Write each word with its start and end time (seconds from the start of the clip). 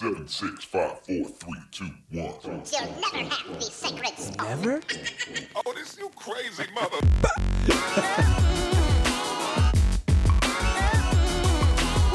Seven, 0.00 0.26
six, 0.28 0.64
five, 0.64 0.98
four, 1.00 1.26
three, 1.26 1.60
two, 1.72 1.84
one. 2.12 2.32
You'll 2.42 3.00
never 3.02 3.18
have 3.28 3.54
the 3.54 3.60
sacred 3.60 4.16
stone. 4.18 4.46
Ever? 4.48 4.80
Oh, 5.66 5.74
this 5.74 5.98
you 5.98 6.08
crazy 6.16 6.64
mother. 6.74 8.10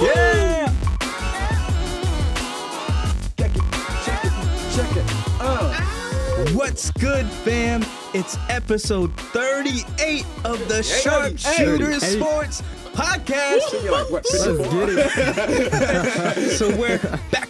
Yeah! 0.02 0.66
Check 3.38 3.52
it, 3.56 3.62
check 4.04 4.26
it, 4.26 4.32
check 4.76 4.98
it. 4.98 5.06
Uh. 5.40 5.82
What's 6.54 6.92
good, 6.92 7.26
fam? 7.28 7.86
It's 8.14 8.38
episode 8.50 9.16
38 9.18 10.26
of 10.44 10.68
the 10.68 10.82
Sharpshooter 10.84 11.92
Hey. 11.92 12.00
Sports 12.00 12.62
Podcast. 12.94 13.90
Like, 13.92 14.12
Let's 14.12 14.46
get 14.46 14.90
it. 14.90 16.52
So 16.58 16.76
we're 16.76 16.98
back, 17.32 17.50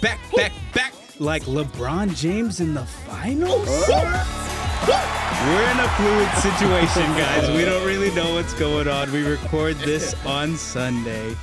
back, 0.00 0.18
back, 0.34 0.52
back, 0.52 0.52
back, 0.74 0.94
like 1.18 1.42
LeBron 1.44 2.14
James 2.16 2.60
in 2.60 2.74
the 2.74 2.84
finals. 2.84 3.68
We're 3.88 5.70
in 5.70 5.78
a 5.78 5.88
fluid 5.96 6.30
situation, 6.38 7.06
guys. 7.16 7.50
We 7.56 7.64
don't 7.64 7.84
really 7.86 8.14
know 8.14 8.34
what's 8.34 8.54
going 8.54 8.88
on. 8.88 9.12
We 9.12 9.24
record 9.24 9.76
this 9.76 10.14
on 10.24 10.56
Sunday. 10.56 11.34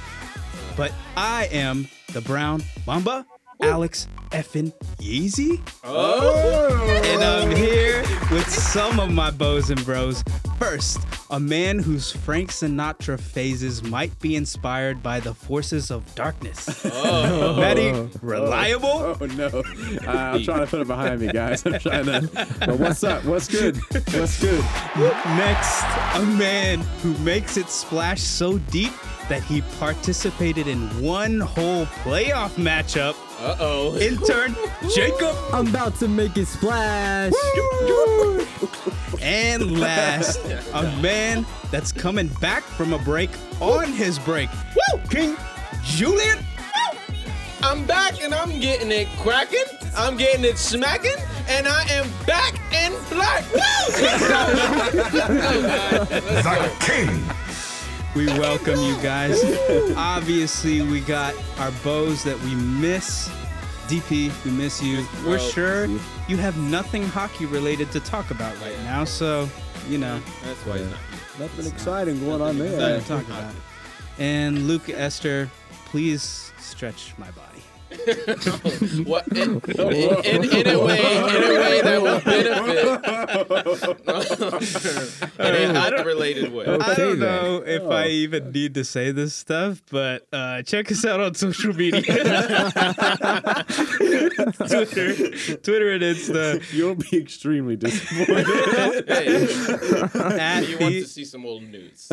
But 0.75 0.91
I 1.15 1.47
am 1.51 1.87
the 2.13 2.21
Brown 2.21 2.63
Mamba, 2.87 3.25
Alex 3.61 4.07
effin 4.31 4.73
Yeezy. 4.97 5.61
Oh. 5.83 7.01
And 7.05 7.23
I'm 7.23 7.55
here 7.55 8.01
with 8.31 8.49
some 8.49 8.99
of 8.99 9.11
my 9.11 9.31
bows 9.31 9.69
and 9.69 9.83
bros. 9.85 10.23
First, 10.59 10.99
a 11.33 11.39
man 11.39 11.79
whose 11.79 12.11
Frank 12.11 12.51
Sinatra 12.51 13.19
phases 13.19 13.81
might 13.81 14.17
be 14.19 14.35
inspired 14.35 15.01
by 15.01 15.19
the 15.19 15.33
forces 15.33 15.89
of 15.89 16.13
darkness. 16.13 16.85
Oh. 16.85 17.55
Matty, 17.59 18.09
reliable. 18.21 19.17
Oh 19.19 19.25
no! 19.25 19.47
Uh, 19.47 20.11
I'm 20.11 20.43
trying 20.43 20.59
to 20.59 20.67
put 20.67 20.81
it 20.81 20.87
behind 20.87 21.19
me, 21.21 21.31
guys. 21.31 21.65
I'm 21.65 21.79
trying 21.79 22.05
to. 22.05 22.29
But 22.59 22.77
what's 22.77 23.03
up? 23.03 23.25
What's 23.25 23.47
good? 23.47 23.77
What's 23.91 24.39
good? 24.39 24.63
Next, 24.95 25.83
a 26.15 26.23
man 26.37 26.81
who 27.01 27.17
makes 27.19 27.57
it 27.57 27.67
splash 27.67 28.21
so 28.21 28.59
deep 28.59 28.93
that 29.29 29.43
he 29.43 29.61
participated 29.79 30.67
in 30.67 30.87
one 31.01 31.39
whole 31.39 31.85
playoff 31.85 32.51
matchup. 32.51 33.15
Uh 33.39 33.55
oh. 33.59 33.97
Intern 33.97 34.55
Jacob. 34.95 35.35
I'm 35.51 35.67
about 35.67 35.95
to 35.99 36.07
make 36.07 36.37
it 36.37 36.47
splash. 36.47 37.33
And 39.21 39.79
last, 39.79 40.39
a 40.73 40.83
man 41.01 41.45
that's 41.71 41.91
coming 41.91 42.27
back 42.41 42.63
from 42.63 42.93
a 42.93 42.99
break 42.99 43.29
on 43.59 43.91
his 43.91 44.19
break. 44.19 44.49
Woo! 44.93 44.99
King 45.09 45.35
Julian. 45.83 46.39
I'm 47.61 47.85
back 47.85 48.21
and 48.21 48.33
I'm 48.33 48.59
getting 48.59 48.91
it 48.91 49.07
cracking. 49.19 49.63
I'm 49.95 50.17
getting 50.17 50.43
it 50.43 50.57
smacking, 50.57 51.15
and 51.47 51.65
I 51.65 51.83
am 51.91 52.09
back 52.25 52.59
in 52.73 52.91
black. 53.09 53.43
The 56.43 56.71
king. 56.79 57.42
We 58.15 58.27
welcome 58.27 58.79
you 58.79 58.95
guys. 59.01 59.41
Obviously, 59.97 60.81
we 60.83 60.99
got 61.01 61.33
our 61.57 61.71
bows 61.83 62.23
that 62.23 62.39
we 62.41 62.53
miss. 62.55 63.27
DP, 63.87 64.31
we 64.45 64.51
miss 64.51 64.81
you. 64.81 65.05
We're 65.25 65.37
Bro. 65.37 65.49
sure 65.49 65.85
you 66.27 66.37
have 66.37 66.57
nothing 66.57 67.03
hockey 67.03 67.45
related 67.45 67.91
to 67.91 67.99
talk 67.99 68.31
about 68.31 68.55
right 68.61 68.77
now, 68.83 69.03
so 69.03 69.49
you 69.89 69.97
know. 69.97 70.21
That's 70.43 70.59
why 70.65 70.77
he's 70.77 70.87
not 70.89 70.99
Nothing 71.39 71.65
exciting 71.67 72.19
going 72.19 72.41
on 72.41 72.57
nothing 72.57 72.77
there. 72.77 72.99
to 73.01 73.07
talk 73.07 73.25
about. 73.25 73.53
And 74.19 74.67
Luke 74.67 74.89
Esther, 74.89 75.49
please 75.85 76.53
stretch 76.59 77.13
my 77.17 77.29
body. 77.31 77.52
Here. 77.93 78.35
What? 79.03 79.27
In, 79.29 79.59
in, 79.67 79.79
in, 80.25 80.43
in 80.43 80.67
a 80.67 80.79
way, 80.83 80.99
in 80.99 81.43
a 81.43 81.59
way 81.59 81.81
that 81.81 82.01
will 82.01 82.19
benefit. 82.21 82.85
in 85.39 85.75
a 85.75 85.79
hockey 85.79 86.03
related 86.03 86.53
way. 86.53 86.65
I 86.65 86.93
don't 86.95 87.19
then. 87.19 87.19
know 87.19 87.63
if 87.65 87.83
I 87.83 88.07
even 88.07 88.51
need 88.51 88.73
to 88.75 88.83
say 88.83 89.11
this 89.11 89.33
stuff, 89.33 89.81
but 89.89 90.27
uh, 90.31 90.61
check 90.61 90.91
us 90.91 91.05
out 91.05 91.19
on 91.19 91.33
social 91.35 91.73
media. 91.73 92.01
Twitter, 94.67 95.13
Twitter 95.57 95.91
and 95.93 96.03
Insta 96.03 96.73
You'll 96.73 96.95
be 96.95 97.17
extremely 97.17 97.75
disappointed. 97.75 98.45
Hey, 99.07 99.43
at 100.39 100.67
you 100.67 100.77
want 100.79 100.93
the, 100.93 101.01
to 101.01 101.07
see 101.07 101.25
some 101.25 101.45
old 101.45 101.63
news? 101.63 102.11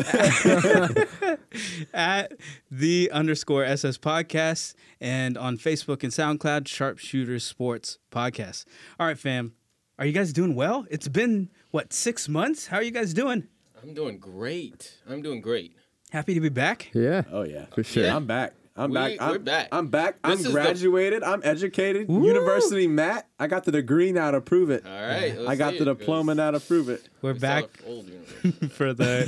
at 1.95 2.33
the 2.71 3.11
underscore 3.13 3.65
SS 3.65 3.99
podcast 3.99 4.75
and 5.01 5.39
on 5.39 5.57
Facebook 5.57 6.03
and 6.03 6.13
SoundCloud, 6.13 6.69
Sharpshooter 6.69 7.39
Sports 7.39 7.99
Podcast. 8.13 8.65
All 8.99 9.07
right, 9.07 9.19
fam. 9.19 9.55
Are 9.99 10.07
you 10.07 10.13
guys 10.13 10.33
doing 10.33 10.55
well? 10.55 10.87
It's 10.91 11.09
been, 11.09 11.51
what, 11.71 11.93
six 11.93 12.29
months? 12.29 12.69
How 12.69 12.79
are 12.79 12.83
you 12.83 12.91
guys 12.91 13.13
doing? 13.15 13.49
I'm 13.83 13.95
doing 13.95 14.19
great. 14.19 14.99
I'm 15.09 15.23
doing 15.23 15.41
great. 15.41 15.75
Happy 16.11 16.35
to 16.35 16.41
be 16.41 16.49
back? 16.49 16.91
Yeah. 16.93 17.23
oh 17.31 17.43
yeah, 17.43 17.67
For 17.75 17.85
sure. 17.85 18.09
I'm 18.11 18.27
back. 18.27 18.55
I'm 18.81 18.91
We- 18.91 18.95
back. 18.95 19.13
I'm 19.21 19.31
we're 19.33 19.39
back. 19.39 19.69
I'm 19.73 19.87
back. 19.89 20.15
This 20.23 20.33
I'm 20.33 20.39
is 20.39 20.45
the- 20.45 20.51
graduated. 20.53 21.23
I'm 21.23 21.43
educated. 21.45 22.09
University 22.11 22.87
Matt. 22.87 23.29
I 23.39 23.47
got 23.47 23.65
the 23.65 23.73
degree 23.73 24.11
now 24.11 24.31
to 24.31 24.41
prove 24.41 24.71
it. 24.71 24.87
All 24.87 24.93
right. 24.93 25.37
I 25.47 25.55
got 25.55 25.77
the 25.77 25.85
diploma 25.85 26.35
now 26.35 26.51
to 26.53 26.61
prove 26.61 26.89
it. 26.89 27.07
We're 27.21 27.35
back 27.35 27.65
Old 27.87 28.07
university. 28.09 28.69
for 28.69 28.95
the 28.95 29.27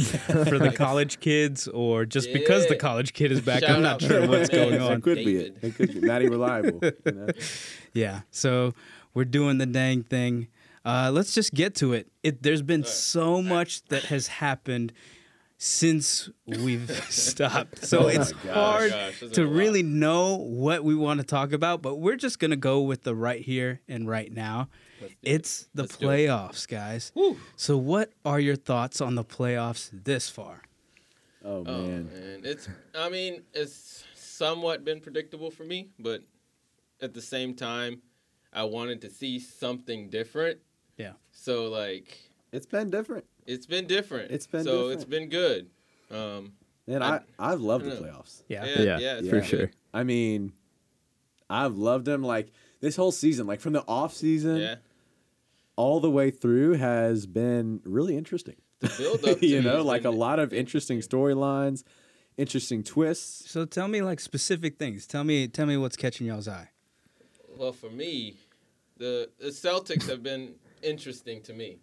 for 0.48 0.58
the 0.58 0.72
college 0.76 1.20
kids 1.20 1.68
or 1.68 2.06
just 2.06 2.32
because 2.32 2.66
the 2.66 2.76
college 2.76 3.12
kid 3.12 3.30
is 3.30 3.42
back. 3.42 3.60
Shout 3.60 3.70
I'm 3.76 3.82
not 3.82 4.00
sure 4.00 4.26
what's 4.26 4.48
going 4.60 4.72
That 4.78 4.80
on. 4.92 5.00
could 5.02 5.16
be 5.18 5.36
it. 5.36 5.56
It 5.60 5.74
could 5.74 5.92
be 5.92 6.00
Matty 6.00 6.28
reliable. 6.28 6.80
You 7.04 7.12
know? 7.12 7.26
Yeah. 7.92 8.20
So 8.30 8.72
we're 9.12 9.26
doing 9.26 9.58
the 9.58 9.66
dang 9.66 10.02
thing. 10.02 10.48
Uh, 10.84 11.10
let's 11.12 11.34
just 11.34 11.52
get 11.54 11.74
to 11.76 11.92
it. 11.92 12.08
It 12.22 12.42
there's 12.42 12.62
been 12.62 12.84
so 12.84 13.42
much 13.42 13.84
that 13.84 14.04
has 14.06 14.26
happened 14.28 14.92
since 15.64 16.28
we've 16.44 16.90
stopped. 17.08 17.84
So 17.86 18.00
oh 18.00 18.06
it's 18.08 18.32
gosh. 18.32 18.52
hard 18.52 18.92
oh 18.92 19.10
Gosh, 19.10 19.18
to 19.20 19.28
been 19.28 19.42
a 19.44 19.46
lot. 19.46 19.56
really 19.56 19.82
know 19.84 20.36
what 20.36 20.82
we 20.82 20.96
want 20.96 21.20
to 21.20 21.24
talk 21.26 21.52
about, 21.52 21.82
but 21.82 21.96
we're 22.00 22.16
just 22.16 22.40
gonna 22.40 22.56
go 22.56 22.80
with 22.80 23.04
the 23.04 23.14
right 23.14 23.40
here 23.40 23.80
and 23.86 24.08
right 24.08 24.32
now. 24.32 24.68
It's 25.22 25.68
the 25.72 25.82
Let's 25.82 25.96
do 25.96 26.10
it. 26.10 26.26
playoffs, 26.28 26.66
guys. 26.66 27.12
So 27.54 27.76
what 27.76 28.12
are 28.24 28.40
your 28.40 28.56
thoughts 28.56 29.00
on 29.00 29.14
the 29.14 29.22
playoffs 29.24 29.88
this 29.92 30.28
far? 30.28 30.62
Oh 31.44 31.62
Oh 31.64 31.82
man. 31.82 32.10
man, 32.12 32.40
it's. 32.42 32.68
I 32.94 33.08
mean, 33.08 33.42
it's 33.52 34.04
somewhat 34.16 34.84
been 34.84 34.98
predictable 35.00 35.52
for 35.52 35.62
me, 35.62 35.90
but 35.98 36.22
at 37.00 37.14
the 37.14 37.22
same 37.22 37.54
time, 37.54 38.02
I 38.52 38.64
wanted 38.64 39.00
to 39.02 39.10
see 39.10 39.38
something 39.38 40.10
different. 40.10 40.58
Yeah. 40.96 41.12
So 41.30 41.68
like, 41.68 42.18
It's 42.52 42.66
been 42.66 42.90
different. 42.90 43.24
It's 43.46 43.66
been 43.66 43.86
different. 43.86 44.30
It's 44.30 44.46
been 44.46 44.64
so 44.64 44.88
it's 44.88 45.04
different. 45.04 45.30
been 45.30 45.40
good. 45.40 45.70
Um, 46.10 46.52
And 46.86 47.02
I- 47.02 47.20
I, 47.38 47.52
I've 47.52 47.60
loved 47.60 47.86
I 47.86 47.90
the 47.90 47.96
playoffs. 47.96 48.42
Yeah. 48.48 48.64
yeah, 48.64 48.80
Yeah, 48.82 48.98
yeah, 48.98 49.18
it's 49.18 49.28
for 49.28 49.42
sure. 49.42 49.58
good. 49.66 49.76
I 49.94 50.04
mean, 50.04 50.52
I've 51.50 51.76
loved 51.76 52.04
them 52.06 52.22
like 52.22 52.50
this 52.80 52.96
whole 52.96 53.12
season, 53.12 53.46
like 53.46 53.60
from 53.60 53.72
the 53.72 53.84
off 53.86 54.14
season 54.14 54.56
Yeah, 54.58 54.74
all 55.76 56.00
the 56.00 56.10
way 56.10 56.30
through 56.30 56.74
has 56.74 57.26
been 57.26 57.80
really 57.84 58.16
interesting. 58.16 58.56
the 58.80 58.92
build 58.98 59.24
up. 59.26 59.42
you 59.42 59.62
know, 59.62 59.82
like 59.82 60.04
a 60.04 60.10
lot 60.10 60.38
of 60.38 60.52
interesting 60.52 61.00
storylines, 61.00 61.84
interesting 62.36 62.82
twists. 62.82 63.50
So 63.50 63.64
tell 63.64 63.88
me 63.88 64.02
like 64.02 64.18
specific 64.20 64.78
things. 64.78 65.06
Tell 65.06 65.24
me 65.24 65.46
tell 65.48 65.66
me 65.66 65.76
what's 65.76 65.96
catching 65.96 66.26
y'all's 66.26 66.48
eye. 66.48 66.70
Well, 67.56 67.72
for 67.72 67.90
me, 67.90 68.36
the 68.96 69.28
the 69.38 69.48
Celtics 69.48 70.08
have 70.08 70.22
been 70.22 70.54
interesting 70.82 71.42
to 71.42 71.52
me. 71.52 71.78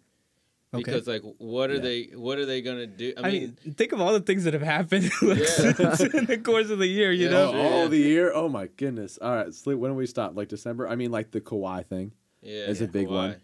Okay. 0.72 0.82
Because 0.84 1.06
like, 1.08 1.22
what 1.38 1.70
are 1.70 1.74
Yeah. 1.74 1.80
they? 1.80 2.02
What 2.14 2.38
are 2.38 2.46
they 2.46 2.62
gonna 2.62 2.86
do? 2.86 3.12
I, 3.16 3.20
I 3.20 3.30
mean, 3.32 3.56
mean, 3.64 3.74
think 3.74 3.90
of 3.92 4.00
all 4.00 4.12
the 4.12 4.20
things 4.20 4.44
that 4.44 4.52
have 4.54 4.62
happened 4.62 5.10
like, 5.22 5.38
Yeah. 5.38 5.44
since 5.44 6.00
in 6.14 6.26
the 6.26 6.38
course 6.38 6.70
of 6.70 6.78
the 6.78 6.86
year. 6.86 7.10
You 7.10 7.24
Yeah, 7.24 7.30
know, 7.32 7.52
sure. 7.52 7.60
all 7.60 7.88
the 7.88 7.98
year. 7.98 8.32
Oh 8.32 8.48
my 8.48 8.68
goodness. 8.76 9.18
All 9.20 9.34
right, 9.34 9.52
sleep. 9.52 9.78
When 9.78 9.90
do 9.90 9.96
we 9.96 10.06
stop? 10.06 10.36
Like 10.36 10.46
December? 10.48 10.88
I 10.88 10.94
mean, 10.94 11.10
like 11.10 11.32
the 11.32 11.40
Kawhi 11.40 11.84
thing 11.86 12.12
yeah, 12.40 12.66
is 12.66 12.80
a 12.80 12.86
big 12.86 13.08
Kawhi. 13.08 13.36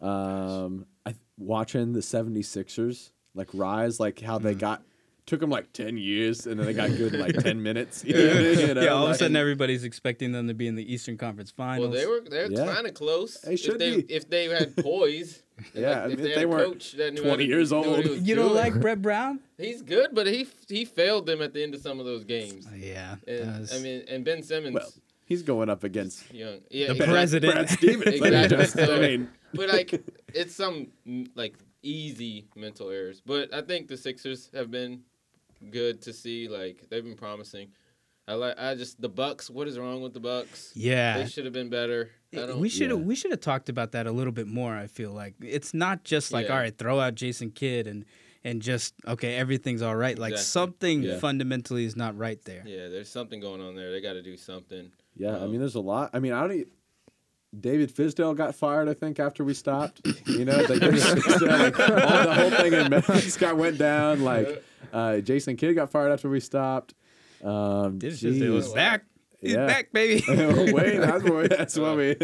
one. 0.00 0.10
Um, 0.10 0.86
I 1.06 1.14
watching 1.38 1.92
the 1.92 2.00
76ers 2.00 3.12
like 3.34 3.48
rise, 3.54 4.00
like 4.00 4.20
how 4.20 4.38
Mm. 4.38 4.42
they 4.42 4.54
got 4.54 4.82
took 5.24 5.40
them 5.40 5.50
like 5.50 5.72
10 5.72 5.96
years 5.96 6.46
and 6.46 6.58
then 6.58 6.66
they 6.66 6.72
got 6.74 6.90
good 6.96 7.14
in 7.14 7.20
like 7.20 7.36
10 7.36 7.62
minutes. 7.68 8.04
You 8.04 8.14
know, 8.16 8.40
you 8.40 8.74
know, 8.74 8.80
yeah, 8.82 8.88
all 8.90 9.04
of 9.06 9.12
a 9.12 9.14
sudden 9.14 9.36
everybody's 9.36 9.84
expecting 9.84 10.32
them 10.32 10.48
to 10.48 10.54
be 10.54 10.66
in 10.66 10.74
the 10.74 10.92
Eastern 10.92 11.16
Conference 11.16 11.50
Finals. 11.50 11.90
Well, 11.90 11.98
they 12.00 12.06
were 12.06 12.20
they're 12.28 12.50
Yeah. 12.50 12.74
kind 12.74 12.86
of 12.86 12.94
close. 12.94 13.40
They 13.40 13.56
should 13.56 13.74
if 13.74 13.78
they 13.78 13.96
be. 14.02 14.12
if 14.14 14.28
they 14.28 14.44
had 14.48 14.76
poise. 14.76 15.42
Yeah, 15.74 16.04
like, 16.06 16.14
if 16.14 16.18
if, 16.18 16.18
they 16.18 16.22
they, 16.22 16.34
had 16.34 16.42
a 16.44 16.48
weren't 16.48 16.72
coach 16.72 16.92
that 16.92 17.14
knew 17.14 17.22
20 17.22 17.44
years 17.44 17.70
knew 17.70 17.76
old. 17.78 18.04
you 18.04 18.34
don't 18.34 18.48
doing. 18.48 18.54
like 18.54 18.80
Brett 18.80 19.00
Brown? 19.00 19.38
He's 19.58 19.80
good, 19.82 20.08
but 20.12 20.26
he 20.26 20.48
he 20.68 20.84
failed 20.84 21.26
them 21.26 21.40
at 21.40 21.52
the 21.54 21.62
end 21.62 21.74
of 21.74 21.80
some 21.82 22.00
of 22.00 22.06
those 22.06 22.24
games. 22.24 22.66
Uh, 22.66 22.70
yeah, 22.74 23.14
And, 23.28 23.48
that's- 23.48 23.72
I 23.72 23.78
mean, 23.80 24.02
and 24.08 24.24
Ben 24.24 24.42
Simmons, 24.42 24.74
Well, 24.74 24.90
he's 25.24 25.42
going 25.42 25.68
up 25.68 25.84
against 25.84 26.32
young, 26.34 26.58
yeah, 26.68 26.86
The 26.86 26.92
exactly. 26.92 27.06
president. 27.14 27.52
Brad 27.54 27.70
Stevens. 27.70 28.14
Exactly. 28.16 28.56
Just- 28.56 28.78
I 28.80 28.98
mean, 28.98 29.28
But 29.54 29.68
like, 29.68 30.02
it's 30.34 30.54
some 30.56 30.88
like 31.36 31.54
easy 31.82 32.46
mental 32.56 32.90
errors. 32.90 33.22
But 33.24 33.54
I 33.54 33.60
think 33.62 33.86
the 33.86 33.96
Sixers 33.96 34.50
have 34.54 34.70
been 34.70 35.02
good 35.70 36.02
to 36.02 36.12
see. 36.12 36.48
Like 36.48 36.88
they've 36.90 37.04
been 37.04 37.16
promising. 37.16 37.68
I 38.28 38.34
like. 38.34 38.58
I 38.58 38.74
just 38.74 39.00
the 39.00 39.08
Bucks. 39.08 39.50
What 39.50 39.66
is 39.68 39.78
wrong 39.78 40.00
with 40.02 40.14
the 40.14 40.20
Bucks? 40.20 40.72
Yeah. 40.74 41.18
They 41.18 41.26
should 41.26 41.44
have 41.44 41.52
been 41.54 41.70
better. 41.70 42.10
I 42.36 42.52
we 42.54 42.68
should 42.68 42.90
have 42.90 43.00
yeah. 43.00 43.04
we 43.06 43.14
should 43.14 43.30
have 43.32 43.40
talked 43.40 43.68
about 43.68 43.92
that 43.92 44.06
a 44.06 44.12
little 44.12 44.32
bit 44.32 44.46
more. 44.46 44.74
I 44.76 44.86
feel 44.86 45.10
like 45.12 45.34
it's 45.40 45.74
not 45.74 46.04
just 46.04 46.32
like 46.32 46.46
Yeah. 46.46 46.52
all 46.54 46.58
right, 46.58 46.76
throw 46.76 46.98
out 47.00 47.14
Jason 47.14 47.50
Kidd 47.50 47.86
and 47.86 48.04
and 48.44 48.62
just 48.62 48.94
okay, 49.06 49.34
everything's 49.36 49.82
all 49.82 49.96
right. 49.96 50.18
Like 50.18 50.32
Exactly. 50.32 50.44
something 50.50 51.02
Yeah. 51.02 51.18
fundamentally 51.18 51.84
is 51.84 51.96
not 51.96 52.16
right 52.16 52.42
there. 52.44 52.62
Yeah, 52.66 52.88
there's 52.88 53.08
something 53.08 53.40
going 53.40 53.60
on 53.60 53.74
there. 53.76 53.90
They 53.92 54.00
got 54.00 54.14
to 54.14 54.22
do 54.22 54.36
something. 54.36 54.90
Yeah, 55.16 55.36
I 55.36 55.40
Um, 55.40 55.50
mean, 55.50 55.60
there's 55.60 55.74
a 55.74 55.80
lot. 55.80 56.10
I 56.14 56.18
mean, 56.20 56.32
I 56.32 56.46
don't. 56.46 56.68
David 57.58 57.94
Fizdale 57.94 58.34
got 58.36 58.54
fired, 58.54 58.88
I 58.88 58.94
think, 58.94 59.20
after 59.20 59.44
we 59.44 59.54
stopped. 59.54 60.00
You 60.26 60.44
know, 60.46 60.56
like, 60.56 60.80
David 60.80 60.98
like, 61.42 61.78
all 61.78 62.22
the 62.24 62.34
whole 62.34 62.50
thing 62.50 62.72
in 62.72 62.88
Memphis 62.90 63.36
got 63.36 63.56
went 63.56 63.76
down. 63.76 64.22
Like 64.22 64.64
uh, 64.92 65.18
Jason 65.18 65.56
Kidd 65.56 65.74
got 65.74 65.90
fired 65.90 66.10
after 66.12 66.28
we 66.30 66.40
stopped. 66.40 66.94
Um, 67.44 67.98
It's 68.02 68.20
just 68.20 68.40
it 68.40 68.48
was 68.50 68.72
back. 68.72 69.04
He's 69.40 69.52
Yeah. 69.52 69.66
back, 69.66 69.92
baby. 69.92 70.22
Wait, 70.72 70.98
that's 70.98 71.24
what 71.24 71.50
that's 71.50 71.76
what 71.78 71.96
we. 71.98 72.16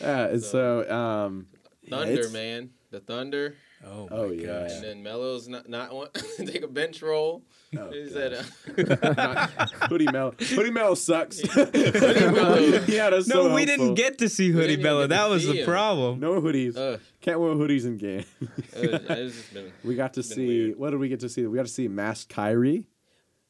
Yeah, 0.00 0.26
and 0.28 0.42
so 0.42 0.88
um, 0.90 1.46
Thunder, 1.88 2.12
it's- 2.12 2.32
man. 2.32 2.70
The 2.90 3.00
Thunder. 3.00 3.56
Oh, 3.86 4.08
Oh 4.10 4.28
my 4.28 4.34
yeah, 4.34 4.46
gosh. 4.46 4.72
And 4.72 4.84
then 4.84 5.02
Melo's 5.02 5.48
not 5.48 5.68
not 5.68 5.92
want 5.94 6.12
to 6.36 6.46
take 6.46 6.62
a 6.62 6.68
bench 6.68 7.02
roll. 7.02 7.42
Oh, 7.78 7.90
he 7.90 8.08
said, 8.08 8.34
uh, 8.34 8.42
Hoodie 9.88 10.10
Mel. 10.10 10.34
Hoodie 10.38 10.70
Mel 10.70 10.96
sucks. 10.96 11.40
Melo. 11.56 12.80
he 12.82 12.94
had 12.96 13.12
us 13.14 13.26
No, 13.28 13.48
so 13.48 13.54
we 13.54 13.64
didn't 13.64 13.94
get 13.94 14.18
to 14.18 14.28
see 14.28 14.50
Hoodie 14.50 14.68
didn't 14.76 14.82
Bella. 14.82 15.08
That 15.08 15.28
was 15.30 15.46
the 15.46 15.54
him. 15.60 15.66
problem. 15.66 16.20
no 16.20 16.40
hoodies. 16.40 16.76
uh, 16.76 16.98
Can't 17.20 17.38
wear 17.40 17.50
hoodies 17.54 17.84
in 17.84 17.96
game. 17.96 18.24
it 18.40 18.90
was, 18.90 19.00
it's 19.08 19.36
just 19.36 19.54
been, 19.54 19.72
we 19.84 19.94
got 19.94 20.14
to 20.14 20.22
see. 20.22 20.46
weird. 20.46 20.78
What 20.78 20.90
did 20.90 21.00
we 21.00 21.08
get 21.08 21.20
to 21.20 21.28
see? 21.28 21.46
We 21.46 21.56
got 21.56 21.66
to 21.66 21.72
see 21.72 21.88
Masked 21.88 22.28
Kyrie 22.34 22.86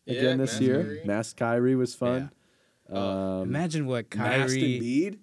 again 0.06 0.24
Yeah, 0.24 0.36
this 0.36 0.50
Masked 0.52 0.62
year. 0.62 0.82
Kyrie. 0.82 1.02
Masked 1.04 1.36
Kyrie 1.38 1.76
was 1.76 1.94
fun. 1.94 2.30
Oh, 2.92 3.40
Um, 3.40 3.48
Imagine 3.48 3.86
what 3.86 4.14
Masked 4.14 4.28
Kyrie 4.58 4.80
Embiid. 4.80 5.18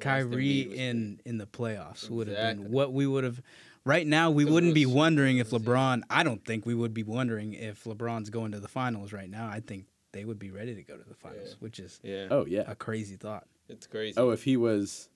Kyrie 0.00 0.64
Embiid 0.66 0.74
in 0.74 1.20
in 1.24 1.38
the 1.38 1.46
playoffs 1.46 2.10
would 2.10 2.26
have 2.26 2.56
been 2.58 2.72
what 2.72 2.92
we 2.92 3.06
would 3.06 3.22
have. 3.24 3.40
Right 3.84 4.06
now, 4.06 4.30
we 4.30 4.44
wouldn't 4.44 4.74
be 4.74 4.86
wondering 4.86 5.38
if 5.38 5.50
LeBron. 5.50 6.02
I 6.08 6.22
don't 6.22 6.44
think 6.44 6.64
we 6.66 6.74
would 6.74 6.94
be 6.94 7.02
wondering 7.02 7.52
if 7.54 7.82
LeBron's 7.84 8.30
going 8.30 8.52
to 8.52 8.60
the 8.60 8.68
finals 8.68 9.12
right 9.12 9.28
now. 9.28 9.48
I 9.48 9.58
think 9.60 9.86
they 10.12 10.24
would 10.24 10.38
be 10.38 10.50
ready 10.50 10.74
to 10.76 10.82
go 10.82 10.96
to 10.96 11.08
the 11.08 11.14
finals, 11.14 11.48
Yeah. 11.50 11.54
which 11.58 11.78
is 11.80 11.98
Yeah, 12.04 12.28
Oh 12.30 12.46
yeah. 12.46 12.64
a 12.66 12.74
crazy 12.76 13.16
thought. 13.16 13.46
it's 13.68 13.86
crazy. 13.86 14.14
Oh, 14.18 14.30
if 14.30 14.44
he 14.44 14.56
was, 14.56 15.08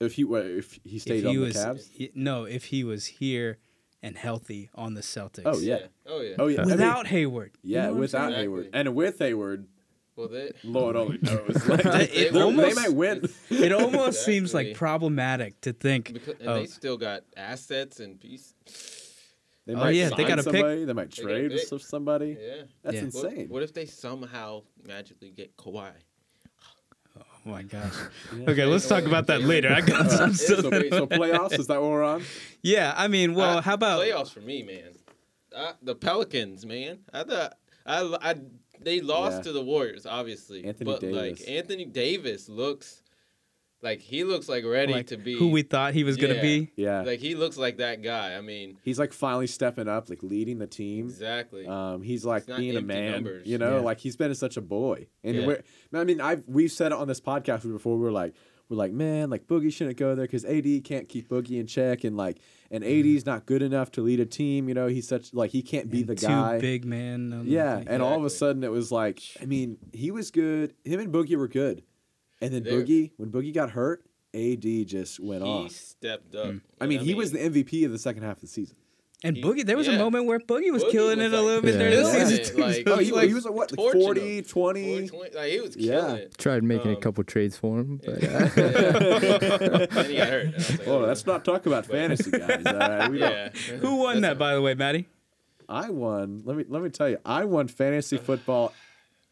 if 0.00 0.12
he 0.14 0.24
wa- 0.24 0.38
if 0.38 0.78
he 0.84 0.98
stayed 0.98 1.20
if 1.20 1.26
on 1.26 1.30
he 1.32 1.36
the 1.38 1.42
was 1.44 1.56
Cavs. 1.56 1.88
he- 1.90 2.10
no, 2.14 2.44
if 2.44 2.64
he 2.66 2.84
was 2.84 3.06
here 3.06 3.58
and 4.02 4.16
healthy 4.16 4.68
on 4.74 4.92
the 4.94 5.00
Celtics. 5.00 5.42
Oh 5.46 5.58
yeah. 5.58 5.78
Oh 6.06 6.20
yeah. 6.20 6.36
Oh 6.38 6.48
yeah. 6.48 6.60
I 6.60 6.64
mean, 6.64 6.72
without 6.72 7.06
Hayward. 7.06 7.52
You 7.62 7.76
yeah, 7.76 7.86
know 7.86 7.94
without 7.94 8.28
saying? 8.30 8.40
Hayward, 8.42 8.70
and 8.74 8.94
with 8.94 9.18
Hayward, 9.20 9.68
Well, 10.16 10.28
they. 10.28 10.50
Lord 10.64 10.96
only 10.96 11.18
knows. 11.22 11.68
Like, 11.68 11.84
It 11.84 12.14
they, 12.14 12.28
they 12.30 12.40
almost- 12.40 12.76
might 12.76 12.92
win. 12.92 13.28
It 13.50 13.72
almost 13.72 14.24
seems 14.24 14.54
like 14.54 14.74
problematic 14.74 15.60
to 15.62 15.72
think. 15.72 16.12
Because, 16.12 16.34
and 16.40 16.48
of- 16.48 16.56
they 16.60 16.66
still 16.66 16.96
got 16.96 17.22
assets 17.36 18.00
and 18.00 18.18
pieces. 18.20 18.54
They 19.66 19.74
Oh, 19.74 19.78
might 19.78 19.90
yeah, 19.96 20.10
they 20.10 20.16
sign 20.22 20.28
got 20.28 20.38
a 20.38 20.42
pick. 20.44 20.52
somebody. 20.52 20.84
They 20.84 20.92
might 20.92 21.10
They 21.10 21.22
got 21.22 21.30
a 21.32 21.34
trade 21.34 21.50
pick. 21.50 21.70
with 21.72 21.82
somebody. 21.82 22.36
Yeah. 22.40 22.62
That's 22.82 22.94
Yeah. 22.96 23.02
Insane. 23.02 23.48
what 23.48 23.62
if 23.62 23.74
they 23.74 23.84
somehow 23.86 24.62
magically 24.86 25.30
get 25.32 25.56
Kawhi? 25.56 25.90
oh 27.18 27.22
my 27.44 27.62
gosh. 27.62 27.92
Okay, 28.48 28.64
let's 28.64 28.86
talk 28.88 29.04
about 29.04 29.26
that 29.28 29.42
later. 29.42 29.72
I 29.72 29.80
got 29.80 30.10
some 30.10 30.30
It's 30.30 30.44
stuff. 30.46 30.60
so, 30.60 30.68
crazy. 30.70 30.90
so 30.90 31.06
playoffs 31.06 31.58
is 31.58 31.66
that 31.66 31.80
what 31.80 31.90
we're 31.90 32.04
on? 32.04 32.22
Yeah, 32.62 32.94
I 32.96 33.08
mean, 33.08 33.34
well, 33.34 33.58
I- 33.58 33.62
how 33.62 33.74
about 33.74 34.00
playoffs 34.00 34.30
for 34.32 34.40
me, 34.40 34.62
man? 34.62 34.92
I, 35.56 35.72
the 35.82 35.94
Pelicans, 35.94 36.64
man. 36.66 36.98
I 37.12 37.24
thought 37.24 37.54
I, 37.86 38.16
I 38.22 38.34
they 38.86 39.00
lost 39.00 39.38
Yeah. 39.38 39.42
to 39.42 39.52
the 39.52 39.62
Warriors, 39.62 40.06
obviously, 40.06 40.64
Anthony 40.64 40.90
but 40.92 41.00
Davis. 41.00 41.40
like 41.40 41.48
Anthony 41.48 41.84
Davis 41.84 42.48
looks 42.48 43.02
like 43.82 44.00
he 44.00 44.24
looks 44.24 44.48
like 44.48 44.64
ready 44.64 44.92
like 44.94 45.08
to 45.08 45.16
be 45.16 45.36
who 45.38 45.48
we 45.48 45.62
thought 45.62 45.92
he 45.92 46.04
was 46.04 46.16
gonna 46.16 46.40
be? 46.40 46.70
Yeah, 46.76 47.02
like 47.02 47.18
he 47.20 47.34
looks 47.34 47.58
like 47.58 47.76
that 47.78 48.00
guy. 48.02 48.34
I 48.36 48.40
mean, 48.40 48.78
he's 48.82 48.98
like 48.98 49.12
finally 49.12 49.46
stepping 49.48 49.88
up, 49.88 50.08
like 50.08 50.22
leading 50.22 50.58
the 50.58 50.66
team. 50.66 51.06
exactly. 51.06 51.66
Um, 51.66 52.00
he's 52.02 52.24
like 52.24 52.44
It's 52.48 52.56
being 52.56 52.76
a 52.76 52.80
man, 52.80 53.12
numbers. 53.12 53.46
you 53.46 53.58
know, 53.58 53.76
Yeah. 53.76 53.82
like 53.82 53.98
he's 53.98 54.16
been 54.16 54.34
such 54.34 54.56
a 54.56 54.62
boy. 54.62 55.08
And 55.22 55.36
Yeah. 55.36 55.46
we're, 55.46 55.62
I 55.92 56.04
mean, 56.04 56.20
I've 56.20 56.44
we've 56.46 56.72
said 56.72 56.92
it 56.92 56.98
on 56.98 57.06
this 57.08 57.20
podcast 57.20 57.70
before. 57.70 57.98
We're 57.98 58.10
like, 58.12 58.34
we're 58.68 58.76
like, 58.78 58.92
man, 58.92 59.28
like 59.30 59.46
Boogie 59.46 59.72
shouldn't 59.72 59.96
go 59.98 60.14
there 60.14 60.24
because 60.26 60.44
AD 60.44 60.80
can't 60.84 61.08
keep 61.08 61.28
Boogie 61.28 61.60
in 61.60 61.66
check, 61.66 62.02
and 62.04 62.16
like, 62.16 62.38
and 62.70 62.84
AD's 62.84 63.24
not 63.26 63.46
good 63.46 63.62
enough 63.62 63.90
to 63.92 64.02
lead 64.02 64.20
a 64.20 64.26
team. 64.26 64.68
You 64.68 64.74
know, 64.74 64.86
he's 64.86 65.06
such 65.08 65.32
like 65.34 65.50
he 65.50 65.62
can't 65.62 65.90
be 65.90 66.00
And 66.00 66.08
the 66.08 66.14
two 66.16 66.26
guy. 66.26 66.58
big 66.58 66.84
man. 66.84 67.32
on 67.32 67.46
Yeah, 67.46 67.78
thing. 67.78 67.88
and 67.88 68.02
all 68.02 68.16
of 68.18 68.24
a 68.24 68.30
sudden 68.30 68.64
it 68.64 68.70
was 68.70 68.90
like, 68.92 69.20
I 69.40 69.46
mean, 69.46 69.78
he 69.92 70.10
was 70.10 70.30
good. 70.30 70.74
Him 70.84 71.00
and 71.00 71.12
Boogie 71.12 71.36
were 71.36 71.48
good, 71.48 71.82
and 72.40 72.52
then 72.52 72.62
They're- 72.62 72.82
Boogie, 72.82 73.12
when 73.16 73.30
Boogie 73.30 73.54
got 73.54 73.70
hurt, 73.70 74.04
AD 74.34 74.84
just 74.86 75.18
went 75.20 75.42
he 75.42 75.48
off. 75.48 75.70
stepped 75.70 76.34
up. 76.34 76.48
Mm. 76.48 76.60
I 76.80 76.86
mean, 76.86 77.00
he 77.00 77.14
was 77.14 77.32
the 77.32 77.38
MVP 77.38 77.84
of 77.86 77.92
the 77.92 77.98
second 77.98 78.22
half 78.22 78.36
of 78.36 78.40
the 78.42 78.46
season. 78.48 78.76
And 79.24 79.36
he- 79.36 79.42
Boogie, 79.42 79.64
there 79.64 79.76
was 79.76 79.88
a 79.88 79.96
moment 79.96 80.26
where 80.26 80.38
Boogie 80.38 80.70
was 80.72 80.84
Boogie 80.84 80.90
killing 80.92 81.18
was 81.18 81.32
it 81.32 81.38
a 81.38 81.40
little 81.42 81.62
bit 81.62 81.74
Yeah. 81.74 81.80
during 81.90 81.96
the 82.04 82.04
season. 82.26 82.60
like- 82.60 82.74
So 82.74 82.82
Oh, 82.92 82.98
it's 82.98 83.08
he, 83.08 83.12
like- 83.14 83.28
he 83.28 83.34
was 83.34 83.44
like, 83.44 83.54
what, 83.54 83.70
like 83.78 83.92
40, 83.92 84.38
him. 84.38 84.44
20? 84.44 85.08
20, 85.08 85.34
like 85.36 85.50
he 85.52 85.60
was 85.60 85.76
Yeah. 85.76 86.12
it. 86.14 86.36
Tried 86.38 86.62
making 86.64 86.90
a 86.92 86.94
Um, 86.96 87.00
couple 87.00 87.24
trades 87.24 87.56
for 87.56 87.78
him, 87.80 88.00
but 88.04 88.22
Yeah. 88.22 88.50
uh, 88.56 89.86
and 89.90 90.06
he 90.06 90.16
got 90.16 90.28
hurt. 90.28 90.44
And 90.44 90.54
I 90.54 90.58
like, 90.58 90.78
Well, 90.86 90.96
oh, 90.96 91.06
let's 91.06 91.26
not 91.26 91.44
talk 91.44 91.66
about 91.66 91.86
fantasy, 91.86 92.30
guys. 92.30 92.64
All 92.66 92.74
right, 92.74 93.10
we 93.10 93.18
don't- 93.18 93.32
yeah. 93.32 93.48
Who 93.78 93.96
won 93.96 94.20
That's 94.20 94.32
that, 94.34 94.38
by 94.38 94.54
the 94.54 94.62
way, 94.62 94.74
Maddie? 94.74 95.06
I 95.68 95.90
won. 95.90 96.42
Let 96.44 96.56
me 96.56 96.64
let 96.68 96.80
me 96.82 96.90
tell 96.90 97.08
you, 97.08 97.18
I 97.24 97.44
won 97.44 97.66
fantasy 97.66 98.18
football 98.18 98.72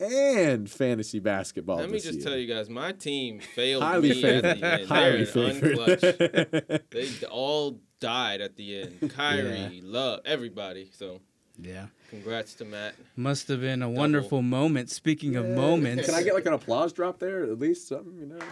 and 0.00 0.68
fantasy 0.68 1.20
basketball. 1.20 1.76
Let 1.76 1.90
me 1.90 2.00
just 2.00 2.14
year. 2.14 2.22
tell 2.24 2.36
you 2.36 2.52
guys, 2.52 2.68
my 2.68 2.90
team 2.90 3.38
failed 3.38 3.84
highly 3.84 4.10
me 4.10 4.24
at 4.24 4.42
the 4.42 4.66
end. 4.66 4.88
Highly 4.88 5.24
They're 5.24 5.26
favored. 5.26 5.76
unclutched. 5.78 6.80
They 6.90 7.26
all 7.28 7.80
died 8.04 8.40
at 8.42 8.54
the 8.56 8.82
end. 8.82 9.10
Kyrie, 9.16 9.80
Love, 9.82 10.20
everybody. 10.26 10.90
So 10.92 11.20
Yeah, 11.58 11.86
congrats 12.10 12.52
to 12.56 12.66
Matt. 12.66 12.94
must 13.16 13.48
have 13.48 13.62
been 13.62 13.80
a 13.82 13.88
wonderful 13.88 14.42
moment. 14.42 14.90
Speaking 14.90 15.36
of 15.36 15.46
moments, 15.48 16.04
Can 16.04 16.14
I 16.14 16.22
get 16.22 16.34
like 16.34 16.44
an 16.44 16.52
applause 16.52 16.92
drop 16.92 17.18
there? 17.18 17.44
At 17.44 17.58
least 17.58 17.88
something, 17.88 18.14
you 18.18 18.26
know? 18.26 18.44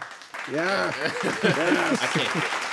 Yeah. 0.51 0.91
I 0.95 2.07
can't. 2.13 2.63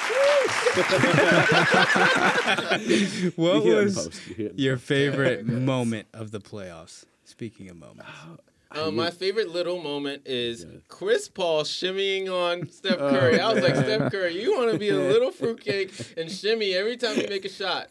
what 3.37 3.57
You 3.57 3.63
hear 3.63 3.77
it 3.77 3.79
in 3.79 3.85
was 3.85 3.95
post, 4.09 4.27
you 4.29 4.35
hear 4.35 4.47
it 4.47 4.53
in 4.53 4.59
your 4.59 4.77
favorite 4.79 5.47
moment 5.47 6.09
of 6.15 6.31
the 6.31 6.41
playoffs? 6.41 7.05
Speaking 7.25 7.69
of 7.71 7.77
moments, 7.77 8.11
oh, 8.27 8.37
Uh, 8.73 8.91
my 8.91 9.11
favorite 9.11 9.49
little 9.51 9.83
moment 9.83 10.23
is 10.27 10.63
Yeah. 10.65 10.79
Chris 10.89 11.29
Paul 11.29 11.65
shimmying 11.65 12.29
on 12.29 12.69
Steph 12.73 12.99
Oh, 13.01 13.11
Curry. 13.11 13.41
I 13.41 13.53
was 13.53 13.63
like. 13.63 13.75
Steph 13.75 14.13
Curry, 14.13 14.41
you 14.41 14.57
want 14.57 14.71
to 14.73 14.79
be 14.79 14.91
a 14.91 14.95
little 15.13 15.33
fruitcake 15.33 15.93
and 16.17 16.31
shimmy 16.31 16.75
every 16.75 16.97
time 16.97 17.17
you 17.19 17.27
make 17.29 17.45
a 17.45 17.49
shot. 17.49 17.89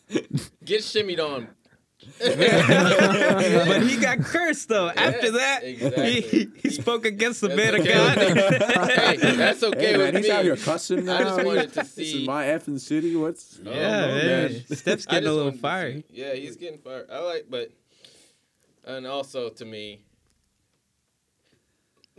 Get 0.63 0.81
shimmied 0.81 1.19
on. 1.19 1.49
but 2.19 3.81
he 3.83 3.97
got 3.97 4.19
cursed 4.19 4.69
though. 4.69 4.87
After 4.89 5.31
that, 5.31 5.63
exactly. 5.65 6.21
he, 6.21 6.47
he 6.61 6.69
spoke 6.69 7.05
against 7.05 7.41
the 7.41 7.49
That's 7.49 7.57
man 7.57 7.75
of. 7.81 7.85
God. 7.85 8.89
hey, 8.89 9.17
that's 9.35 9.61
okay 9.63 9.79
Hey, 9.91 9.97
with 9.97 10.13
man, 10.13 10.15
he's 10.15 10.23
me. 10.29 10.31
out 10.31 10.43
here 10.45 10.55
cussing 10.55 11.03
now. 11.05 11.17
I 11.17 11.23
just 11.23 11.43
wanted 11.45 11.73
to 11.73 11.79
This 11.81 11.97
is 11.97 12.11
see. 12.13 12.25
my 12.25 12.45
effing 12.45 12.79
city. 12.79 13.15
What's 13.17 13.59
Oh, 13.65 13.69
yeah, 13.69 13.99
no, 14.01 14.07
man. 14.07 14.51
man. 14.53 14.65
Steph's 14.77 15.05
getting 15.05 15.27
a 15.27 15.31
little 15.31 15.45
wanted 15.47 15.59
fiery. 15.59 16.03
Yeah, 16.09 16.33
he's 16.35 16.55
getting 16.55 16.79
fired. 16.79 17.09
I 17.11 17.19
like, 17.19 17.47
but 17.49 17.69
and 18.85 19.05
also 19.05 19.49
to 19.49 19.65
me, 19.65 19.99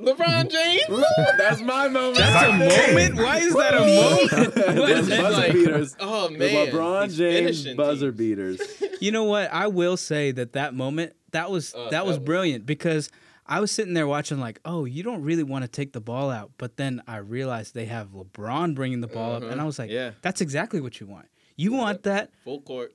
LeBron 0.00 0.50
James. 0.88 1.04
That's 1.38 1.60
my 1.60 1.88
moment. 1.88 2.16
That's 2.18 2.44
a 2.44 2.52
moment. 2.52 3.14
Why 3.16 3.38
is 3.38 3.54
that 3.54 3.74
a 3.74 3.80
moment? 3.80 4.78
What 4.78 4.90
is 4.90 5.08
The 5.08 5.16
buzzer 5.16 5.36
like- 5.40 5.52
beaters. 5.52 5.96
Oh 6.00 6.28
The 6.28 6.38
man, 6.38 6.66
LeBron 6.68 7.04
he's 7.04 7.16
James 7.18 7.38
finishing 7.38 7.76
buzzer 7.76 8.06
teams. 8.12 8.18
beaters. 8.18 8.82
You 9.00 9.12
know 9.12 9.24
what? 9.24 9.50
I 9.50 9.66
will 9.68 9.96
say 9.96 10.30
that 10.32 10.52
that 10.52 10.74
moment 10.74 11.14
that 11.32 11.50
was 11.50 11.74
Uh, 11.74 11.84
that 11.84 11.90
that 11.92 12.06
was 12.06 12.18
was- 12.18 12.26
brilliant 12.26 12.66
because 12.66 13.10
I 13.46 13.58
was 13.60 13.70
sitting 13.72 13.94
there 13.94 14.06
watching 14.06 14.38
like, 14.38 14.60
oh, 14.64 14.84
you 14.84 15.02
don't 15.02 15.22
really 15.22 15.42
want 15.42 15.64
to 15.64 15.68
take 15.68 15.92
the 15.92 16.00
ball 16.00 16.30
out, 16.30 16.52
but 16.58 16.76
then 16.76 17.02
I 17.08 17.16
realized 17.16 17.74
they 17.74 17.86
have 17.86 18.08
LeBron 18.10 18.74
bringing 18.74 19.00
the 19.00 19.06
ball 19.08 19.32
up, 19.36 19.42
and 19.42 19.52
Uh-huh. 19.52 19.62
I 19.62 19.64
was 19.64 19.78
like, 19.78 19.90
Yeah. 19.90 20.12
that's 20.22 20.40
exactly 20.40 20.80
what 20.80 21.00
you 21.00 21.06
want. 21.06 21.26
You 21.56 21.72
want 21.72 22.02
that 22.04 22.30
Full 22.44 22.60
court. 22.60 22.92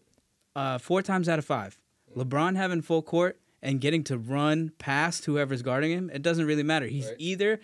uh, 0.55 0.77
four 0.77 1.01
times 1.01 1.27
out 1.27 1.39
of 1.39 1.45
five. 1.45 1.77
LeBron 2.15 2.55
having 2.55 2.81
full 2.81 3.01
court 3.01 3.37
and 3.65 3.81
getting 3.81 4.03
to 4.05 4.17
run 4.17 4.71
past 4.77 5.25
whoever's 5.25 5.61
guarding 5.61 5.91
him, 5.91 6.09
it 6.13 6.21
doesn't 6.21 6.45
really 6.45 6.63
matter. 6.63 6.85
He's 6.87 7.07
Right. 7.07 7.15
either 7.19 7.59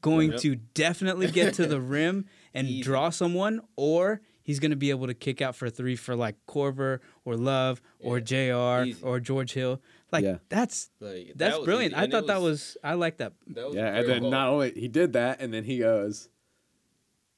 going 0.00 0.32
Yep. 0.32 0.40
to 0.40 0.56
definitely 0.56 1.30
get 1.30 1.54
to 1.54 1.66
the 1.66 1.80
rim 1.96 2.26
and 2.54 2.66
Easy. 2.68 2.82
draw 2.82 3.10
someone, 3.10 3.60
or 3.76 4.20
he's 4.42 4.58
going 4.58 4.70
to 4.72 4.76
be 4.76 4.90
able 4.90 5.06
to 5.06 5.14
kick 5.14 5.40
out 5.40 5.54
for 5.54 5.70
three 5.70 5.94
for 5.94 6.16
like 6.16 6.34
Korver 6.48 6.98
or 7.24 7.36
Love 7.36 7.80
or 8.00 8.18
J.R. 8.18 8.86
Easy. 8.86 9.02
or 9.02 9.20
George 9.20 9.52
Hill. 9.52 9.80
Like 10.10 10.24
Yeah. 10.24 10.38
that's 10.48 10.90
Like 11.00 11.32
that's 11.36 11.56
was 11.58 11.64
brilliant. 11.64 11.94
I 11.94 12.04
and 12.04 12.12
it 12.12 12.16
thought 12.16 12.26
that 12.26 12.40
was 12.42 12.76
I 12.82 12.94
like 12.94 13.18
that. 13.18 13.32
that 13.48 13.66
was 13.66 13.76
Yeah, 13.76 13.94
and 13.96 14.08
then 14.08 14.20
cool. 14.22 14.30
not 14.30 14.48
only 14.48 14.72
he 14.72 14.88
did 14.88 15.12
that, 15.14 15.40
and 15.40 15.52
then 15.54 15.64
he 15.64 15.78
goes, 15.78 16.28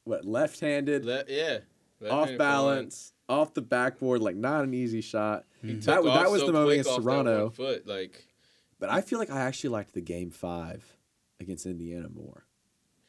what 0.05 0.25
left-handed, 0.25 1.05
Le- 1.05 1.25
yeah, 1.29 1.59
off 2.03 2.11
Left-handed 2.11 2.39
balance, 2.39 3.13
off 3.29 3.55
the 3.55 3.63
backboard, 3.63 4.21
like 4.23 4.37
not 4.37 4.65
an 4.65 4.75
easy 4.75 5.01
shot. 5.01 5.45
forehand. 5.61 5.83
That 5.85 6.03
was 6.05 6.13
that 6.15 6.31
was 6.31 6.41
so 6.43 6.47
the 6.47 6.53
moment 6.53 6.69
quick 6.69 6.81
against 6.81 6.91
off 6.91 7.05
that 7.05 7.11
one 7.11 7.25
Toronto. 7.25 7.51
Foot, 7.51 7.87
like 7.87 8.27
But 8.79 8.91
I 8.91 9.01
feel 9.01 9.19
like 9.19 9.31
I 9.31 9.41
actually 9.41 9.71
liked 9.71 9.95
the 9.95 10.01
game 10.03 10.31
five 10.31 10.85
against 11.41 11.67
Indiana 11.67 12.09
more. 12.09 12.45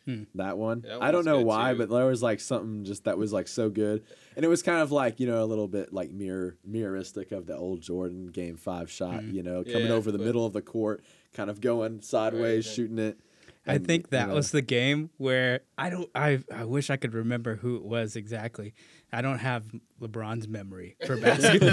Hmm. 0.05 0.24
That 0.36 0.57
one, 0.60 0.81
That 0.81 1.01
I 1.01 1.10
don't 1.12 1.25
know 1.25 1.41
why, 1.41 1.72
too. 1.74 1.79
but 1.79 1.89
there 1.89 2.05
was 2.05 2.22
like 2.22 2.39
something 2.39 2.84
just 2.86 3.05
that 3.05 3.17
was 3.17 3.34
like 3.34 3.48
so 3.48 3.72
good, 3.72 4.03
and 4.36 4.45
it 4.45 4.48
was 4.48 4.62
kind 4.62 4.79
of 4.81 4.91
like 4.91 5.19
you 5.19 5.25
know 5.25 5.43
a 5.43 5.45
little 5.45 5.67
bit 5.67 5.91
like 5.91 6.12
mirror 6.12 6.57
mirroristic 6.69 7.31
of 7.31 7.48
the 7.48 7.57
old 7.57 7.81
Jordan 7.81 8.27
Game 8.27 8.55
Five 8.55 8.91
shot. 8.91 9.22
Hmm. 9.24 9.31
You 9.31 9.41
know, 9.41 9.63
coming 9.63 9.88
Yeah, 9.88 9.93
over 9.93 10.12
the 10.12 10.19
but- 10.19 10.25
middle 10.27 10.45
of 10.45 10.53
the 10.53 10.62
court, 10.62 11.03
kind 11.34 11.50
of 11.50 11.60
going 11.60 12.01
sideways, 12.01 12.67
Right. 12.67 12.75
shooting 12.75 13.00
it. 13.00 13.19
I 13.67 13.75
and, 13.75 13.88
think 13.88 14.03
you 14.05 14.10
that 14.12 14.27
know, 14.29 14.36
was 14.36 14.51
the 14.51 14.62
game 14.62 15.10
where 15.17 15.62
I 15.75 15.89
don't. 15.89 16.07
I 16.13 16.43
I 16.53 16.65
wish 16.65 16.91
I 16.91 16.98
could 16.98 17.15
remember 17.15 17.55
who 17.55 17.75
it 17.77 17.84
was 17.84 18.15
exactly. 18.15 18.75
I 19.13 19.21
don't 19.21 19.38
have 19.39 19.63
LeBron's 20.01 20.47
memory 20.47 20.97
for 21.05 21.15
basketball, 21.21 21.69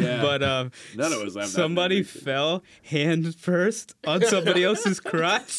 Yeah. 0.00 0.20
but 0.20 0.42
um, 0.42 0.70
None 0.96 1.12
of 1.14 1.20
us 1.22 1.34
have 1.34 1.46
somebody 1.48 1.96
memory. 1.96 2.04
fell 2.04 2.62
hand 2.82 3.34
first 3.36 3.94
on 4.06 4.22
somebody 4.24 4.64
else's 4.64 5.00
crotch. 5.00 5.46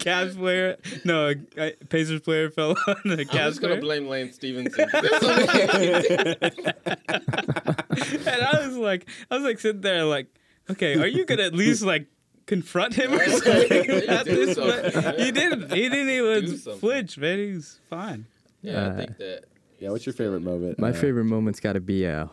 Cavs 0.00 0.36
player, 0.36 0.76
no, 1.04 1.32
a 1.56 1.72
Pacers 1.88 2.22
player 2.22 2.50
fell 2.50 2.70
on 2.88 2.96
a 3.04 3.12
I'm 3.12 3.18
Cavs 3.18 3.30
just 3.50 3.60
gonna 3.62 3.76
blame 3.80 4.08
Lance 4.08 4.34
Stephenson. 4.34 4.88
And 8.26 8.42
I 8.42 8.66
was 8.66 8.76
like, 8.76 9.08
I 9.30 9.34
was 9.36 9.44
like 9.44 9.60
sitting 9.60 9.80
there 9.82 10.04
like, 10.04 10.26
okay, 10.70 10.94
are 10.96 11.06
you 11.06 11.24
gonna 11.24 11.42
at 11.44 11.54
least 11.54 11.82
like? 11.82 12.06
Confront 12.46 12.92
him 12.92 13.14
or 13.14 13.24
something. 13.26 13.90
at 14.06 14.26
Do 14.26 14.44
this 14.44 14.54
something. 14.56 15.14
He 15.18 15.32
didn't. 15.32 15.72
He 15.72 15.88
didn't 15.88 16.10
even 16.10 16.58
something. 16.58 16.78
flinch, 16.78 17.16
man. 17.16 17.38
He's 17.38 17.80
fine. 17.88 18.26
Yeah, 18.64 18.80
I 18.80 18.84
Uh, 18.88 18.96
think 18.96 19.16
that. 19.18 19.44
Yeah, 19.78 19.90
what's 19.90 20.06
your 20.06 20.12
favorite 20.14 20.40
moment? 20.42 20.78
My 20.78 20.90
uh, 20.90 20.92
favorite 20.92 21.24
moment's 21.24 21.60
got 21.60 21.74
to 21.74 21.80
be 21.80 22.06
uh, 22.06 22.26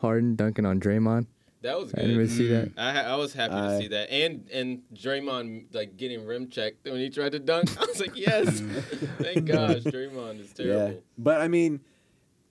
Harden 0.00 0.36
dunking 0.36 0.66
on 0.66 0.78
Draymond. 0.80 1.26
That 1.62 1.76
was 1.78 1.92
I 1.94 2.02
didn't 2.02 2.16
really 2.18 2.28
see 2.30 2.48
that. 2.48 2.70
I, 2.76 3.00
I 3.00 3.16
was 3.16 3.32
happy 3.32 3.54
to 3.54 3.78
see 3.80 3.88
that, 3.88 4.10
and 4.12 4.48
and 4.52 4.82
Draymond 4.94 5.74
like 5.74 5.96
getting 5.96 6.24
rim 6.24 6.48
checked 6.50 6.84
when 6.84 6.96
he 6.98 7.10
tried 7.10 7.32
to 7.32 7.40
dunk. 7.40 7.68
I 7.82 7.86
was 7.86 7.98
like, 8.00 8.16
yes, 8.16 8.60
thank 9.18 9.46
gosh, 9.46 9.82
Draymond 9.82 10.40
is 10.40 10.52
terrible. 10.52 10.74
Yeah, 10.74 10.84
terrible. 10.84 11.02
but 11.18 11.40
I 11.40 11.48
mean, 11.48 11.80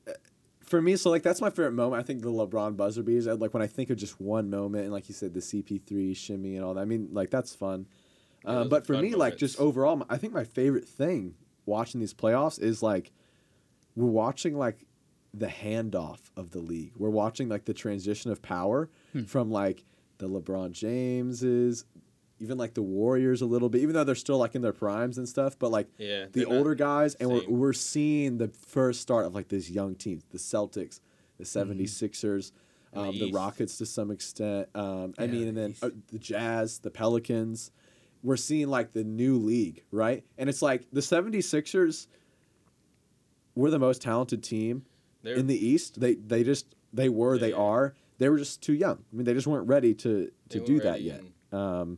uh, 0.07 0.11
for 0.61 0.81
me, 0.81 0.97
so 0.97 1.09
like 1.09 1.23
that's 1.23 1.39
my 1.39 1.49
favorite 1.49 1.71
moment. 1.73 2.01
I 2.01 2.03
think 2.03 2.21
the 2.21 2.31
LeBron 2.31 2.75
buzzer 2.75 3.01
beaters. 3.03 3.27
uh, 3.27 3.35
Like 3.35 3.53
when 3.53 3.63
I 3.63 3.67
think 3.67 3.89
of 3.91 3.97
just 3.97 4.19
one 4.19 4.49
moment, 4.49 4.83
and 4.85 4.91
like 4.93 5.07
you 5.07 5.15
said, 5.15 5.33
the 5.33 5.39
CP3 5.39 6.15
shimmy 6.15 6.55
and 6.57 6.65
all 6.65 6.73
that. 6.73 6.81
I 6.81 6.85
mean, 6.85 7.09
like 7.13 7.29
that's 7.29 7.55
fun. 7.55 7.85
those 8.43 8.55
Um, 8.63 8.69
but 8.69 8.85
for 8.85 8.93
fun 8.95 9.03
me, 9.03 9.15
like 9.15 9.37
just 9.37 9.57
moments. 9.57 9.77
overall, 9.77 10.03
I 10.09 10.17
think 10.17 10.33
my 10.33 10.43
favorite 10.43 10.85
thing 10.87 11.35
watching 11.65 12.01
these 12.01 12.13
playoffs 12.13 12.59
is 12.61 12.83
like 12.83 13.11
we're 13.97 14.05
watching 14.05 14.55
like 14.55 14.85
the 15.33 15.47
handoff 15.47 16.19
of 16.37 16.51
the 16.51 16.59
league. 16.59 16.93
We're 16.97 17.09
watching 17.09 17.49
like 17.49 17.65
the 17.65 17.73
transition 17.73 18.31
of 18.31 18.41
power 18.41 18.89
from 19.25 19.49
like 19.51 19.83
the 20.19 20.29
LeBron 20.29 20.71
Jameses, 20.71 21.83
even 22.39 22.59
like 22.59 22.75
the 22.75 22.83
Warriors 22.83 23.41
a 23.41 23.47
little 23.47 23.69
bit, 23.69 23.81
even 23.81 23.95
though 23.95 24.03
they're 24.03 24.15
still 24.15 24.37
like 24.37 24.53
in 24.53 24.61
their 24.61 24.71
primes 24.71 25.17
and 25.17 25.27
stuff. 25.27 25.57
But 25.57 25.71
like 25.71 25.87
Yeah, 25.97 26.27
the 26.31 26.45
older 26.45 26.75
guys, 26.75 27.15
and 27.15 27.29
we're, 27.29 27.49
we're 27.49 27.73
seeing 27.73 28.37
the 28.37 28.49
first 28.49 29.01
start 29.01 29.25
of 29.25 29.33
like 29.33 29.47
these 29.49 29.69
young 29.71 29.95
teams, 29.95 30.23
the 30.29 30.37
Celtics, 30.37 30.99
the 31.39 31.43
76ers, 31.43 32.51
And 32.93 33.03
the 33.03 33.09
um, 33.09 33.19
the 33.19 33.25
East. 33.25 33.35
Rockets 33.35 33.77
to 33.79 33.87
some 33.87 34.11
extent. 34.11 34.69
Um, 34.75 35.15
I 35.17 35.25
mean, 35.25 35.41
the 35.41 35.47
and 35.47 35.57
then 35.57 35.75
uh, 35.81 35.89
the 36.11 36.19
Jazz, 36.19 36.79
the 36.79 36.91
Pelicans. 36.91 37.71
We're 38.23 38.37
seeing 38.37 38.67
like 38.67 38.93
the 38.93 39.03
new 39.03 39.37
league, 39.37 39.83
right? 39.91 40.23
And 40.37 40.49
it's 40.49 40.61
like 40.61 40.87
the 40.91 41.01
76ers 41.01 42.07
were 43.57 43.71
the 43.71 43.79
most 43.79 44.01
talented 44.01 44.43
team 44.43 44.85
They're, 45.23 45.35
in 45.35 45.47
the 45.47 45.57
East. 45.67 45.99
They 45.99 46.15
they 46.15 46.43
just 46.43 46.75
they 46.93 47.09
were, 47.09 47.37
they 47.37 47.49
Yeah. 47.49 47.55
are. 47.57 47.95
They 48.19 48.29
were 48.29 48.37
just 48.37 48.61
too 48.63 48.73
young. 48.73 49.03
I 49.11 49.15
mean, 49.15 49.25
they 49.25 49.33
just 49.33 49.47
weren't 49.47 49.67
ready 49.67 49.93
to 49.95 50.31
to 50.49 50.59
do 50.59 50.79
that 50.81 51.01
yet. 51.01 51.21
Um, 51.51 51.97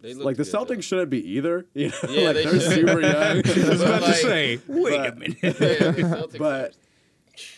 they 0.00 0.12
like 0.14 0.36
the 0.36 0.42
looked 0.44 0.52
good, 0.52 0.68
though. 0.68 0.74
Celtics 0.76 0.82
shouldn't 0.82 1.10
be 1.10 1.22
either. 1.36 1.66
You 1.74 1.88
know, 1.88 1.94
Yeah, 2.10 2.26
like 2.26 2.34
they 2.36 2.44
they're 2.44 2.60
should. 2.60 2.72
super 2.72 3.00
young. 3.00 3.14
I 3.44 3.68
was 3.70 3.80
about 3.80 4.02
like- 4.02 4.10
to 4.10 4.14
say, 4.20 4.60
wait 4.68 5.00
a 5.00 5.14
minute. 5.14 5.38
Yeah, 5.42 6.22
but 6.38 6.74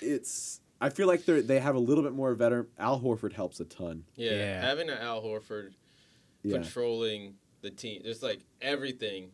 it's 0.00 0.60
I 0.80 0.90
feel 0.90 1.06
like 1.06 1.24
they 1.24 1.40
they 1.40 1.58
have 1.58 1.74
a 1.74 1.78
little 1.80 2.04
bit 2.04 2.12
more 2.12 2.32
veteran. 2.34 2.66
Al 2.78 3.00
Horford 3.00 3.32
helps 3.32 3.60
a 3.60 3.64
ton. 3.64 4.04
yeah, 4.14 4.30
Yeah. 4.32 4.60
having 4.60 4.88
an 4.90 4.98
Al 4.98 5.22
Horford 5.22 5.72
Yeah, 6.42 6.58
controlling 6.58 7.34
the 7.62 7.70
team, 7.70 8.02
just 8.04 8.22
like 8.22 8.40
everything, 8.62 9.30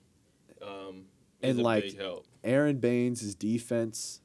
um, 0.63 0.97
is 0.99 1.05
And, 1.43 1.59
a 1.59 1.63
like, 1.63 1.85
big 1.85 1.99
help. 1.99 2.27
Aron 2.45 2.79
Baynes' 2.79 3.35
defense, 3.35 4.21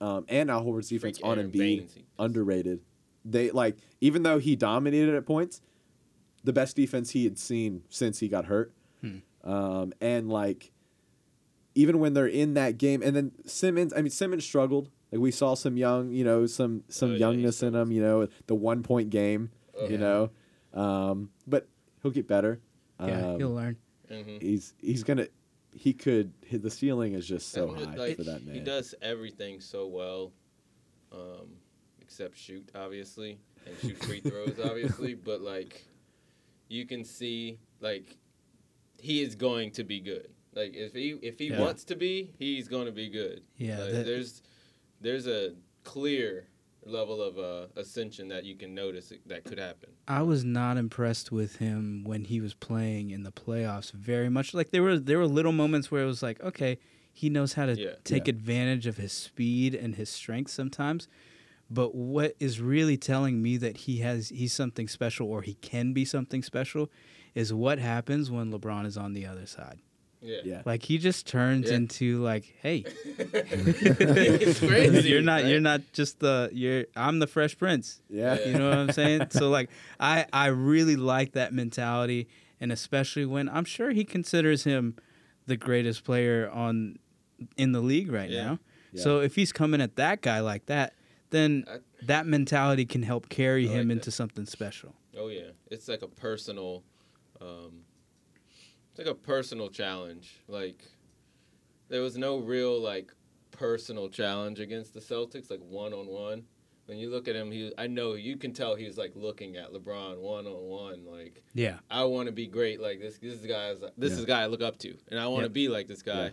um, 0.00 0.24
and 0.28 0.50
Al 0.50 0.64
Horford's 0.64 0.88
defense 0.88 1.18
Freak 1.18 1.26
on 1.30 1.38
Aaron 1.38 1.50
Embiid 1.50 1.58
Baynes, 1.58 1.98
underrated. 2.18 2.80
They 3.24 3.50
like 3.50 3.76
even 4.00 4.22
though 4.22 4.38
he 4.38 4.56
dominated 4.56 5.14
at 5.14 5.26
points, 5.26 5.60
the 6.44 6.52
best 6.52 6.76
defense 6.76 7.10
he 7.10 7.24
had 7.24 7.38
seen 7.38 7.82
since 7.88 8.20
he 8.20 8.28
got 8.28 8.46
hurt. 8.46 8.72
Um, 9.44 9.92
and 10.00 10.28
like 10.28 10.72
even 11.74 12.00
when 12.00 12.12
they're 12.14 12.26
in 12.26 12.54
that 12.54 12.76
game, 12.78 13.02
and 13.02 13.14
then 13.14 13.32
Simmons, 13.46 13.92
I 13.94 13.98
mean 14.02 14.10
Simmons 14.10 14.44
struggled. 14.44 14.90
Like 15.12 15.20
we 15.20 15.30
saw 15.30 15.54
some 15.54 15.76
young, 15.76 16.10
you 16.12 16.24
know, 16.24 16.46
some 16.46 16.84
some 16.88 17.10
Oh, 17.10 17.12
yeah, 17.14 17.18
youngness 17.18 17.62
in 17.62 17.74
him. 17.74 17.92
You 17.92 18.02
know, 18.02 18.28
the 18.46 18.54
one 18.54 18.82
point 18.82 19.10
game. 19.10 19.50
Oh, 19.78 19.86
you 19.88 19.96
know, 19.98 20.30
um, 20.74 21.30
but 21.46 21.68
he'll 22.02 22.10
get 22.10 22.26
better. 22.26 22.60
yeah, 23.00 23.28
Um, 23.32 23.38
you'll 23.40 23.54
learn. 23.54 23.76
Mhm. 24.10 24.42
he's 24.42 24.74
he's 24.80 25.04
gonna 25.04 25.28
he 25.78 25.92
could 25.92 26.32
hit 26.44 26.62
the 26.62 26.70
ceiling 26.70 27.14
is 27.14 27.26
just 27.26 27.50
so 27.50 27.72
And, 27.74 27.86
high 27.86 27.94
like, 27.96 28.16
for 28.16 28.24
that 28.24 28.44
man. 28.44 28.54
He 28.54 28.60
does 28.60 28.94
everything 29.00 29.60
so 29.60 29.86
well, 29.86 30.32
um, 31.12 31.48
except 32.00 32.36
shoot, 32.36 32.68
obviously, 32.74 33.38
and 33.66 33.76
shoot 33.78 33.96
free 34.04 34.20
throws, 34.20 34.58
obviously. 34.64 35.14
But 35.14 35.40
like, 35.40 35.86
you 36.68 36.86
can 36.86 37.04
see 37.04 37.58
like 37.80 38.16
he 39.00 39.22
is 39.22 39.34
going 39.34 39.70
to 39.72 39.84
be 39.84 40.00
good. 40.00 40.28
Like 40.54 40.74
if 40.74 40.92
he 40.94 41.10
if 41.22 41.38
he 41.38 41.48
Yeah. 41.48 41.60
wants 41.60 41.84
to 41.84 41.96
be, 41.96 42.32
he's 42.38 42.68
going 42.68 42.86
to 42.86 42.92
be 42.92 43.08
good. 43.08 43.42
Yeah, 43.56 43.78
Like, 43.78 43.92
that- 43.92 44.06
there's 44.06 44.42
there's 45.00 45.26
a 45.26 45.54
clear 45.84 46.48
level 46.88 47.22
of 47.22 47.38
uh, 47.38 47.66
ascension 47.76 48.28
that 48.28 48.44
you 48.44 48.56
can 48.56 48.74
notice 48.74 49.12
that 49.26 49.44
could 49.44 49.58
happen. 49.58 49.90
I 50.06 50.22
was 50.22 50.44
not 50.44 50.76
impressed 50.76 51.30
with 51.30 51.56
him 51.56 52.02
when 52.04 52.24
he 52.24 52.40
was 52.40 52.54
playing 52.54 53.10
in 53.10 53.22
the 53.22 53.32
playoffs 53.32 53.92
very 53.92 54.28
much. 54.28 54.54
Like 54.54 54.70
there 54.70 54.82
were 54.82 54.98
there 54.98 55.18
were 55.18 55.26
little 55.26 55.52
moments 55.52 55.90
where 55.90 56.02
it 56.02 56.06
was 56.06 56.22
like, 56.22 56.40
okay, 56.42 56.78
he 57.12 57.28
knows 57.28 57.54
how 57.54 57.66
to 57.66 57.78
Yeah. 57.78 57.94
take 58.04 58.26
Yeah. 58.26 58.30
advantage 58.34 58.86
of 58.86 58.96
his 58.96 59.12
speed 59.12 59.74
and 59.74 59.96
his 59.96 60.08
strength 60.08 60.50
sometimes. 60.50 61.08
But 61.70 61.94
what 61.94 62.34
is 62.40 62.60
really 62.60 62.96
telling 62.96 63.42
me 63.42 63.58
that 63.58 63.78
he 63.78 63.98
has 63.98 64.30
he's 64.30 64.54
something 64.54 64.88
special 64.88 65.28
or 65.28 65.42
he 65.42 65.54
can 65.54 65.92
be 65.92 66.04
something 66.04 66.42
special 66.42 66.90
is 67.34 67.52
what 67.52 67.78
happens 67.78 68.30
when 68.30 68.50
LeBron 68.50 68.86
is 68.86 68.96
on 68.96 69.12
the 69.12 69.26
other 69.26 69.46
side. 69.46 69.80
Yeah. 70.20 70.38
yeah. 70.44 70.62
Like 70.66 70.82
he 70.82 70.98
just 70.98 71.26
turns 71.26 71.70
Yeah. 71.70 71.76
into 71.76 72.22
like, 72.22 72.54
hey, 72.60 72.84
it's 73.62 74.60
crazy. 74.60 75.08
you're 75.08 75.22
not 75.22 75.42
right? 75.42 75.46
you're 75.46 75.60
not 75.60 75.80
just 75.92 76.18
the 76.20 76.50
you're 76.52 76.84
I'm 76.96 77.18
the 77.18 77.26
fresh 77.26 77.56
prince. 77.56 78.00
Yeah. 78.08 78.38
You 78.44 78.58
know 78.58 78.68
what 78.68 78.78
I'm 78.78 78.92
saying? 78.92 79.28
so 79.30 79.48
like 79.50 79.70
I 80.00 80.26
I 80.32 80.46
really 80.48 80.96
like 80.96 81.32
that 81.32 81.52
mentality 81.52 82.28
and 82.60 82.72
especially 82.72 83.26
when 83.26 83.48
I'm 83.48 83.64
sure 83.64 83.90
he 83.90 84.04
considers 84.04 84.64
him 84.64 84.96
the 85.46 85.56
greatest 85.56 86.04
player 86.04 86.50
on 86.50 86.98
in 87.56 87.72
the 87.72 87.80
league 87.80 88.10
right 88.10 88.30
Yeah. 88.30 88.44
now. 88.44 88.58
Yeah. 88.92 89.02
So 89.02 89.20
if 89.20 89.34
he's 89.36 89.52
coming 89.52 89.80
at 89.80 89.96
that 89.96 90.22
guy 90.22 90.40
like 90.40 90.66
that, 90.66 90.94
then 91.30 91.64
I- 91.68 91.76
that 92.06 92.26
mentality 92.26 92.84
can 92.86 93.02
help 93.02 93.28
carry 93.28 93.68
I 93.68 93.72
him 93.72 93.88
like 93.88 93.96
into 93.98 94.04
that. 94.06 94.12
something 94.12 94.46
special. 94.46 94.94
Oh 95.16 95.28
yeah, 95.28 95.50
it's 95.70 95.88
like 95.88 96.02
a 96.02 96.06
personal, 96.08 96.84
um, 97.40 97.80
it's 98.98 99.06
like 99.06 99.12
a 99.14 99.18
personal 99.18 99.68
challenge. 99.68 100.40
Like 100.48 100.82
there 101.88 102.02
was 102.02 102.16
no 102.18 102.38
real 102.38 102.80
like 102.80 103.12
personal 103.50 104.08
challenge 104.08 104.60
against 104.60 104.94
the 104.94 105.00
Celtics, 105.00 105.50
like 105.50 105.60
one 105.60 105.92
on 105.92 106.06
one. 106.06 106.44
When 106.86 106.96
you 106.98 107.10
look 107.10 107.28
at 107.28 107.36
him, 107.36 107.50
he 107.50 107.72
I 107.78 107.86
know 107.86 108.14
you 108.14 108.36
can 108.36 108.52
tell 108.52 108.74
he 108.74 108.86
was 108.86 108.96
like 108.98 109.12
looking 109.14 109.56
at 109.56 109.72
LeBron 109.72 110.18
one 110.18 110.46
on 110.46 110.62
one. 110.68 111.04
Like 111.06 111.42
Yeah. 111.54 111.78
I 111.90 112.04
want 112.04 112.26
to 112.26 112.32
be 112.32 112.46
great 112.46 112.80
like 112.80 112.98
this. 112.98 113.18
This 113.18 113.34
is 113.34 113.42
the 113.42 113.48
guy. 113.48 113.74
This 113.96 114.12
is 114.12 114.18
Yeah. 114.18 114.24
the 114.24 114.26
guy 114.26 114.42
I 114.42 114.46
look 114.46 114.62
up 114.62 114.78
to, 114.78 114.94
and 115.10 115.20
I 115.20 115.26
want 115.28 115.40
to 115.40 115.44
Yep. 115.48 115.52
be 115.52 115.68
like 115.68 115.86
this 115.86 116.02
guy. 116.02 116.24
Yeah. 116.26 116.30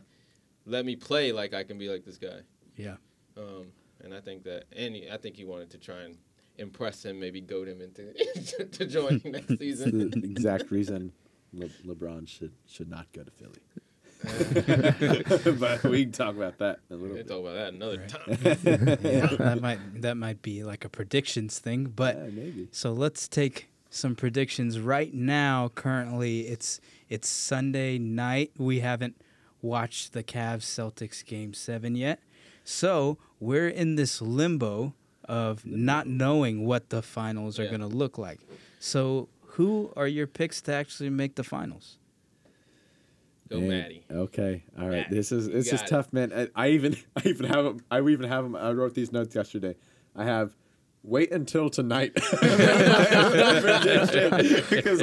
Let 0.65 0.85
me 0.85 0.95
play 0.95 1.31
like 1.31 1.53
I 1.53 1.63
can 1.63 1.77
be 1.77 1.89
like 1.89 2.03
this 2.05 2.17
guy. 2.17 2.39
Yeah. 2.77 2.95
Um, 3.37 3.67
and 4.03 4.13
I 4.13 4.21
think 4.21 4.43
that, 4.43 4.63
and 4.75 4.95
he, 4.95 5.09
I 5.09 5.17
think 5.17 5.35
he 5.35 5.45
wanted 5.45 5.69
to 5.71 5.77
try 5.77 6.01
and 6.01 6.17
impress 6.57 7.03
him, 7.03 7.19
maybe 7.19 7.41
goad 7.41 7.67
him 7.67 7.81
into 7.81 8.13
to 8.71 8.85
joining 8.87 9.31
next 9.31 9.57
season. 9.59 10.09
the 10.09 10.31
exact 10.31 10.71
reason 10.71 11.11
Le- 11.55 11.93
LeBron 11.95 12.27
should 12.27 12.51
should 12.67 12.89
not 12.89 13.07
go 13.13 13.23
to 13.23 13.31
Philly. 13.31 13.59
but 15.59 15.83
we 15.83 16.03
can 16.03 16.11
talk 16.11 16.35
about 16.35 16.57
that 16.59 16.79
a 16.89 16.93
little 16.95 17.07
We'll 17.09 17.17
bit. 17.17 17.27
talk 17.27 17.39
about 17.41 17.55
that 17.55 17.73
another 17.73 17.99
Right. 17.99 18.09
time. 18.09 18.97
yeah. 19.03 19.27
That 19.37 19.61
might 19.61 20.01
that 20.01 20.15
might 20.17 20.41
be 20.41 20.63
like 20.63 20.85
a 20.85 20.89
predictions 20.89 21.59
thing, 21.59 21.85
but 21.95 22.15
Yeah, 22.15 22.23
maybe. 22.31 22.67
So 22.71 22.91
let's 22.93 23.27
take 23.27 23.69
some 23.89 24.15
predictions 24.15 24.79
right 24.79 25.13
now. 25.13 25.69
Currently, 25.75 26.41
it's 26.47 26.79
it's 27.09 27.27
Sunday 27.27 27.97
night. 27.97 28.51
We 28.57 28.79
haven't 28.79 29.21
watched 29.61 30.13
the 30.13 30.23
Cavs 30.23 30.63
Celtics 30.63 31.23
game 31.25 31.53
seven 31.53 31.95
yet, 31.95 32.19
so 32.63 33.17
we're 33.39 33.67
in 33.69 33.95
this 33.95 34.21
limbo 34.21 34.93
of 35.27 35.65
not 35.65 36.07
knowing 36.07 36.65
what 36.65 36.89
the 36.89 37.01
finals 37.01 37.59
are 37.59 37.67
going 37.67 37.81
to 37.81 37.87
look 37.87 38.17
like. 38.19 38.39
So, 38.79 39.27
who 39.55 39.91
are 39.95 40.07
your 40.07 40.27
picks 40.27 40.61
to 40.61 40.73
actually 40.73 41.09
make 41.09 41.35
the 41.35 41.43
finals? 41.43 41.97
Go 43.49 43.59
Man, 43.59 43.69
Maddie. 43.69 44.03
Okay. 44.09 44.63
All 44.79 44.87
right. 44.87 45.03
Maddie, 45.03 45.15
This 45.15 45.31
is 45.31 45.47
you 45.47 45.53
this 45.53 45.65
is 45.67 45.71
got 45.73 45.81
it. 45.81 45.87
tough, 45.89 46.13
man. 46.13 46.33
I, 46.33 46.47
I 46.55 46.69
even 46.69 46.95
I 47.15 47.21
even 47.27 47.45
have 47.47 47.65
'em- 47.65 47.79
I 47.91 47.99
even 48.01 48.27
have 48.29 48.45
'em- 48.45 48.55
I 48.55 48.71
wrote 48.71 48.93
these 48.95 49.11
notes 49.11 49.35
yesterday. 49.35 49.75
I 50.15 50.23
have 50.23 50.55
wait 51.03 51.31
until 51.31 51.69
tonight 51.69 52.13
because 52.15 52.33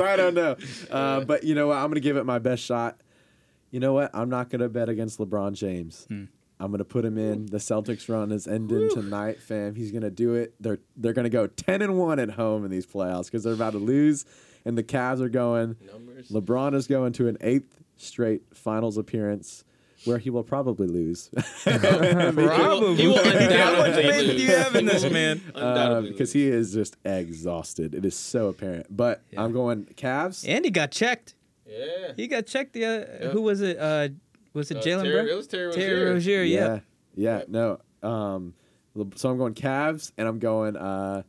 I 0.00 0.16
don't 0.16 0.35
know. 0.35 0.56
Uh, 0.90 1.21
but 1.25 1.44
you 1.44 1.54
know 1.54 1.68
what? 1.68 1.76
I'm 1.76 1.88
gonna 1.88 2.00
give 2.00 2.16
it 2.16 2.25
my 2.25 2.38
best 2.40 2.64
shot. 2.64 3.00
You 3.71 3.80
know 3.80 3.92
what? 3.92 4.11
I'm 4.14 4.28
not 4.28 4.50
gonna 4.50 4.68
bet 4.68 4.88
against 4.88 5.18
LeBron 5.18 5.54
James. 5.54 6.06
I'm 6.62 6.71
gonna 6.71 6.85
put 6.85 7.04
him 7.04 7.19
in. 7.19 7.47
The 7.47 7.59
Celtics 7.59 8.09
run 8.09 8.31
is 8.31 8.47
ending 8.47 8.88
tonight, 8.90 9.42
fam. 9.42 9.75
He's 9.75 9.90
gonna 9.90 10.11
do 10.11 10.35
it. 10.35 10.54
They're 10.61 10.78
they're 10.97 11.12
gonna 11.12 11.28
go 11.28 11.49
ten 11.49 11.83
and 11.83 11.99
one 11.99 12.21
at 12.21 12.31
home 12.31 12.64
in 12.64 12.71
these 12.71 12.87
playoffs 12.87 13.25
because 13.25 13.42
they're 13.42 13.52
about 13.52 13.73
to 13.73 13.78
lose, 13.78 14.25
and 14.64 14.78
the 14.78 14.85
Cavs 14.85 15.21
are 15.21 15.28
going. 15.28 15.76
Numbers. 15.90 16.28
LeBron 16.28 16.75
is 16.75 16.87
going 16.87 17.14
to 17.14 17.26
an 17.26 17.37
eighth 17.40 17.83
straight 17.97 18.42
finals 18.54 18.97
appearance 18.97 19.64
where 20.04 20.19
he 20.19 20.31
will 20.31 20.45
probably 20.45 20.87
lose. 20.87 21.31
Probably. 21.64 22.95
He 22.97 23.07
will 23.09 23.16
How 23.25 23.76
much 23.76 23.95
faith 23.95 24.37
do 24.37 24.42
you 24.42 24.49
have 24.49 24.76
in 24.76 24.87
this 24.87 25.02
man? 25.11 25.40
Undoubtedly 25.54 26.11
because 26.12 26.33
lose. 26.35 26.45
he 26.45 26.49
is 26.49 26.73
just 26.73 26.97
exhausted. 27.04 27.95
It 27.95 28.04
is 28.04 28.16
so 28.16 28.49
apparent. 28.49 28.87
But 28.88 29.23
I'm 29.37 29.52
going 29.52 29.87
Cavs. 29.97 30.49
And 30.49 30.64
he 30.64 30.71
got 30.71 30.92
checked. 30.92 31.35
Yeah. 31.66 32.12
He 32.16 32.28
got 32.28 32.47
checked. 32.47 32.73
The 32.73 32.85
other, 32.85 33.31
who 33.33 33.42
was 33.42 33.61
it? 33.61 33.78
Uh, 33.78 34.11
was 34.54 34.71
it 34.71 34.78
Uh, 34.78 34.80
Jaylen 34.80 35.02
Terry- 35.02 35.12
Brown? 35.14 35.28
It 35.28 35.35
was 35.37 35.47
Terry 35.47 35.66
Rozier. 35.66 35.80
Terry 35.80 36.04
Rozier. 36.11 36.42
Yeah. 36.42 36.80
yeah, 37.14 37.38
yeah, 37.38 37.42
no. 37.49 37.80
Um, 38.09 38.54
so 39.16 39.30
I'm 39.30 39.38
going 39.38 39.54
Cavs, 39.54 40.12
and 40.18 40.28
I'm 40.28 40.38
going 40.38 40.76
uh, 40.76 41.23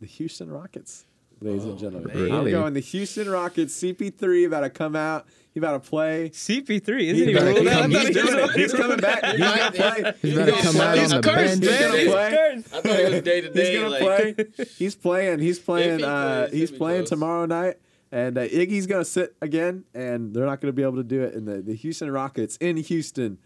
the 0.00 0.06
Houston 0.06 0.50
Rockets, 0.50 1.04
ladies 1.40 1.64
and 1.64 1.78
gentlemen. 1.78 2.32
I'm 2.32 2.50
going 2.50 2.72
the 2.74 2.80
Houston 2.80 3.28
Rockets. 3.30 3.74
CP3 3.82 4.46
about 4.46 4.60
to 4.60 4.70
come 4.70 4.96
out. 4.96 5.26
He 5.54 5.58
about 5.58 5.82
to 5.82 5.88
play. 5.88 6.28
CP3 6.30 6.78
isn't 6.80 6.98
He's 6.98 7.26
he 7.26 7.32
gonna 7.32 7.46
ruled 7.46 7.66
out? 7.68 7.82
come- 7.82 7.92
I 7.92 7.94
thought 7.94 8.06
he's 8.06 8.16
doing 8.16 8.48
He's 8.54 8.72
coming 8.74 8.98
back. 8.98 9.24
He's 9.24 9.38
gonna 9.40 9.72
play. 9.72 10.12
He's 10.20 10.36
about 10.36 10.44
to 10.46 10.50
gonna 10.52 10.62
come 10.62 10.80
out 10.80 10.98
He's 10.98 11.12
on 11.14 11.20
the 11.22 11.28
cursed, 11.32 11.60
bench. 11.60 11.64
He's 11.72 11.80
gonna 11.80 11.96
He's 11.98 12.08
play. 12.10 12.52
I 12.52 12.80
thought 12.80 12.98
he 12.98 13.04
was 13.14 13.22
day 13.22 13.40
to 13.40 13.52
He's 13.52 13.78
gonna 13.78 13.88
like, 13.88 14.36
play. 14.36 14.66
He's 14.76 14.94
playing. 14.96 15.38
He's 15.38 15.58
playing. 15.70 15.98
he 16.00 16.04
uh, 16.04 16.46
plays, 16.48 16.52
he's 16.52 16.70
playing 16.72 17.00
goes. 17.02 17.08
tomorrow 17.08 17.46
night, 17.46 17.76
and 18.12 18.38
uh, 18.38 18.42
Iggy's 18.48 18.86
gonna 18.86 19.04
sit 19.04 19.34
again, 19.42 19.84
and 19.94 20.34
they're 20.34 20.46
not 20.46 20.60
gonna 20.60 20.72
be 20.72 20.82
able 20.82 20.96
to 20.96 21.04
do 21.04 21.22
it. 21.22 21.34
And 21.34 21.46
the, 21.46 21.62
the 21.62 21.74
Houston 21.74 22.10
Rockets 22.10 22.56
in 22.58 22.76
Houston, 22.76 23.38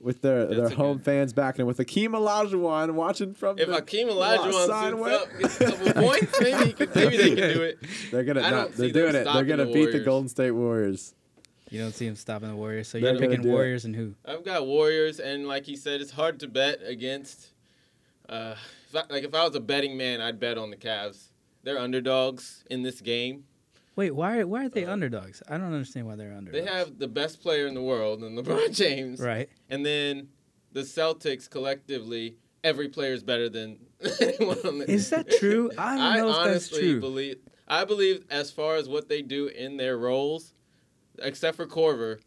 with 0.00 0.22
their 0.22 0.46
That's 0.46 0.58
their 0.60 0.68
home 0.70 0.98
good- 0.98 1.04
fans 1.04 1.32
backing, 1.32 1.66
with 1.66 1.78
Akeem 1.78 2.10
Olajuwon 2.10 2.92
watching 2.94 3.34
from 3.34 3.58
If 3.58 3.66
the 3.68 3.74
Hakeem 3.74 4.08
Olajuwon 4.08 4.66
side 4.66 4.90
suits 4.90 5.02
way. 5.02 5.14
up, 5.14 5.38
gets 5.40 5.60
a 5.60 5.64
couple 5.66 5.92
points, 6.02 6.40
maybe, 6.40 6.72
could, 6.72 6.94
maybe 6.94 7.16
they 7.16 7.28
can 7.34 7.54
do 7.54 7.62
it. 7.62 7.78
They're 8.12 8.24
gonna 8.24 8.42
I 8.42 8.50
not. 8.50 8.72
They're 8.72 8.90
doing 8.90 9.14
it. 9.16 9.24
They're 9.24 9.44
gonna 9.44 9.66
the 9.66 9.72
beat 9.72 9.92
the 9.92 10.00
Golden 10.00 10.28
State 10.28 10.52
Warriors. 10.52 11.14
You 11.70 11.80
don't 11.80 11.92
see 11.94 12.06
him 12.06 12.16
stopping 12.16 12.48
the 12.48 12.56
Warriors, 12.56 12.88
so 12.88 12.98
They're 12.98 13.10
you're 13.12 13.20
picking 13.20 13.42
do 13.42 13.48
it. 13.50 13.52
Warriors 13.52 13.84
and 13.84 13.94
who? 13.94 14.14
I've 14.24 14.42
got 14.44 14.66
Warriors, 14.66 15.20
and 15.20 15.46
like 15.46 15.64
he 15.66 15.76
said, 15.76 16.00
it's 16.00 16.12
hard 16.12 16.40
to 16.40 16.48
bet 16.48 16.78
against. 16.82 17.48
Uh, 18.28 18.54
if 18.88 18.96
I, 18.96 19.02
like 19.12 19.24
if 19.24 19.34
I 19.34 19.44
was 19.44 19.54
a 19.54 19.60
betting 19.60 19.96
man, 19.98 20.20
I'd 20.22 20.38
bet 20.40 20.56
on 20.56 20.70
the 20.70 20.76
Cavs. 20.76 21.27
They're 21.68 21.78
underdogs 21.78 22.64
in 22.70 22.80
this 22.80 23.02
game. 23.02 23.44
Wait, 23.94 24.12
why? 24.12 24.38
Are, 24.38 24.46
why 24.46 24.64
are 24.64 24.68
they 24.70 24.86
uh, 24.86 24.92
underdogs? 24.94 25.42
I 25.50 25.58
don't 25.58 25.66
understand 25.74 26.06
why 26.06 26.16
they're 26.16 26.32
underdogs. 26.32 26.64
They 26.64 26.72
have 26.72 26.98
the 26.98 27.08
best 27.08 27.42
player 27.42 27.66
in 27.66 27.74
the 27.74 27.82
world, 27.82 28.22
and 28.22 28.38
LeBron 28.38 28.72
James. 28.74 29.20
right. 29.20 29.50
And 29.68 29.84
then 29.84 30.28
the 30.72 30.80
Celtics 30.80 31.50
collectively, 31.50 32.36
every 32.64 32.88
player 32.88 33.12
is 33.12 33.22
better 33.22 33.50
than 33.50 33.80
anyone 34.18 34.56
on 34.64 34.78
the. 34.78 34.90
Is 34.90 35.10
that 35.10 35.30
true? 35.38 35.70
I 35.76 35.96
don't 35.96 36.16
know 36.16 36.28
if 36.30 36.36
that's 36.36 36.48
honestly 36.48 36.80
true. 36.80 37.00
believe. 37.00 37.36
I 37.68 37.84
believe 37.84 38.24
as 38.30 38.50
far 38.50 38.76
as 38.76 38.88
what 38.88 39.10
they 39.10 39.20
do 39.20 39.48
in 39.48 39.76
their 39.76 39.98
roles, 39.98 40.54
except 41.18 41.58
for 41.58 41.66
Korver, 41.66 42.18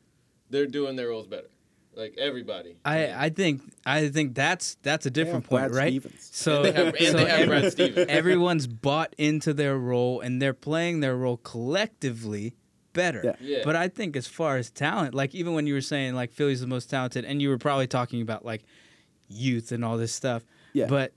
they're 0.52 0.68
doing 0.68 0.98
their 0.98 1.08
roles 1.08 1.26
better. 1.26 1.50
Like 1.94 2.16
everybody. 2.18 2.78
I, 2.86 3.26
I 3.26 3.30
think 3.30 3.62
I 3.86 4.08
think 4.10 4.34
that's 4.34 4.78
that's 4.82 5.06
a 5.06 5.12
different 5.12 5.50
Brad 5.50 5.64
point, 5.72 5.74
right? 5.76 5.90
Stevens. 5.90 6.30
So, 6.32 6.64
And 6.64 6.66
they 6.66 6.72
have- 6.86 6.96
and 6.96 7.08
so 7.08 7.18
they 7.18 7.26
have 7.30 7.48
Brad 7.48 7.72
Stevens. 7.72 8.06
everyone's 8.10 8.68
bought 8.68 9.14
into 9.18 9.54
their 9.54 9.78
role 9.78 10.22
and 10.22 10.42
they're 10.42 10.54
playing 10.54 11.02
their 11.02 11.18
role 11.18 11.38
collectively 11.38 12.56
better. 12.94 13.22
Yeah. 13.24 13.36
Yeah. 13.42 13.62
But 13.66 13.76
I 13.76 13.90
think 13.90 14.16
as 14.16 14.26
far 14.28 14.56
as 14.58 14.72
talent, 14.72 15.14
like 15.14 15.36
even 15.36 15.54
when 15.54 15.68
you 15.68 15.74
were 15.74 15.82
saying 15.82 16.16
like 16.16 16.32
Philly's 16.32 16.62
the 16.62 16.68
most 16.68 16.90
talented, 16.90 17.26
and 17.26 17.42
you 17.42 17.50
were 17.50 17.58
probably 17.58 17.88
talking 17.88 18.22
about 18.22 18.46
like 18.46 18.64
youth 19.28 19.72
and 19.74 19.84
all 19.84 19.98
this 19.98 20.14
stuff. 20.14 20.44
Yeah. 20.74 20.88
But 20.88 21.14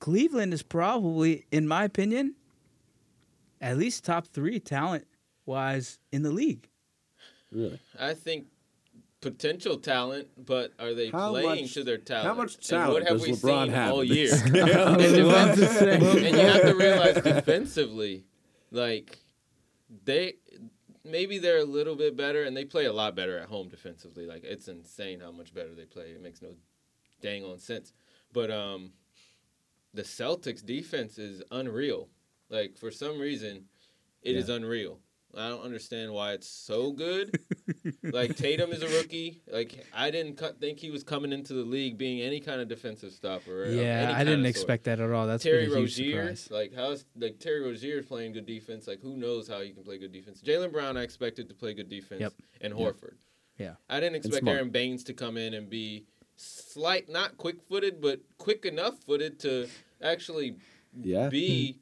Cleveland 0.00 0.52
is 0.52 0.62
probably, 0.62 1.46
in 1.52 1.68
my 1.68 1.84
opinion, 1.84 2.34
at 3.60 3.76
least 3.78 4.04
top 4.04 4.26
three 4.26 4.58
talent 4.58 5.06
wise 5.46 5.98
in 6.10 6.22
the 6.22 6.30
league. 6.32 6.68
Really? 7.52 7.80
I 7.98 8.14
think 8.14 8.46
potential 9.20 9.76
talent, 9.78 10.28
but 10.36 10.72
are 10.78 10.94
they 10.94 11.10
How 11.10 11.30
playing 11.30 11.62
much- 11.62 11.74
to 11.74 11.84
their 11.84 11.98
talent? 11.98 12.26
how 12.26 12.34
much 12.34 12.54
And 12.56 12.64
talent 12.64 12.92
what 12.92 13.02
have 13.08 13.18
does 13.18 13.22
we 13.22 13.32
LeBron 13.32 13.64
seen 13.66 13.72
have 13.74 13.92
all 13.92 14.04
year? 14.04 14.32
and, 14.44 14.56
about 14.56 15.56
to 15.56 15.66
say. 15.66 15.94
and 16.26 16.36
you 16.36 16.42
have 16.46 16.62
to 16.62 16.74
realize 16.74 17.14
defensively, 17.22 18.24
like 18.70 19.18
they 20.04 20.34
maybe 21.04 21.38
they're 21.38 21.58
a 21.58 21.64
little 21.64 21.96
bit 21.96 22.16
better, 22.16 22.44
and 22.44 22.56
they 22.56 22.64
play 22.64 22.86
a 22.86 22.92
lot 22.92 23.14
better 23.14 23.38
at 23.38 23.48
home 23.48 23.68
defensively. 23.68 24.26
Like 24.26 24.44
it's 24.44 24.68
insane 24.68 25.20
how 25.20 25.30
much 25.32 25.54
better 25.54 25.74
they 25.74 25.84
play. 25.84 26.06
It 26.10 26.22
makes 26.22 26.40
no 26.42 26.50
dang 27.20 27.44
on 27.44 27.58
sense. 27.58 27.92
But 28.32 28.50
um, 28.50 28.92
the 29.92 30.02
Celtics 30.02 30.64
defense 30.64 31.18
is 31.18 31.42
unreal. 31.50 32.08
Like 32.48 32.78
for 32.78 32.90
some 32.90 33.18
reason, 33.18 33.64
it 34.22 34.36
is 34.36 34.48
unreal. 34.48 34.98
I 35.36 35.48
don't 35.48 35.62
understand 35.62 36.12
why 36.12 36.32
it's 36.32 36.48
so 36.48 36.92
good. 36.92 37.38
like 38.02 38.36
Tatum 38.36 38.72
is 38.72 38.82
a 38.82 38.88
rookie. 38.88 39.42
Like 39.50 39.86
I 39.94 40.10
didn't 40.10 40.36
cu- 40.36 40.52
think 40.54 40.78
he 40.78 40.90
was 40.90 41.02
coming 41.04 41.32
into 41.32 41.52
the 41.54 41.62
league 41.62 41.96
being 41.98 42.20
any 42.20 42.40
kind 42.40 42.60
of 42.60 42.68
defensive 42.68 43.12
stopper. 43.12 43.64
of 43.64 43.70
any 43.72 43.82
Yeah, 43.82 44.12
I 44.14 44.24
didn't 44.24 44.40
of 44.40 44.46
sort. 44.46 44.50
expect 44.56 44.84
that 44.84 45.00
at 45.00 45.10
all. 45.10 45.26
That's 45.26 45.42
Terry 45.44 45.66
been 45.66 45.76
a 45.76 45.80
huge 45.80 45.98
Rozier, 45.98 46.36
surprise. 46.36 46.48
like 46.50 46.74
how's 46.74 47.04
like 47.16 47.38
Terry 47.38 47.60
Rozier 47.62 47.98
is 47.98 48.06
playing 48.06 48.32
good 48.32 48.46
defense. 48.46 48.86
Like 48.86 49.00
who 49.00 49.16
knows 49.16 49.48
how 49.48 49.60
he 49.60 49.70
can 49.70 49.84
play 49.84 49.98
good 49.98 50.12
defense? 50.12 50.42
Jaylen 50.42 50.72
Brown, 50.72 50.96
I 50.96 51.02
expected 51.02 51.48
to 51.48 51.54
play 51.54 51.74
good 51.74 51.88
defense, 51.88 52.20
Yep. 52.20 52.32
and 52.60 52.74
Horford. 52.74 53.14
Yeah. 53.58 53.74
I 53.88 54.00
didn't 54.00 54.16
expect. 54.16 54.48
Aron 54.48 54.70
Baynes 54.70 55.04
to 55.04 55.12
come 55.14 55.36
in 55.36 55.54
and 55.54 55.68
be 55.70 56.06
slight, 56.36 57.08
not 57.08 57.36
quick 57.36 57.56
footed, 57.68 58.00
but 58.00 58.20
quick 58.38 58.64
enough 58.64 58.98
footed 59.04 59.38
to 59.40 59.68
actually 60.02 60.56
Yeah. 61.00 61.28
be 61.28 61.78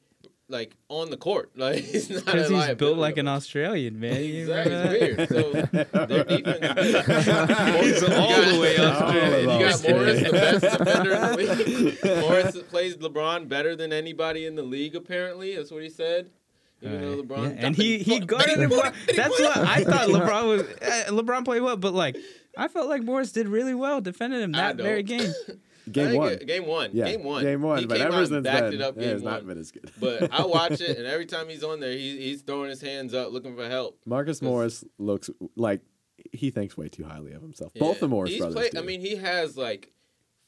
like 0.48 0.76
on 0.88 1.10
the 1.10 1.16
court. 1.16 1.50
Like 1.58 1.84
he's 1.84 2.08
not 2.10 2.20
a 2.20 2.24
Because 2.24 2.48
he's 2.48 2.74
built 2.76 2.98
like 2.98 3.16
an 3.18 3.28
Australian, 3.28 3.98
man. 4.00 4.22
You 4.24 4.40
Exactly, 4.40 4.74
it's 4.74 5.30
weird. 5.32 5.72
So 5.92 6.06
their 6.06 6.24
defense. 6.24 7.80
He's 7.84 8.02
all 8.04 8.42
the 8.42 8.58
way 8.60 8.76
up. 8.76 9.14
You 9.14 9.48
got 9.48 9.88
Morris, 9.88 10.22
the 10.22 10.30
best 10.30 10.78
defender 10.78 11.14
in 11.14 11.20
the 11.20 11.36
league. 11.36 12.04
Morris 12.20 12.62
plays 12.68 12.96
LeBron 12.96 13.48
better 13.48 13.74
than 13.76 13.92
anybody 13.92 14.46
in 14.46 14.54
the 14.54 14.62
league. 14.62 14.94
Apparently, 14.94 15.56
that's 15.56 15.70
what 15.70 15.82
he 15.82 15.90
said. 15.90 16.30
Even 16.80 17.00
though 17.00 17.16
Right. 17.16 17.28
LeBron, 17.28 17.56
Yeah, 17.56 17.66
and 17.66 17.76
he 17.76 17.98
he 17.98 18.20
guarded 18.20 18.58
him. 18.58 18.70
That's 18.70 19.40
what 19.40 19.56
I 19.56 19.82
thought. 19.84 20.08
LeBron 20.08 20.48
was 20.48 20.62
uh, 20.62 21.10
LeBron 21.10 21.44
played 21.44 21.62
well, 21.62 21.76
but 21.76 21.92
like 21.92 22.16
I 22.56 22.68
felt 22.68 22.88
like 22.88 23.02
Morris 23.02 23.32
did 23.32 23.48
really 23.48 23.74
well 23.74 24.00
defending 24.00 24.40
him 24.40 24.52
that 24.52 24.76
very 24.76 25.02
game. 25.02 25.32
I 25.88 25.92
Game 25.92 26.16
one. 26.16 26.32
it- 26.32 26.46
game 26.46 26.66
one. 26.66 26.90
Yeah. 26.92 27.04
Game 27.06 27.22
one. 27.24 27.42
Game 27.44 27.62
one. 27.62 27.78
He 27.80 27.86
but 27.86 27.98
came 27.98 28.06
ever 28.06 28.14
out 28.16 28.18
and 28.20 28.28
since 28.28 28.44
backed 28.44 28.60
then, 28.64 28.72
it 28.74 28.80
up. 28.82 28.96
it 28.96 29.00
Game 29.00 29.08
has 29.10 29.22
not 29.22 29.32
one. 29.40 29.46
been 29.46 29.58
as 29.58 29.70
good. 29.70 29.90
But 30.00 30.32
I 30.38 30.44
watch 30.46 30.80
it, 30.80 30.98
and 30.98 31.06
every 31.06 31.26
time 31.26 31.48
he's 31.48 31.62
on 31.64 31.80
there, 31.80 31.92
he, 31.92 32.18
he's 32.18 32.42
throwing 32.42 32.70
his 32.70 32.80
hands 32.80 33.14
up, 33.14 33.32
looking 33.32 33.54
for 33.56 33.68
help. 33.68 33.98
Marcus 34.06 34.40
Morris 34.42 34.84
looks 34.98 35.30
like 35.56 35.80
he 36.32 36.50
thinks 36.50 36.76
way 36.76 36.88
too 36.88 37.04
highly 37.04 37.32
of 37.32 37.42
himself. 37.42 37.72
Both 37.74 38.00
the 38.00 38.08
Morris 38.08 38.30
He's 38.30 38.38
brothers. 38.40 38.54
played- 38.56 38.72
do. 38.72 38.78
I 38.78 38.82
mean, 38.82 39.00
he 39.00 39.16
has 39.16 39.56
like 39.56 39.92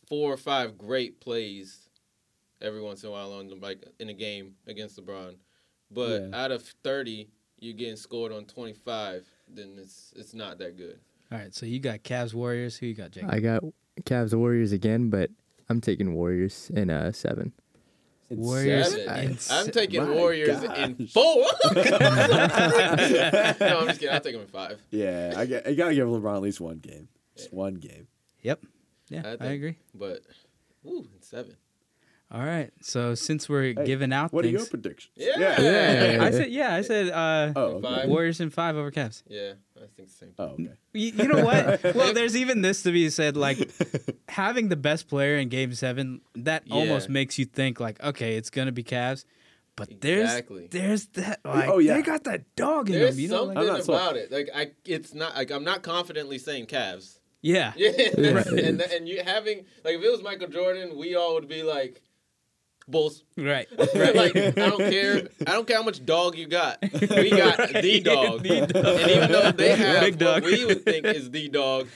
four 0.08 0.32
or 0.32 0.36
five 0.36 0.76
great 0.76 1.20
plays 1.20 1.88
every 2.60 2.80
once 2.82 3.02
in 3.02 3.08
a 3.08 3.12
while 3.12 3.32
on 3.32 3.46
the- 3.48 3.54
like 3.56 3.84
in 3.98 4.08
a 4.08 4.14
game 4.14 4.56
against 4.66 4.98
LeBron. 4.98 5.36
But 5.90 6.22
Yeah. 6.30 6.44
out 6.44 6.50
of 6.52 6.62
thirty, 6.84 7.28
you're 7.58 7.74
getting 7.74 7.96
scored 7.96 8.32
on 8.32 8.44
twenty 8.46 8.72
five. 8.74 9.26
Then 9.48 9.76
it's 9.78 10.12
it's 10.16 10.34
not 10.34 10.58
that 10.58 10.76
good. 10.76 10.98
All 11.32 11.38
right, 11.38 11.54
so 11.54 11.64
you 11.66 11.78
got 11.78 12.02
Cavs 12.02 12.34
Warriors. 12.34 12.76
Who 12.76 12.86
you 12.86 12.94
got, 12.94 13.12
Jake? 13.12 13.24
I 13.28 13.38
got 13.40 13.62
Cavs 14.04 14.34
Warriors 14.34 14.72
again, 14.72 15.10
but 15.10 15.30
I'm 15.68 15.80
taking 15.80 16.14
Warriors 16.14 16.70
in 16.74 16.90
uh 16.90 17.12
seven. 17.12 17.52
Warriors. 18.28 18.90
Seven. 18.92 19.18
in 19.24 19.30
I'm 19.30 19.36
se- 19.36 19.70
taking 19.72 20.02
My 20.04 20.10
Warriors 20.10 20.62
in 20.62 21.08
four. 21.08 21.24
no, 21.74 21.80
I'm 23.80 23.86
just 23.88 24.00
kidding. 24.00 24.10
I'll 24.14 24.20
take 24.20 24.34
them 24.34 24.42
in 24.42 24.46
five. 24.48 24.80
yeah, 24.90 25.34
I, 25.36 25.46
get, 25.46 25.66
I 25.66 25.74
gotta 25.74 25.94
give 25.94 26.06
LeBron 26.06 26.36
at 26.36 26.42
least 26.42 26.60
one 26.60 26.78
game. 26.78 27.08
Just 27.36 27.52
one 27.52 27.74
game. 27.74 28.06
Yep. 28.42 28.62
Yeah, 29.08 29.22
I 29.40 29.44
I, 29.44 29.48
agree. 29.48 29.76
But 29.94 30.22
ooh, 30.86 31.08
in 31.12 31.22
seven. 31.22 31.56
All 32.32 32.40
right, 32.44 32.70
so 32.80 33.16
since 33.16 33.48
we're 33.48 33.74
Hey, 33.74 33.84
giving 33.84 34.12
out 34.12 34.32
What 34.32 34.44
are 34.44 34.48
your 34.48 34.60
things, 34.60 34.68
predictions? 34.70 35.12
Yeah. 35.16 35.60
Yeah. 35.60 36.18
I 36.22 36.30
said 36.30 36.50
yeah, 36.50 36.74
I 36.76 36.82
said 36.82 37.08
uh, 37.10 37.52
Oh, 37.56 37.62
okay. 37.62 37.82
Five. 37.82 38.08
Warriors 38.08 38.40
in 38.40 38.50
five 38.50 38.76
over 38.76 38.92
Cavs. 38.92 39.24
Yeah, 39.26 39.54
I 39.76 39.86
think 39.96 40.08
the 40.08 40.14
same. 40.14 40.32
Oh, 40.38 40.44
okay. 40.50 40.68
You, 40.92 41.10
you 41.10 41.26
know 41.28 41.44
what? 41.44 41.82
well, 41.96 42.14
there's 42.14 42.36
even 42.36 42.62
this 42.62 42.84
to 42.84 42.92
be 42.92 43.10
said. 43.10 43.36
Like 43.36 43.68
having 44.28 44.68
the 44.68 44.76
best 44.76 45.08
player 45.08 45.38
in 45.38 45.48
Game 45.48 45.74
Seven, 45.74 46.20
that 46.36 46.62
Yeah. 46.68 46.74
almost 46.76 47.08
makes 47.08 47.36
you 47.36 47.46
think 47.46 47.80
like, 47.80 48.00
okay, 48.02 48.36
it's 48.36 48.50
gonna 48.50 48.70
be 48.72 48.84
Cavs. 48.84 49.24
But 49.74 50.00
there's 50.00 50.28
Exactly. 50.30 50.68
there's 50.70 51.06
that 51.14 51.40
like 51.44 51.68
Oh, 51.68 51.78
yeah. 51.78 51.94
they 51.94 52.02
got 52.02 52.22
that 52.24 52.54
dog 52.54 52.90
in 52.90 52.96
There's 52.98 53.16
them. 53.16 53.20
You 53.24 53.28
know, 53.28 53.36
something 53.38 53.56
like, 53.56 53.66
I'm 53.66 53.72
not 53.74 53.84
sold. 53.84 53.98
about 53.98 54.16
it. 54.16 54.30
Like 54.30 54.50
I, 54.54 54.70
it's 54.84 55.14
not 55.14 55.34
like 55.34 55.50
I'm 55.50 55.64
not 55.64 55.82
confidently 55.82 56.38
saying 56.38 56.66
Cavs. 56.66 57.18
yeah, 57.42 57.72
Yeah, 57.76 57.90
and 58.16 58.80
and 58.82 59.08
you 59.08 59.22
having 59.24 59.64
like 59.84 59.96
if 59.96 60.02
it 60.04 60.10
was 60.12 60.22
Michael 60.22 60.48
Jordan, 60.48 60.96
we 60.96 61.16
all 61.16 61.34
would 61.34 61.48
be 61.48 61.62
like 61.64 62.02
Bulls. 62.90 63.24
right, 63.36 63.66
like 63.78 64.36
I 64.36 64.50
don't 64.50 64.78
care. 64.78 65.28
I 65.46 65.52
don't 65.52 65.66
care 65.66 65.76
how 65.76 65.82
much 65.82 66.04
dog 66.04 66.36
you 66.36 66.46
got. 66.46 66.78
We 66.82 67.30
got 67.30 67.58
the 67.72 68.00
dog. 68.00 68.42
The 68.42 68.66
dog. 68.66 68.86
And 69.00 69.10
even 69.10 69.32
though 69.32 69.50
they 69.52 69.76
have 69.76 70.00
Big 70.00 70.18
dog. 70.18 70.42
what 70.42 70.52
we 70.52 70.64
would 70.64 70.84
think 70.84 71.06
is 71.06 71.30
the 71.30 71.48
dog, 71.48 71.88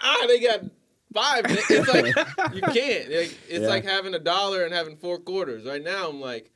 ah, 0.00 0.24
they 0.26 0.40
got 0.40 0.60
five. 1.14 1.44
It's 1.48 1.88
like 1.88 2.54
you 2.54 2.60
can't. 2.62 3.08
It's 3.10 3.34
Yeah. 3.50 3.58
like 3.68 3.84
having 3.84 4.14
a 4.14 4.18
dollar 4.18 4.64
and 4.64 4.74
having 4.74 4.96
four 4.96 5.18
quarters. 5.18 5.64
Right 5.64 5.82
now, 5.82 6.08
I'm 6.08 6.20
like, 6.20 6.50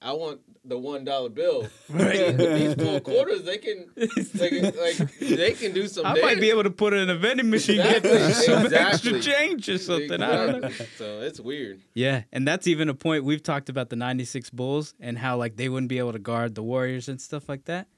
I 0.00 0.12
want 0.12 0.40
the 0.64 0.78
one 0.78 1.04
dollar 1.04 1.28
bill. 1.28 1.66
Right. 1.90 2.36
These 2.36 2.74
four 2.74 3.00
quarters, 3.00 3.42
they 3.42 3.58
can, 3.58 3.86
they 3.96 4.48
can, 4.50 4.62
like, 4.76 4.96
they 5.18 5.52
can 5.54 5.72
do 5.72 5.88
some. 5.88 6.04
I 6.06 6.14
might 6.20 6.38
be 6.40 6.50
able 6.50 6.62
to 6.64 6.70
put 6.70 6.92
it 6.92 6.98
in 6.98 7.10
a 7.10 7.16
vending 7.16 7.50
machine, 7.50 7.76
get 7.78 8.02
some 8.34 8.66
exactly. 8.66 8.76
extra 8.76 9.20
change 9.20 9.68
or 9.68 9.78
something. 9.78 10.22
I 10.22 10.46
don't 10.46 10.60
know. 10.62 10.68
So 10.96 11.20
it's 11.22 11.40
weird. 11.40 11.80
Yeah, 11.94 12.22
and 12.32 12.46
that's 12.46 12.66
even 12.66 12.88
a 12.88 12.94
point 12.94 13.24
we've 13.24 13.42
talked 13.42 13.68
about 13.68 13.88
the 13.90 13.96
'96 13.96 14.50
Bulls 14.50 14.94
and 15.00 15.18
how 15.18 15.36
like 15.36 15.56
they 15.56 15.68
wouldn't 15.68 15.88
be 15.88 15.98
able 15.98 16.12
to 16.12 16.18
guard 16.20 16.54
the 16.54 16.62
Warriors 16.62 17.08
and 17.08 17.20
stuff 17.20 17.48
like 17.48 17.64
that. 17.64 17.88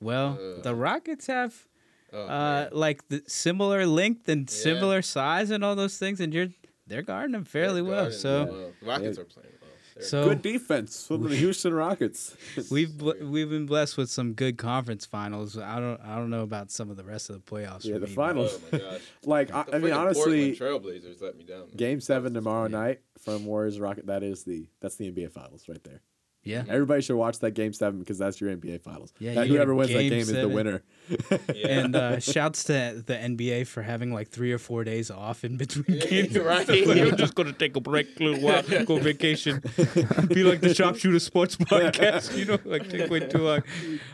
Well, 0.00 0.38
Ugh. 0.40 0.62
the 0.62 0.74
Rockets 0.74 1.26
have 1.26 1.66
Oh, 2.12 2.22
uh, 2.26 2.68
like 2.72 3.06
the 3.08 3.22
similar 3.28 3.86
length 3.86 4.28
and 4.28 4.48
Yeah. 4.50 4.56
similar 4.56 5.02
size 5.02 5.50
and 5.50 5.62
all 5.64 5.76
those 5.76 5.98
things, 5.98 6.20
and 6.20 6.32
you're 6.32 6.48
they're 6.86 7.02
guarding 7.02 7.32
them 7.32 7.44
fairly 7.44 7.82
They're 7.82 7.90
well. 7.90 8.02
guarding 8.04 8.18
So, 8.18 8.44
well. 8.50 8.72
Rockets 8.92 9.18
are 9.18 9.24
playing 9.24 9.48
well. 9.50 9.58
They're- 9.59 9.59
so 10.00 10.24
Good 10.28 10.42
defense 10.42 11.06
from 11.06 11.28
the 11.28 11.34
Houston 11.44 11.72
Rockets. 11.74 12.36
we've 12.70 12.96
bl- 12.96 13.12
we've 13.22 13.48
been 13.50 13.66
blessed 13.66 13.96
with 13.96 14.10
some 14.10 14.32
good 14.34 14.58
conference 14.58 15.06
finals. 15.06 15.56
I 15.58 15.78
don't 15.80 16.00
I 16.00 16.16
don't 16.16 16.30
know 16.30 16.42
about 16.42 16.70
some 16.70 16.90
of 16.90 16.96
the 16.96 17.04
rest 17.04 17.30
of 17.30 17.36
the 17.36 17.42
playoffs. 17.50 17.84
Yeah, 17.84 17.94
for 17.94 17.98
the 18.00 18.06
me, 18.06 18.12
finals. 18.14 18.58
oh 18.60 18.68
my 18.72 18.78
gosh. 18.78 19.00
like 19.24 19.54
I, 19.54 19.62
The 19.64 19.76
I 19.76 19.78
mean, 19.78 19.92
honestly, 19.92 20.54
Portland 20.56 20.84
Trailblazers 20.84 21.20
let 21.22 21.36
me 21.36 21.44
down. 21.44 21.60
man. 21.60 21.76
Game 21.76 22.00
Seven 22.00 22.34
tomorrow 22.34 22.68
Yeah. 22.68 22.78
night 22.78 23.00
from 23.18 23.44
Warriors 23.46 23.78
Rocket. 23.80 24.06
That 24.06 24.22
is 24.22 24.44
the 24.44 24.66
that's 24.80 24.96
the 24.96 25.10
NBA 25.10 25.30
Finals 25.32 25.68
right 25.68 25.82
there. 25.84 26.02
Yeah, 26.42 26.64
Everybody 26.68 27.02
should 27.02 27.16
watch 27.16 27.38
that 27.40 27.50
Game 27.50 27.74
Seven 27.74 28.00
because 28.00 28.16
that's 28.16 28.40
your 28.40 28.50
NBA 28.56 28.80
Finals. 28.80 29.12
Yeah, 29.18 29.34
That- 29.34 29.48
whoever 29.48 29.72
a 29.72 29.76
wins 29.76 29.92
that 29.92 29.98
Game 29.98 30.08
game 30.10 30.20
is 30.20 30.32
the 30.32 30.48
winner. 30.48 30.82
Yeah. 31.54 31.66
and 31.80 31.96
uh, 31.96 32.18
shouts 32.20 32.64
to 32.64 33.02
the 33.04 33.14
NBA 33.14 33.66
for 33.66 33.82
having 33.82 34.12
like 34.14 34.28
three 34.28 34.52
or 34.52 34.58
four 34.58 34.84
days 34.84 35.10
off 35.10 35.44
in 35.44 35.56
between 35.58 35.98
games. 35.98 36.38
right. 36.38 36.66
Like, 36.86 36.98
I'm 36.98 37.16
just 37.16 37.34
gonna 37.34 37.52
take 37.52 37.76
a 37.76 37.80
break, 37.80 38.18
a 38.20 38.22
little 38.24 38.40
while, 38.40 38.62
go 38.84 38.98
vacation, 38.98 39.60
be 40.28 40.44
like 40.44 40.60
the 40.60 40.72
Sharpshooter 40.74 41.18
Sports 41.18 41.56
Podcast. 41.56 42.36
You 42.36 42.44
know, 42.46 42.58
like 42.64 42.88
take 42.88 43.10
way 43.10 43.20
too 43.20 43.38
long. 43.38 43.62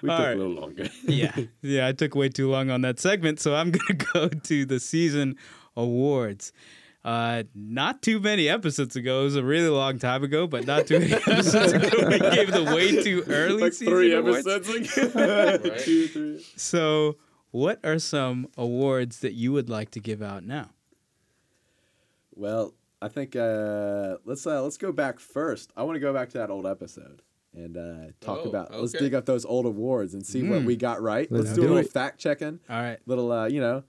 We 0.03 0.09
All 0.09 0.17
took 0.17 0.27
right. 0.27 0.33
a 0.33 0.37
little 0.37 0.55
longer. 0.55 0.89
Yeah, 1.05 1.37
yeah, 1.63 1.87
I 1.87 1.93
took 1.93 2.15
way 2.15 2.29
too 2.31 2.51
long 2.51 2.71
on 2.71 2.81
that 2.81 2.99
segment, 2.99 3.39
so 3.41 3.55
I'm 3.55 3.71
gonna 3.71 4.01
go 4.13 4.29
to 4.29 4.65
the 4.65 4.81
season 4.81 5.37
awards. 5.77 6.53
Uh, 7.07 7.45
not 7.55 8.03
too 8.03 8.19
many 8.19 8.49
episodes 8.49 8.97
ago. 8.97 9.21
It 9.21 9.25
was 9.25 9.37
a 9.37 9.45
really 9.45 9.69
long 9.69 10.01
time 10.01 10.25
ago, 10.25 10.49
but 10.49 10.67
not 10.67 10.89
too 10.89 10.99
many 10.99 11.13
episodes 11.27 11.73
ago. 11.73 12.09
We 12.09 12.19
gave 12.19 12.51
the 12.51 12.65
way 12.75 13.01
too 13.01 13.23
early 13.29 13.63
like 13.63 13.73
season 13.75 13.95
three 13.95 14.13
awards. 14.13 14.45
episodes 14.47 14.97
ago. 14.99 15.11
Right. 15.63 15.79
Two, 15.79 16.09
three. 16.09 16.45
So, 16.57 17.17
what 17.53 17.79
are 17.85 18.01
some 18.01 18.49
awards 18.59 19.21
that 19.21 19.35
you 19.35 19.53
would 19.53 19.69
like 19.71 19.93
to 19.93 20.01
give 20.01 20.21
out 20.21 20.43
now? 20.45 20.71
Well, 22.35 22.75
I 23.01 23.09
think 23.09 23.37
uh, 23.37 24.17
let's 24.25 24.47
uh, 24.47 24.63
let's 24.63 24.77
go 24.77 24.91
back 24.93 25.21
first. 25.21 25.73
I 25.77 25.85
want 25.85 25.97
to 25.97 26.01
go 26.01 26.13
back 26.13 26.31
to 26.31 26.39
that 26.39 26.51
old 26.51 26.67
episode 26.67 27.23
and 27.55 27.77
uh, 27.77 28.07
talk 28.21 28.41
Oh, 28.45 28.49
about. 28.49 28.73
Let's 28.79 28.93
dig 28.93 29.15
up 29.15 29.27
those 29.27 29.45
old 29.45 29.65
awards 29.67 30.13
and 30.13 30.27
see 30.27 30.43
what 30.43 30.63
Mm. 30.63 30.67
we 30.67 30.77
got 30.77 31.01
right. 31.01 31.31
Let's, 31.31 31.47
Let's 31.47 31.57
do 31.57 31.63
a 31.63 31.69
little 31.69 31.79
it. 31.79 31.91
fact 31.93 32.19
checking. 32.19 32.61
All 32.69 32.81
right. 32.83 32.99
Little, 33.07 33.31
uh, 33.33 33.47
you 33.47 33.61
know. 33.61 33.85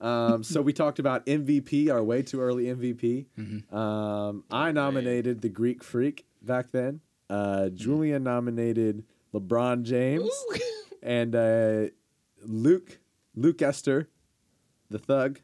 Um, 0.00 0.42
so 0.42 0.62
we 0.62 0.72
talked 0.72 0.98
about 0.98 1.26
MVP, 1.26 1.90
our 1.90 2.02
way 2.02 2.22
too 2.22 2.40
early 2.40 2.64
MVP. 2.64 3.26
Mm-hmm. 3.38 3.74
Um, 3.76 4.44
I 4.50 4.72
nominated 4.72 5.42
the 5.42 5.48
Greek 5.48 5.84
Freak 5.84 6.24
back 6.42 6.72
then. 6.72 7.00
Uh, 7.28 7.68
Julian 7.68 8.24
nominated 8.24 9.04
LeBron 9.34 9.82
James, 9.82 10.30
and 11.02 11.34
uh, 11.36 11.86
Luke 12.42 12.98
Luke 13.36 13.62
Esther, 13.62 14.08
the 14.88 14.98
thug, 14.98 15.38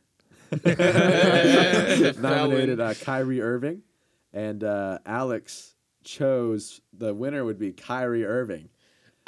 nominated 2.20 2.80
uh, 2.80 2.94
Kyrie 2.94 3.40
Irving, 3.40 3.82
and 4.32 4.64
uh, 4.64 4.98
Alex 5.06 5.74
chose 6.02 6.80
the 6.92 7.12
winner 7.14 7.44
would 7.44 7.58
be 7.58 7.72
Kyrie 7.72 8.24
Irving. 8.24 8.68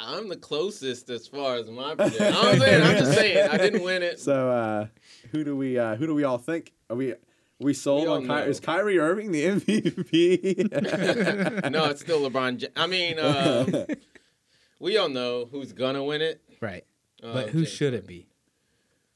I'm 0.01 0.29
the 0.29 0.37
closest 0.37 1.09
as 1.09 1.27
far 1.27 1.55
as 1.55 1.69
my 1.69 1.93
prediction. 1.93 2.33
I'm 2.33 2.57
saying, 2.59 2.83
I'm 2.83 2.97
just 2.97 3.13
saying, 3.13 3.49
I 3.49 3.57
didn't 3.57 3.83
win 3.83 4.01
it. 4.01 4.19
So 4.29 4.49
uh, 4.49 4.87
who 5.31 5.43
do 5.43 5.55
we 5.55 5.77
uh, 5.77 5.95
who 5.95 6.07
do 6.07 6.15
we 6.15 6.23
all 6.23 6.37
think? 6.37 6.73
Are 6.89 6.95
we 6.95 7.13
we 7.59 7.73
sold 7.73 8.03
We 8.03 8.07
on 8.09 8.27
Ky- 8.27 8.49
is 8.49 8.59
Kyrie 8.59 8.99
Irving 8.99 9.31
the 9.31 9.45
MVP? 9.45 11.63
No, 11.71 11.85
it's 11.85 12.01
still 12.01 12.29
LeBron. 12.29 12.61
Ja- 12.61 12.67
I 12.75 12.87
mean, 12.87 13.19
um, 13.19 13.85
we 14.79 14.97
all 14.97 15.09
know 15.09 15.47
who's 15.51 15.73
gonna 15.73 16.03
win 16.03 16.21
it. 16.21 16.41
Right. 16.61 16.85
Uh, 17.23 17.33
But 17.33 17.49
who 17.49 17.59
James 17.59 17.69
should 17.71 17.93
it 17.93 18.07
be? 18.07 18.27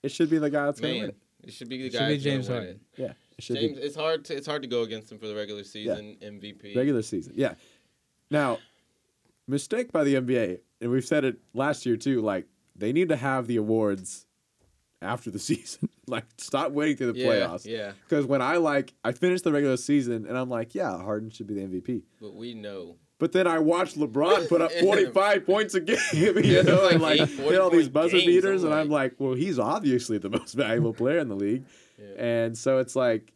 it 0.01 0.11
should 0.11 0.29
be 0.29 0.37
the 0.37 0.49
guy 0.49 0.65
that's 0.65 0.79
gonna 0.81 0.93
win 0.93 1.01
Man, 1.01 1.09
it. 1.09 1.15
it 1.47 1.53
should 1.53 1.69
be 1.69 1.77
the 1.77 1.85
It 1.85 1.93
guy. 1.93 1.99
should 1.99 2.07
be 2.09 2.17
James 2.17 2.47
Harden. 2.47 2.79
Yeah, 2.97 3.13
it 3.37 3.43
should 3.43 3.55
James, 3.57 3.77
be 3.79 3.83
it's 3.85 3.95
hard 3.95 4.25
to 4.25 4.35
it's 4.35 4.47
hard 4.47 4.61
to 4.63 4.67
go 4.67 4.81
against 4.81 5.11
him 5.11 5.19
for 5.19 5.27
the 5.27 5.35
regular 5.35 5.63
season 5.63 6.17
MVP. 6.21 6.75
regular 6.75 7.01
season. 7.01 7.33
Yeah. 7.35 7.53
Now, 8.29 8.59
mistake 9.47 9.91
by 9.91 10.03
the 10.03 10.15
NBA, 10.15 10.59
and 10.81 10.91
we've 10.91 11.05
said 11.05 11.23
it 11.23 11.37
last 11.53 11.85
year 11.85 11.95
too. 11.97 12.21
Like 12.21 12.47
they 12.75 12.91
need 12.91 13.09
to 13.09 13.15
have 13.15 13.47
the 13.47 13.57
awards 13.57 14.25
after 15.03 15.29
the 15.31 15.39
season. 15.49 15.89
like 16.07 16.25
stop 16.37 16.71
waiting 16.71 16.97
through 16.97 17.13
the 17.13 17.19
yeah, 17.19 17.27
playoffs. 17.27 17.65
yeah, 17.65 17.91
Because 18.07 18.25
when 18.25 18.41
I 18.41 18.57
like 18.57 18.93
I 19.03 19.11
finished 19.11 19.43
the 19.43 19.51
regular 19.51 19.77
season 19.77 20.25
and 20.27 20.37
I'm 20.37 20.49
like, 20.49 20.73
yeah, 20.75 20.97
Harden 20.97 21.29
should 21.29 21.47
be 21.47 21.53
the 21.53 21.61
MVP. 21.61 22.03
but 22.19 22.33
we 22.35 22.53
know. 22.53 22.95
But 23.19 23.31
then 23.31 23.47
I 23.47 23.59
watched 23.59 23.97
LeBron 23.97 24.49
put 24.49 24.59
up 24.61 24.71
45 24.81 25.45
points 25.45 25.75
a 25.75 25.79
game, 25.79 25.97
you 26.13 26.63
know, 26.63 26.89
and 26.89 27.01
like 27.01 27.19
hit 27.19 27.59
all 27.61 27.69
these 27.69 27.87
buzzer 27.87 28.17
beaters, 28.17 28.63
and 28.65 28.73
I'm 28.73 28.89
like, 28.89 29.13
well, 29.17 29.33
he's 29.33 29.57
obviously 29.59 30.17
the 30.17 30.29
most 30.29 30.53
valuable 30.55 30.93
player 30.93 31.19
in 31.19 31.29
the 31.29 31.35
league. 31.35 31.63
Yeah. 31.97 32.21
And 32.21 32.57
so 32.57 32.79
it's 32.79 32.95
like, 32.97 33.31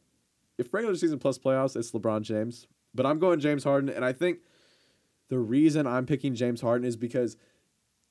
if 0.58 0.74
regular 0.74 0.96
season 0.96 1.20
plus 1.20 1.38
playoffs, 1.38 1.78
it's 1.78 1.92
LeBron 1.92 2.24
James. 2.24 2.68
But 2.94 3.06
I'm 3.06 3.20
going 3.20 3.40
James 3.40 3.64
Harden, 3.64 3.90
and 3.90 4.04
I 4.04 4.12
think 4.12 4.40
the 5.30 5.40
reason 5.40 5.88
I'm 5.88 6.06
picking 6.06 6.36
James 6.36 6.60
Harden 6.60 6.86
is 6.86 6.98
because 6.98 7.38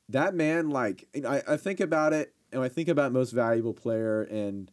that 0.09 0.35
man, 0.35 0.71
like, 0.71 1.07
I, 1.29 1.43
I 1.47 1.57
think 1.59 1.81
about 1.81 2.13
it, 2.15 2.33
and 2.53 2.63
I 2.63 2.69
think 2.69 2.89
about 2.89 3.13
most 3.13 3.33
valuable 3.33 3.75
player, 3.75 4.23
and 4.23 4.71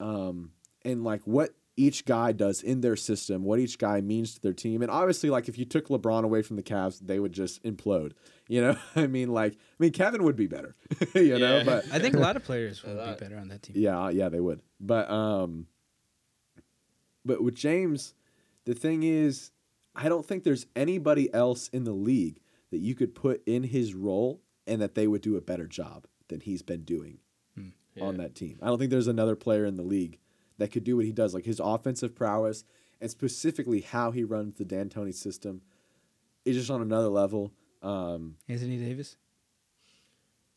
um, 0.00 0.52
and 0.84 1.04
like 1.04 1.22
what 1.24 1.50
each 1.76 2.04
guy 2.04 2.32
does 2.32 2.62
in 2.62 2.80
their 2.82 2.94
system, 2.96 3.42
what 3.42 3.58
each 3.58 3.78
guy 3.78 4.00
means 4.00 4.34
to 4.34 4.40
their 4.40 4.52
team, 4.52 4.82
and 4.82 4.90
obviously, 4.90 5.30
like, 5.30 5.48
if 5.48 5.58
you 5.58 5.64
took 5.64 5.88
LeBron 5.88 6.24
away 6.24 6.42
from 6.42 6.56
the 6.56 6.62
Cavs, 6.62 7.00
they 7.00 7.18
would 7.18 7.32
just 7.32 7.62
implode. 7.62 8.12
You 8.46 8.60
know, 8.60 8.76
I 8.94 9.06
mean, 9.06 9.30
like, 9.32 9.54
I 9.54 9.56
mean, 9.78 9.92
Kevin 9.92 10.22
would 10.22 10.36
be 10.36 10.46
better, 10.46 10.76
you 11.14 11.38
know, 11.38 11.62
but 11.64 11.86
I 11.90 11.98
think 11.98 12.14
a 12.14 12.18
lot 12.18 12.36
of 12.36 12.44
players 12.44 12.82
would 12.84 12.98
be 12.98 13.24
better 13.24 13.38
on 13.38 13.48
that 13.48 13.62
team. 13.62 13.76
yeah, 13.78 14.10
yeah, 14.10 14.28
they 14.28 14.38
would. 14.38 14.60
But 14.78 15.10
um 15.10 15.66
but 17.24 17.42
with 17.42 17.54
James, 17.54 18.12
the 18.66 18.74
thing 18.74 19.02
is, 19.02 19.50
I 19.94 20.10
don't 20.10 20.26
think 20.26 20.44
there's 20.44 20.66
anybody 20.76 21.32
else 21.32 21.68
in 21.68 21.84
the 21.84 21.92
league 21.92 22.40
that 22.70 22.80
you 22.80 22.94
could 22.94 23.14
put 23.14 23.42
in 23.46 23.62
his 23.62 23.94
role 23.94 24.42
and 24.66 24.82
that 24.82 24.94
they 24.94 25.06
would 25.06 25.22
do 25.22 25.36
a 25.36 25.40
better 25.40 25.66
job 25.66 26.06
than 26.28 26.40
he's 26.40 26.62
been 26.62 26.82
doing 26.82 27.18
on 27.56 27.72
Yeah. 28.16 28.22
that 28.24 28.34
team. 28.34 28.58
I 28.62 28.66
don't 28.66 28.78
think 28.78 28.90
there's 28.90 29.06
another 29.06 29.36
player 29.36 29.64
in 29.64 29.76
the 29.76 29.82
league 29.82 30.18
that 30.58 30.72
could 30.72 30.82
do 30.84 30.96
what 30.96 31.04
he 31.04 31.12
does, 31.12 31.32
like 31.34 31.44
his 31.44 31.60
offensive 31.62 32.14
prowess 32.14 32.64
and 33.00 33.10
specifically 33.10 33.82
how 33.82 34.10
he 34.10 34.24
runs 34.24 34.56
the 34.56 34.64
D'Antoni 34.64 35.14
system 35.14 35.62
is 36.44 36.56
just 36.56 36.70
on 36.70 36.82
another 36.82 37.08
level. 37.08 37.52
Um, 37.82 38.36
Anthony 38.48 38.78
Davis. 38.78 39.16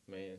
Man, 0.09 0.37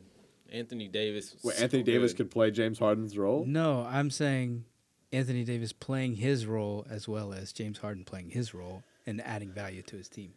Anthony 0.51 0.87
Davis. 0.87 1.33
was 1.33 1.43
where 1.43 1.55
so 1.55 1.63
Anthony 1.63 1.83
Davis 1.83 2.11
good. 2.11 2.17
could 2.25 2.31
play 2.31 2.51
James 2.51 2.79
Harden's 2.79 3.17
role. 3.17 3.45
No, 3.45 3.81
I'm 3.89 4.09
saying 4.09 4.65
Anthony 5.11 5.43
Davis 5.43 5.71
playing 5.73 6.15
his 6.15 6.45
role 6.45 6.85
as 6.89 7.07
well 7.07 7.33
as 7.33 7.53
James 7.53 7.77
Harden 7.79 8.03
playing 8.03 8.31
his 8.31 8.53
role 8.53 8.83
and 9.05 9.21
adding 9.21 9.51
value 9.51 9.81
to 9.83 9.95
his 9.95 10.09
team 10.09 10.33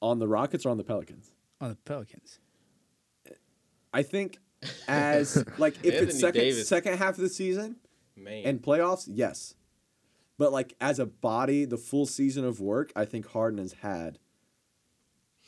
On 0.00 0.18
the 0.18 0.28
Rockets 0.28 0.64
or 0.66 0.70
on 0.70 0.76
the 0.78 0.84
Pelicans? 0.84 1.30
on 1.60 1.68
the 1.70 1.76
Pelicans. 1.76 2.38
I 3.98 4.04
think 4.04 4.38
as 4.86 5.44
like 5.58 5.74
if 5.82 5.94
Anthony 5.94 6.10
it's 6.10 6.20
second 6.20 6.40
Davis. 6.40 6.68
second 6.68 6.98
half 6.98 7.16
of 7.16 7.18
the 7.20 7.28
season 7.28 7.76
man. 8.16 8.42
and 8.44 8.62
playoffs, 8.62 9.08
yes. 9.10 9.54
But 10.38 10.52
like 10.52 10.74
as 10.80 11.00
a 11.00 11.06
body, 11.06 11.64
the 11.64 11.76
full 11.76 12.06
season 12.06 12.44
of 12.44 12.60
work, 12.60 12.92
I 12.94 13.04
think 13.04 13.26
Harden 13.26 13.58
has 13.58 13.72
had 13.72 14.20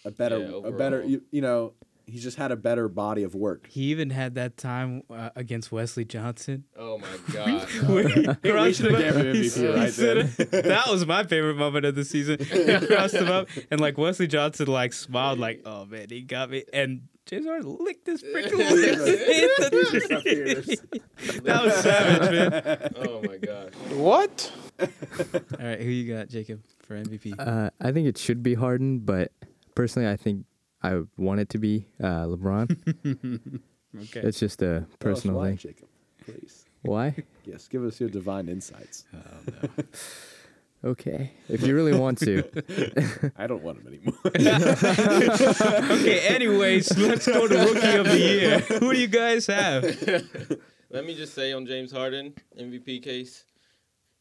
a 0.04 0.10
better 0.10 0.38
Yeah, 0.40 0.68
a 0.68 0.72
better 0.72 1.04
you, 1.04 1.22
you 1.30 1.40
know, 1.40 1.74
he's 2.10 2.22
just 2.22 2.36
had 2.36 2.50
a 2.52 2.56
better 2.56 2.88
body 2.88 3.22
of 3.22 3.34
work. 3.34 3.66
He 3.68 3.84
even 3.84 4.10
had 4.10 4.34
that 4.34 4.56
time 4.56 5.02
uh, 5.10 5.30
against 5.36 5.70
Wesley 5.72 6.04
Johnson. 6.04 6.64
Oh 6.76 6.98
my 6.98 7.06
god. 7.32 7.62
where 7.88 8.08
he 8.08 8.24
crossed 8.50 8.76
should've 8.78 8.92
him 8.92 8.94
up. 8.94 9.00
gave 9.00 9.14
him 9.16 9.34
He 9.36 9.40
MVP 9.42 9.74
right 9.74 10.52
he 10.52 10.68
that 10.68 10.84
was 10.88 11.06
my 11.06 11.24
favorite 11.24 11.56
moment 11.56 11.86
of 11.86 11.94
the 11.94 12.04
season. 12.04 12.38
He 12.44 12.86
crossed 12.86 13.14
him 13.14 13.28
up, 13.28 13.48
and 13.70 13.80
like 13.80 13.96
Wesley 13.98 14.26
Johnson 14.26 14.66
like 14.66 14.92
smiled, 14.92 15.38
like, 15.38 15.62
"Oh 15.64 15.84
man, 15.86 16.06
he 16.10 16.22
got 16.22 16.50
me." 16.50 16.64
And 16.72 17.02
James 17.26 17.46
Harden 17.46 17.76
licked 17.80 18.06
his 18.06 18.22
freaking 18.22 18.58
lips. 18.58 19.04
Hit 19.06 19.50
the- 19.58 20.80
that 21.44 21.64
was 21.64 21.74
savage, 21.76 22.30
man. 22.30 22.92
oh 22.96 23.22
my 23.22 23.36
god. 23.38 23.74
What? 23.96 24.52
All 24.80 24.88
right, 25.66 25.80
who 25.80 25.88
you 25.90 26.12
got, 26.12 26.28
Jacob, 26.28 26.62
for 26.80 26.96
MVP? 27.00 27.34
Uh, 27.38 27.70
I 27.80 27.92
think 27.92 28.08
it 28.08 28.18
should 28.18 28.42
be 28.42 28.54
Harden, 28.54 29.00
but 29.00 29.32
personally, 29.74 30.08
I 30.08 30.16
think 30.16 30.44
I 30.82 31.02
want 31.16 31.40
it 31.40 31.48
to 31.50 31.58
be 31.58 31.86
uh, 32.02 32.26
LeBron. 32.26 33.60
Okay. 34.02 34.20
It's 34.20 34.38
just 34.38 34.62
a 34.62 34.66
Tell 34.66 34.76
us 34.78 34.86
personal 35.00 35.36
why, 35.38 35.48
thing. 35.48 35.56
Jacob, 35.56 35.88
please. 36.24 36.64
Why? 36.82 37.16
Yes, 37.44 37.66
give 37.66 37.84
us 37.84 37.98
your 37.98 38.08
divine 38.08 38.48
insights. 38.48 39.04
Okay, 40.82 41.32
if 41.48 41.60
you 41.66 41.74
really 41.74 41.92
want 41.92 42.16
to. 42.20 42.42
I 43.36 43.46
don't 43.46 43.62
want 43.62 43.80
him 43.80 43.86
anymore. 43.88 44.14
Okay, 44.24 46.20
anyways, 46.28 46.96
let's 46.96 47.26
go 47.26 47.46
to 47.46 47.54
Rookie 47.54 47.96
of 47.98 48.06
the 48.06 48.18
Year. 48.18 48.60
Who 48.78 48.94
do 48.94 48.98
you 48.98 49.06
guys 49.08 49.46
have? 49.48 49.84
Let 50.88 51.04
me 51.04 51.14
just 51.14 51.34
say 51.34 51.52
on 51.52 51.66
James 51.66 51.92
Harden 51.92 52.32
MVP 52.58 53.02
case, 53.02 53.44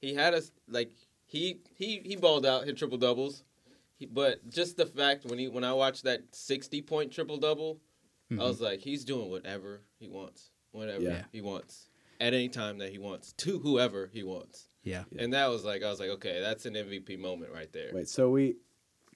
he 0.02 0.14
had 0.14 0.34
us 0.34 0.52
like 0.68 0.92
he 1.26 1.62
he 1.76 2.02
he 2.04 2.18
balled 2.18 2.46
out, 2.46 2.66
hit 2.66 2.76
triple 2.78 2.98
doubles, 2.98 3.44
he, 4.00 4.06
but 4.06 4.48
just 4.50 4.78
the 4.78 4.86
fact 4.86 5.26
when 5.26 5.38
he 5.38 5.48
when 5.50 5.64
I 5.64 5.74
watched 5.74 6.06
that 6.06 6.22
sixty 6.32 6.82
point 6.82 7.12
triple 7.12 7.38
double, 7.38 7.82
I 8.32 8.34
mm-hmm. 8.34 8.44
was 8.44 8.62
like, 8.62 8.80
he's 8.80 9.04
doing 9.04 9.30
whatever 9.30 9.82
he 10.00 10.08
wants, 10.08 10.52
whatever 10.72 11.04
Yeah. 11.04 11.24
he 11.32 11.42
wants, 11.42 11.90
at 12.22 12.34
any 12.34 12.48
time 12.48 12.78
that 12.78 12.92
he 12.92 12.98
wants, 12.98 13.34
to 13.34 13.60
whoever 13.60 14.10
he 14.12 14.24
wants, 14.24 14.70
Yeah. 14.84 15.04
and 15.18 15.34
that 15.34 15.50
was 15.50 15.66
like 15.66 15.84
I 15.84 15.90
was 15.90 16.00
like, 16.00 16.10
okay, 16.12 16.40
that's 16.40 16.66
an 16.66 16.76
MVP 16.76 17.20
moment 17.20 17.52
right 17.54 17.72
there. 17.74 17.92
Wait, 17.94 18.08
so 18.08 18.30
we 18.30 18.56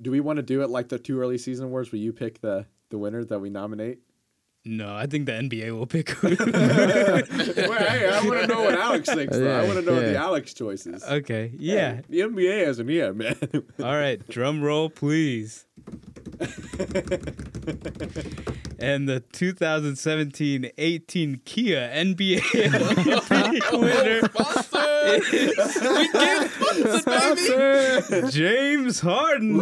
do 0.01 0.11
we 0.11 0.19
want 0.19 0.37
to 0.37 0.43
do 0.43 0.61
it 0.61 0.69
like 0.69 0.89
the 0.89 0.99
two 0.99 1.19
early 1.19 1.37
season 1.37 1.65
awards 1.65 1.91
where 1.91 1.99
you 1.99 2.11
pick 2.11 2.41
the 2.41 2.65
the 2.89 2.97
winner 2.97 3.23
that 3.23 3.39
we 3.39 3.49
nominate? 3.49 3.99
No, 4.65 4.95
I 4.95 5.07
think 5.07 5.25
the 5.25 5.33
NBA 5.33 5.77
will 5.77 5.85
pick. 5.85 6.15
Wait, 6.23 6.39
hey, 6.39 8.09
I 8.09 8.25
want 8.25 8.39
to 8.41 8.47
know 8.47 8.61
what 8.61 8.79
Alex 8.79 9.09
thinks. 9.09 9.37
Though. 9.37 9.59
I 9.59 9.65
want 9.65 9.79
to 9.79 9.81
know 9.81 9.99
the 9.99 10.13
yeah. 10.13 10.23
Alex 10.23 10.53
choices. 10.53 11.03
okay, 11.03 11.51
yeah. 11.57 11.99
The 12.07 12.21
NBA 12.21 12.65
has 12.65 12.79
him 12.79 12.87
here, 12.87 13.13
man. 13.13 13.35
All 13.83 13.97
right, 13.97 14.25
drum 14.29 14.61
roll, 14.61 14.89
please. 14.89 15.65
and 18.79 19.09
the 19.09 19.21
2017-18 19.33 21.43
Kia 21.43 21.91
NBA 21.93 22.39
MVP 22.39 23.81
winner 23.81 24.21
is 28.23 28.33
James 28.33 29.01
Harden. 29.01 29.59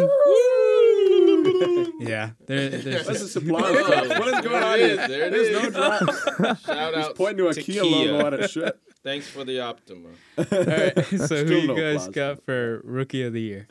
yeah, 1.99 2.31
there, 2.45 2.69
there's 2.69 3.05
What's 3.07 3.19
this 3.21 3.35
applause? 3.35 3.63
from? 3.75 4.09
What 4.09 4.27
is 4.27 4.41
going 4.41 4.63
on 4.63 4.79
There 4.79 4.89
it. 4.91 5.07
There 5.07 5.27
it 5.27 5.31
There's 5.31 5.47
is. 5.47 5.63
no 5.63 5.69
drop. 6.49 6.59
Shout 6.59 6.95
out 6.95 7.15
Pointing 7.15 7.37
to 7.37 7.47
a 7.47 7.53
Kia, 7.53 7.83
logo 7.83 8.25
on 8.25 8.33
his 8.33 8.51
shirt. 8.51 8.79
Thanks 9.03 9.27
for 9.27 9.43
the 9.43 9.59
Optima. 9.61 10.09
All 10.37 10.45
right, 10.51 11.05
so 11.05 11.43
who 11.45 11.55
you 11.55 11.67
no 11.67 11.75
guys 11.75 12.07
applause. 12.07 12.09
got 12.09 12.43
for 12.45 12.81
Rookie 12.83 13.23
of 13.23 13.33
the 13.33 13.41
Year? 13.41 13.67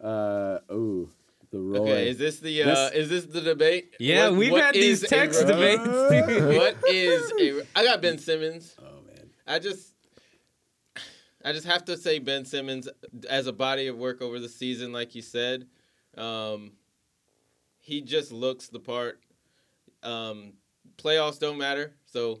Uh, 0.00 0.58
ooh, 0.70 1.08
the 1.50 1.58
Roy. 1.58 1.78
Okay, 1.80 2.08
is 2.10 2.18
this 2.18 2.38
the 2.40 2.62
uh, 2.62 2.66
This- 2.66 2.92
is 2.92 3.08
this 3.10 3.24
the 3.26 3.40
debate? 3.40 3.94
Yeah, 3.98 4.28
What- 4.28 4.38
we've 4.38 4.52
what 4.52 4.62
had 4.62 4.74
these 4.74 5.00
text 5.00 5.40
rookie? 5.42 5.52
debates. 5.54 5.86
what 6.58 6.76
is 6.88 7.32
a? 7.40 7.66
I 7.74 7.84
got 7.84 8.00
Ben 8.02 8.18
Simmons. 8.18 8.74
oh 8.80 9.00
man, 9.06 9.30
I 9.46 9.58
just, 9.58 9.92
I 11.44 11.52
just 11.52 11.66
have 11.66 11.84
to 11.86 11.96
say 11.96 12.18
Ben 12.20 12.44
Simmons 12.44 12.88
as 13.28 13.46
a 13.46 13.52
body 13.52 13.88
of 13.88 13.96
work 13.96 14.22
over 14.22 14.38
the 14.38 14.48
season, 14.48 14.92
like 14.92 15.14
you 15.14 15.22
said, 15.22 15.66
um, 16.16 16.72
he 17.84 18.00
just 18.00 18.32
looks 18.32 18.68
the 18.68 18.80
part. 18.80 19.20
Um, 20.02 20.54
playoffs 20.96 21.38
don't 21.38 21.58
matter, 21.58 21.94
so 22.06 22.40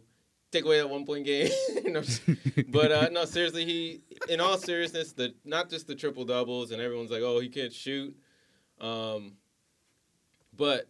take 0.50 0.64
away 0.64 0.78
that 0.78 0.88
one 0.88 1.04
point 1.04 1.26
game. 1.26 1.50
No, 1.84 2.02
but 2.68 2.90
uh, 2.90 3.08
no, 3.12 3.24
seriously, 3.26 3.66
he, 3.66 4.00
in 4.28 4.40
all 4.40 4.56
seriousness, 4.56 5.12
the 5.12 5.34
not 5.44 5.68
just 5.68 5.86
the 5.86 5.94
triple 5.94 6.24
doubles, 6.24 6.72
and 6.72 6.80
everyone's 6.80 7.10
like, 7.10 7.22
oh, 7.22 7.38
he 7.38 7.48
can't 7.48 7.72
shoot. 7.72 8.16
Um, 8.80 9.34
but 10.56 10.88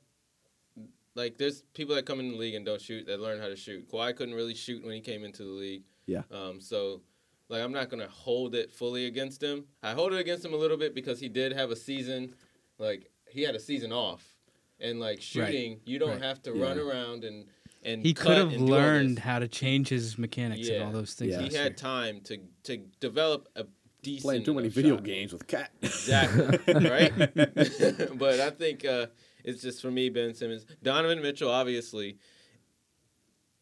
like, 1.15 1.37
there's 1.37 1.63
people 1.75 1.97
that 1.97 2.07
come 2.07 2.21
in 2.21 2.31
the 2.31 2.39
league 2.39 2.55
and 2.55 2.65
don't 2.65 2.81
shoot 2.81 3.07
that 3.07 3.21
learn 3.21 3.41
how 3.41 3.49
to 3.49 3.57
shoot. 3.57 3.91
Kawhi 3.91 4.17
couldn't 4.17 4.35
really 4.35 4.55
shoot 4.55 4.85
when 4.85 4.95
he 4.95 5.01
came 5.01 5.25
into 5.25 5.43
the 5.43 5.51
league. 5.51 5.83
Yeah. 6.07 6.23
Um, 6.31 6.61
so, 6.61 7.03
like, 7.49 7.61
I'm 7.61 7.73
not 7.73 7.91
gonna 7.91 8.09
hold 8.09 8.55
it 8.55 8.73
fully 8.73 9.07
against 9.07 9.43
him. 9.43 9.65
I 9.83 9.93
hold 9.93 10.15
it 10.15 10.21
against 10.21 10.45
him 10.45 10.55
a 10.55 10.59
little 10.59 10.79
bit 10.79 10.95
because 10.95 11.19
he 11.19 11.29
did 11.29 11.53
have 11.53 11.71
a 11.71 11.77
season, 11.77 12.35
like 12.79 13.11
he 13.29 13.43
had 13.43 13.57
a 13.57 13.61
season 13.61 13.93
off, 13.93 14.34
and 14.81 15.01
like 15.01 15.21
shooting, 15.23 15.81
you 15.85 15.99
don't 15.99 16.11
Right. 16.11 16.23
have 16.23 16.43
to 16.43 16.55
Yeah. 16.55 16.63
run 16.63 16.79
around 16.79 17.25
and 17.25 17.47
and 17.87 18.03
He 18.05 18.15
could 18.15 18.39
have 18.39 18.49
and 18.49 18.57
do 18.57 18.61
all 18.63 18.67
this. 18.67 18.71
learned 18.71 19.19
how 19.19 19.39
to 19.39 19.47
change 19.47 19.91
his 19.91 20.17
mechanics 20.17 20.69
and 20.69 20.83
all 20.83 20.91
those 20.93 21.13
things. 21.15 21.33
Yeah. 21.33 21.43
He 21.43 21.55
had 21.55 21.77
time 21.77 22.21
to 22.23 22.39
to 22.65 22.79
develop 23.01 23.49
a 23.57 23.67
decent 24.03 24.23
playing 24.23 24.45
too 24.45 24.55
many 24.55 24.69
video 24.69 24.97
shot. 24.97 25.05
games 25.05 25.33
with 25.35 25.47
Cat. 25.47 25.71
Exactly. 25.83 26.75
right? 26.75 27.13
but 28.19 28.41
I 28.41 28.51
think 28.51 28.85
uh, 28.87 29.07
it's 29.45 29.61
just 29.63 29.83
for 29.83 29.91
me, 29.91 30.09
Ben 30.09 30.33
Simmons. 30.35 30.65
Donovan 30.83 31.21
Mitchell, 31.21 31.51
obviously, 31.51 32.19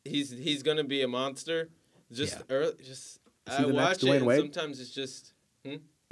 he's 0.04 0.30
he's 0.30 0.62
gonna 0.62 0.84
be 0.84 1.02
a 1.02 1.08
monster. 1.08 1.70
Just 2.12 2.36
Yeah. 2.36 2.42
early, 2.56 2.74
just 2.84 3.18
Is 3.46 3.54
I 3.54 3.66
watch 3.66 4.04
it. 4.04 4.22
Wade? 4.22 4.38
Sometimes 4.38 4.80
it's 4.80 4.90
just 4.94 5.32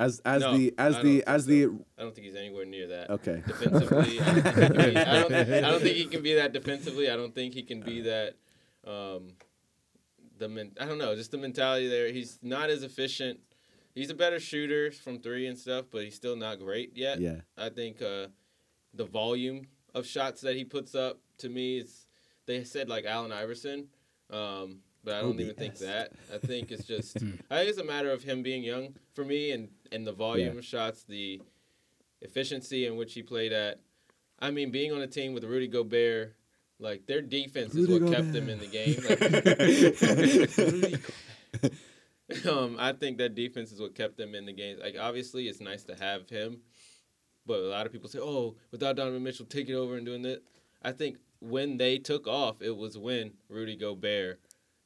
As 0.00 0.18
as 0.24 0.40
No, 0.40 0.56
the 0.56 0.74
as 0.78 1.02
the 1.02 1.22
as 1.26 1.44
think 1.44 1.70
the. 1.70 1.84
I 1.98 2.02
don't 2.02 2.14
think 2.14 2.26
he's 2.26 2.34
anywhere 2.34 2.64
near 2.64 2.86
that. 2.88 3.10
okay. 3.10 3.42
Defensively, 3.46 4.18
I 4.20 4.32
don't, 4.32 4.42
think 4.42 4.56
he 4.56 4.56
can 4.56 4.72
be, 4.72 4.96
I, 4.96 5.20
don't, 5.20 5.32
I 5.34 5.60
don't 5.60 5.82
think 5.82 5.96
he 5.96 6.04
can 6.06 6.22
be 6.22 6.34
that 6.34 6.52
defensively. 6.54 7.10
I 7.10 7.16
don't 7.16 7.34
think 7.34 7.52
he 7.52 7.62
can 7.62 7.82
be 7.82 8.00
that. 8.00 8.34
Um, 8.86 9.34
the 10.38 10.48
men, 10.48 10.72
I 10.80 10.86
don't 10.86 10.96
know, 10.96 11.14
just 11.14 11.32
the 11.32 11.36
mentality 11.36 11.86
there. 11.86 12.10
He's 12.10 12.38
not 12.42 12.70
as 12.70 12.82
efficient. 12.82 13.40
He's 13.94 14.08
a 14.08 14.14
better 14.14 14.40
shooter 14.40 14.90
from 14.90 15.18
three 15.18 15.46
and 15.46 15.58
stuff, 15.58 15.84
but 15.90 16.02
he's 16.02 16.14
still 16.14 16.34
not 16.34 16.58
great 16.60 16.96
yet. 16.96 17.20
Yeah. 17.20 17.42
I 17.58 17.68
think 17.68 18.00
uh, 18.00 18.28
the 18.94 19.04
volume 19.04 19.66
of 19.94 20.06
shots 20.06 20.40
that 20.40 20.56
he 20.56 20.64
puts 20.64 20.94
up 20.94 21.18
to 21.38 21.50
me 21.50 21.80
is 21.80 22.06
they 22.46 22.64
said 22.64 22.88
like 22.88 23.04
Allen 23.04 23.32
Iverson, 23.32 23.88
um, 24.30 24.78
but 25.04 25.14
I 25.14 25.20
don't 25.22 25.38
even 25.40 25.54
think 25.54 25.78
that. 25.78 26.12
I 26.32 26.38
think 26.38 26.70
it's 26.70 26.84
just 26.94 27.16
I 27.50 27.56
think 27.58 27.68
it's 27.70 27.78
a 27.78 27.84
matter 27.84 28.10
of 28.10 28.22
him 28.22 28.42
being 28.42 28.62
young 28.62 28.94
for 29.14 29.24
me 29.24 29.50
and 29.52 29.68
and 29.92 30.06
the 30.06 30.12
volume 30.12 30.52
Yeah. 30.54 30.58
of 30.58 30.64
shots, 30.64 31.04
the 31.04 31.40
efficiency 32.20 32.86
in 32.86 32.96
which 32.96 33.14
he 33.14 33.22
played 33.22 33.52
at. 33.52 33.80
I 34.38 34.50
mean, 34.50 34.70
being 34.70 34.92
on 34.92 35.00
a 35.02 35.06
team 35.06 35.34
with 35.34 35.44
Rudy 35.44 35.68
Gobert, 35.68 36.34
like 36.78 37.06
their 37.06 37.20
defense 37.22 37.74
is 37.74 37.88
Rudy 37.88 38.04
what 38.04 38.12
kept 38.14 38.32
them 38.32 38.48
in 38.48 38.58
the 38.58 38.66
game. 38.66 38.96
Like, 39.06 39.20
um, 42.46 42.76
I 42.78 42.92
think 42.92 43.18
that 43.18 43.34
defense 43.34 43.72
is 43.72 43.80
what 43.80 43.94
kept 43.94 44.16
them 44.16 44.34
in 44.34 44.46
the 44.46 44.52
game. 44.52 44.78
Like, 44.80 44.96
obviously, 44.98 45.48
it's 45.48 45.60
nice 45.60 45.84
to 45.84 45.94
have 45.96 46.28
him, 46.28 46.58
but 47.46 47.58
a 47.58 47.66
lot 47.68 47.86
of 47.86 47.92
people 47.92 48.08
say, 48.08 48.18
"Oh, 48.20 48.56
without 48.70 48.96
Donovan 48.96 49.22
Mitchell 49.22 49.46
taking 49.46 49.74
over 49.74 49.96
and 49.96 50.06
doing 50.06 50.22
that," 50.22 50.42
I 50.82 50.92
think 50.92 51.18
when 51.40 51.76
they 51.76 51.98
took 51.98 52.26
off, 52.26 52.62
it 52.62 52.76
was 52.76 52.96
when 52.96 53.32
Rudy 53.48 53.76
Gobert 53.76 54.40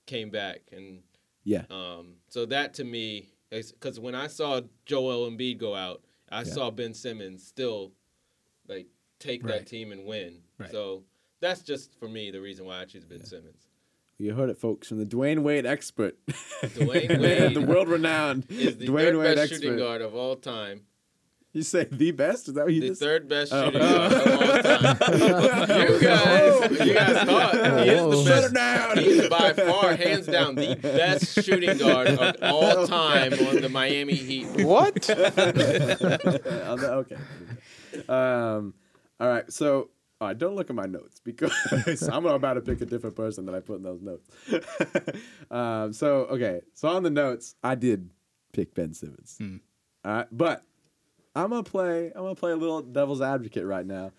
came 0.07 0.31
back, 0.31 0.62
and 0.73 1.03
Yeah. 1.45 1.64
um, 1.71 2.17
so 2.29 2.47
that 2.47 2.75
to 2.75 2.85
me, 2.85 3.29
because 3.51 3.99
when 4.01 4.14
I 4.14 4.27
saw 4.27 4.61
Joel 4.87 5.31
Embiid 5.31 5.59
go 5.59 5.75
out, 5.75 6.03
I 6.31 6.38
Yeah. 6.38 6.45
saw 6.53 6.71
Ben 6.71 6.95
Simmons 6.95 7.47
still 7.47 7.93
like 8.69 8.87
take 9.19 9.43
Right. 9.45 9.59
that 9.59 9.67
team 9.67 9.93
and 9.93 10.05
win. 10.07 10.43
Right. 10.59 10.71
So 10.71 11.05
that's 11.40 11.62
just 11.62 11.95
for 11.99 12.09
me 12.09 12.31
the 12.31 12.40
reason 12.40 12.67
why 12.67 12.81
I 12.81 12.85
choose 12.85 13.05
Ben 13.05 13.25
Simmons. 13.25 13.69
You 14.19 14.35
heard 14.35 14.49
it, 14.49 14.57
folks, 14.59 14.88
from 14.88 14.99
the 14.99 15.07
Dwyane 15.07 15.43
Wade 15.43 15.67
expert. 15.67 16.17
Dwyane 16.27 17.21
Wade 17.21 17.55
the 17.55 17.61
world 17.62 17.88
renowned 17.88 18.47
Is 18.49 18.77
the 18.79 18.87
Dwyane 18.87 19.19
Wade 19.19 19.35
best 19.37 19.53
expert. 19.53 19.62
shooting 19.64 19.79
guard 19.79 20.03
of 20.03 20.14
all 20.14 20.37
time. 20.37 20.87
You 21.55 21.62
say 21.62 21.85
the 21.85 22.11
best? 22.11 22.49
Is 22.49 22.55
that 22.55 22.64
what 22.64 22.75
you 22.75 22.81
The 22.81 22.88
just 22.88 23.01
third 23.01 23.29
best 23.29 23.53
Oh. 23.53 23.64
shooting 23.71 23.81
guard 23.81 24.12
of 24.12 24.33
all 24.33 24.62
time. 24.62 25.81
you 25.93 26.01
guys, 26.01 26.71
you 26.87 26.95
guys 26.95 27.27
thought 27.27 27.55
he 27.55 27.90
is 27.90 28.03
the 28.03 28.11
best. 28.11 28.27
Shut 28.27 28.45
it 28.45 28.55
down. 28.55 28.99
He 28.99 29.05
is 29.07 29.29
by 29.29 29.53
far, 29.53 29.95
hands 29.95 30.27
down, 30.27 30.57
the 30.57 30.75
best 30.75 31.45
shooting 31.45 31.79
guard 31.79 32.09
of 32.09 32.37
all 32.43 32.87
time 32.88 33.33
on 33.35 33.61
the 33.61 33.69
Miami 33.69 34.14
Heat. 34.14 34.47
What? 34.67 35.09
Okay. 36.85 37.17
Um, 38.09 38.75
all 39.21 39.29
right. 39.29 39.51
So, 39.53 39.90
all 40.21 40.29
right, 40.29 40.37
don't 40.38 40.57
look 40.57 40.71
at 40.71 40.77
my 40.77 40.87
notes 40.87 41.21
because 41.21 42.09
I'm 42.12 42.27
about 42.27 42.55
to 42.55 42.61
pick 42.62 42.81
a 42.81 42.87
different 42.87 43.14
person 43.14 43.47
than 43.47 43.55
I 43.55 43.61
put 43.61 43.77
in 43.77 43.83
those 43.85 44.03
notes. 44.03 44.29
um, 45.53 45.93
so, 45.93 46.25
okay. 46.31 46.62
So 46.75 46.88
on 46.88 47.05
the 47.05 47.11
notes, 47.11 47.55
I 47.62 47.75
did 47.77 48.11
pick 48.53 48.75
Ben 48.75 48.93
Simmons. 48.93 49.38
All 49.40 50.12
right, 50.12 50.27
but 50.33 50.64
I'm 51.35 51.51
gonna 51.51 51.62
play. 51.62 52.12
I'm 52.14 52.23
gonna 52.23 52.35
play 52.35 52.53
a 52.53 52.57
little 52.57 52.83
devil's 52.83 53.20
advocate 53.20 53.64
right 53.64 53.87
now 53.87 54.12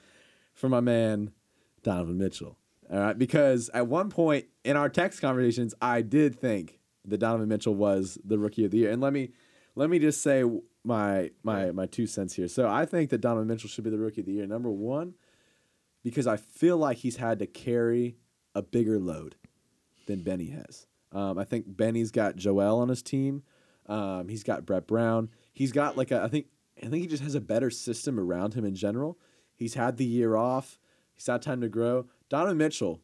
for 0.54 0.70
my 0.70 0.80
man 0.82 1.32
Donovan 1.84 2.18
Mitchell. 2.18 2.58
All 2.92 3.00
right, 3.00 3.18
because 3.18 3.70
at 3.74 3.88
one 3.88 4.10
point 4.10 4.46
in 4.64 4.78
our 4.78 4.90
text 4.90 5.22
conversations, 5.22 5.74
I 5.82 6.02
did 6.02 6.40
think 6.40 6.80
that 7.06 7.18
Donovan 7.18 7.48
Mitchell 7.50 7.76
was 7.76 8.18
the 8.24 8.38
rookie 8.38 8.66
of 8.66 8.72
the 8.72 8.78
year. 8.80 8.92
And 8.92 9.02
let 9.02 9.14
me 9.14 9.32
let 9.76 9.90
me 9.90 10.00
just 10.00 10.22
say 10.22 10.44
my 10.84 11.32
my 11.44 11.72
my 11.72 11.86
two 11.86 12.08
cents 12.08 12.36
here. 12.36 12.48
So 12.48 12.68
I 12.68 12.86
think 12.86 13.10
that 13.10 13.22
Donovan 13.22 13.48
Mitchell 13.48 13.70
should 13.70 13.84
be 13.84 13.90
the 13.90 13.98
rookie 13.98 14.22
of 14.22 14.28
the 14.28 14.34
year. 14.34 14.46
Number 14.46 14.70
one, 14.70 15.16
because 16.04 16.28
I 16.28 16.38
feel 16.38 16.78
like 16.78 16.98
he's 16.98 17.18
had 17.18 17.40
to 17.40 17.48
carry 17.48 18.18
a 18.54 18.62
bigger 18.62 19.00
load 19.00 19.36
than 20.06 20.22
Benny 20.22 20.50
has. 20.50 20.86
Um, 21.12 21.38
I 21.38 21.44
think 21.44 21.66
Benny's 21.68 22.12
got 22.12 22.36
Joel 22.36 22.80
on 22.80 22.90
his 22.90 23.02
team. 23.02 23.44
Um, 23.88 24.28
he's 24.28 24.44
got 24.44 24.66
Brett 24.66 24.88
Brown. 24.88 25.30
He's 25.54 25.72
got 25.72 25.98
like 25.98 26.12
a, 26.12 26.22
I 26.22 26.28
think 26.28 26.48
I 26.82 26.88
think 26.88 27.02
he 27.02 27.08
just 27.08 27.24
has 27.24 27.36
a 27.36 27.42
better 27.42 27.70
system 27.70 28.20
around 28.20 28.54
him 28.54 28.66
in 28.66 28.76
general. 28.76 29.18
He's 29.56 29.76
had 29.76 29.98
the 29.98 30.06
year 30.06 30.36
off. 30.36 30.78
He's 31.14 31.28
had 31.28 31.42
time 31.42 31.62
to 31.62 31.70
grow. 31.70 32.08
Donovan 32.30 32.58
Mitchell, 32.58 33.02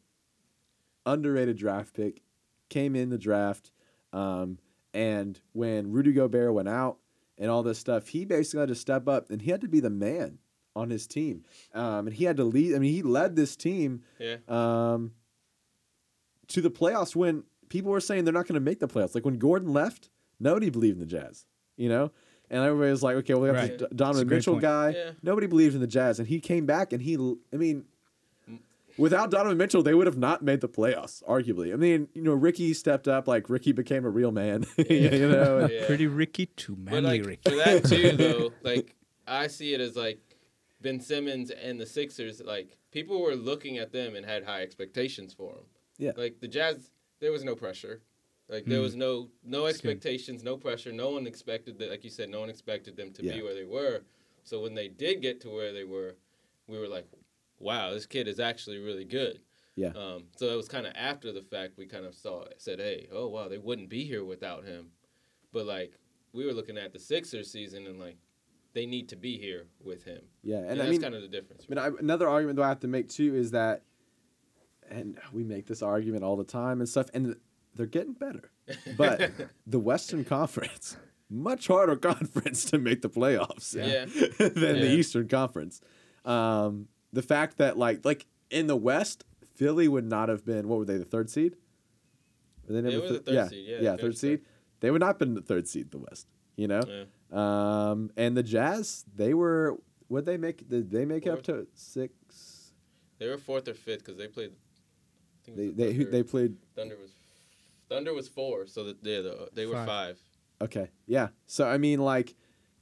underrated 1.06 1.56
draft 1.56 1.94
pick, 1.94 2.22
came 2.68 2.94
in 2.94 3.10
the 3.10 3.18
draft, 3.18 3.70
um, 4.12 4.58
and 4.94 5.40
when 5.52 5.90
Rudy 5.90 6.12
Gobert 6.12 6.52
went 6.52 6.68
out 6.68 6.98
and 7.38 7.50
all 7.50 7.62
this 7.62 7.78
stuff, 7.78 8.08
he 8.08 8.24
basically 8.24 8.60
had 8.60 8.68
to 8.68 8.74
step 8.74 9.08
up 9.08 9.30
and 9.30 9.40
he 9.42 9.50
had 9.50 9.62
to 9.62 9.68
be 9.68 9.80
the 9.80 9.90
man 9.90 10.38
on 10.76 10.90
his 10.90 11.06
team, 11.06 11.44
um, 11.74 12.06
and 12.06 12.16
he 12.16 12.24
had 12.24 12.36
to 12.36 12.44
lead. 12.44 12.74
I 12.74 12.78
mean, 12.78 12.92
he 12.92 13.02
led 13.02 13.36
this 13.36 13.56
team 13.56 14.02
Yeah. 14.18 14.36
um, 14.48 15.12
to 16.48 16.60
the 16.60 16.70
playoffs 16.70 17.14
when 17.16 17.44
people 17.68 17.90
were 17.90 18.00
saying 18.00 18.24
they're 18.24 18.32
not 18.34 18.46
going 18.46 18.54
to 18.54 18.60
make 18.60 18.80
the 18.80 18.88
playoffs. 18.88 19.14
Like 19.14 19.24
when 19.24 19.38
Gordon 19.38 19.72
left, 19.72 20.10
nobody 20.40 20.68
believed 20.70 20.94
in 20.96 21.00
the 21.00 21.06
Jazz, 21.06 21.46
you 21.76 21.88
know? 21.88 22.10
And 22.52 22.62
everybody 22.62 22.90
was 22.90 23.02
like, 23.02 23.16
okay, 23.16 23.32
well, 23.34 23.42
we 23.42 23.48
have 23.48 23.56
Right. 23.56 23.70
this 23.70 23.80
That's 23.80 23.90
D- 23.90 23.94
a 23.94 23.96
Donovan 23.96 24.28
Mitchell 24.28 24.52
point. 24.54 24.62
guy. 24.62 24.90
Yeah. 24.90 25.10
Nobody 25.22 25.46
believed 25.46 25.74
in 25.74 25.80
the 25.80 25.86
Jazz. 25.86 26.18
And 26.18 26.28
he 26.28 26.38
came 26.38 26.66
back 26.66 26.92
and 26.92 27.00
he, 27.02 27.14
I 27.52 27.56
mean, 27.56 27.86
without 28.98 29.30
Donovan 29.30 29.56
Mitchell, 29.58 29.82
they 29.82 29.94
would 29.94 30.06
have 30.06 30.18
not 30.18 30.42
made 30.42 30.60
the 30.60 30.68
playoffs, 30.68 31.22
arguably. 31.24 31.72
I 31.72 31.76
mean, 31.76 32.08
you 32.14 32.22
know, 32.22 32.34
Ricky 32.34 32.74
stepped 32.74 33.08
up, 33.08 33.26
like 33.26 33.48
Ricky 33.48 33.72
became 33.72 34.04
a 34.04 34.10
real 34.10 34.32
man, 34.32 34.66
you 34.76 35.28
know? 35.28 35.66
Yeah. 35.72 35.86
Pretty 35.86 36.06
Ricky 36.06 36.46
to 36.46 36.76
But 36.76 36.92
manly 36.92 37.18
like 37.20 37.26
Ricky. 37.26 37.50
for 37.50 37.56
that 37.56 37.84
too, 37.84 38.10
though, 38.16 38.52
like 38.62 38.94
I 39.26 39.46
see 39.46 39.72
it 39.74 39.80
as 39.80 39.96
like 39.96 40.20
Ben 40.80 41.00
Simmons 41.00 41.50
and 41.50 41.80
the 41.80 41.86
Sixers. 41.86 42.42
Like 42.44 42.76
people 42.90 43.22
were 43.22 43.34
looking 43.34 43.78
at 43.78 43.92
them 43.92 44.14
and 44.14 44.26
had 44.26 44.44
high 44.44 44.62
expectations 44.62 45.32
for 45.32 45.54
them. 45.54 45.64
Yeah. 45.98 46.12
Like 46.16 46.40
the 46.40 46.48
Jazz, 46.48 46.90
there 47.20 47.32
was 47.32 47.44
no 47.44 47.54
pressure. 47.54 48.02
Like 48.52 48.66
there 48.66 48.82
was 48.82 48.94
no 48.94 49.30
no 49.42 49.64
expectations, 49.66 50.44
no 50.44 50.56
pressure. 50.58 50.92
No 50.92 51.10
one 51.10 51.26
expected 51.26 51.78
that. 51.78 51.88
Like 51.90 52.04
you 52.04 52.10
said, 52.10 52.28
no 52.28 52.40
one 52.40 52.50
expected 52.50 52.96
them 52.96 53.10
to 53.14 53.24
Yeah. 53.24 53.36
be 53.36 53.42
where 53.42 53.54
they 53.54 53.64
were. 53.64 54.02
So 54.44 54.60
when 54.60 54.74
they 54.74 54.88
did 54.88 55.22
get 55.22 55.40
to 55.42 55.48
where 55.48 55.72
they 55.72 55.84
were, 55.84 56.16
we 56.66 56.78
were 56.78 56.88
like, 56.88 57.06
"Wow, 57.58 57.94
this 57.94 58.04
kid 58.06 58.28
is 58.28 58.38
actually 58.38 58.78
really 58.78 59.04
good." 59.06 59.40
Yeah. 59.74 59.92
Um, 59.96 60.24
so 60.36 60.52
it 60.52 60.56
was 60.56 60.68
kind 60.68 60.86
of 60.86 60.92
after 60.94 61.32
the 61.32 61.40
fact 61.40 61.78
we 61.78 61.86
kind 61.86 62.04
of 62.04 62.14
saw 62.14 62.44
said, 62.58 62.78
"Hey, 62.78 63.08
oh 63.10 63.28
wow, 63.28 63.48
they 63.48 63.56
wouldn't 63.58 63.88
be 63.88 64.04
here 64.04 64.22
without 64.24 64.64
him." 64.64 64.90
But 65.52 65.64
like 65.64 65.94
we 66.34 66.44
were 66.44 66.52
looking 66.52 66.76
at 66.76 66.92
the 66.92 66.98
Sixers 66.98 67.50
season 67.50 67.86
and 67.86 67.98
like 67.98 68.18
they 68.74 68.84
need 68.84 69.08
to 69.10 69.16
be 69.16 69.38
here 69.38 69.66
with 69.82 70.04
him. 70.04 70.22
yeah. 70.42 70.56
And, 70.58 70.66
And 70.72 70.72
I 70.72 70.84
that's 70.84 70.90
mean, 70.92 71.00
kind 71.02 71.14
of 71.14 71.22
the 71.22 71.28
difference. 71.28 71.66
I 71.70 71.74
mean, 71.74 71.78
I, 71.78 71.90
another 72.00 72.28
argument 72.28 72.56
that 72.56 72.64
I 72.64 72.68
have 72.68 72.80
to 72.80 72.88
make 72.88 73.08
too 73.08 73.34
is 73.34 73.50
that, 73.50 73.82
and 74.90 75.18
we 75.32 75.44
make 75.44 75.66
this 75.66 75.82
argument 75.82 76.22
all 76.24 76.36
the 76.36 76.44
time 76.44 76.80
and 76.80 76.88
stuff, 76.88 77.08
and 77.14 77.36
they're 77.74 77.86
getting 77.86 78.12
better. 78.14 78.50
But 78.96 79.30
the 79.66 79.78
Western 79.78 80.24
Conference, 80.24 80.96
much 81.30 81.66
harder 81.68 81.96
conference 82.12 82.64
to 82.66 82.78
make 82.78 83.02
the 83.02 83.10
playoffs 83.10 83.74
Yeah. 83.74 84.04
than 84.38 84.80
the 84.80 84.90
Eastern 84.92 85.28
Conference. 85.28 85.80
Um, 86.24 86.88
the 87.12 87.22
fact 87.22 87.58
that 87.58 87.76
like 87.78 88.04
like 88.04 88.26
in 88.50 88.66
the 88.66 88.76
West, 88.76 89.24
Philly 89.54 89.88
would 89.88 90.04
not 90.04 90.28
have 90.28 90.44
been 90.44 90.68
what 90.68 90.78
were 90.78 90.84
they 90.84 90.96
the 90.98 91.04
third 91.04 91.30
seed? 91.30 91.56
Were 92.66 92.74
they 92.74 92.80
They 92.80 92.90
never 92.90 93.02
were 93.02 93.12
the 93.14 93.18
third 93.20 93.34
yeah, 93.34 93.48
seed, 93.48 93.66
yeah, 93.68 93.76
yeah, 93.80 93.90
third 93.92 94.00
finished 94.00 94.20
seed. 94.20 94.40
They 94.80 94.90
would 94.90 95.00
not 95.00 95.06
have 95.08 95.18
been 95.18 95.34
the 95.34 95.42
third 95.42 95.68
seed 95.68 95.84
in 95.84 95.90
the 95.90 96.06
West. 96.10 96.26
You 96.56 96.68
know, 96.68 96.82
Yeah. 96.86 97.04
um, 97.90 98.10
and 98.16 98.36
the 98.36 98.42
Jazz, 98.42 99.04
they 99.14 99.32
were. 99.34 99.78
Would 100.10 100.26
they 100.26 100.36
make? 100.36 100.68
Did 100.68 100.90
they 100.90 101.06
make 101.06 101.24
it 101.26 101.30
up 101.30 101.42
to 101.44 101.66
six? 101.74 102.72
They 103.18 103.26
were 103.28 103.38
fourth 103.38 103.66
or 103.68 103.74
fifth 103.74 104.00
because 104.00 104.18
they 104.18 104.26
played. 104.28 104.50
I 104.52 105.44
think 105.46 105.56
They 105.56 105.66
was 105.68 105.76
they 105.76 105.92
who, 105.94 106.04
they 106.04 106.22
played. 106.22 106.56
Thunder 106.76 106.96
was 107.00 107.12
Thunder 107.92 108.14
was 108.14 108.28
four, 108.28 108.66
so 108.66 108.84
that 108.84 108.96
yeah, 109.02 109.20
the, 109.20 109.48
they 109.52 109.66
were 109.66 109.74
Five. 109.74 109.86
five. 109.86 110.18
Okay, 110.62 110.90
yeah. 111.06 111.28
So 111.46 111.66
I 111.66 111.78
mean, 111.78 112.00
like, 112.00 112.34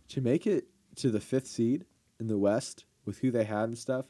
to 0.09 0.21
make 0.21 0.47
it 0.47 0.67
to 0.97 1.11
the 1.11 1.21
fifth 1.21 1.47
seed 1.47 1.87
in 2.19 2.27
the 2.27 2.39
West 2.39 2.85
with 3.05 3.19
who 3.19 3.31
they 3.31 3.45
had 3.45 3.65
and 3.65 3.79
stuff, 3.79 4.07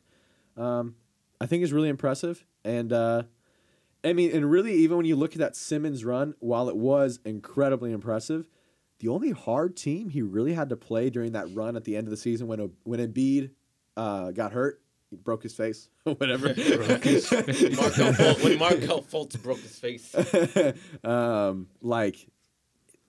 um, 0.57 0.97
I 1.41 1.47
think 1.47 1.63
is 1.63 1.73
really 1.73 1.89
impressive. 1.89 2.45
And 2.65 2.93
uh, 2.93 3.23
I 4.03 4.13
mean, 4.13 4.35
and 4.35 4.51
really, 4.51 4.75
even 4.75 4.97
when 4.97 5.07
you 5.07 5.17
look 5.17 5.33
at 5.33 5.39
that 5.39 5.57
Simmons 5.57 6.05
run, 6.05 6.35
while 6.41 6.69
it 6.69 6.77
was 6.77 7.21
incredibly 7.25 7.93
impressive, 7.93 8.47
the 8.99 9.09
only 9.09 9.31
hard 9.31 9.77
team 9.77 10.09
he 10.09 10.23
really 10.23 10.55
had 10.55 10.69
to 10.71 10.77
play 10.77 11.09
during 11.09 11.33
that 11.33 11.55
run 11.55 11.77
at 11.77 11.85
the 11.85 11.97
end 11.97 12.07
of 12.07 12.11
the 12.11 12.17
season 12.17 12.47
when 12.47 12.61
O- 12.61 12.73
when 12.85 13.01
Embiid 13.01 13.51
uh, 13.97 14.31
got 14.33 14.53
hurt, 14.53 14.83
he 14.83 14.90
broke 15.13 15.43
his 15.43 15.55
face, 15.55 15.89
whatever. 16.05 16.49
Markelle 16.49 18.13
Fultz, 18.13 18.45
when 18.45 18.59
Markelle 18.59 19.03
Fultz 19.03 19.41
broke 19.43 19.59
his 19.61 19.79
face. 19.79 20.15
um, 21.05 21.69
like 21.83 22.27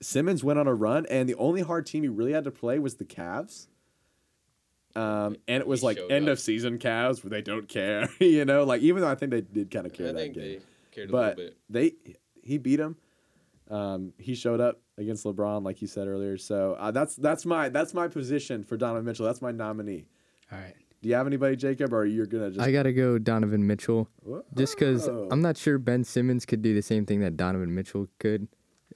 Simmons 0.00 0.42
went 0.44 0.58
on 0.58 0.66
a 0.66 0.74
run, 0.74 1.06
and 1.06 1.28
the 1.28 1.34
only 1.36 1.62
hard 1.62 1.86
team 1.86 2.02
he 2.02 2.08
really 2.08 2.32
had 2.32 2.44
to 2.44 2.50
play 2.50 2.78
was 2.78 2.96
the 2.96 3.04
Cavs. 3.04 3.68
Um, 4.94 5.36
and 5.48 5.60
it 5.62 5.66
was 5.66 5.80
He 5.80 5.86
like 5.86 5.98
end 6.10 6.28
up. 6.28 6.32
of 6.32 6.40
season 6.40 6.78
Cavs 6.78 7.24
where 7.24 7.30
they 7.30 7.40
don't 7.40 7.66
care, 7.68 8.08
you 8.20 8.44
know. 8.44 8.64
Like 8.64 8.82
even 8.82 9.00
though 9.02 9.08
I 9.08 9.14
think 9.14 9.30
they 9.30 9.40
did 9.40 9.70
kind 9.70 9.86
of 9.86 9.92
care 9.94 10.08
I 10.08 10.12
that 10.12 10.18
think 10.18 10.34
game, 10.34 10.42
they 10.42 10.60
cared 10.90 11.08
a 11.08 11.12
but 11.12 11.38
little 11.38 11.44
bit. 11.50 11.56
they 11.70 11.92
he 12.42 12.58
beat 12.58 12.78
him. 12.80 12.96
Um, 13.70 14.12
he 14.18 14.34
showed 14.34 14.60
up 14.60 14.80
against 14.98 15.24
LeBron, 15.24 15.64
like 15.64 15.80
you 15.80 15.88
said 15.88 16.08
earlier. 16.08 16.36
So 16.36 16.74
uh, 16.78 16.90
that's 16.90 17.16
that's 17.16 17.46
my 17.46 17.70
that's 17.70 17.94
my 17.94 18.06
position 18.08 18.64
for 18.64 18.76
Donovan 18.76 19.06
Mitchell. 19.06 19.24
That's 19.24 19.40
my 19.40 19.50
nominee. 19.52 20.04
All 20.50 20.58
right. 20.58 20.74
Do 21.02 21.08
you 21.08 21.14
have 21.16 21.26
anybody, 21.26 21.56
Jacob, 21.56 21.92
or 21.92 22.04
you're 22.06 22.26
gonna 22.26 22.50
just? 22.50 22.60
I 22.64 22.70
gotta 22.72 22.92
go 22.92 23.18
Donovan 23.18 23.66
Mitchell, 23.66 24.08
just 24.56 24.76
because 24.78 25.06
I'm 25.08 25.42
not 25.42 25.56
sure 25.56 25.76
Ben 25.78 26.04
Simmons 26.04 26.46
could 26.46 26.62
do 26.62 26.74
the 26.74 26.82
same 26.82 27.04
thing 27.06 27.20
that 27.20 27.36
Donovan 27.36 27.74
Mitchell 27.74 28.06
could 28.20 28.46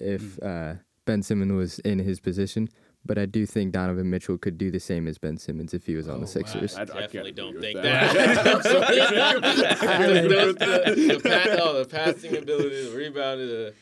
if 0.00 0.40
uh, 0.42 0.74
Ben 1.04 1.22
Simmons 1.22 1.52
was 1.52 1.78
in 1.80 1.98
his 1.98 2.20
position. 2.20 2.68
But 3.04 3.18
I 3.18 3.26
do 3.26 3.46
think 3.46 3.72
Donovan 3.72 4.10
Mitchell 4.10 4.36
could 4.36 4.58
do 4.58 4.68
the 4.70 4.80
same 4.80 5.06
as 5.06 5.16
Ben 5.16 5.36
Simmons 5.36 5.72
if 5.74 5.86
he 5.86 5.94
was 5.94 6.08
on 6.08 6.16
Oh, 6.16 6.20
the 6.20 6.26
Sixers. 6.26 6.76
I- 6.76 6.82
I 6.82 6.84
Definitely 6.86 7.30
agree 7.30 7.32
don't 7.32 7.60
think 7.60 7.80
that. 7.82 8.14
that. 8.14 8.46
I'm 8.56 8.62
sorry. 8.62 10.28
Those- 10.28 10.54
the, 10.56 11.12
the, 11.14 11.20
pa- 11.22 11.62
oh, 11.62 11.78
the 11.78 11.88
passing 11.88 12.36
ability, 12.36 12.88
the 12.90 12.96
rebound, 12.96 13.40
the, 13.40 13.74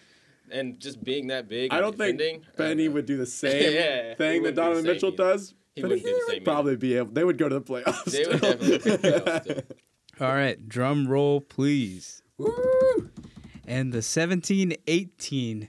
and 0.51 0.79
just 0.79 1.03
being 1.03 1.29
that 1.29 1.49
big. 1.49 1.73
I 1.73 1.77
and 1.77 1.85
don't 1.85 1.97
think 1.97 2.19
defending, 2.19 2.43
I 2.43 2.45
don't 2.45 2.57
Benny 2.57 2.89
know. 2.89 2.95
would 2.95 3.07
do 3.07 3.17
the 3.17 3.25
same 3.43 3.73
Yeah, 3.75 4.11
he 4.11 4.15
thing 4.17 4.43
that 4.43 4.43
wouldn't 4.43 4.45
do 4.45 4.51
the 4.51 4.53
Donovan 4.53 4.85
same 4.85 4.93
Mitchell 4.93 5.09
either. 5.15 5.17
does. 5.33 5.55
He 5.75 5.83
but 5.83 5.91
wouldn't 5.91 6.07
do 6.07 6.11
the 6.13 6.17
would 6.17 6.27
same 6.27 6.37
either. 6.37 6.45
Probably 6.45 6.77
be 6.77 6.97
able. 6.97 7.13
They 7.13 7.25
would 7.25 7.39
go 7.39 7.49
to 7.49 7.59
the 7.59 7.63
playoffs. 7.63 8.05
They 8.05 8.25
would 8.27 8.41
definitely 8.41 8.79
pick 8.79 9.01
playoffs 9.03 9.41
still. 9.41 9.63
All 10.27 10.35
right. 10.35 10.69
Drum 10.69 11.09
roll, 11.09 11.41
please. 11.41 12.23
And 13.67 13.93
the 13.93 13.99
17-18 13.99 15.69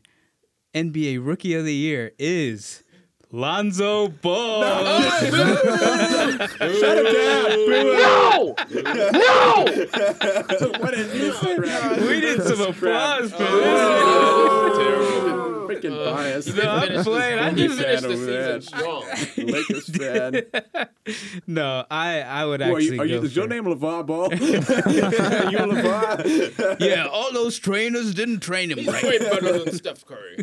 NBA 0.76 1.26
Rookie 1.26 1.54
of 1.56 1.64
the 1.66 1.74
Year 1.74 2.12
is 2.20 2.84
Lonzo 3.32 4.10
Ball. 4.10 5.02
Shut 5.02 5.32
him 5.32 7.06
down. 7.06 7.50
No! 7.70 8.56
No! 9.12 9.66
what 10.80 10.94
is 10.94 11.12
this 11.12 11.38
crap? 11.40 11.98
we 12.02 12.20
need 12.20 12.42
some 12.44 12.62
applause 12.62 13.32
for 13.32 13.38
Oh, 13.40 15.06
this. 15.08 15.15
Terrible. 15.90 16.12
Freaking 16.12 16.16
bias. 16.16 16.56
No, 16.56 16.72
I'm 16.72 17.04
playing. 17.04 17.40
I 17.40 17.52
just 17.54 17.80
finished 17.80 18.04
the 18.04 18.18
season 18.18 18.62
strong. 18.62 19.04
Lakers 19.38 19.90
fan. 19.90 20.88
no. 21.48 21.86
I 21.90 22.22
I 22.22 22.46
would 22.46 22.62
Who 22.62 22.74
are 22.74 22.78
actually 22.78 22.96
you, 22.96 23.02
are 23.02 23.06
you, 23.06 23.20
go 23.20 23.26
is 23.26 23.36
your 23.36 23.48
name 23.48 23.66
LeVar 23.66 24.06
Ball? 24.06 24.30
you 24.34 24.60
LeVar? 25.60 26.80
Yeah, 26.80 27.08
all 27.08 27.32
those 27.34 27.58
trainers 27.60 28.14
didn't 28.14 28.40
train 28.40 28.72
him 28.72 28.80
He's 28.80 28.88
right. 28.88 29.04
way 29.04 29.20
better 29.20 29.60
than 29.60 29.74
Steph 29.74 30.06
Curry. 30.06 30.38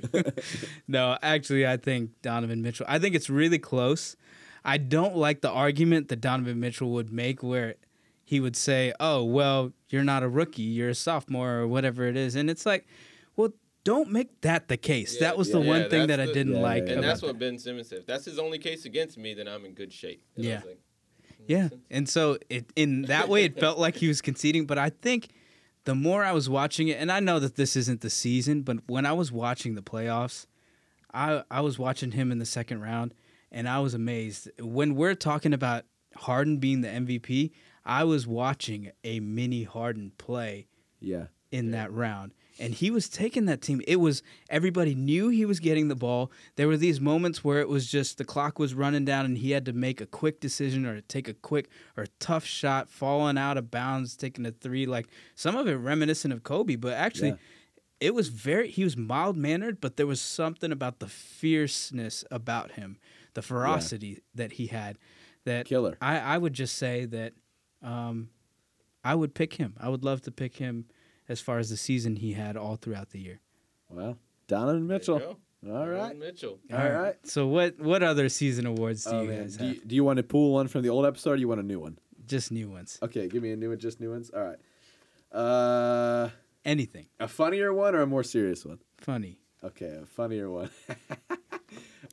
No, 0.88 1.18
actually, 1.22 1.66
I 1.66 1.76
think 1.76 2.10
Donovan 2.22 2.62
Mitchell. 2.62 2.86
I 2.88 2.98
think 2.98 3.14
it's 3.14 3.30
really 3.30 3.58
close. 3.58 4.16
I 4.64 4.78
don't 4.78 5.16
like 5.16 5.40
the 5.40 5.50
argument 5.50 6.08
that 6.08 6.20
Donovan 6.20 6.60
Mitchell 6.60 6.90
would 6.90 7.12
make 7.12 7.42
where 7.42 7.74
he 8.24 8.40
would 8.40 8.56
say, 8.56 8.92
"Oh, 9.00 9.24
well, 9.24 9.72
you're 9.88 10.04
not 10.04 10.22
a 10.22 10.28
rookie, 10.28 10.62
you're 10.62 10.90
a 10.90 10.94
sophomore 10.94 11.54
or 11.54 11.68
whatever 11.68 12.06
it 12.06 12.16
is." 12.16 12.34
And 12.34 12.48
it's 12.48 12.64
like, 12.64 12.86
"Well, 13.36 13.52
don't 13.84 14.10
make 14.10 14.40
that 14.42 14.68
the 14.68 14.76
case." 14.76 15.14
Yeah, 15.14 15.20
that 15.28 15.38
was 15.38 15.48
yeah, 15.48 15.52
the 15.54 15.60
one 15.60 15.80
yeah, 15.82 15.88
thing 15.88 16.06
that's 16.06 16.18
that 16.18 16.20
I 16.20 16.32
didn't 16.32 16.54
Yeah, 16.54 16.60
like. 16.60 16.82
And 16.84 16.92
about 16.92 17.02
that's 17.02 17.20
that. 17.20 17.26
what 17.28 17.38
Ben 17.38 17.58
Simmons 17.58 17.88
said. 17.88 17.98
If 18.00 18.06
that's 18.06 18.24
his 18.24 18.38
only 18.38 18.58
case 18.58 18.84
against 18.84 19.18
me, 19.18 19.34
then 19.34 19.48
I'm 19.48 19.64
in 19.64 19.72
good 19.72 19.92
shape. 19.92 20.22
And 20.36 20.44
I 20.44 20.48
Yeah. 20.48 20.56
was 20.56 20.64
like, 20.66 20.78
Yeah, 21.48 21.68
and 21.90 22.08
so 22.08 22.38
it 22.48 22.66
in 22.76 23.02
that 23.02 23.28
way 23.28 23.44
it 23.44 23.58
felt 23.58 23.78
like 23.78 23.96
he 23.96 24.06
was 24.08 24.20
conceding, 24.22 24.64
but 24.66 24.78
I 24.78 24.90
think 24.90 25.28
the 25.84 25.94
more 25.96 26.22
I 26.22 26.30
was 26.30 26.48
watching 26.48 26.86
it, 26.86 26.98
and 27.00 27.10
I 27.10 27.18
know 27.18 27.40
that 27.40 27.56
this 27.56 27.74
isn't 27.74 28.00
the 28.00 28.10
season, 28.10 28.62
but 28.62 28.78
when 28.86 29.04
I 29.06 29.12
was 29.12 29.32
watching 29.32 29.74
the 29.74 29.82
playoffs, 29.82 30.46
I 31.12 31.42
I 31.50 31.60
was 31.60 31.78
watching 31.78 32.12
him 32.12 32.30
in 32.30 32.38
the 32.38 32.46
second 32.46 32.80
round, 32.80 33.12
and 33.50 33.68
I 33.68 33.80
was 33.80 33.92
amazed 33.94 34.48
when 34.60 34.94
we're 34.94 35.16
talking 35.16 35.52
about 35.52 35.84
Harden 36.14 36.58
being 36.58 36.82
the 36.82 36.88
MVP. 36.88 37.50
I 37.84 38.04
was 38.04 38.26
watching 38.28 38.92
a 39.02 39.18
mini 39.18 39.64
Harden 39.64 40.12
play 40.18 40.68
Yeah. 41.00 41.26
in 41.50 41.72
that 41.72 41.92
round. 41.92 42.32
And 42.58 42.74
he 42.74 42.90
was 42.90 43.08
taking 43.08 43.46
that 43.46 43.62
team. 43.62 43.80
It 43.86 43.96
was 43.96 44.22
everybody 44.50 44.94
knew 44.94 45.28
he 45.28 45.44
was 45.44 45.58
getting 45.58 45.88
the 45.88 45.94
ball. 45.96 46.30
There 46.56 46.68
were 46.68 46.76
these 46.76 47.00
moments 47.00 47.42
where 47.42 47.60
it 47.60 47.68
was 47.68 47.90
just 47.90 48.18
the 48.18 48.24
clock 48.24 48.58
was 48.58 48.74
running 48.74 49.04
down 49.04 49.24
and 49.24 49.38
he 49.38 49.52
had 49.52 49.64
to 49.66 49.72
make 49.72 50.00
a 50.00 50.06
quick 50.06 50.38
decision 50.40 50.84
or 50.86 51.00
take 51.00 51.28
a 51.28 51.34
quick 51.34 51.68
or 51.96 52.06
tough 52.20 52.44
shot, 52.44 52.88
falling 52.90 53.38
out 53.38 53.56
of 53.56 53.70
bounds, 53.70 54.16
taking 54.16 54.44
a 54.46 54.50
three. 54.50 54.86
Like 54.86 55.08
some 55.34 55.56
of 55.56 55.66
it 55.66 55.74
reminiscent 55.74 56.32
of 56.32 56.42
Kobe, 56.42 56.76
but 56.76 56.92
actually 56.92 57.30
Yeah. 57.30 57.36
it 58.00 58.14
was 58.14 58.28
very 58.28 58.68
he 58.68 58.84
was 58.84 58.96
mild 58.96 59.36
mannered, 59.36 59.80
but 59.80 59.96
there 59.96 60.06
was 60.06 60.20
something 60.20 60.70
about 60.72 60.98
the 61.00 61.08
fierceness 61.08 62.24
about 62.30 62.72
him, 62.72 62.98
the 63.34 63.42
ferocity 63.42 64.20
that 64.34 64.52
he 64.52 64.66
had 64.68 64.98
that 65.44 65.66
Killer. 65.66 65.96
I, 66.00 66.18
I 66.18 66.38
would 66.38 66.52
just 66.52 66.76
say 66.76 67.04
that 67.06 67.32
um, 67.82 68.28
I 69.02 69.14
would 69.14 69.34
pick 69.34 69.54
him. 69.54 69.74
I 69.80 69.88
would 69.88 70.04
love 70.04 70.20
to 70.22 70.30
pick 70.30 70.56
him 70.56 70.84
as 71.28 71.40
far 71.40 71.58
as 71.58 71.70
the 71.70 71.76
season 71.76 72.16
he 72.16 72.32
had 72.32 72.56
all 72.56 72.76
throughout 72.76 73.10
the 73.10 73.18
year. 73.20 73.40
Well, 73.88 74.18
Donovan 74.48 74.86
Mitchell. 74.86 75.18
There 75.18 75.28
you 75.28 75.34
go. 75.64 75.74
All 75.78 75.86
Donovan. 75.86 76.18
Mitchell. 76.18 76.58
All 76.72 76.90
right. 76.90 77.16
So 77.24 77.46
what 77.46 77.78
what 77.78 78.02
other 78.02 78.28
season 78.28 78.66
awards 78.66 79.04
do 79.04 79.10
Oh, 79.10 79.22
you 79.22 79.28
man. 79.28 79.42
guys 79.42 79.56
Do 79.56 79.64
have? 79.66 79.74
you, 79.76 79.80
do 79.86 79.94
you 79.94 80.04
want 80.04 80.16
to 80.18 80.22
pull 80.22 80.52
one 80.52 80.68
from 80.68 80.82
the 80.82 80.88
old 80.90 81.06
episode 81.06 81.30
or 81.32 81.36
do 81.36 81.40
you 81.40 81.48
want 81.48 81.60
a 81.60 81.64
new 81.64 81.78
one? 81.80 81.98
Just 82.26 82.50
new 82.52 82.68
ones. 82.68 82.98
Okay, 83.02 83.28
give 83.28 83.42
me 83.42 83.52
a 83.52 83.56
new 83.56 83.68
one, 83.70 83.78
just 83.78 84.00
new 84.00 84.10
ones. 84.10 84.30
All 84.30 84.42
right. 84.42 84.58
Uh, 85.36 86.30
Anything 86.64 87.06
a 87.18 87.26
funnier 87.26 87.72
one 87.74 87.94
or 87.94 88.02
a 88.02 88.06
more 88.06 88.22
serious 88.22 88.64
one? 88.64 88.78
funny. 88.98 89.38
Okay, 89.64 89.98
a 90.02 90.06
funnier 90.06 90.48
one. 90.50 90.70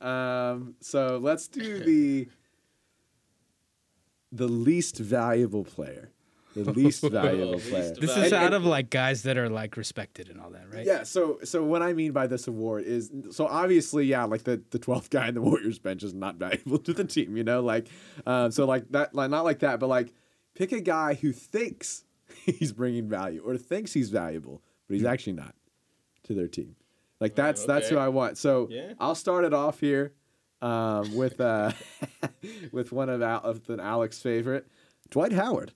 um, 0.00 0.74
so 0.80 1.18
let's 1.22 1.46
do 1.48 1.78
the 1.84 2.28
the 4.32 4.48
least 4.48 4.98
valuable 4.98 5.64
player. 5.64 6.10
The 6.54 6.72
least 6.72 7.02
valuable 7.10 7.52
Least 7.54 7.70
player. 7.70 7.94
This 7.94 8.10
Value. 8.10 8.24
is 8.26 8.32
And- 8.32 8.34
out 8.34 8.46
and- 8.46 8.54
of 8.54 8.64
like 8.64 8.90
guys 8.90 9.22
that 9.22 9.38
are 9.38 9.48
like 9.48 9.76
respected 9.76 10.28
and 10.28 10.40
all 10.40 10.50
that, 10.50 10.72
right? 10.72 10.84
Yeah, 10.84 11.04
so 11.04 11.38
so 11.44 11.62
what 11.62 11.82
I 11.82 11.92
mean 11.92 12.12
by 12.12 12.26
this 12.26 12.48
award 12.48 12.84
is 12.84 13.10
so 13.30 13.46
obviously, 13.46 14.04
yeah, 14.06 14.24
like 14.24 14.44
the 14.44 14.60
the 14.70 14.78
twelfth 14.78 15.10
guy 15.10 15.28
in 15.28 15.34
the 15.34 15.40
Warriors 15.48 15.78
bench 15.78 16.02
is 16.02 16.12
not 16.14 16.36
valuable 16.36 16.78
to 16.78 16.92
the 16.92 17.04
team, 17.04 17.36
you 17.36 17.44
know, 17.44 17.60
like, 17.62 17.86
um, 18.26 18.50
so 18.50 18.64
like 18.66 18.88
that, 18.90 19.14
like 19.14 19.30
not 19.30 19.44
like 19.44 19.60
that, 19.60 19.78
but 19.80 19.88
like 19.88 20.12
pick 20.54 20.72
a 20.72 20.80
guy 20.80 21.14
who 21.14 21.32
thinks 21.32 22.04
he's 22.44 22.72
bringing 22.72 23.08
value 23.08 23.42
or 23.44 23.56
thinks 23.56 23.92
he's 23.92 24.10
valuable, 24.10 24.62
but 24.88 24.94
he's 24.96 25.04
actually 25.06 25.34
not 25.34 25.54
to 26.24 26.34
their 26.34 26.48
team. 26.48 26.74
Like 27.20 27.34
that's 27.34 27.64
that's 27.64 27.88
who. 27.90 27.96
I 27.98 28.08
want. 28.08 28.38
So 28.38 28.66
Yeah. 28.70 28.94
I'll 28.98 29.14
start 29.14 29.44
it 29.44 29.52
off 29.54 29.78
here 29.78 30.14
um, 30.62 31.14
with 31.14 31.40
uh, 31.40 31.72
with 32.72 32.92
one 32.92 33.08
of 33.08 33.22
Al- 33.22 33.42
of 33.42 33.66
the 33.66 33.78
Alex 33.80 34.20
favorite, 34.20 34.66
Dwight 35.10 35.32
Howard 35.32 35.72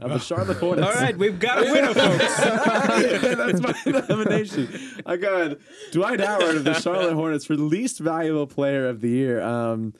of 0.00 0.10
the 0.10 0.18
Charlotte 0.18 0.56
Hornets. 0.58 0.86
All 0.86 0.94
right, 0.94 1.16
we've 1.16 1.38
got 1.38 1.58
a 1.66 1.70
winner, 1.72 1.94
folks. 1.94 2.36
That's 3.60 3.60
my 3.60 4.00
nomination. 4.08 4.68
I 5.06 5.16
got 5.16 5.58
Dwight 5.92 6.20
Howard 6.20 6.56
of 6.56 6.64
the 6.64 6.74
Charlotte 6.74 7.14
Hornets 7.14 7.44
for 7.44 7.54
least 7.56 7.98
valuable 8.00 8.46
player 8.46 8.88
of 8.88 9.00
the 9.00 9.08
year. 9.08 9.40
Um, 9.40 9.94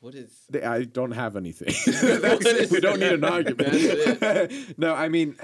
What 0.00 0.14
is? 0.14 0.30
they, 0.50 0.62
I 0.62 0.84
don't 0.84 1.12
have 1.12 1.36
anything. 1.36 1.74
We 2.70 2.80
don't 2.80 3.00
need 3.00 3.12
an 3.12 3.24
argument. 3.36 4.78
No, 4.78 4.94
I 4.94 5.08
mean, 5.08 5.36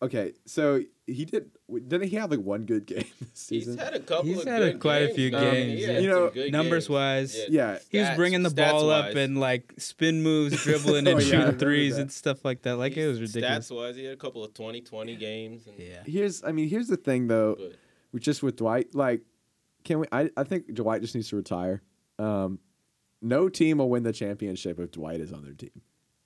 okay. 0.00 0.32
So 0.46 0.82
he 1.06 1.24
did. 1.24 1.50
Didn't 1.68 2.08
he 2.08 2.16
have 2.16 2.30
like 2.30 2.40
one 2.40 2.64
good 2.64 2.86
game 2.86 3.04
this 3.20 3.30
season? 3.34 3.74
He's 3.74 3.82
had 3.82 3.94
a 3.94 4.00
couple. 4.00 4.24
He's 4.24 4.38
of 4.42 4.44
had 4.48 4.62
a- 4.62 4.72
good 4.72 4.80
quite 4.80 5.02
a 5.02 5.14
few 5.14 5.34
Um, 5.34 5.42
games, 5.42 5.80
he 5.80 5.86
yeah. 5.86 5.98
You 5.98 6.08
know, 6.08 6.32
numbers 6.50 6.84
games. 6.86 6.88
wise. 6.90 7.38
Yeah. 7.48 7.78
He 7.90 7.98
was 7.98 8.08
Stats- 8.08 8.16
bringing 8.16 8.42
the 8.42 8.50
ball 8.50 8.90
up 8.90 9.14
and 9.14 9.38
like 9.40 9.72
spin 9.78 10.22
moves, 10.22 10.62
dribbling 10.62 11.06
and 11.06 11.16
Oh, 11.16 11.18
yeah, 11.18 11.24
shooting 11.24 11.38
remember 11.40 11.58
threes 11.58 11.96
that. 11.96 12.02
and 12.02 12.12
stuff 12.12 12.44
like 12.44 12.62
that. 12.62 12.76
Like 12.76 12.96
it 12.96 13.06
was 13.08 13.20
ridiculous. 13.20 13.68
Stats 13.70 13.74
wise, 13.76 13.96
he 13.96 14.04
had 14.04 14.14
a 14.14 14.16
couple 14.16 14.44
of 14.44 14.52
20-20 14.54 15.18
games. 15.18 15.66
And, 15.66 15.78
Yeah. 15.78 16.02
Here's. 16.04 16.44
I 16.44 16.52
mean, 16.52 16.68
here's 16.68 16.88
the 16.88 16.96
thing 16.96 17.26
though. 17.26 17.56
But 18.12 18.22
just 18.22 18.42
with 18.42 18.56
Dwight, 18.56 18.94
like, 18.94 19.22
can 19.84 19.98
we? 20.00 20.06
I, 20.12 20.30
I 20.36 20.44
think 20.44 20.72
Dwight 20.74 21.00
just 21.00 21.14
needs 21.14 21.28
to 21.30 21.36
retire. 21.36 21.82
Um, 22.18 22.58
no 23.20 23.48
team 23.48 23.78
will 23.78 23.88
win 23.90 24.02
the 24.02 24.12
championship 24.12 24.78
if 24.78 24.92
Dwight 24.92 25.20
is 25.20 25.32
on 25.32 25.42
their 25.44 25.54
team. 25.54 25.80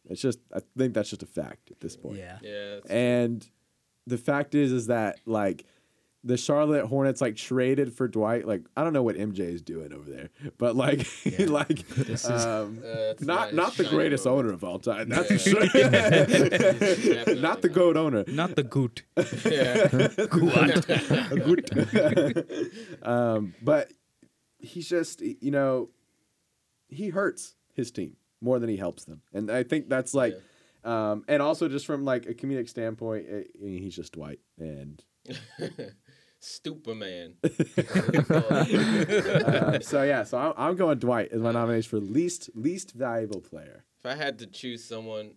It's 0.08 0.20
just, 0.20 0.38
I 0.54 0.60
think 0.76 0.94
that's 0.94 1.10
just 1.10 1.22
a 1.22 1.26
fact 1.26 1.70
at 1.70 1.80
this 1.80 1.96
point. 1.96 2.18
Yeah. 2.18 2.38
yeah, 2.42 2.64
that's- 2.76 2.90
And 2.90 3.48
the 4.06 4.18
fact 4.18 4.54
is, 4.54 4.72
is 4.72 4.86
that 4.86 5.18
like 5.26 5.64
the 6.24 6.36
Charlotte 6.36 6.86
Hornets 6.86 7.20
like 7.20 7.36
traded 7.36 7.92
for 7.92 8.08
Dwight. 8.08 8.48
Like, 8.48 8.62
I 8.76 8.82
don't 8.82 8.92
know 8.92 9.02
what 9.04 9.14
MJ 9.16 9.40
is 9.40 9.62
doing 9.62 9.92
over 9.92 10.10
there, 10.10 10.30
but 10.58 10.74
like, 10.74 11.06
Yeah. 11.24 11.46
like, 11.50 11.86
This 11.94 12.24
is- 12.24 12.44
um, 12.44 12.80
uh, 12.84 12.86
that's 12.96 13.22
not 13.22 13.54
not 13.54 13.74
the 13.76 13.84
greatest 13.84 14.26
owner 14.26 14.52
of 14.52 14.64
all 14.64 14.80
time. 14.80 15.08
That's 15.08 15.30
Yeah. 15.30 15.36
for 15.36 15.48
sure. 15.48 15.60
Not 17.36 17.62
the 17.62 17.68
not. 17.68 17.72
goat 17.74 17.96
owner. 17.96 18.24
Not 18.26 18.56
the 18.56 18.62
goot. 18.64 19.02
Yeah. 19.44 19.88
um, 23.02 23.54
but 23.62 23.92
he's 24.58 24.88
just, 24.88 25.20
you 25.20 25.50
know, 25.50 25.90
he 26.88 27.08
hurts 27.08 27.54
his 27.74 27.90
team 27.90 28.16
more 28.40 28.58
than 28.58 28.68
he 28.68 28.76
helps 28.76 29.04
them, 29.04 29.22
and 29.32 29.50
I 29.50 29.62
think 29.62 29.88
that's 29.88 30.14
like, 30.14 30.34
um, 30.86 31.24
and 31.28 31.42
also 31.42 31.68
just 31.68 31.86
from 31.86 32.04
like 32.04 32.26
a 32.26 32.34
comedic 32.34 32.68
standpoint, 32.68 33.26
eh, 33.30 33.42
he's 33.60 33.96
just 33.96 34.12
Dwight, 34.12 34.40
and 34.58 35.02
Superman. 36.40 37.34
uh, 37.42 37.48
so 39.80 40.02
yeah, 40.02 40.24
so 40.24 40.38
I'm, 40.38 40.52
I'm 40.56 40.76
going 40.76 40.98
Dwight 40.98 41.32
as 41.32 41.40
my 41.40 41.52
nomination 41.52 41.90
for 41.90 41.98
least 41.98 42.50
least 42.54 42.92
valuable 42.92 43.40
player. 43.40 43.84
if 43.98 44.06
I 44.06 44.14
had 44.14 44.38
to 44.40 44.46
choose 44.46 44.84
someone, 44.84 45.32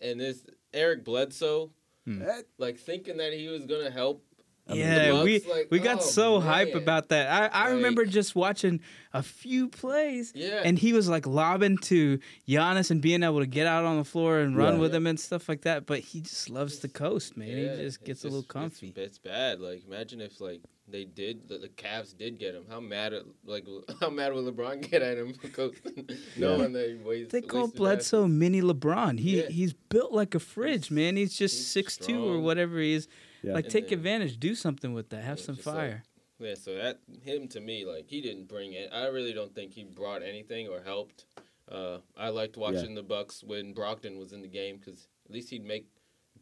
and 0.00 0.20
this 0.20 0.44
Eric 0.72 1.04
Bledsoe, 1.04 1.72
Eh, 2.04 2.42
like 2.58 2.78
thinking 2.78 3.16
that 3.18 3.32
he 3.32 3.46
was 3.48 3.64
gonna 3.64 3.90
help. 3.90 4.24
The 4.66 4.76
Yeah, 4.76 5.22
we 5.22 5.40
like, 5.40 5.68
we 5.70 5.78
got 5.78 5.98
oh, 5.98 6.02
so 6.02 6.40
hype 6.40 6.74
about 6.74 7.08
that. 7.08 7.52
I, 7.54 7.66
I 7.66 7.70
remember 7.70 8.04
just 8.04 8.36
watching 8.36 8.80
a 9.12 9.22
few 9.22 9.68
plays, 9.68 10.32
Yeah. 10.34 10.62
and 10.64 10.78
he 10.78 10.92
was 10.92 11.08
like 11.08 11.26
lobbing 11.26 11.78
to 11.78 12.18
Giannis 12.48 12.90
and 12.90 13.02
being 13.02 13.22
able 13.22 13.40
to 13.40 13.46
get 13.46 13.66
out 13.66 13.84
on 13.84 13.96
the 13.98 14.04
floor 14.04 14.38
and 14.38 14.56
run 14.56 14.74
Yeah. 14.74 14.80
with 14.80 14.94
him 14.94 15.06
and 15.06 15.18
stuff 15.18 15.48
like 15.48 15.62
that. 15.62 15.84
But 15.86 16.00
he 16.00 16.20
just 16.20 16.48
loves 16.48 16.78
the 16.78 16.88
coast, 16.88 17.36
man. 17.36 17.48
Yeah, 17.48 17.56
he 17.56 17.66
just 17.68 17.80
it's 17.80 17.96
gets 17.98 18.24
a 18.24 18.28
little 18.28 18.42
comfy. 18.44 18.92
It's, 18.96 19.18
bad. 19.18 19.60
Like 19.60 19.82
imagine 19.86 20.20
if 20.20 20.40
like 20.40 20.60
they 20.88 21.04
did 21.04 21.48
the, 21.48 21.58
the 21.58 21.68
Cavs 21.68 22.16
did 22.16 22.38
get 22.38 22.54
him. 22.54 22.64
How 22.68 22.80
mad 22.80 23.12
at 23.12 23.22
like 23.44 23.66
how 24.00 24.10
mad 24.10 24.32
would 24.32 24.44
LeBron 24.44 24.88
get 24.90 25.02
at 25.02 25.18
him 25.18 25.34
because 25.42 25.72
that 25.84 26.86
he 26.88 27.04
wastes. 27.04 27.32
They 27.32 27.40
call 27.40 27.68
Bledsoe 27.68 28.26
mini 28.28 28.62
LeBron. 28.62 29.18
He 29.18 29.40
Yeah. 29.42 29.48
he's 29.48 29.72
built 29.72 30.12
like 30.12 30.34
a 30.34 30.40
fridge, 30.40 30.90
man. 30.90 31.16
He's 31.16 31.36
just 31.36 31.56
he's 31.56 31.66
six 31.66 31.96
two 31.96 32.24
or 32.26 32.38
whatever 32.40 32.78
he 32.78 32.94
is. 32.94 33.08
Yeah. 33.42 33.54
Like 33.54 33.64
And 33.66 33.72
take 33.72 33.88
then- 33.88 33.98
advantage, 33.98 34.38
do 34.38 34.54
something 34.54 34.92
with 34.92 35.08
that, 35.10 35.22
have 35.24 35.38
Yeah, 35.38 35.44
some 35.44 35.54
just 35.56 35.66
like- 35.66 35.76
fire. 35.76 36.02
Yeah, 36.38 36.54
so 36.54 36.74
that 36.74 36.98
him 37.22 37.46
to 37.48 37.60
me 37.60 37.84
like 37.84 38.08
he 38.08 38.20
didn't 38.20 38.48
bring 38.48 38.72
it. 38.72 38.88
I 38.92 39.06
really 39.06 39.32
don't 39.32 39.54
think 39.54 39.72
he 39.74 39.84
brought 39.84 40.22
anything 40.22 40.66
or 40.68 40.80
helped. 40.82 41.24
Uh, 41.68 41.98
I 42.16 42.30
liked 42.30 42.56
watching 42.56 42.94
the 42.96 43.02
Bucks 43.02 43.44
when 43.44 43.72
Brogdon 43.74 44.18
was 44.18 44.32
in 44.32 44.42
the 44.42 44.48
game 44.48 44.78
because 44.78 45.06
at 45.26 45.32
least 45.32 45.50
he'd 45.50 45.64
make 45.64 45.86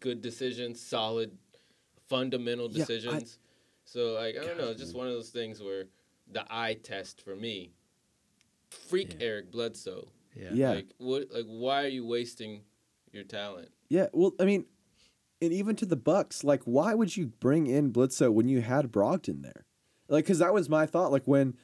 good 0.01 0.23
decisions, 0.23 0.81
solid, 0.81 1.37
fundamental 2.09 2.71
Yeah, 2.71 2.85
I- 2.85 2.87
decisions. 2.87 3.39
so 3.85 4.15
like 4.15 4.37
I 4.39 4.45
don't 4.45 4.57
know, 4.59 4.71
it's 4.71 4.81
just 4.81 4.95
one 4.95 5.07
of 5.07 5.13
those 5.13 5.31
things 5.31 5.63
where 5.63 5.85
the 6.33 6.45
eye 6.51 6.75
test 6.83 7.21
for 7.21 7.37
me. 7.37 7.73
Freak 8.71 9.15
Yeah. 9.19 9.27
Eric 9.27 9.51
Bledsoe. 9.51 10.09
yeah. 10.35 10.51
Yeah. 10.55 10.71
Like 10.73 10.95
what? 10.99 11.31
Like 11.31 11.47
why 11.47 11.85
are 11.85 11.89
you 11.89 12.07
wasting 12.07 12.63
your 13.13 13.25
talent? 13.25 13.69
Yeah, 13.89 14.07
well, 14.13 14.33
I 14.41 14.45
mean, 14.45 14.65
and 15.43 15.53
even 15.53 15.77
to 15.77 15.87
the 15.87 15.97
Bucks, 15.97 16.45
like, 16.45 16.63
why 16.65 16.95
would 16.95 17.17
you 17.17 17.27
bring 17.27 17.67
in 17.67 17.91
Bledsoe 17.91 18.31
when 18.31 18.49
you 18.49 18.61
had 18.61 18.93
Brogdon 18.93 19.43
there? 19.43 19.65
Like, 20.09 20.25
because 20.25 20.39
that 20.41 20.53
was 20.53 20.69
my 20.69 20.87
thought. 20.87 21.13
Like 21.13 21.27
when, 21.27 21.55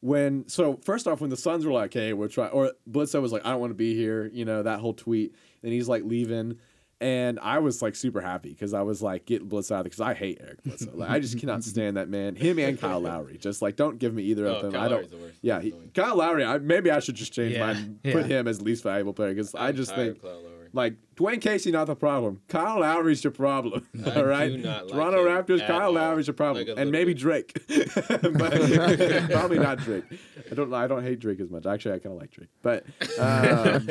when 0.00 0.48
so 0.48 0.78
first 0.84 1.06
off, 1.06 1.20
when 1.20 1.30
the 1.30 1.36
Suns 1.36 1.64
were 1.64 1.72
like, 1.72 1.94
"Hey, 1.94 2.12
we're 2.12 2.28
trying," 2.28 2.50
or 2.50 2.72
Bledsoe 2.86 3.20
was 3.20 3.32
like, 3.32 3.46
"I 3.46 3.50
don't 3.52 3.60
want 3.60 3.70
to 3.70 3.76
be 3.76 3.94
here," 3.94 4.28
you 4.32 4.44
know, 4.44 4.62
that 4.64 4.80
whole 4.80 4.94
tweet, 4.94 5.34
and 5.62 5.72
he's 5.72 5.88
like 5.88 6.02
leaving. 6.04 6.58
And 7.00 7.40
I 7.40 7.58
was 7.58 7.82
like 7.82 7.96
super 7.96 8.20
happy 8.20 8.50
because 8.50 8.74
I 8.74 8.82
was 8.82 9.02
like 9.02 9.24
getting 9.26 9.48
Bledsoe 9.48 9.74
out 9.76 9.84
because 9.84 10.00
I 10.00 10.14
hate 10.14 10.38
Eric 10.40 10.62
Bledsoe. 10.62 10.92
Like 10.94 11.10
I 11.10 11.18
just 11.18 11.38
cannot 11.38 11.64
stand 11.64 11.96
that 11.96 12.08
man. 12.08 12.36
Him 12.36 12.60
and 12.60 12.78
Kyle 12.80 13.00
Lowry. 13.08 13.38
Just 13.38 13.60
like 13.60 13.74
don't 13.76 13.98
give 13.98 14.14
me 14.14 14.22
either 14.24 14.46
Oh, 14.46 14.54
of 14.56 14.62
them. 14.62 14.72
Kyle 14.72 14.82
I 14.82 14.88
don't. 14.88 15.10
The. 15.10 15.32
Yeah, 15.40 15.60
he. 15.60 15.72
Kyle 15.94 16.16
Lowry. 16.16 16.44
I, 16.44 16.58
maybe 16.58 16.90
I 16.92 17.00
should 17.00 17.16
just 17.16 17.32
change 17.32 17.54
Yeah, 17.54 17.72
mine. 17.72 17.98
Put 18.04 18.26
him 18.26 18.46
as 18.46 18.62
least 18.62 18.84
valuable 18.84 19.12
player 19.14 19.30
because 19.34 19.52
I 19.54 19.68
I'm 19.68 19.76
just 19.76 19.94
think 19.96 20.22
Kyle 20.22 20.42
Lowry. 20.42 20.61
Like 20.74 20.94
Dwane 21.16 21.40
Casey, 21.40 21.70
not 21.70 21.86
the 21.86 21.94
problem. 21.94 22.40
Kyle 22.48 22.80
Lowry's 22.80 23.22
your 23.22 23.30
problem. 23.30 23.86
I 24.06 24.10
all 24.14 24.24
right. 24.24 24.50
like 24.52 24.88
Toronto 24.88 25.26
him 25.26 25.44
Raptors. 25.44 25.66
Kyle. 25.66 25.92
Lowry's 25.92 26.26
your 26.26 26.34
problem, 26.34 26.66
Like 26.66 26.78
and 26.78 26.90
maybe. 26.90 27.12
Drake, 27.14 27.52
but 27.68 28.10
probably 29.30 29.58
not 29.58 29.78
Drake. 29.78 30.04
I 30.50 30.54
don't. 30.54 30.72
I 30.72 30.86
don't 30.86 31.02
hate 31.04 31.20
Drake 31.20 31.40
as 31.40 31.50
much. 31.50 31.66
Actually, 31.66 31.96
I 31.96 31.98
kind 31.98 32.14
of 32.14 32.20
like 32.20 32.30
Drake, 32.30 32.48
but 32.62 32.84
um, 33.18 33.88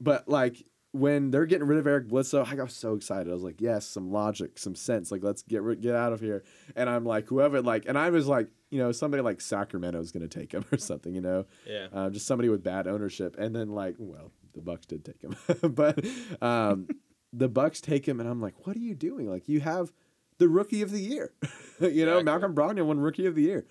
but 0.00 0.28
like 0.28 0.64
when 0.92 1.30
they're 1.30 1.46
getting 1.46 1.66
rid 1.66 1.78
of 1.78 1.86
Eric 1.86 2.08
Bledsoe, 2.08 2.44
I 2.44 2.54
got 2.56 2.70
so 2.72 2.94
excited. 2.94 3.28
I 3.30 3.34
was 3.34 3.42
like, 3.42 3.60
yes, 3.60 3.86
some 3.86 4.10
logic, 4.10 4.58
some 4.58 4.74
sense. 4.74 5.12
Like 5.12 5.22
let's 5.22 5.42
get 5.42 5.62
get 5.80 5.94
out 5.94 6.12
of 6.12 6.20
here. 6.20 6.42
And 6.74 6.88
I'm 6.88 7.04
like, 7.04 7.26
whoever 7.28 7.60
like, 7.60 7.84
and 7.86 7.96
I 7.98 8.08
was 8.10 8.26
like, 8.26 8.48
you 8.70 8.78
know, 8.78 8.90
somebody 8.92 9.22
like 9.22 9.40
Sacramento 9.40 10.00
is 10.00 10.10
going 10.12 10.26
to 10.26 10.38
take 10.38 10.52
him 10.52 10.64
or 10.72 10.78
something. 10.78 11.14
You 11.14 11.20
know, 11.20 11.46
Yeah. 11.66 11.88
uh, 11.92 12.10
just 12.10 12.26
somebody 12.26 12.48
with 12.48 12.64
bad 12.64 12.86
ownership. 12.88 13.36
And 13.38 13.54
then 13.54 13.68
like, 13.68 13.96
well, 13.98 14.32
the 14.54 14.60
Bucks 14.60 14.86
did 14.86 15.04
take 15.04 15.22
him, 15.22 15.36
but 15.74 16.04
um, 16.42 16.88
the 17.32 17.48
Bucks 17.48 17.80
take 17.80 18.06
him, 18.06 18.20
and 18.20 18.28
I'm 18.28 18.40
like, 18.40 18.66
what 18.66 18.76
are 18.76 18.80
you 18.80 18.94
doing? 18.94 19.28
Like 19.28 19.48
you 19.48 19.60
have 19.60 19.92
the 20.38 20.48
rookie 20.48 20.82
of 20.82 20.90
the 20.90 21.00
year, 21.00 21.32
you 21.80 22.04
know, 22.06 22.18
Exactly. 22.18 22.22
Malcolm 22.24 22.54
Brogdon 22.54 22.86
won 22.86 23.00
rookie 23.00 23.26
of 23.26 23.34
the 23.34 23.42
year. 23.42 23.66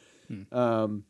Um, 0.51 1.03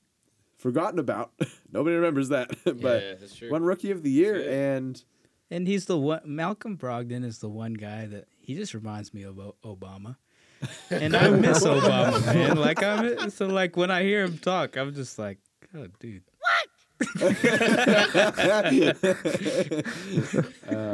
forgotten 0.57 0.99
about. 0.99 1.31
Nobody 1.71 1.95
remembers 1.95 2.29
that, 2.29 2.49
but 2.63 2.75
yeah, 3.03 3.13
that's 3.19 3.35
true. 3.35 3.51
won 3.51 3.63
rookie 3.63 3.91
of 3.91 4.03
the 4.03 4.11
year, 4.11 4.33
good. 4.35 4.47
and 4.47 5.03
And 5.49 5.67
he's 5.67 5.85
the 5.85 5.97
one. 5.97 6.21
Malcolm 6.25 6.77
Brogdon 6.77 7.23
is 7.25 7.39
the 7.39 7.49
one 7.49 7.73
guy 7.73 8.05
that 8.05 8.25
he 8.39 8.55
just 8.55 8.73
reminds 8.73 9.13
me 9.13 9.23
of 9.23 9.35
Obama. 9.63 10.17
And 10.89 11.15
I 11.15 11.29
miss 11.29 11.63
Obama, 11.63 12.25
man. 12.25 12.57
Like 12.57 12.81
I'm 12.81 13.29
so 13.29 13.45
like 13.47 13.75
when 13.77 13.91
I 13.91 14.03
hear 14.03 14.23
him 14.23 14.37
talk, 14.39 14.75
I'm 14.75 14.93
just 14.93 15.19
like, 15.19 15.37
oh, 15.75 15.87
dude. 15.99 16.23
Uh, 16.99 17.03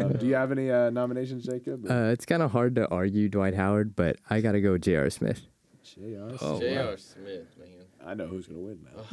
do 0.09 0.25
you 0.25 0.35
have 0.35 0.51
any 0.51 0.69
uh, 0.69 0.89
nominations, 0.89 1.45
Jacob? 1.45 1.89
Uh, 1.89 2.09
it's 2.11 2.25
kind 2.25 2.43
of 2.43 2.51
hard 2.51 2.75
to 2.75 2.85
argue 2.89 3.29
Dwight 3.29 3.53
Howard, 3.53 3.95
but 3.95 4.17
I 4.29 4.41
gotta 4.41 4.59
go 4.59 4.73
with 4.73 4.81
J.R. 4.81 5.09
Smith. 5.09 5.43
J.R. 5.83 6.31
Oh, 6.41 6.59
J.R. 6.59 6.97
Smith, 6.97 7.47
man. 7.57 7.69
I 8.05 8.13
know 8.15 8.27
who's 8.27 8.47
gonna 8.47 8.59
win 8.59 8.79
now. 8.83 9.03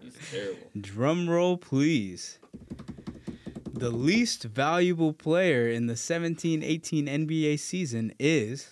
He's 0.00 0.16
terrible. 0.30 0.58
Drum 0.80 1.30
roll, 1.30 1.56
please. 1.56 2.38
The 3.72 3.90
least 3.90 4.44
valuable 4.44 5.12
player 5.12 5.68
in 5.68 5.86
the 5.86 5.94
17-18 5.94 7.08
NBA 7.08 7.58
season 7.58 8.12
is 8.18 8.70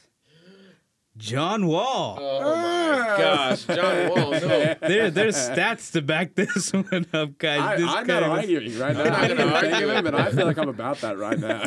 John 1.20 1.66
Wall. 1.66 2.18
Oh 2.18 2.56
my 2.56 3.16
gosh, 3.18 3.64
John 3.64 4.08
Wall, 4.08 4.30
no. 4.32 4.74
There, 4.80 5.10
there's 5.10 5.36
stats 5.36 5.92
to 5.92 6.02
back 6.02 6.34
this 6.36 6.72
one 6.72 7.06
up, 7.12 7.36
guys. 7.38 7.60
I, 7.60 7.76
this 7.76 7.86
I'm 7.88 8.06
not 8.06 8.22
arguing 8.22 8.78
right 8.78 8.96
now. 8.96 9.02
I'm 9.04 9.36
not 9.36 9.74
argue. 9.74 10.02
but 10.02 10.14
I 10.14 10.30
feel 10.32 10.46
like 10.46 10.58
I'm 10.58 10.68
about 10.70 10.98
that 11.02 11.18
right 11.18 11.38
now. 11.38 11.62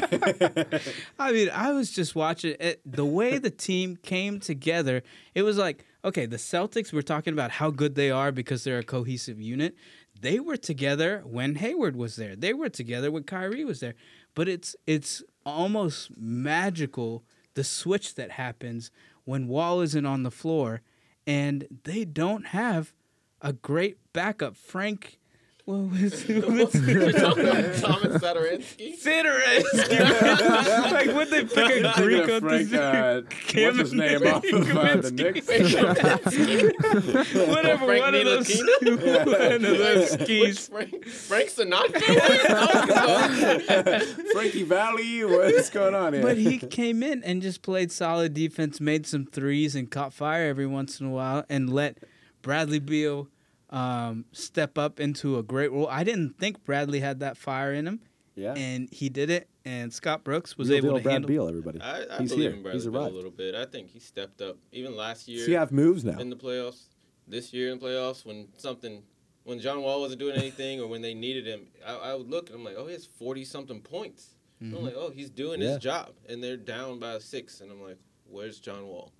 I 1.19 1.31
mean, 1.31 1.49
I 1.53 1.71
was 1.71 1.91
just 1.91 2.15
watching 2.15 2.55
it. 2.59 2.81
The 2.85 3.05
way 3.05 3.37
the 3.37 3.51
team 3.51 3.95
came 3.95 4.39
together, 4.39 5.03
it 5.35 5.43
was 5.43 5.57
like, 5.57 5.85
okay, 6.03 6.25
the 6.25 6.37
Celtics, 6.37 6.91
we're 6.91 7.01
talking 7.03 7.33
about 7.33 7.51
how 7.51 7.69
good 7.69 7.93
they 7.95 8.09
are 8.09 8.31
because 8.31 8.63
they're 8.63 8.79
a 8.79 8.83
cohesive 8.83 9.39
unit. 9.39 9.75
They 10.19 10.39
were 10.39 10.57
together 10.57 11.21
when 11.25 11.55
Hayward 11.55 11.95
was 11.95 12.15
there. 12.15 12.35
They 12.35 12.53
were 12.53 12.69
together 12.69 13.11
when 13.11 13.23
Kyrie 13.23 13.65
was 13.65 13.81
there. 13.81 13.93
But 14.35 14.49
it's 14.49 14.75
it's 14.87 15.21
almost 15.45 16.09
magical 16.17 17.23
the 17.55 17.63
switch 17.63 18.15
that 18.15 18.31
happens 18.31 18.89
when 19.25 19.47
Wall 19.47 19.81
isn't 19.81 20.05
on 20.05 20.23
the 20.23 20.31
floor 20.31 20.81
and 21.25 21.67
they 21.83 22.05
don't 22.05 22.47
have 22.47 22.93
a 23.41 23.53
great 23.53 23.97
backup. 24.13 24.55
Frank 24.55 25.19
what 25.65 25.77
was, 25.91 26.27
what's 26.27 26.75
You're 26.75 27.13
talking 27.13 27.47
about 27.47 27.75
Thomas 27.75 28.21
Satoransky? 28.21 28.99
Fitterer. 29.01 29.63
like 30.91 31.07
would 31.15 31.29
they 31.29 31.45
pick 31.45 31.85
a 31.85 31.93
Greek 31.95 32.29
on 32.29 32.41
Frank, 32.41 32.69
this? 32.69 32.73
uh, 32.73 33.21
what's 33.23 33.77
his 33.77 33.93
name 33.93 34.27
off 34.27 34.43
of 34.43 34.75
uh, 34.75 34.97
the 34.97 35.11
Knicks? 35.11 35.47
Whatever, 37.47 37.85
Frank 37.85 38.03
one 38.03 38.15
of 38.15 38.25
those, 38.25 38.47
Ntilikina? 38.49 39.25
one 39.25 39.63
of 39.65 39.77
those 39.77 40.11
skis. 40.11 40.67
Frank? 40.67 41.05
Frank 41.05 41.49
Sinatra? 41.49 41.93
What 41.93 42.29
are 42.29 42.33
you 42.33 42.43
talking 42.43 43.79
about? 43.79 44.01
Frankie 44.33 44.63
Valli, 44.63 45.23
what's 45.23 45.69
going 45.69 45.95
on 45.95 46.11
here? 46.11 46.23
But 46.23 46.37
he 46.37 46.57
came 46.57 47.01
in 47.01 47.23
and 47.23 47.41
just 47.41 47.61
played 47.61 47.89
solid 47.89 48.33
defense, 48.33 48.81
made 48.81 49.07
some 49.07 49.25
threes, 49.25 49.75
and 49.75 49.89
caught 49.89 50.11
fire 50.11 50.49
every 50.49 50.67
once 50.67 50.99
in 50.99 51.05
a 51.07 51.11
while, 51.11 51.45
and 51.47 51.71
let 51.71 51.99
Bradley 52.41 52.79
Beal 52.79 53.29
um, 53.73 54.25
step 54.31 54.77
up 54.77 54.99
into 54.99 55.37
a 55.37 55.43
great 55.43 55.71
role. 55.71 55.87
I 55.89 56.03
didn't 56.03 56.37
think 56.39 56.63
Bradley 56.63 56.99
had 57.01 57.19
that 57.21 57.35
fire 57.37 57.73
in 57.73 57.87
him, 57.87 57.99
yeah, 58.35 58.53
and 58.53 58.87
he 58.91 59.09
did 59.09 59.29
it. 59.29 59.49
And 59.65 59.93
Scott 59.93 60.23
Brooks 60.25 60.57
was 60.57 60.69
Real 60.69 60.77
able 60.77 60.89
deal 60.89 60.97
to 60.97 61.03
Brad 61.03 61.13
handle. 61.13 61.27
Beal, 61.29 61.47
everybody. 61.49 61.79
I, 61.81 62.03
I 62.15 62.17
He's 62.19 62.31
believe 62.31 62.49
here. 62.49 62.57
in 62.57 62.61
Bradley 62.63 62.79
He's 62.81 62.85
Beal 62.85 62.95
a 62.95 63.03
arrived. 63.03 63.15
little 63.15 63.31
bit. 63.31 63.55
I 63.55 63.65
think 63.65 63.89
he 63.89 63.99
stepped 63.99 64.41
up 64.41 64.57
even 64.73 64.95
last 64.97 65.27
year 65.27 65.39
Does 65.39 65.47
he 65.47 65.53
have 65.53 65.71
moves 65.71 66.03
now? 66.03 66.19
in 66.19 66.29
the 66.29 66.35
playoffs. 66.35 66.83
This 67.27 67.53
year 67.53 67.71
in 67.71 67.79
the 67.79 67.85
playoffs, 67.85 68.25
when 68.25 68.49
something, 68.57 69.01
when 69.45 69.59
John 69.61 69.81
Wall 69.81 70.01
wasn't 70.01 70.19
doing 70.19 70.35
anything 70.35 70.81
or 70.81 70.87
when 70.87 71.01
they 71.01 71.13
needed 71.13 71.47
him, 71.47 71.67
I, 71.87 71.93
I 71.95 72.15
would 72.15 72.29
look 72.29 72.49
and 72.49 72.57
I'm 72.59 72.65
like, 72.65 72.75
oh, 72.77 72.87
he 72.87 72.91
has 72.93 73.05
forty 73.05 73.45
something 73.45 73.79
points. 73.81 74.35
I'm 74.61 74.83
like, 74.83 74.93
oh, 74.95 75.09
he's 75.09 75.29
doing 75.29 75.61
Yeah. 75.61 75.69
his 75.71 75.77
job, 75.79 76.11
and 76.29 76.41
they're 76.41 76.55
down 76.55 76.97
by 76.99 77.19
six, 77.19 77.59
and 77.59 77.69
I'm 77.69 77.81
like, 77.83 77.97
where's 78.29 78.59
John 78.61 78.87
Wall? 78.87 79.11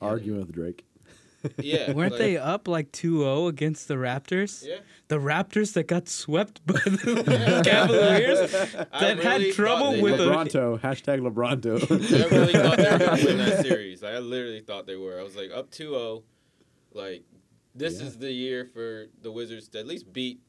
Arguing 0.00 0.40
with 0.40 0.50
Drake. 0.52 0.84
Yeah, 1.58 1.92
Weren't 1.94 2.12
like- 2.12 2.18
they 2.18 2.36
up 2.36 2.68
like 2.68 2.92
2-0 2.92 3.48
against 3.48 3.88
the 3.88 3.94
Raptors? 3.94 4.66
Yeah. 4.66 4.78
The 5.08 5.16
Raptors 5.18 5.72
that 5.74 5.84
got 5.88 6.08
swept 6.08 6.64
by 6.66 6.74
the 6.84 7.62
Cavaliers 7.64 8.54
I 8.92 9.14
that 9.14 9.18
had 9.22 9.52
trouble 9.52 9.92
with 10.00 10.12
were- 10.12 10.16
the 10.18 10.24
Lebronto, 10.30 10.80
hashtag 10.80 11.20
Lebronto. 11.20 11.80
I 11.90 12.26
really 12.36 12.52
thought 12.52 12.76
they 12.76 12.90
were 12.90 12.98
going 12.98 13.18
to 13.18 13.26
win 13.26 13.38
that 13.38 13.62
series. 13.64 14.02
I 14.04 14.18
literally 14.18 14.60
thought 14.60 14.86
they 14.86 14.96
were. 14.96 15.18
I 15.18 15.22
was 15.22 15.36
like, 15.36 15.50
up 15.54 15.70
2 15.70 15.90
0. 15.90 16.22
Like, 16.92 17.24
this 17.74 18.00
Yeah. 18.00 18.06
is 18.06 18.18
the 18.18 18.30
year 18.32 18.64
for 18.64 19.06
the 19.22 19.30
Wizards 19.32 19.68
to 19.70 19.78
at 19.80 19.86
least 19.86 20.12
beat 20.12 20.40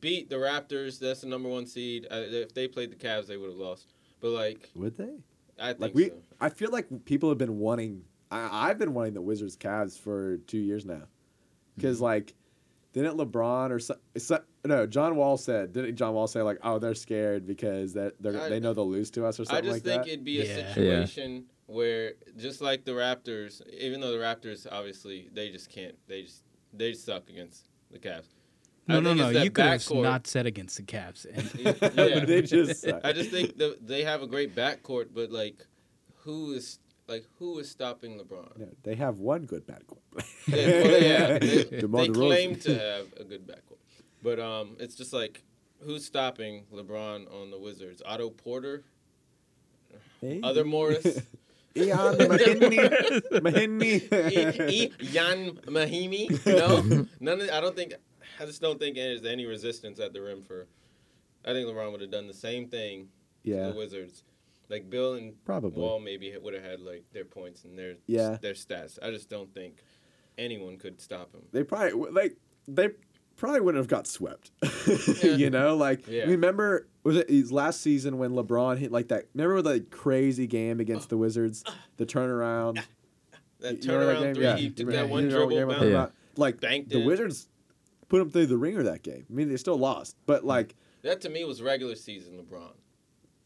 beat 0.00 0.28
the 0.28 0.36
Raptors. 0.36 0.98
That's 0.98 1.22
the 1.22 1.26
number 1.28 1.48
one 1.48 1.66
seed. 1.66 2.06
Uh, 2.10 2.16
if 2.26 2.52
they 2.54 2.68
played 2.68 2.90
the 2.90 2.96
Cavs, 2.96 3.26
they 3.26 3.36
would 3.36 3.50
have 3.50 3.58
lost. 3.58 3.92
But, 4.20 4.30
like, 4.30 4.68
Would 4.74 4.96
they? 4.96 5.18
I 5.58 5.68
think 5.68 5.80
Like 5.80 5.94
we, 5.94 6.08
so. 6.08 6.14
I 6.40 6.48
feel 6.50 6.70
like 6.70 6.86
people 7.06 7.28
have 7.30 7.38
been 7.38 7.58
wanting. 7.58 8.02
I, 8.30 8.68
I've 8.68 8.78
been 8.78 8.94
wanting 8.94 9.14
the 9.14 9.22
Wizards 9.22 9.56
Cavs 9.56 9.98
for 9.98 10.38
two 10.38 10.58
years 10.58 10.84
now, 10.84 11.02
because 11.76 11.96
mm-hmm. 11.96 12.04
like, 12.04 12.34
didn't 12.92 13.16
LeBron 13.16 13.70
or 13.70 13.78
so, 13.78 13.96
so, 14.16 14.40
no 14.64 14.86
John 14.86 15.16
Wall 15.16 15.36
said 15.36 15.72
didn't 15.72 15.96
John 15.96 16.14
Wall 16.14 16.26
say 16.26 16.40
like 16.40 16.58
oh 16.62 16.78
they're 16.78 16.94
scared 16.94 17.46
because 17.46 17.92
that 17.92 18.14
they're, 18.20 18.40
I- 18.40 18.48
they 18.48 18.58
know 18.58 18.72
they'll 18.72 18.88
lose 18.88 19.10
to 19.12 19.26
us 19.26 19.38
or 19.38 19.44
something 19.44 19.70
like 19.70 19.82
that. 19.82 19.90
I 19.90 19.94
just 19.94 20.04
like 20.04 20.04
think 20.04 20.04
that. 20.04 20.12
it'd 20.12 20.24
be 20.24 20.40
a 20.40 20.44
Yeah. 20.44 20.56
Yeah. 20.56 21.04
situation 21.04 21.44
where, 21.66 22.12
just 22.36 22.60
like 22.60 22.84
the 22.84 22.92
Raptors, 22.92 23.60
even 23.72 24.00
though 24.00 24.12
the 24.12 24.18
Raptors, 24.18 24.66
obviously, 24.70 25.28
they 25.32 25.50
just 25.50 25.68
can't. 25.68 25.96
They 26.06 26.22
just 26.22 26.42
they 26.72 26.92
suck 26.92 27.28
against 27.28 27.68
the 27.90 27.98
Cavs. 27.98 28.34
No, 28.88 28.98
I 28.98 29.00
no, 29.00 29.14
no. 29.14 29.28
You 29.30 29.50
could 29.50 29.64
have 29.64 29.80
backcourt- 29.80 30.02
not 30.02 30.26
said 30.26 30.46
against 30.46 30.76
the 30.76 30.84
Cavs. 30.84 31.26
And 31.26 31.54
yeah. 31.58 32.24
they 32.24 32.42
just 32.42 32.82
suck. 32.82 33.00
I 33.04 33.12
just 33.12 33.30
think 33.30 33.56
that 33.58 33.86
they 33.86 34.04
have 34.04 34.22
a 34.22 34.26
great 34.26 34.54
backcourt, 34.54 35.08
but 35.12 35.30
like, 35.32 35.66
who 36.18 36.52
is 36.52 36.78
like 37.08 37.24
who 37.38 37.58
is 37.58 37.70
stopping 37.70 38.18
LeBron? 38.18 38.58
Yeah, 38.58 38.66
they 38.82 38.94
have 38.94 39.18
one 39.18 39.46
good 39.46 39.66
backcourt. 39.66 40.00
Yeah, 40.46 40.56
well, 40.56 40.84
they, 41.00 41.08
have, 41.08 41.40
they, 41.40 41.64
they 41.80 42.08
claim 42.08 42.56
to 42.56 42.78
have 42.78 43.06
a 43.18 43.24
good 43.24 43.46
backcourt, 43.46 43.78
but 44.22 44.38
um, 44.38 44.76
it's 44.78 44.94
just 44.94 45.12
like 45.12 45.42
who's 45.80 46.04
stopping 46.04 46.64
LeBron 46.72 47.32
on 47.32 47.50
the 47.50 47.58
Wizards? 47.58 48.00
Otto 48.06 48.30
Porter, 48.30 48.84
Hey. 50.20 50.40
other 50.42 50.64
Morris, 50.64 51.04
Ian 51.76 52.22
e, 53.82 54.08
e, 54.68 54.92
Jan 55.00 55.52
Mahinmi. 55.66 56.46
No, 56.46 57.06
none. 57.20 57.40
Of, 57.40 57.50
I 57.50 57.60
don't 57.60 57.76
think. 57.76 57.94
I 58.40 58.46
just 58.46 58.60
don't 58.60 58.78
think 58.78 58.96
there's 58.96 59.24
any 59.24 59.46
resistance 59.46 59.98
at 60.00 60.12
the 60.12 60.22
rim 60.22 60.42
for. 60.42 60.66
I 61.44 61.52
think 61.52 61.68
LeBron 61.68 61.92
would 61.92 62.00
have 62.00 62.10
done 62.10 62.26
the 62.26 62.34
same 62.34 62.68
thing 62.68 63.08
to 63.44 63.50
yeah, 63.50 63.68
the 63.68 63.74
Wizards. 63.74 64.24
Like 64.68 64.90
Bill 64.90 65.14
and 65.14 65.34
Probably. 65.44 65.80
Wall 65.80 66.00
maybe 66.00 66.34
would 66.40 66.54
have 66.54 66.64
had 66.64 66.80
like 66.80 67.04
their 67.12 67.24
points 67.24 67.64
and 67.64 67.78
their 67.78 67.94
Yeah. 68.06 68.38
their 68.40 68.54
stats. 68.54 68.98
I 69.02 69.10
just 69.10 69.28
don't 69.30 69.52
think 69.54 69.82
anyone 70.38 70.76
could 70.76 71.00
stop 71.00 71.32
him. 71.32 71.42
they 71.52 71.62
probably 71.64 72.10
like 72.10 72.36
they 72.68 72.90
probably 73.36 73.60
wouldn't 73.60 73.80
have 73.80 73.88
got 73.88 74.06
swept. 74.06 74.50
Yeah. 75.22 75.30
you 75.36 75.50
know, 75.50 75.76
like 75.76 76.06
Yeah. 76.08 76.24
remember 76.24 76.88
was 77.04 77.16
it 77.16 77.28
his 77.30 77.52
last 77.52 77.80
season 77.80 78.18
when 78.18 78.32
LeBron 78.32 78.78
hit 78.78 78.90
like 78.92 79.08
that? 79.08 79.26
Remember 79.34 79.62
the 79.62 79.80
crazy 79.80 80.46
game 80.46 80.80
against 80.80 81.08
the 81.10 81.16
Wizards, 81.16 81.62
uh. 81.66 81.72
the 81.96 82.06
turnaround. 82.06 82.82
That 83.60 83.84
You 83.84 83.92
remember 83.92 84.14
turnaround 84.14 84.22
game? 84.22 84.34
three, 84.34 84.44
Yeah. 84.44 84.56
he 84.56 84.68
took 84.70 84.78
You 84.80 84.84
that 84.86 84.92
remember- 84.92 85.12
one 85.12 85.24
you 85.24 85.30
dribble, 85.30 85.48
game 85.50 85.68
bounce. 85.68 85.82
Yeah. 85.84 86.06
Like 86.36 86.60
Banked 86.60 86.90
the 86.90 87.00
it. 87.02 87.06
Wizards 87.06 87.48
put 88.08 88.20
him 88.20 88.30
through 88.30 88.46
the 88.46 88.58
ringer 88.58 88.82
that 88.82 89.02
game. 89.02 89.24
I 89.30 89.32
mean, 89.32 89.48
they 89.48 89.56
still 89.56 89.78
lost, 89.78 90.16
but 90.26 90.42
hmm. 90.42 90.48
like, 90.48 90.74
That 91.02 91.20
to 91.22 91.28
me 91.30 91.44
was 91.44 91.62
regular 91.62 91.94
season 91.94 92.34
LeBron 92.38 92.72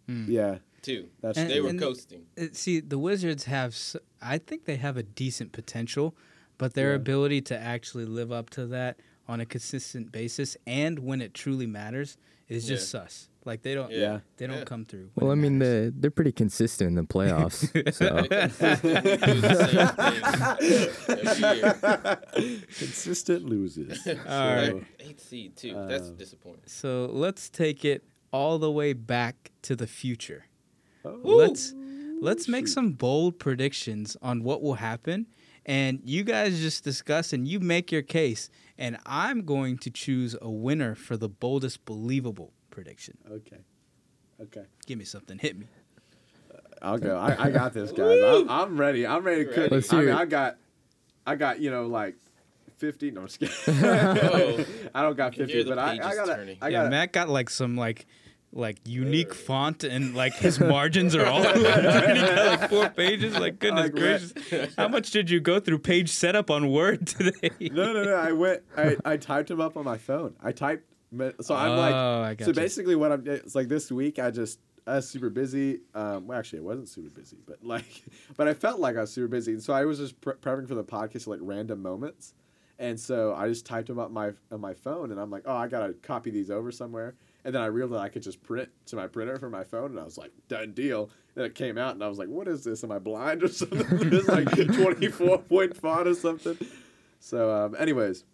hmm. 0.07 0.25
yeah, 0.29 0.59
too. 0.83 1.09
that's 1.21 1.39
And- 1.39 1.51
They 1.51 1.61
were 1.61 1.75
coasting. 1.75 2.27
See, 2.53 2.81
the 2.81 2.99
Wizards 2.99 3.45
have, 3.45 3.77
I 4.23 4.39
think 4.39 4.65
they 4.65 4.77
have 4.77 4.97
a 4.97 5.03
decent 5.03 5.53
potential, 5.53 6.15
but 6.59 6.75
their 6.75 6.91
Yeah. 6.91 6.97
ability 6.97 7.41
to 7.43 7.59
actually 7.59 8.05
live 8.07 8.31
up 8.33 8.51
to 8.51 8.67
that 8.67 8.99
on 9.29 9.41
a 9.41 9.47
consistent 9.47 10.11
basis 10.13 10.57
and 10.67 10.99
when 10.99 11.21
it 11.23 11.35
truly 11.35 11.67
matters 11.67 12.17
is 12.49 12.67
just 12.67 12.91
sus. 12.91 13.29
Like 13.45 13.63
they 13.63 13.75
don't, 13.75 13.91
Yeah. 13.93 14.21
they 14.37 14.47
don't 14.47 14.59
Yeah. 14.59 14.65
come 14.65 14.85
through. 14.85 15.11
Well, 15.15 15.31
I 15.31 15.35
mean, 15.35 15.59
matters. 15.59 15.93
they're, 15.93 16.01
they're 16.03 16.11
pretty 16.11 16.33
consistent 16.33 16.89
in 16.89 16.95
the 16.97 17.05
playoffs. 17.05 17.65
so 17.95 18.27
They 18.29 19.17
consistently 19.17 19.33
do 19.33 19.41
the 19.41 19.65
same 19.65 21.47
thing 21.47 21.65
every 21.65 22.41
year. 22.51 22.67
consistent 22.79 23.45
loses. 23.45 24.07
All 24.07 24.15
right. 24.27 24.67
So, 24.71 24.83
Eighth 25.01 25.21
seed 25.29 25.57
too. 25.57 25.75
That's 25.89 26.09
Uh, 26.09 26.13
disappointing. 26.19 26.63
So 26.67 27.09
let's 27.13 27.49
take 27.49 27.85
it 27.85 28.05
all 28.33 28.59
the 28.59 28.71
way 28.71 28.93
back 28.93 29.53
to 29.63 29.75
the 29.77 29.87
future. 29.87 30.45
Oh, 31.05 31.19
Let's 31.23 31.75
let's 32.21 32.49
make 32.49 32.69
some 32.69 32.93
bold 32.93 33.39
predictions 33.39 34.17
on 34.23 34.43
what 34.43 34.63
will 34.63 34.75
happen, 34.75 35.27
and 35.67 36.01
you 36.05 36.25
guys 36.25 36.61
just 36.61 36.85
discuss 36.85 37.33
and 37.33 37.47
you 37.47 37.61
make 37.61 37.91
your 37.91 38.03
case, 38.03 38.51
and 38.79 38.99
I'm 39.07 39.45
going 39.45 39.79
to 39.79 39.91
choose 39.91 40.37
a 40.41 40.51
winner 40.51 40.95
for 40.95 41.17
the 41.17 41.29
boldest 41.29 41.85
believable 41.85 42.53
prediction. 42.71 43.19
Okay. 43.31 43.59
Okay. 44.41 44.65
Give 44.87 44.99
me 44.99 45.05
something. 45.05 45.39
Hit 45.39 45.59
me. 45.59 45.67
Uh, 46.53 46.59
I'll 46.83 46.99
go. 46.99 47.17
I, 47.17 47.47
I 47.47 47.51
got 47.51 47.75
this, 47.75 47.93
guys. 47.97 48.19
I'm, 48.23 48.49
I'm 48.49 48.81
ready. 48.81 49.07
I'm 49.07 49.23
ready 49.23 49.45
to 49.45 49.53
cook. 49.53 49.71
Let's 49.71 49.93
I 49.93 49.97
hear 49.97 50.07
mean, 50.07 50.15
it. 50.15 50.19
I 50.19 50.25
got, 50.25 50.57
I 51.27 51.37
got 51.37 51.61
you 51.61 51.71
know 51.71 51.87
like, 51.87 52.17
fifty. 52.79 53.11
No, 53.11 53.23
I'm 53.23 53.27
just 53.29 53.39
kidding. 53.65 53.85
Oh. 53.85 54.65
I 54.95 55.03
don't 55.03 55.17
got 55.17 55.35
fifty, 55.35 55.63
but 55.65 55.79
I, 55.79 55.93
I 55.93 56.15
got 56.15 56.29
a, 56.29 56.35
turning. 56.35 56.59
I 56.63 56.69
yeah, 56.69 56.79
got 56.79 56.87
a, 56.87 56.91
Matt 56.91 57.13
got 57.13 57.29
like 57.29 57.51
some 57.51 57.77
like 57.77 58.07
like 58.53 58.79
unique 58.85 59.33
font 59.33 59.85
and 59.85 60.15
like 60.15 60.35
his 60.35 60.59
margins 60.59 61.15
are 61.15 61.25
all 61.25 61.41
like 61.57 62.69
four 62.69 62.89
pages. 62.91 63.39
Like 63.39 63.59
goodness 63.59 63.85
Like, 63.85 63.93
gracious, 63.93 64.75
how 64.77 64.89
much 64.89 65.11
did 65.13 65.31
you 65.31 65.39
go 65.41 65.61
through 65.61 65.79
page 65.79 66.09
setup 66.11 66.51
on 66.51 66.71
Word 66.71 67.07
today? 67.07 67.51
No, 67.61 67.93
no, 67.93 68.03
no. 68.05 68.15
I 68.15 68.33
went. 68.33 68.63
I, 68.77 68.97
I 69.05 69.17
typed 69.17 69.51
him 69.51 69.61
up 69.61 69.77
on 69.77 69.85
my 69.85 69.99
phone. 69.99 70.35
I 70.43 70.53
typed. 70.53 70.85
So 71.41 71.55
I'm 71.55 71.71
Oh, 71.73 72.21
like. 72.21 72.43
So 72.43 72.53
basically, 72.53 72.97
what 72.97 73.13
I'm. 73.13 73.27
It's 73.27 73.55
like 73.55 73.69
this 73.69 73.91
week. 73.91 74.19
I 74.19 74.31
just. 74.31 74.59
I 74.87 74.97
was 74.97 75.09
super 75.09 75.31
busy. 75.31 75.81
Um, 75.95 76.27
well, 76.27 76.39
actually, 76.39 76.61
I 76.61 76.63
wasn't 76.63 76.89
super 76.89 77.11
busy, 77.11 77.37
but 77.47 77.63
like, 77.63 77.85
but 78.37 78.49
I 78.49 78.55
felt 78.55 78.81
like 78.81 78.97
I 78.97 79.03
was 79.03 79.13
super 79.13 79.29
busy, 79.29 79.53
and 79.53 79.63
so 79.63 79.73
I 79.73 79.85
was 79.85 79.99
just 79.99 80.21
pre- 80.21 80.35
prepping 80.35 80.67
for 80.67 80.75
the 80.75 80.83
podcast 80.83 81.23
at 81.23 81.27
like 81.29 81.41
random 81.43 81.83
moments, 81.83 82.35
and 82.79 82.99
so 82.99 83.35
I 83.35 83.47
just 83.49 83.67
typed 83.67 83.89
them 83.89 83.99
up 83.99 84.11
my 84.11 84.33
on 84.51 84.61
my 84.61 84.75
phone, 84.75 85.13
and 85.13 85.21
I'm 85.21 85.31
like, 85.31 85.43
oh, 85.47 85.55
I 85.55 85.69
gotta 85.69 85.93
copy 86.03 86.31
these 86.31 86.51
over 86.51 86.73
somewhere, 86.73 87.15
and 87.45 87.55
then 87.55 87.63
I 87.63 87.67
realized 87.67 88.03
I 88.03 88.09
could 88.09 88.23
just 88.23 88.43
print 88.43 88.69
to 88.87 88.97
my 88.97 89.07
printer 89.07 89.39
from 89.39 89.53
my 89.53 89.65
phone, 89.65 89.91
and 89.93 90.01
I 90.01 90.05
was 90.05 90.19
like, 90.19 90.33
done 90.49 90.73
deal. 90.73 91.11
Then 91.35 91.45
it 91.45 91.55
came 91.55 91.79
out, 91.79 91.95
and 91.95 92.03
I 92.05 92.09
was 92.09 92.19
like, 92.19 92.29
what 92.29 92.49
is 92.49 92.65
this? 92.65 92.85
Am 92.85 92.93
I 92.93 92.99
blind 92.99 93.43
or 93.43 93.49
something? 93.61 93.87
it's 94.13 94.29
like 94.29 94.51
24 94.75 95.39
point 95.39 95.77
font 95.77 96.09
or 96.09 96.15
something. 96.15 96.57
So, 97.19 97.53
um, 97.53 97.77
anyways, 97.79 98.25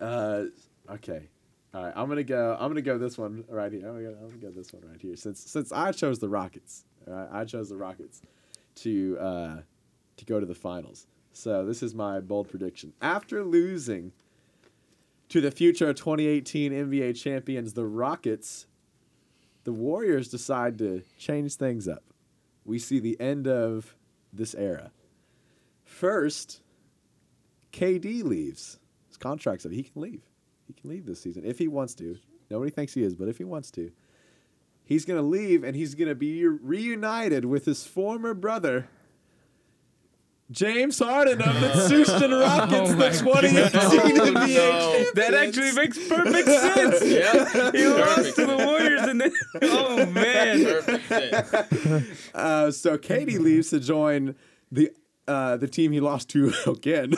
uh, 0.00 0.44
okay. 0.90 1.28
All 1.74 1.82
right, 1.82 1.92
I'm 1.96 2.08
gonna 2.08 2.22
go. 2.22 2.56
I'm 2.58 2.68
gonna 2.70 2.82
go 2.82 2.98
this 2.98 3.18
one 3.18 3.44
right 3.48 3.72
here. 3.72 3.88
I'm 3.88 3.94
gonna 3.94 4.02
go, 4.02 4.18
I'm 4.22 4.28
gonna 4.28 4.40
go 4.40 4.50
this 4.50 4.72
one 4.72 4.82
right 4.88 5.00
here. 5.00 5.16
Since 5.16 5.40
since 5.40 5.72
I 5.72 5.90
chose 5.90 6.20
the 6.20 6.28
Rockets, 6.28 6.84
all 7.08 7.14
right, 7.14 7.28
I 7.32 7.44
chose 7.44 7.68
the 7.68 7.76
Rockets 7.76 8.22
to 8.76 9.18
uh, 9.18 9.56
to 10.16 10.24
go 10.24 10.38
to 10.38 10.46
the 10.46 10.54
finals. 10.54 11.08
So 11.32 11.66
this 11.66 11.82
is 11.82 11.92
my 11.92 12.20
bold 12.20 12.48
prediction. 12.48 12.92
After 13.02 13.42
losing 13.42 14.12
to 15.28 15.40
the 15.40 15.50
future 15.50 15.92
2018 15.92 16.72
NBA 16.72 17.20
champions, 17.20 17.72
the 17.72 17.86
Rockets, 17.86 18.66
the 19.64 19.72
Warriors 19.72 20.28
decide 20.28 20.78
to 20.78 21.02
change 21.18 21.54
things 21.54 21.88
up. 21.88 22.02
We 22.64 22.78
see 22.78 23.00
the 23.00 23.18
end 23.20 23.46
of 23.46 23.94
this 24.32 24.54
era. 24.54 24.90
First, 25.84 26.60
KD 27.72 28.22
leaves. 28.22 28.78
His 29.08 29.16
contract's 29.16 29.66
up. 29.66 29.72
He 29.72 29.82
can 29.82 30.00
leave. 30.00 30.22
He 30.66 30.72
can 30.72 30.90
leave 30.90 31.06
this 31.06 31.20
season 31.20 31.44
if 31.44 31.58
he 31.58 31.68
wants 31.68 31.94
to. 31.96 32.18
Nobody 32.50 32.70
thinks 32.70 32.94
he 32.94 33.02
is, 33.02 33.14
but 33.14 33.28
if 33.28 33.38
he 33.38 33.44
wants 33.44 33.70
to, 33.72 33.90
he's 34.84 35.04
going 35.04 35.18
to 35.18 35.26
leave 35.26 35.64
and 35.64 35.74
he's 35.76 35.94
going 35.94 36.08
to 36.08 36.14
be 36.14 36.46
reunited 36.46 37.44
with 37.44 37.64
his 37.64 37.86
former 37.86 38.34
brother, 38.34 38.88
James 40.50 40.98
Harden 40.98 41.40
of 41.40 41.60
the 41.60 41.88
Houston 41.88 42.30
Rockets, 42.38 42.90
Oh 42.90 42.94
the 42.94 43.10
2018 43.10 44.34
God. 44.34 44.48
NBA 44.48 44.54
No. 44.54 45.10
that 45.14 45.34
actually 45.34 45.72
makes 45.72 45.98
perfect 46.08 46.48
sense. 46.74 47.02
Yeah. 47.04 47.72
He 47.72 47.86
lost 47.86 48.36
to 48.36 48.46
the 48.46 48.56
Warriors 48.56 49.02
and 49.02 49.20
then 49.20 49.32
oh 49.62 50.06
man. 50.06 50.64
Perfect 50.64 51.08
sense. 51.08 52.30
Uh, 52.34 52.70
so 52.70 52.98
KD 52.98 53.38
leaves 53.38 53.70
to 53.70 53.80
join 53.80 54.34
the 54.70 54.90
uh, 55.26 55.56
the 55.56 55.66
team 55.68 55.92
he 55.92 56.00
lost 56.00 56.28
to 56.30 56.52
again, 56.66 57.14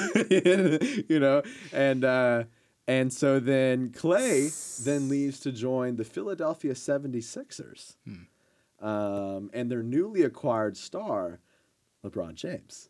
you 1.08 1.18
know, 1.18 1.42
and 1.72 2.04
uh, 2.04 2.44
and 2.86 3.12
so 3.12 3.40
then 3.40 3.88
Klay 3.90 4.84
then 4.84 5.08
leaves 5.08 5.40
to 5.40 5.50
join 5.50 5.96
the 5.96 6.04
Philadelphia 6.04 6.74
76ers 6.74 7.96
um, 8.80 9.50
and 9.52 9.68
their 9.70 9.82
newly 9.82 10.22
acquired 10.22 10.76
star, 10.76 11.40
LeBron 12.04 12.34
James, 12.34 12.88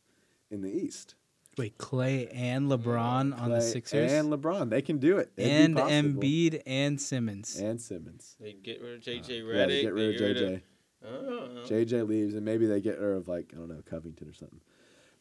in 0.50 0.62
the 0.62 0.70
East. 0.70 1.14
Wait, 1.58 1.78
Klay 1.78 2.28
and 2.34 2.70
LeBron 2.70 3.38
on 3.40 3.50
the 3.50 3.62
Sixers 3.62 4.12
and 4.12 4.30
LeBron, 4.30 4.68
they 4.68 4.82
can 4.82 4.98
do 4.98 5.16
it. 5.16 5.32
It'd 5.38 5.50
and 5.50 5.74
possible. 5.76 6.20
Embiid 6.20 6.60
and 6.66 7.00
Simmons. 7.00 7.56
and 7.56 7.80
Simmons. 7.80 8.36
They 8.38 8.52
get 8.52 8.82
rid 8.82 8.96
of 8.96 9.00
JJ 9.00 9.28
Yeah, 9.28 9.42
Redick. 9.42 9.66
they 9.68 9.82
get 9.82 9.94
rid 9.94 10.18
they 10.18 10.30
of 10.30 10.36
JJ. 10.36 10.60
Oh. 11.06 11.62
JJ 11.66 12.08
leaves, 12.08 12.34
and 12.34 12.44
maybe 12.44 12.66
they 12.66 12.80
get 12.80 12.98
rid 13.00 13.16
of 13.16 13.26
like 13.28 13.52
I 13.54 13.58
don't 13.58 13.68
know 13.68 13.82
Covington 13.86 14.28
or 14.28 14.34
something. 14.34 14.60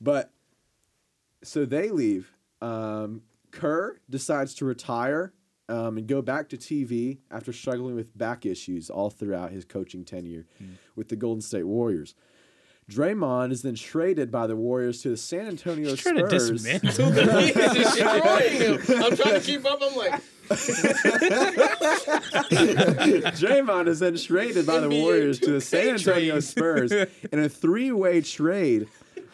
But 0.01 0.31
so 1.43 1.63
they 1.63 1.89
leave. 1.89 2.33
Um, 2.61 3.21
Kerr 3.51 3.97
decides 4.09 4.53
to 4.55 4.65
retire 4.65 5.31
um, 5.69 5.97
and 5.97 6.07
go 6.07 6.21
back 6.21 6.49
to 6.49 6.57
TV 6.57 7.19
after 7.31 7.53
struggling 7.53 7.95
with 7.95 8.17
back 8.17 8.45
issues 8.45 8.89
all 8.89 9.09
throughout 9.09 9.51
his 9.51 9.63
coaching 9.63 10.03
tenure 10.03 10.45
with 10.95 11.07
the 11.07 11.15
Golden 11.15 11.41
State 11.41 11.63
Warriors. 11.63 12.13
Draymond 12.89 13.51
is 13.51 13.63
then 13.63 13.73
traded 13.73 14.31
by 14.31 14.45
the 14.45 14.55
Warriors 14.55 15.01
to 15.01 15.09
the 15.09 15.17
San 15.17 15.47
Antonio 15.47 15.95
Trying 15.95 16.17
to 16.17 16.39
Spurs. 16.39 16.51
dismantle 16.63 17.09
the 17.11 17.41
He's 17.41 17.53
destroying 17.53 18.53
him. 18.61 19.03
I'm 19.03 19.15
trying 19.17 19.33
to 19.33 19.41
keep 19.41 19.65
up. 19.65 19.79
I'm 19.81 19.95
like, 19.95 20.21
Draymond 23.35 23.87
is 23.87 23.99
then 23.99 24.15
traded 24.17 24.67
by 24.67 24.79
the 24.79 24.89
Warriors 24.89 25.39
to 25.39 25.51
the 25.51 25.61
San 25.61 25.95
Antonio 25.95 26.33
trade. 26.33 26.43
Spurs 26.43 26.91
in 26.91 27.39
a 27.39 27.49
three-way 27.49 28.21
trade 28.21 28.87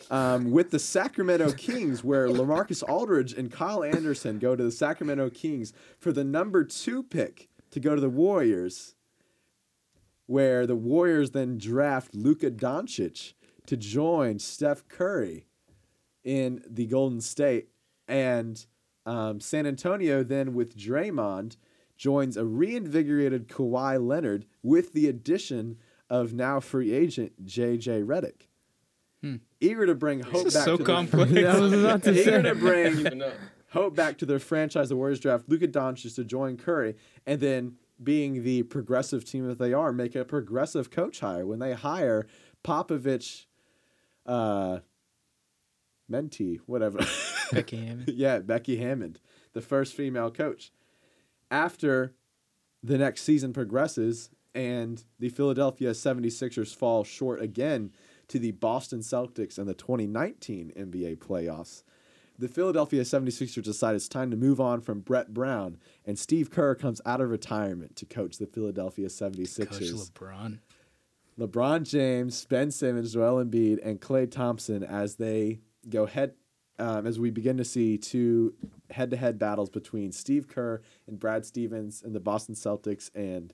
um, 0.09 0.51
with 0.51 0.71
the 0.71 0.79
Sacramento 0.79 1.51
Kings, 1.51 2.05
where 2.05 2.29
LaMarcus 2.29 2.87
Aldridge 2.87 3.33
and 3.33 3.51
Kyle 3.51 3.83
Anderson 3.83 4.39
go 4.39 4.55
to 4.55 4.63
the 4.63 4.71
Sacramento 4.71 5.29
Kings 5.29 5.73
for 5.99 6.13
the 6.13 6.23
number 6.23 6.63
two 6.63 7.03
pick 7.03 7.49
to 7.71 7.81
go 7.81 7.95
to 7.95 8.01
the 8.01 8.09
Warriors, 8.09 8.95
where 10.27 10.65
the 10.65 10.77
Warriors 10.77 11.31
then 11.31 11.57
draft 11.57 12.15
Luka 12.15 12.49
Doncic 12.49 13.33
to 13.67 13.77
join 13.77 14.39
Steph 14.39 14.87
Curry 14.87 15.47
in 16.23 16.63
the 16.69 16.85
Golden 16.85 17.21
State, 17.21 17.69
and 18.07 18.65
um, 19.05 19.39
San 19.39 19.65
Antonio 19.65 20.23
then 20.23 20.53
with 20.53 20.77
Draymond 20.77 21.57
joins 21.97 22.37
a 22.37 22.45
reinvigorated 22.45 23.47
Kawhi 23.47 24.05
Leonard 24.05 24.45
with 24.63 24.93
the 24.93 25.07
addition 25.07 25.77
of 26.09 26.33
now 26.33 26.59
free 26.59 26.91
agent 26.91 27.45
JJ 27.45 28.05
Redick. 28.05 28.47
Eager 29.59 29.85
to 29.85 29.93
bring 29.93 30.21
hope 30.21 30.41
Hmm. 30.41 30.47
is 30.47 30.53
back 30.55 30.65
so 30.65 30.77
to 30.77 30.83
complex. 30.83 31.31
Yeah, 31.35 31.55
I 31.55 31.59
was 31.59 31.73
about 31.73 32.01
to 32.03 32.11
eager 32.11 32.23
say. 32.23 32.41
to 32.41 32.55
bring 32.55 33.21
hope 33.69 33.95
back 33.95 34.17
to 34.17 34.25
their 34.25 34.39
franchise, 34.39 34.89
the 34.89 34.95
Warriors 34.95 35.19
draft 35.19 35.47
Luka 35.47 35.67
Doncic 35.67 36.15
to 36.15 36.23
join 36.23 36.57
Curry, 36.57 36.95
and 37.27 37.39
then 37.39 37.73
being 38.01 38.43
the 38.43 38.63
progressive 38.63 39.23
team 39.23 39.47
that 39.47 39.59
they 39.59 39.73
are, 39.73 39.93
make 39.93 40.15
a 40.15 40.25
progressive 40.25 40.89
coach 40.89 41.19
hire 41.19 41.45
when 41.45 41.59
they 41.59 41.73
hire 41.73 42.25
Popovich, 42.63 43.45
uh, 44.25 44.79
mentee, 46.11 46.59
whatever. 46.65 46.99
Becky 47.51 47.77
Hammon. 47.77 48.05
yeah, 48.13 48.39
Becky 48.39 48.77
Hammon, 48.77 49.17
the 49.53 49.61
first 49.61 49.93
female 49.93 50.31
coach. 50.31 50.71
After 51.49 52.13
the 52.83 52.97
next 52.97 53.23
season 53.23 53.53
progresses 53.53 54.29
and 54.53 55.03
the 55.19 55.29
Philadelphia 55.29 55.91
76ers 55.91 56.75
fall 56.75 57.03
short 57.03 57.41
again 57.41 57.91
to 58.27 58.39
the 58.39 58.51
Boston 58.51 58.99
Celtics 58.99 59.59
in 59.59 59.65
the 59.65 59.73
2019 59.73 60.71
NBA 60.77 61.17
playoffs, 61.17 61.83
the 62.41 62.47
Philadelphia 62.47 63.03
76ers 63.03 63.63
decide 63.63 63.95
it's 63.95 64.07
time 64.07 64.31
to 64.31 64.37
move 64.37 64.59
on 64.59 64.81
from 64.81 65.01
Brett 65.01 65.33
Brown, 65.33 65.77
and 66.05 66.17
Steve 66.17 66.49
Kerr 66.49 66.73
comes 66.73 66.99
out 67.05 67.21
of 67.21 67.29
retirement 67.29 67.95
to 67.97 68.05
coach 68.05 68.37
the 68.37 68.47
Philadelphia 68.47 69.07
76ers. 69.07 69.69
Coach 69.69 69.81
LeBron. 69.81 70.59
LeBron 71.39 71.83
James, 71.89 72.45
Ben 72.45 72.71
Simmons, 72.71 73.13
Joel 73.13 73.43
Embiid, 73.43 73.79
and 73.83 73.99
Klay 74.01 74.29
Thompson 74.29 74.83
as 74.83 75.15
they 75.15 75.59
go 75.89 76.05
head 76.05 76.33
um, 76.79 77.05
as 77.05 77.19
we 77.19 77.29
begin 77.29 77.57
to 77.57 77.63
see 77.65 77.97
two 77.97 78.53
head-to-head 78.89 79.37
battles 79.37 79.69
between 79.69 80.11
Steve 80.11 80.47
Kerr 80.47 80.81
and 81.07 81.19
Brad 81.19 81.45
Stevens 81.45 82.01
and 82.03 82.15
the 82.15 82.19
Boston 82.19 82.55
Celtics 82.55 83.11
and 83.13 83.53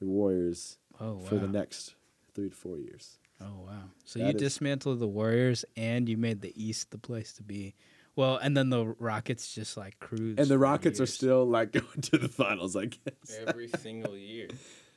the 0.00 0.06
Warriors 0.06 0.78
Oh 1.00 1.14
wow. 1.14 1.24
for 1.24 1.34
the 1.36 1.48
next 1.48 1.94
three 2.34 2.48
to 2.48 2.54
four 2.56 2.78
years. 2.78 3.18
Oh 3.40 3.64
wow! 3.66 3.90
So 4.04 4.18
That 4.20 4.24
you 4.26 4.34
is- 4.36 4.40
dismantled 4.42 5.00
the 5.00 5.06
Warriors 5.08 5.64
and 5.76 6.08
you 6.08 6.16
made 6.16 6.40
the 6.40 6.52
East 6.62 6.90
the 6.90 6.98
place 6.98 7.32
to 7.34 7.42
be. 7.42 7.74
Well, 8.14 8.36
and 8.36 8.54
then 8.56 8.68
the 8.70 8.86
Rockets 8.98 9.54
just 9.54 9.76
like 9.76 9.98
cruise. 9.98 10.36
And 10.38 10.46
the 10.48 10.54
for 10.54 10.58
Rockets 10.58 11.00
are 11.00 11.06
still 11.06 11.44
like 11.46 11.72
going 11.72 12.00
to 12.02 12.18
the 12.18 12.28
finals, 12.28 12.76
I 12.76 12.86
guess. 12.86 13.38
Every 13.46 13.68
single 13.68 14.16
year. 14.16 14.48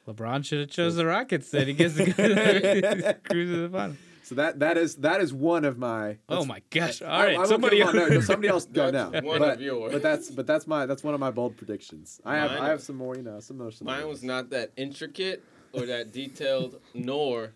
LeBron 0.07 0.45
should 0.45 0.59
have 0.59 0.69
chose 0.69 0.95
the 0.95 1.05
Rockets. 1.05 1.49
Then 1.49 1.67
he 1.67 1.73
gets 1.73 1.95
to 1.95 2.05
go 2.05 2.13
to 2.13 3.13
cruise 3.29 3.49
to 3.49 3.67
the 3.67 3.69
final. 3.69 3.95
So 4.23 4.35
that 4.35 4.59
that 4.59 4.77
is 4.77 4.95
that 4.97 5.21
is 5.21 5.33
one 5.33 5.65
of 5.65 5.77
my. 5.77 6.17
Oh 6.29 6.45
my 6.45 6.61
gosh! 6.71 7.01
All 7.01 7.09
I- 7.09 7.11
I 7.11 7.25
right, 7.25 7.37
won't 7.37 7.47
somebody 7.47 7.77
give 7.77 7.87
them 7.91 7.95
no, 8.09 8.15
else. 8.15 8.25
somebody 8.25 8.47
else 8.47 8.65
go 8.65 8.89
now. 8.89 9.09
One 9.11 9.39
but, 9.39 9.53
of 9.55 9.61
yours. 9.61 9.93
but 9.93 10.01
that's 10.01 10.31
but 10.31 10.47
that's 10.47 10.65
my 10.65 10.85
that's 10.87 11.03
one 11.03 11.13
of 11.13 11.19
my 11.19 11.29
bold 11.31 11.57
predictions. 11.57 12.19
I 12.25 12.37
have 12.37 12.51
I 12.51 12.67
have 12.69 12.81
some 12.81 12.95
more, 12.95 13.15
you 13.15 13.21
know, 13.21 13.39
some 13.39 13.57
more. 13.59 13.69
Mine 13.81 14.07
was 14.07 14.23
not 14.23 14.49
that 14.49 14.71
intricate 14.77 15.43
or 15.73 15.85
that 15.85 16.11
detailed, 16.11 16.81
nor 16.95 17.53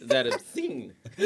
that 0.00 0.26
obscene. 0.26 0.94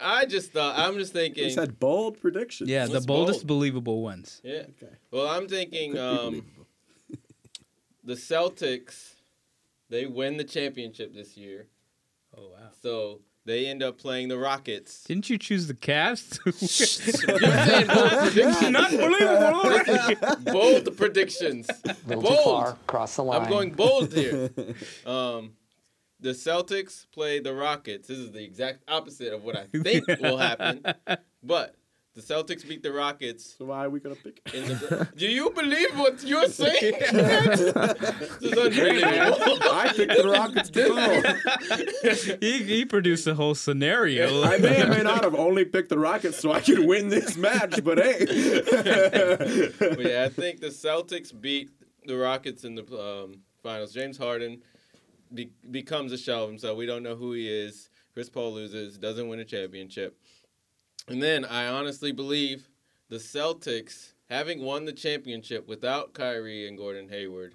I 0.00 0.26
just 0.26 0.52
thought 0.52 0.78
I'm 0.78 0.96
just 0.98 1.12
thinking. 1.14 1.44
You 1.44 1.50
thinking. 1.50 1.64
said 1.70 1.78
bold 1.80 2.20
predictions. 2.20 2.68
Yeah, 2.68 2.84
the 2.86 2.94
What's 2.94 3.06
boldest 3.06 3.40
bold? 3.40 3.58
believable 3.58 4.02
ones. 4.02 4.40
Yeah. 4.44 4.64
Okay. 4.82 4.92
Well, 5.10 5.26
I'm 5.26 5.48
thinking. 5.48 5.98
Um, 5.98 6.44
the 8.04 8.14
Celtics, 8.14 9.14
they 9.90 10.06
win 10.06 10.36
the 10.36 10.44
championship 10.44 11.14
this 11.14 11.36
year. 11.36 11.66
Oh 12.36 12.48
wow. 12.50 12.70
So 12.82 13.20
they 13.44 13.66
end 13.66 13.82
up 13.82 13.98
playing 13.98 14.28
the 14.28 14.38
Rockets. 14.38 15.04
Didn't 15.04 15.30
you 15.30 15.38
choose 15.38 15.66
the 15.68 15.74
Cavs? 15.74 16.38
You're 16.44 16.52
saying 17.72 17.86
bold 17.86 18.10
predictions. 18.32 18.76
Unbelievable. 20.06 20.52
bold 20.52 20.96
predictions. 20.96 21.70
Bold. 22.06 22.76
cross 22.86 23.16
the 23.16 23.24
line. 23.24 23.42
I'm 23.42 23.48
going 23.48 23.70
bold 23.70 24.12
here. 24.12 24.50
Um, 25.06 25.52
the 26.20 26.30
Celtics 26.30 27.06
play 27.10 27.40
the 27.40 27.54
Rockets. 27.54 28.08
This 28.08 28.18
is 28.18 28.32
the 28.32 28.44
exact 28.44 28.82
opposite 28.88 29.32
of 29.32 29.44
what 29.44 29.56
I 29.56 29.64
think 29.64 30.06
will 30.20 30.36
happen. 30.36 30.84
But 31.42 31.74
the 32.18 32.34
Celtics 32.34 32.68
beat 32.68 32.82
the 32.82 32.92
Rockets. 32.92 33.54
So 33.56 33.66
why 33.66 33.84
are 33.84 33.90
we 33.90 34.00
gonna 34.00 34.16
pick? 34.16 34.40
In 34.52 34.64
the, 34.64 35.08
do 35.16 35.28
you 35.28 35.50
believe 35.50 35.96
what 35.96 36.22
you're 36.24 36.48
saying? 36.48 36.94
this 37.12 37.60
is 38.40 38.58
unbelievable. 38.58 39.58
I 39.70 39.92
picked 39.94 40.16
the 40.16 40.28
Rockets 40.28 40.70
too. 40.70 42.38
he, 42.40 42.64
he 42.64 42.84
produced 42.84 43.26
a 43.28 43.34
whole 43.34 43.54
scenario. 43.54 44.42
I 44.42 44.58
may 44.58 44.82
or 44.82 44.88
may 44.88 45.02
not 45.02 45.22
have 45.22 45.36
only 45.36 45.64
picked 45.64 45.90
the 45.90 45.98
Rockets 45.98 46.40
so 46.40 46.50
I 46.50 46.60
could 46.60 46.84
win 46.84 47.08
this 47.08 47.36
match, 47.36 47.84
but 47.84 47.98
hey. 47.98 48.24
but 49.78 50.00
yeah, 50.00 50.24
I 50.24 50.28
think 50.28 50.60
the 50.60 50.70
Celtics 50.70 51.32
beat 51.40 51.70
the 52.04 52.16
Rockets 52.16 52.64
in 52.64 52.74
the 52.74 52.82
um, 52.98 53.42
finals. 53.62 53.92
James 53.92 54.18
Harden 54.18 54.60
be- 55.32 55.52
becomes 55.70 56.10
a 56.10 56.18
shell 56.18 56.44
of 56.44 56.50
himself. 56.50 56.76
We 56.76 56.86
don't 56.86 57.04
know 57.04 57.14
who 57.14 57.32
he 57.32 57.48
is. 57.48 57.90
Chris 58.12 58.28
Paul 58.28 58.54
loses, 58.54 58.98
doesn't 58.98 59.28
win 59.28 59.38
a 59.38 59.44
championship. 59.44 60.18
And 61.08 61.22
then 61.22 61.44
I 61.44 61.66
honestly 61.68 62.12
believe 62.12 62.68
the 63.08 63.16
Celtics, 63.16 64.12
having 64.28 64.62
won 64.62 64.84
the 64.84 64.92
championship 64.92 65.66
without 65.66 66.12
Kyrie 66.12 66.68
and 66.68 66.76
Gordon 66.76 67.08
Hayward, 67.08 67.54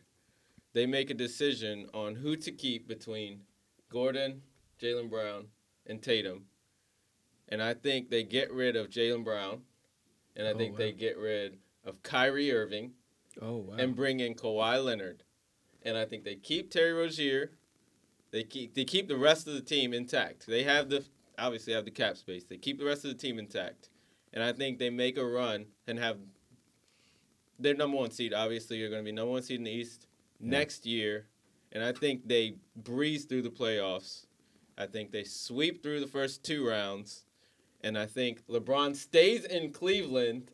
they 0.74 0.86
make 0.88 1.10
a 1.10 1.14
decision 1.16 1.88
on 1.94 2.16
who 2.16 2.36
to 2.38 2.52
keep 2.52 2.88
between 2.88 3.42
Gordon, 3.90 4.42
Jaylen 4.82 5.10
Brown, 5.10 5.48
and 5.86 6.02
Tatum. 6.02 6.46
And 7.50 7.62
I 7.62 7.76
think 7.76 8.10
they 8.10 8.24
get 8.24 8.52
rid 8.52 8.76
of 8.76 8.90
Jaylen 8.90 9.24
Brown, 9.24 9.62
and 10.36 10.48
I 10.48 10.52
Oh, 10.52 10.58
think 10.58 10.72
wow. 10.74 10.78
they 10.80 10.92
get 10.92 11.18
rid 11.18 11.60
of 11.86 12.02
Kyrie 12.02 12.52
Irving 12.52 12.94
oh 13.42 13.58
wow. 13.58 13.76
and 13.78 13.96
bring 13.96 14.20
in 14.20 14.34
Kawhi 14.34 14.84
Leonard. 14.84 15.24
And 15.84 15.98
I 15.98 16.06
think 16.06 16.24
they 16.24 16.36
keep 16.36 16.72
Terry 16.72 16.94
Rozier. 16.94 17.52
They 18.32 18.44
keep 18.44 18.74
they 18.74 18.86
keep 18.86 19.08
the 19.08 19.18
rest 19.18 19.48
of 19.48 19.54
the 19.54 19.62
team 19.62 19.94
intact. 19.94 20.48
They 20.48 20.64
have 20.64 20.90
the 20.90 21.04
obviously 21.38 21.74
have 21.74 21.86
the 21.86 21.92
cap 21.92 22.18
space. 22.18 22.44
They 22.44 22.58
keep 22.58 22.80
the 22.80 22.86
rest 22.86 23.06
of 23.06 23.12
the 23.12 23.18
team 23.18 23.40
intact. 23.40 23.90
And 24.34 24.44
I 24.44 24.52
think 24.52 24.80
they 24.80 24.90
make 24.90 25.18
a 25.18 25.26
run 25.26 25.66
and 25.88 26.00
have 26.00 26.18
their 27.60 27.76
number 27.76 27.98
one 27.98 28.12
seed. 28.12 28.34
Obviously, 28.34 28.78
you're 28.78 28.90
going 28.90 29.04
to 29.04 29.06
be 29.06 29.12
number 29.12 29.32
one 29.32 29.44
seed 29.44 29.60
in 29.60 29.64
the 29.66 29.72
East 29.72 30.08
next 30.40 30.86
year. 30.86 31.28
And 31.72 31.84
I 31.84 31.92
think 31.92 32.28
they 32.28 32.56
breeze 32.76 33.26
through 33.26 33.44
the 33.44 33.50
playoffs. 33.50 34.26
I 34.78 34.86
think 34.88 35.12
they 35.12 35.24
sweep 35.24 35.84
through 35.84 36.00
the 36.00 36.08
first 36.08 36.44
two 36.44 36.68
rounds. 36.68 37.26
And 37.82 37.98
I 37.98 38.06
think 38.06 38.46
LeBron 38.48 38.96
stays 38.96 39.46
in 39.46 39.72
Cleveland. 39.72 40.52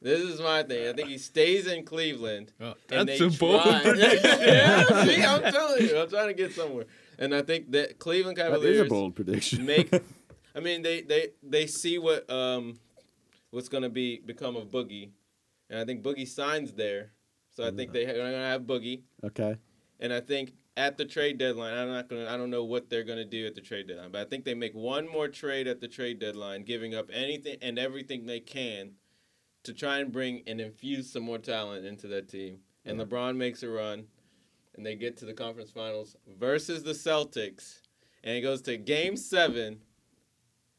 This 0.00 0.20
is 0.20 0.40
my 0.40 0.64
thing. 0.64 0.88
I 0.88 0.92
think 0.94 1.08
he 1.08 1.18
stays 1.18 1.68
in 1.68 1.84
Cleveland. 1.84 2.52
Oh, 2.60 2.74
and 2.90 3.08
that's 3.08 3.20
they 3.20 3.26
a 3.26 3.30
bold 3.30 3.62
try- 3.62 3.82
yeah, 3.94 5.04
see, 5.04 5.22
I'm 5.22 5.52
telling 5.52 5.82
you, 5.82 5.98
I'm 5.98 6.08
trying 6.08 6.26
to 6.28 6.34
get 6.34 6.52
somewhere. 6.52 6.86
And 7.22 7.32
I 7.32 7.42
think 7.42 7.70
that 7.70 8.00
Cleveland 8.00 8.36
That 8.36 8.50
Cavaliers 8.50 8.76
is 8.80 8.82
a 8.82 8.84
bold 8.86 9.14
prediction. 9.14 9.64
make. 9.64 9.92
I 10.56 10.60
mean, 10.60 10.82
they 10.82 11.02
they 11.02 11.28
they 11.40 11.68
see 11.68 11.96
what 11.96 12.28
um 12.28 12.80
what's 13.52 13.68
gonna 13.68 13.88
be 13.88 14.18
become 14.18 14.56
of 14.56 14.72
Boogie, 14.72 15.10
and 15.70 15.78
I 15.78 15.84
think 15.84 16.02
Boogie 16.02 16.26
signs 16.26 16.72
there. 16.72 17.12
So 17.54 17.64
I 17.64 17.70
think 17.70 17.92
they 17.92 18.06
are 18.06 18.16
gonna 18.16 18.48
have 18.48 18.62
Boogie, 18.62 19.02
okay. 19.22 19.56
and 20.00 20.12
I 20.12 20.20
think 20.20 20.54
at 20.76 20.96
the 20.96 21.04
trade 21.04 21.38
deadline, 21.38 21.74
I'm 21.74 21.88
not 21.88 22.08
gonna. 22.08 22.28
I 22.28 22.36
don't 22.36 22.50
know 22.50 22.64
what 22.64 22.90
they're 22.90 23.04
gonna 23.04 23.24
do 23.24 23.46
at 23.46 23.54
the 23.54 23.60
trade 23.60 23.86
deadline, 23.86 24.10
but 24.10 24.22
I 24.22 24.24
think 24.24 24.44
they 24.44 24.54
make 24.54 24.74
one 24.74 25.08
more 25.08 25.28
trade 25.28 25.68
at 25.68 25.80
the 25.80 25.88
trade 25.88 26.18
deadline, 26.18 26.64
giving 26.64 26.94
up 26.94 27.08
anything 27.12 27.58
and 27.62 27.78
everything 27.78 28.26
they 28.26 28.40
can 28.40 28.92
to 29.62 29.72
try 29.72 29.98
and 29.98 30.10
bring 30.10 30.42
and 30.48 30.60
infuse 30.60 31.12
some 31.12 31.22
more 31.22 31.38
talent 31.38 31.86
into 31.86 32.08
that 32.08 32.28
team. 32.28 32.58
And 32.84 32.98
LeBron 32.98 33.36
makes 33.36 33.62
a 33.62 33.68
run, 33.68 34.06
and 34.76 34.84
they 34.86 34.94
get 34.94 35.16
to 35.18 35.24
the 35.24 35.34
conference 35.34 35.70
finals 35.70 36.16
versus 36.38 36.82
the 36.82 36.92
Celtics, 36.92 37.80
and 38.24 38.36
it 38.36 38.40
goes 38.40 38.62
to 38.62 38.76
Game 38.76 39.16
Seven, 39.16 39.80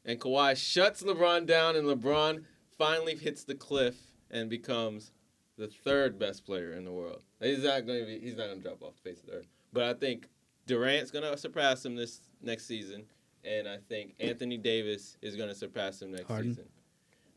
and 0.04 0.20
Kawhi 0.20 0.56
shuts 0.56 1.02
LeBron 1.02 1.46
down, 1.46 1.76
and 1.76 1.86
LeBron 1.86 2.44
finally 2.76 3.14
hits 3.14 3.44
the 3.44 3.54
cliff 3.54 3.96
and 4.30 4.50
becomes 4.50 5.12
the 5.56 5.68
third 5.68 6.18
best 6.18 6.44
player 6.44 6.72
in 6.72 6.84
the 6.84 6.92
world. 6.92 7.22
He's 7.40 7.62
not 7.62 7.86
going 7.86 8.00
to 8.00 8.06
be. 8.06 8.18
He's 8.18 8.36
not 8.36 8.46
going 8.46 8.58
to 8.58 8.62
drop 8.62 8.82
off 8.82 8.94
the 9.02 9.10
face 9.10 9.20
of 9.20 9.26
the 9.26 9.32
earth. 9.34 9.46
But 9.72 9.84
I 9.84 9.94
think 9.94 10.28
Durant's 10.66 11.10
going 11.10 11.30
to 11.30 11.38
surpass 11.38 11.84
him 11.84 11.94
this 11.94 12.20
next 12.42 12.66
season, 12.66 13.04
and 13.44 13.68
I 13.68 13.78
think 13.88 14.14
Anthony 14.18 14.56
Davis 14.58 15.16
is 15.22 15.36
going 15.36 15.48
to 15.48 15.54
surpass 15.54 16.02
him 16.02 16.12
next 16.12 16.26
Harden? 16.26 16.50
season. 16.50 16.68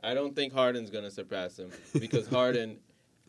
I 0.03 0.14
don't 0.14 0.36
think 0.36 0.53
Harden's 0.53 0.89
going 0.89 1.03
to 1.03 1.12
surpass 1.12 1.58
him 1.58 1.72
because 1.99 2.28
Harden. 2.28 2.78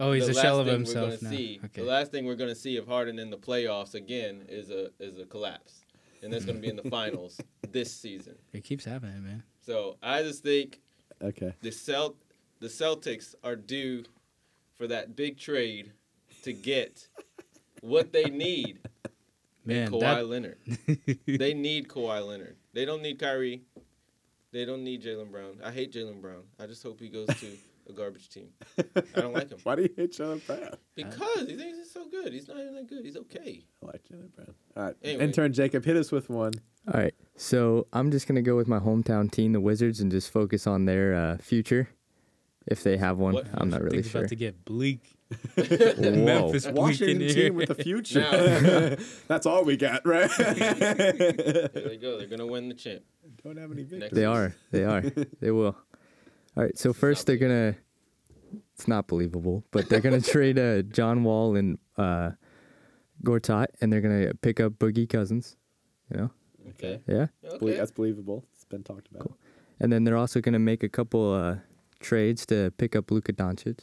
Oh, 0.00 0.12
he's 0.12 0.26
the 0.26 0.32
a 0.32 0.34
shell 0.34 0.56
last 0.56 0.60
of 0.60 0.66
thing 0.66 0.74
himself 0.74 1.10
We're 1.10 1.16
gonna 1.16 1.30
now. 1.30 1.36
see, 1.36 1.60
Okay. 1.64 1.80
The 1.82 1.86
last 1.86 2.10
thing 2.12 2.24
we're 2.24 2.34
going 2.36 2.50
to 2.50 2.54
see 2.56 2.76
of 2.76 2.86
Harden 2.86 3.18
in 3.18 3.30
the 3.30 3.38
playoffs 3.38 3.94
again 3.94 4.44
is 4.48 4.70
a 4.70 4.90
is 5.00 5.18
a 5.18 5.24
collapse, 5.26 5.84
and 6.22 6.32
that's 6.32 6.44
going 6.44 6.56
to 6.56 6.62
be 6.62 6.68
in 6.68 6.76
the 6.76 6.82
finals 6.90 7.40
this 7.70 7.92
season. 7.92 8.36
It 8.52 8.64
keeps 8.64 8.84
happening, 8.84 9.22
man. 9.24 9.42
So 9.60 9.96
I 10.02 10.22
just 10.22 10.42
think 10.42 10.80
Okay. 11.22 11.52
the 11.62 11.70
Celt 11.70 12.16
the 12.60 12.68
Celtics 12.68 13.34
are 13.44 13.56
due 13.56 14.04
for 14.76 14.86
that 14.86 15.16
big 15.16 15.38
trade 15.38 15.92
to 16.42 16.52
get 16.52 17.08
what 17.80 18.12
they 18.12 18.24
need. 18.24 18.78
Man, 19.64 19.90
Kawhi 19.90 20.00
that, 20.00 20.26
Leonard. 20.26 20.58
They 21.26 21.52
need 21.54 21.88
Kawhi 21.88 22.26
Leonard. 22.26 22.56
They 22.72 22.84
don't 22.84 23.02
need 23.02 23.18
Kyrie. 23.18 23.62
They 24.50 24.64
don't 24.64 24.82
need 24.82 25.02
Jaylen 25.02 25.30
Brown. 25.30 25.60
I 25.62 25.70
hate 25.70 25.92
Jaylen 25.92 26.22
Brown. 26.22 26.44
I 26.58 26.66
just 26.66 26.82
hope 26.82 27.00
he 27.00 27.08
goes 27.08 27.26
to 27.26 27.56
a 27.88 27.92
garbage 27.92 28.28
team 28.28 28.48
I 28.78 29.20
don't 29.20 29.32
like 29.32 29.50
him. 29.50 29.58
Why 29.64 29.74
do 29.76 29.82
you 29.82 29.90
hate 29.96 30.12
Jaylen 30.12 30.44
Brown? 30.46 30.76
because 30.94 31.48
he 31.48 31.56
thinks 31.56 31.78
he's 31.78 31.90
so 31.90 32.06
good. 32.08 32.32
He's 32.32 32.48
not 32.48 32.58
even 32.58 32.74
that 32.74 32.86
good. 32.88 33.04
He's 33.04 33.16
okay. 33.16 33.64
I 33.82 33.86
like 33.86 34.02
Jaylen 34.04 34.34
Brown. 34.34 34.54
All 34.76 34.82
right. 34.84 34.94
Anyway. 35.02 35.24
Intern 35.24 35.52
Jacob, 35.52 35.84
hit 35.84 35.96
us 35.96 36.12
with 36.12 36.28
one. 36.28 36.52
All 36.92 37.00
right. 37.00 37.14
So 37.36 37.86
I'm 37.92 38.10
just 38.10 38.26
gonna 38.26 38.42
go 38.42 38.56
with 38.56 38.68
my 38.68 38.78
hometown 38.78 39.30
team, 39.30 39.52
the 39.52 39.60
Wizards, 39.60 40.00
and 40.00 40.10
just 40.10 40.30
focus 40.30 40.66
on 40.66 40.84
their 40.86 41.14
uh, 41.14 41.36
future, 41.38 41.88
if 42.66 42.82
they 42.82 42.96
have 42.96 43.18
one. 43.18 43.34
What 43.34 43.46
I'm 43.54 43.70
not 43.70 43.82
really 43.82 43.98
Things 43.98 44.10
sure. 44.10 44.20
about 44.22 44.28
to 44.30 44.36
get 44.36 44.64
bleak. 44.64 45.14
Whoa. 45.56 45.64
Memphis 45.98 46.64
Bleek 46.64 46.66
in 46.66 46.74
Washington 46.74 47.20
here. 47.20 47.34
team 47.34 47.54
with 47.54 47.68
the 47.68 47.74
future. 47.74 48.20
Now- 48.20 48.96
That's 49.28 49.44
all 49.44 49.62
we 49.64 49.76
got, 49.76 50.06
right? 50.06 50.30
There 50.38 51.68
they 51.68 51.98
go. 52.00 52.16
They're 52.18 52.26
gonna 52.26 52.46
win 52.46 52.68
the 52.68 52.74
champ. 52.74 53.02
Don't 53.44 53.58
have 53.58 53.70
any 53.70 53.82
victories. 53.82 54.12
They 54.12 54.24
are. 54.24 54.54
They 54.70 54.84
are. 54.84 55.02
they 55.40 55.50
will. 55.50 55.76
All 56.58 56.64
right. 56.64 56.76
So 56.76 56.92
first 56.92 57.26
they're 57.26 57.36
gonna. 57.36 57.76
It's 58.74 58.88
not 58.88 59.06
believable, 59.06 59.64
but 59.70 59.88
they're 59.88 60.00
gonna 60.00 60.20
trade 60.20 60.58
uh, 60.58 60.82
John 60.82 61.22
Wall 61.22 61.54
and 61.56 61.78
uh, 61.96 62.30
Gortat, 63.24 63.66
and 63.80 63.92
they're 63.92 64.00
gonna 64.00 64.32
pick 64.42 64.58
up 64.58 64.72
Boogie 64.74 65.08
Cousins. 65.08 65.56
You 66.10 66.16
know. 66.18 66.30
Okay. 66.70 67.00
Yeah. 67.06 67.26
Belie- 67.42 67.54
Okay. 67.72 67.76
That's 67.76 67.92
believable. 67.92 68.44
It's 68.54 68.64
been 68.64 68.82
talked 68.82 69.08
about. 69.14 69.32
And 69.80 69.92
then 69.92 70.02
they're 70.02 70.16
also 70.16 70.40
gonna 70.40 70.58
make 70.58 70.82
a 70.82 70.88
couple 70.88 71.32
uh, 71.32 71.56
trades 72.00 72.44
to 72.46 72.72
pick 72.76 72.96
up 72.96 73.10
Luka 73.12 73.32
Doncic, 73.32 73.80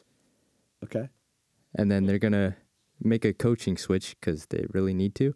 Okay. 0.83 1.07
and 1.75 1.89
then 1.89 2.05
they're 2.05 2.19
gonna 2.19 2.57
make 2.99 3.23
a 3.23 3.31
coaching 3.33 3.77
switch 3.77 4.17
because 4.19 4.47
they 4.47 4.65
really 4.73 4.93
need 4.93 5.15
to. 5.15 5.33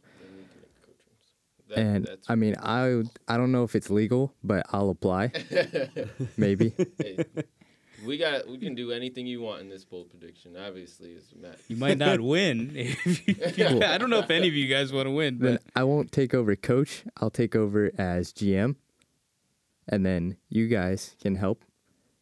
That- 1.69 1.77
and 1.77 2.05
that's 2.05 2.29
I 2.29 2.35
mean, 2.35 2.55
I 2.61 3.03
I 3.27 3.37
don't 3.37 3.51
know 3.51 3.63
if 3.63 3.75
it's 3.75 3.89
legal, 3.89 4.33
but 4.43 4.65
I'll 4.71 4.89
apply. 4.89 5.31
Maybe. 6.37 6.73
Hey, 6.97 7.23
we 8.05 8.17
got. 8.17 8.47
We 8.47 8.57
can 8.57 8.73
do 8.75 8.91
anything 8.91 9.27
you 9.27 9.41
want 9.41 9.61
in 9.61 9.69
this 9.69 9.85
bold 9.85 10.09
prediction. 10.09 10.55
Obviously, 10.57 11.11
it's 11.11 11.33
Matt. 11.39 11.59
You 11.67 11.75
might 11.77 11.97
not 11.97 12.21
win. 12.33 12.71
if 12.75 13.27
you- 13.59 13.81
I 13.83 13.97
don't 13.99 14.09
know 14.09 14.19
if 14.19 14.31
any 14.31 14.47
of 14.47 14.53
you 14.55 14.67
guys 14.67 14.91
want 14.91 15.05
to 15.07 15.11
win, 15.11 15.37
then 15.39 15.53
but 15.53 15.61
I 15.79 15.83
won't 15.83 16.11
take 16.11 16.33
over 16.33 16.55
coach. 16.55 17.03
I'll 17.17 17.29
take 17.29 17.55
over 17.55 17.91
as 17.97 18.33
GM, 18.33 18.75
and 19.87 20.05
then 20.05 20.37
you 20.49 20.67
guys 20.67 21.15
can 21.21 21.35
help. 21.35 21.63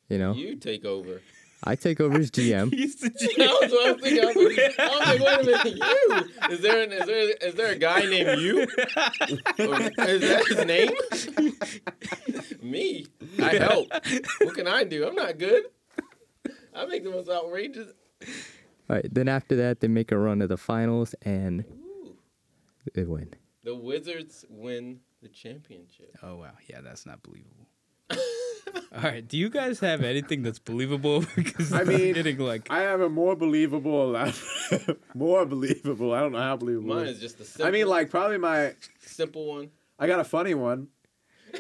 You 0.10 0.18
know, 0.18 0.34
You 0.34 0.56
take 0.56 0.84
over. 0.86 1.22
I 1.64 1.76
take 1.76 2.00
over 2.00 2.18
as 2.20 2.30
GM. 2.32 2.72
he's 2.74 2.98
the 2.98 3.10
That 3.38 3.58
was 3.62 3.72
what 3.72 3.88
I 3.88 3.92
was 3.94 4.02
thinking. 4.02 4.24
I 4.24 4.28
was 4.28 4.36
like, 4.36 4.80
I 4.80 4.88
was 4.88 5.06
like, 5.08 5.20
wait 5.20 5.40
a 5.40 5.46
minute, 5.46 6.30
you? 6.48 6.56
Is 6.56 6.62
there 6.62 6.84
an, 6.84 6.92
is 6.94 7.06
there 7.06 7.30
is 7.42 7.56
there 7.56 7.72
a 7.72 7.78
guy 7.78 8.02
named 8.02 8.42
you? 8.42 8.62
Is 8.62 10.22
that 10.22 10.46
his 10.48 10.66
name? 10.66 10.92
Me. 12.72 13.08
I 13.42 13.56
help. 13.56 13.90
What 14.42 14.56
can 14.56 14.68
I 14.68 14.84
do? 14.84 15.08
I'm 15.08 15.16
not 15.16 15.38
good. 15.38 15.66
I 16.76 16.86
make 16.86 17.04
the 17.04 17.10
most 17.10 17.30
outrageous. 17.30 17.92
All 18.90 18.96
right. 18.96 19.08
Then 19.12 19.28
after 19.28 19.56
that, 19.56 19.80
they 19.80 19.88
make 19.88 20.12
a 20.12 20.18
run 20.18 20.40
to 20.40 20.48
the 20.48 20.58
finals 20.58 21.16
and 21.24 21.66
Ooh. 21.66 22.16
they 22.94 23.04
win. 23.04 23.34
The 23.64 23.76
Wizards 23.76 24.46
win 24.50 25.00
the 25.22 25.28
championship. 25.30 26.16
Oh 26.22 26.38
wow, 26.38 26.54
yeah, 26.70 26.82
that's 26.82 27.06
not 27.06 27.24
believable. 27.24 27.68
All 28.96 29.02
right. 29.04 29.28
Do 29.28 29.38
you 29.38 29.50
guys 29.50 29.80
have 29.80 30.02
anything 30.04 30.44
that's 30.44 30.60
believable? 30.60 31.26
because 31.36 31.74
I 31.74 31.84
mean, 31.84 32.14
getting 32.14 32.38
like 32.40 32.68
I 32.70 32.82
have 32.82 33.02
a 33.02 33.10
more 33.10 33.36
believable, 33.36 34.12
more 35.14 35.46
believable. 35.46 36.14
I 36.14 36.20
don't 36.22 36.32
know 36.32 36.40
how 36.40 36.58
believable. 36.58 36.96
Mine 36.96 37.08
is 37.08 37.20
just 37.20 37.38
the 37.38 37.46
simple, 37.46 37.68
I 37.68 37.72
mean, 37.72 37.88
like 37.88 38.10
probably 38.10 38.38
my. 38.38 38.74
simple 39.00 39.46
one. 39.46 39.70
I 40.00 40.08
got 40.08 40.20
a 40.20 40.24
funny 40.24 40.54
one. 40.54 40.88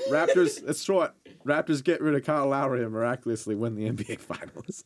Raptors. 0.09 0.61
it's 0.67 0.83
short. 0.83 1.13
Raptors 1.45 1.83
get 1.83 2.01
rid 2.01 2.13
of 2.15 2.25
Kyle 2.25 2.47
Lowry 2.47 2.83
and 2.83 2.91
miraculously 2.91 3.55
win 3.55 3.75
the 3.75 3.89
NBA 3.89 4.19
Finals. 4.19 4.83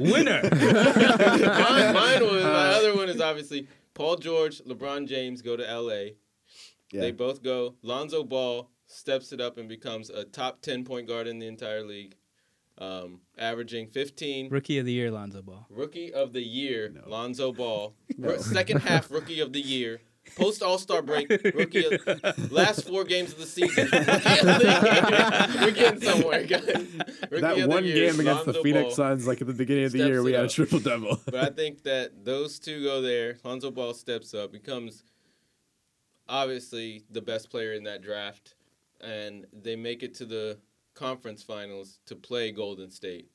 winner. 0.00 0.42
mine, 0.42 1.94
mine 1.94 2.22
was 2.24 2.44
Uh, 2.44 2.48
my 2.52 2.68
other 2.74 2.96
one 2.96 3.08
is 3.08 3.20
obviously 3.20 3.68
Paul 3.94 4.16
George, 4.16 4.58
LeBron 4.64 5.06
James 5.06 5.40
go 5.42 5.56
to 5.56 5.68
L.A. 5.68 6.16
Yeah. 6.92 7.00
They 7.00 7.10
both 7.12 7.42
go. 7.42 7.76
Lonzo 7.82 8.24
Ball 8.24 8.70
steps 8.92 9.32
it 9.32 9.40
up 9.40 9.56
and 9.58 9.68
becomes 9.68 10.10
a 10.10 10.24
top 10.24 10.60
ten 10.62 10.84
point 10.84 11.08
guard 11.08 11.26
in 11.26 11.38
the 11.38 11.46
entire 11.46 11.82
league, 11.82 12.14
um, 12.78 13.20
averaging 13.38 13.88
15. 13.88 14.48
Rookie 14.50 14.78
of 14.78 14.86
the 14.86 14.92
year, 14.92 15.10
Lonzo 15.10 15.42
Ball. 15.42 15.66
Rookie 15.70 16.12
of 16.12 16.32
the 16.32 16.42
year, 16.42 16.92
Lonzo 17.06 17.52
Ball. 17.52 17.94
R- 18.24 18.38
Second 18.38 18.80
half 18.80 19.10
Rookie 19.10 19.40
of 19.40 19.52
the 19.52 19.60
year. 19.60 20.00
Post 20.36 20.62
All 20.62 20.78
Star 20.78 21.02
break, 21.02 21.28
rookie 21.52 21.84
of, 21.84 22.50
last 22.52 22.86
four 22.86 23.02
games 23.02 23.32
of 23.32 23.38
the 23.40 23.44
season. 23.44 23.88
The. 23.90 25.58
We're 25.60 25.70
getting 25.72 26.00
somewhere, 26.00 26.44
guys. 26.44 26.62
Rookie 27.28 27.40
that 27.40 27.68
one 27.68 27.84
year 27.84 27.94
game 27.96 28.04
is 28.10 28.18
against 28.20 28.44
the 28.44 28.54
Phoenix 28.54 28.84
Ball. 28.84 28.94
Suns, 28.94 29.26
like 29.26 29.40
at 29.40 29.48
the 29.48 29.52
beginning 29.52 29.84
of 29.86 29.92
the 29.92 29.98
year, 29.98 30.22
we 30.22 30.32
it 30.32 30.36
had 30.36 30.44
a 30.44 30.48
triple 30.48 30.78
double. 30.78 31.20
But 31.24 31.34
I 31.34 31.46
think 31.46 31.82
that 31.82 32.24
those 32.24 32.60
two 32.60 32.84
go 32.84 33.02
there. 33.02 33.38
Lonzo 33.42 33.72
Ball 33.72 33.94
steps 33.94 34.32
up, 34.32 34.52
becomes 34.52 35.02
obviously 36.28 37.02
the 37.10 37.20
best 37.20 37.50
player 37.50 37.72
in 37.72 37.82
that 37.84 38.00
draft, 38.02 38.54
and 39.02 39.46
they 39.52 39.76
make 39.76 40.02
it 40.02 40.14
to 40.16 40.24
the 40.26 40.58
conference 40.94 41.42
finals 41.42 41.98
to 42.06 42.14
play 42.16 42.52
Golden 42.52 42.90
State. 42.90 43.28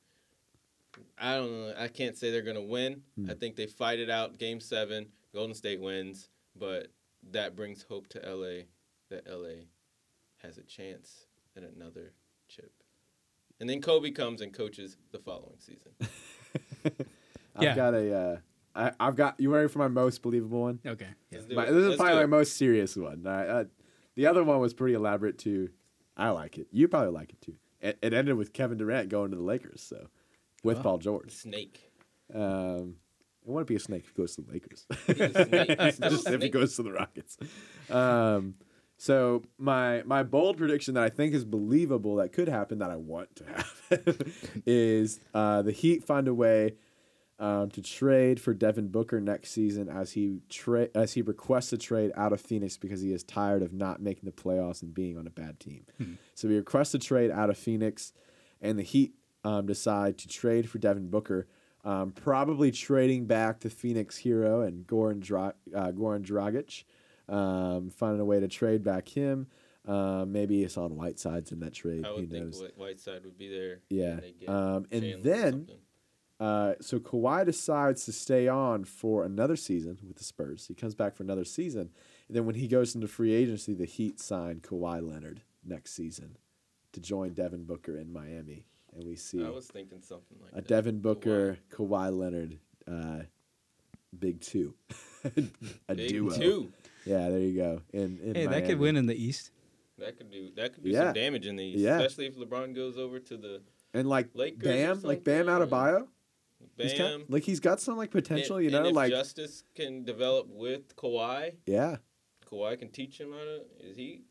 I 1.18 1.36
don't 1.36 1.50
know. 1.52 1.74
I 1.78 1.88
can't 1.88 2.16
say 2.16 2.30
they're 2.30 2.42
gonna 2.42 2.62
win. 2.62 3.02
I 3.28 3.34
think 3.34 3.56
they 3.56 3.66
fight 3.66 3.98
it 4.00 4.10
out. 4.10 4.38
Game 4.38 4.60
seven, 4.60 5.06
Golden 5.34 5.54
State 5.54 5.80
wins, 5.80 6.28
but 6.56 6.88
that 7.30 7.54
brings 7.56 7.82
hope 7.82 8.08
to 8.08 8.18
LA. 8.20 8.62
That 9.10 9.26
LA 9.26 9.64
has 10.42 10.58
a 10.58 10.62
chance 10.62 11.26
at 11.56 11.62
another 11.62 12.12
chip. 12.48 12.70
And 13.60 13.68
then 13.68 13.80
Kobe 13.80 14.10
comes 14.10 14.40
and 14.40 14.52
coaches 14.52 14.96
the 15.12 15.18
following 15.18 15.58
season. 15.58 15.92
I've 17.56 17.62
Yeah. 17.62 17.74
got 17.74 17.94
a. 17.94 18.14
Uh, 18.14 18.36
I, 18.74 18.92
I've 19.00 19.16
got. 19.16 19.40
You 19.40 19.52
ready 19.52 19.68
for 19.68 19.78
my 19.78 19.88
most 19.88 20.22
believable 20.22 20.60
one? 20.62 20.78
Okay. 20.86 21.06
Yeah. 21.30 21.40
My, 21.54 21.64
this 21.66 21.74
is 21.74 21.88
Let's 21.88 21.96
probably 22.00 22.16
my 22.20 22.26
most 22.26 22.56
serious 22.56 22.96
one. 22.96 23.26
I, 23.26 23.46
uh, 23.46 23.64
the 24.18 24.26
other 24.26 24.42
one 24.42 24.58
was 24.58 24.74
pretty 24.74 24.94
elaborate 24.94 25.38
too. 25.38 25.70
I 26.16 26.30
like 26.30 26.58
it. 26.58 26.66
You 26.72 26.88
probably 26.88 27.12
like 27.12 27.30
it 27.30 27.40
too. 27.40 27.54
It, 27.80 27.98
it 28.02 28.12
ended 28.12 28.36
with 28.36 28.52
Kevin 28.52 28.76
Durant 28.76 29.08
going 29.08 29.30
to 29.30 29.36
the 29.36 29.42
Lakers, 29.44 29.80
so 29.80 30.08
with 30.64 30.78
Oh. 30.78 30.82
Paul 30.82 30.98
George. 30.98 31.30
Snake. 31.30 31.92
Um, 32.34 32.96
it 33.46 33.50
wouldn't 33.52 33.68
be 33.68 33.76
a 33.76 33.80
snake 33.80 34.02
if 34.02 34.08
he 34.08 34.14
goes 34.20 34.34
to 34.34 34.42
the 34.42 34.52
Lakers. 34.52 34.86
He's 35.06 35.20
a 35.20 35.44
snake. 35.46 35.80
He's 35.80 35.94
still 35.94 36.08
a 36.08 36.10
Just 36.10 36.28
if 36.28 36.42
he 36.42 36.48
goes 36.48 36.74
to 36.76 36.82
the 36.82 36.90
Rockets. 36.92 37.38
Um, 37.88 38.54
so 38.96 39.44
my 39.58 40.02
my 40.02 40.24
bold 40.24 40.56
prediction 40.58 40.94
that 40.94 41.04
I 41.04 41.08
think 41.08 41.32
is 41.32 41.44
believable 41.44 42.16
that 42.16 42.32
could 42.32 42.48
happen 42.48 42.78
that 42.80 42.90
I 42.90 42.96
want 42.96 43.36
to 43.36 43.44
happen 43.44 44.32
is 44.66 45.20
uh, 45.32 45.62
the 45.62 45.70
Heat 45.72 46.02
find 46.04 46.26
a 46.26 46.34
way 46.34 46.74
um, 47.38 47.70
to 47.70 47.80
trade 47.82 48.40
for 48.40 48.52
Devin 48.52 48.88
Booker 48.88 49.20
next 49.20 49.50
season 49.50 49.88
as 49.88 50.12
he 50.12 50.40
tra- 50.48 50.88
as 50.94 51.12
he 51.12 51.22
requests 51.22 51.72
a 51.72 51.78
trade 51.78 52.10
out 52.16 52.32
of 52.32 52.40
Phoenix 52.40 52.76
because 52.76 53.00
he 53.00 53.12
is 53.12 53.22
tired 53.22 53.62
of 53.62 53.72
not 53.72 54.00
making 54.02 54.24
the 54.24 54.32
playoffs 54.32 54.82
and 54.82 54.92
being 54.92 55.16
on 55.16 55.26
a 55.26 55.30
bad 55.30 55.60
team. 55.60 55.86
So 56.34 56.48
he 56.48 56.56
requests 56.56 56.94
a 56.94 56.98
trade 56.98 57.30
out 57.30 57.50
of 57.50 57.56
Phoenix, 57.58 58.12
and 58.60 58.78
the 58.78 58.82
Heat 58.82 59.14
um, 59.44 59.66
decide 59.66 60.18
to 60.18 60.28
trade 60.28 60.68
for 60.68 60.78
Devin 60.78 61.10
Booker. 61.10 61.46
Um, 61.84 62.10
probably 62.10 62.70
trading 62.72 63.26
back 63.26 63.60
the 63.60 63.70
Phoenix 63.70 64.16
hero 64.16 64.62
and 64.62 64.84
Goran, 64.86 65.20
Dra- 65.20 65.54
uh, 65.74 65.92
Goran 65.92 66.22
Dragic, 66.22 66.82
um, 67.32 67.90
finding 67.90 68.20
a 68.20 68.24
way 68.24 68.40
to 68.40 68.48
trade 68.48 68.82
back 68.82 69.08
him. 69.08 69.46
Um, 69.86 70.32
maybe 70.32 70.64
it's 70.64 70.76
on 70.76 70.96
Whiteside's 70.96 71.52
in 71.52 71.60
that 71.60 71.72
trade. 71.72 72.04
I 72.04 72.08
Who 72.08 72.14
would 72.16 72.30
think 72.30 72.44
knows? 72.46 72.60
White- 72.60 72.76
Whiteside 72.76 73.24
would 73.24 73.38
be 73.38 73.48
there. 73.48 73.80
Yeah. 73.88 74.18
and 74.20 74.48
Um, 74.48 74.86
and 74.90 75.22
then 75.22 75.52
something. 75.52 75.76
Uh, 76.40 76.74
so 76.80 76.98
Kawhi 76.98 77.44
decides 77.44 78.04
to 78.04 78.12
stay 78.12 78.46
on 78.48 78.84
for 78.84 79.24
another 79.24 79.56
season 79.56 79.98
with 80.06 80.16
the 80.18 80.24
Spurs. 80.24 80.66
He 80.66 80.74
comes 80.74 80.94
back 80.94 81.14
for 81.16 81.22
another 81.22 81.44
season, 81.44 81.90
and 82.28 82.36
then 82.36 82.44
when 82.46 82.54
he 82.54 82.68
goes 82.68 82.94
into 82.94 83.08
free 83.08 83.32
agency, 83.32 83.74
the 83.74 83.84
Heat 83.86 84.20
sign 84.20 84.60
Kawhi 84.60 85.02
Leonard 85.08 85.42
next 85.64 85.94
season 85.94 86.36
to 86.92 87.00
join 87.00 87.32
Devin 87.34 87.64
Booker 87.64 87.96
in 87.98 88.12
Miami, 88.12 88.64
and 88.94 89.04
we 89.04 89.16
see 89.16 89.44
I 89.44 89.50
was 89.50 89.66
thinking 89.66 90.00
something 90.00 90.38
like 90.42 90.52
a 90.52 90.56
that. 90.56 90.68
Devin 90.68 91.00
Booker, 91.00 91.58
Kawhi 91.70 92.16
Leonard, 92.16 92.58
uh, 92.90 93.22
big 94.18 94.40
two, 94.40 94.74
a 95.88 95.94
Big 95.94 96.08
duo. 96.08 96.30
two. 96.30 96.72
Yeah, 97.04 97.28
there 97.30 97.38
you 97.40 97.56
go. 97.56 97.80
In, 97.92 98.18
in 98.22 98.34
Hey, 98.34 98.46
that 98.46 98.66
could 98.66 98.78
win 98.78 98.96
in 98.96 99.06
the 99.06 99.14
East. 99.14 99.50
That 99.98 100.16
could 100.16 100.30
do 100.30 100.50
that 100.56 100.74
could 100.74 100.84
do 100.84 100.90
Yeah. 100.90 101.06
some 101.06 101.14
damage 101.14 101.46
in 101.46 101.56
the 101.56 101.64
East, 101.64 101.78
Yeah. 101.80 101.96
especially 101.98 102.26
if 102.26 102.36
LeBron 102.36 102.74
goes 102.74 102.96
over 102.96 103.18
to 103.18 103.36
the 103.36 103.62
And 103.94 104.08
like 104.08 104.28
Lakers 104.34 104.62
or 104.62 104.72
Bam, 104.94 105.02
like 105.02 105.24
Bam 105.24 105.46
something. 105.46 106.06
Adebayo, 106.62 106.82
he's 106.82 106.94
Bam. 106.98 107.20
got, 107.20 107.30
like 107.30 107.42
he's 107.44 107.60
got 107.60 107.80
some 107.80 107.96
like 107.96 108.10
potential, 108.10 108.56
And- 108.56 108.64
you 108.64 108.70
know, 108.70 108.78
and 108.78 108.86
if 108.88 108.94
like 108.94 109.10
Justise 109.12 109.62
can 109.74 110.04
develop 110.04 110.46
with 110.48 110.94
Kawhi. 110.96 111.54
yeah, 111.66 111.96
Kawhi 112.50 112.78
can 112.78 112.88
teach 112.90 113.20
him 113.20 113.32
how 113.32 113.38
to. 113.38 113.62
Is 113.80 113.96
he? 113.96 114.22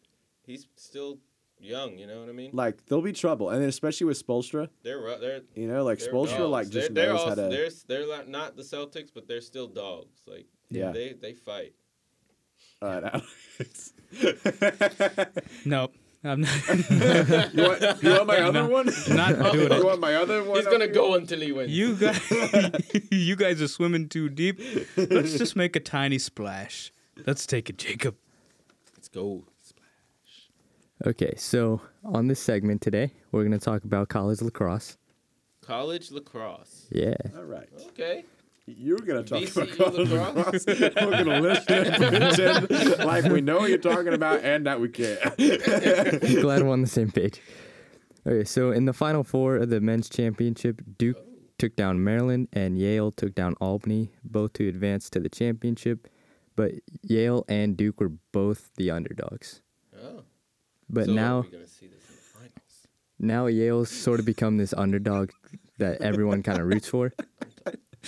He's 0.46 0.68
still 0.76 1.20
young. 1.60 1.98
You 1.98 2.08
know 2.08 2.20
what 2.20 2.30
I 2.30 2.34
mean? 2.34 2.52
like 2.54 2.86
there'll 2.86 3.02
be 3.04 3.14
trouble, 3.14 3.50
and 3.50 3.62
then 3.62 3.70
especially 3.70 4.06
with 4.06 4.26
Spoelstra, 4.26 4.70
They're 4.84 5.00
ru- 5.00 5.20
they're 5.20 5.42
you 5.56 5.68
know, 5.68 5.84
like 5.84 6.00
they're 6.00 6.12
Spoelstra, 6.14 6.38
dogs. 6.40 6.52
like 6.52 6.70
just 6.70 6.94
they're, 6.94 7.06
they're 7.06 7.14
knows 7.14 7.28
how 7.28 7.36
to. 7.36 7.42
They're 7.50 7.70
they're 7.88 8.08
like 8.08 8.28
not 8.28 8.56
the 8.56 8.64
Celtics, 8.64 9.10
but 9.14 9.28
they're 9.28 9.42
still 9.42 9.68
dogs. 9.68 10.22
Like 10.28 10.46
Yeah. 10.70 10.92
they 10.92 11.14
they 11.14 11.34
fight. 11.34 11.74
All 12.82 12.90
right, 12.90 13.04
Alex. 13.60 13.94
Nope. 15.66 15.94
I'm 16.24 16.42
not. 16.42 16.68
you, 17.54 17.64
want, 17.64 18.04
you 18.04 18.10
want 18.12 18.28
my 18.28 18.40
other 18.40 18.64
No, 18.64 18.68
one? 18.70 18.86
not 19.10 19.36
doing 19.54 19.70
you 19.70 19.78
it. 19.78 19.84
want 19.86 20.00
my 20.02 20.16
other 20.16 20.44
one? 20.44 20.58
He's 20.58 20.66
gonna 20.66 20.86
here? 20.86 20.94
go 20.94 21.14
until 21.16 21.40
he 21.40 21.52
wins. 21.52 21.72
You 21.72 21.96
guys, 21.96 22.22
you 23.12 23.36
guys 23.36 23.62
are 23.62 23.68
swimming 23.68 24.10
too 24.10 24.28
deep. 24.30 24.60
Let's 24.98 25.38
just 25.38 25.56
make 25.56 25.76
a 25.76 25.80
tiny 25.80 26.18
splash. 26.18 26.92
Let's 27.26 27.46
take 27.46 27.70
it, 27.70 27.78
Jacob. 27.78 28.16
Let's 28.96 29.08
go. 29.08 29.44
Splash. 29.62 30.50
Okay, 31.06 31.34
so 31.38 31.82
on 32.04 32.28
this 32.28 32.40
segment 32.40 32.82
today, 32.82 33.14
we're 33.32 33.44
going 33.44 33.58
to 33.58 33.64
talk 33.64 33.84
about 33.84 34.10
college 34.10 34.42
lacrosse. 34.42 34.98
College 35.62 36.12
lacrosse. 36.12 36.88
Yeah. 36.92 37.16
All 37.36 37.44
right. 37.44 37.70
Okay. 37.90 38.26
You're 38.70 38.98
gonna 39.00 39.24
talk 39.24 39.44
VCU 39.44 39.64
about 39.64 39.78
college 39.78 40.10
lacrosse? 40.10 40.68
lacrosse. 40.68 40.96
We're 41.02 41.24
gonna 41.24 41.40
listen 41.40 41.74
and 41.74 42.68
pretend 42.68 43.00
like 43.00 43.24
we 43.24 43.40
know 43.40 43.60
what 43.60 43.70
you're 43.70 43.78
talking 43.78 44.14
about 44.14 44.44
and 44.44 44.66
that 44.66 44.82
we 44.82 44.90
can. 44.90 45.18
Glad 46.42 46.64
we're 46.64 46.70
on 46.74 46.82
the 46.82 46.88
same 46.88 47.10
page. 47.10 47.42
Okay, 48.28 48.44
so 48.44 48.72
in 48.72 48.84
the 48.84 48.92
final 48.92 49.24
four 49.24 49.56
of 49.56 49.70
the 49.70 49.80
men's 49.80 50.10
championship, 50.10 50.82
Duke 50.98 51.18
took 51.58 51.78
down 51.78 52.04
Maryland 52.04 52.50
and 52.52 52.78
Yale 52.78 53.10
took 53.12 53.34
down 53.34 53.56
Albany, 53.62 54.12
both 54.26 54.52
to 54.54 54.68
advance 54.68 55.10
to 55.12 55.22
the 55.22 55.30
championship. 55.30 56.10
But 56.58 56.74
Yale 57.04 57.46
and 57.48 57.78
Duke 57.78 58.02
were 58.02 58.12
both 58.34 58.72
the 58.76 58.92
underdogs. 58.92 59.62
Oh. 59.96 60.24
But 60.90 61.06
so 61.06 61.14
now, 61.14 61.38
we're 61.38 61.52
gonna 61.52 61.68
see 61.68 61.88
this 61.88 62.04
in 62.10 62.16
the 62.16 62.22
finals. 62.22 62.88
now 63.18 63.46
Yale's 63.46 63.90
sort 63.90 64.20
of 64.20 64.26
become 64.26 64.58
this 64.58 64.74
underdog 64.74 65.30
that 65.78 66.02
everyone 66.02 66.44
kind 66.44 66.60
of 66.60 66.68
roots 66.68 66.90
for. 66.90 67.14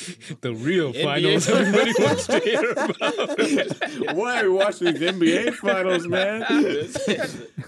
The 0.42 0.54
real 0.54 0.94
NBA 0.94 1.04
finals 1.04 1.50
everybody 1.50 1.94
wants 2.00 2.28
to 2.28 2.40
hear 2.40 2.72
about. 2.72 4.16
Why 4.16 4.42
are 4.42 4.50
we 4.50 4.50
watching 4.50 4.94
these 4.94 5.12
NBA 5.12 5.56
finals, 5.56 6.08
man? 6.08 6.46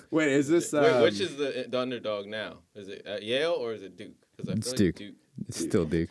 Wait, 0.11 0.29
is 0.29 0.47
this? 0.47 0.73
Um, 0.73 0.84
Wait, 0.84 1.01
which 1.01 1.19
is 1.19 1.36
the, 1.36 1.65
the 1.67 1.79
underdog 1.79 2.27
now? 2.27 2.59
Is 2.75 2.88
it 2.88 3.05
at 3.05 3.23
Yale 3.23 3.51
or 3.51 3.73
is 3.73 3.84
it 3.84 3.97
Duke? 3.97 4.13
Because 4.36 4.49
I 4.49 4.57
It's 4.57 4.67
like 4.69 4.95
Duke. 4.95 5.15
It's 5.47 5.59
still 5.59 5.86
Duke. 5.86 6.09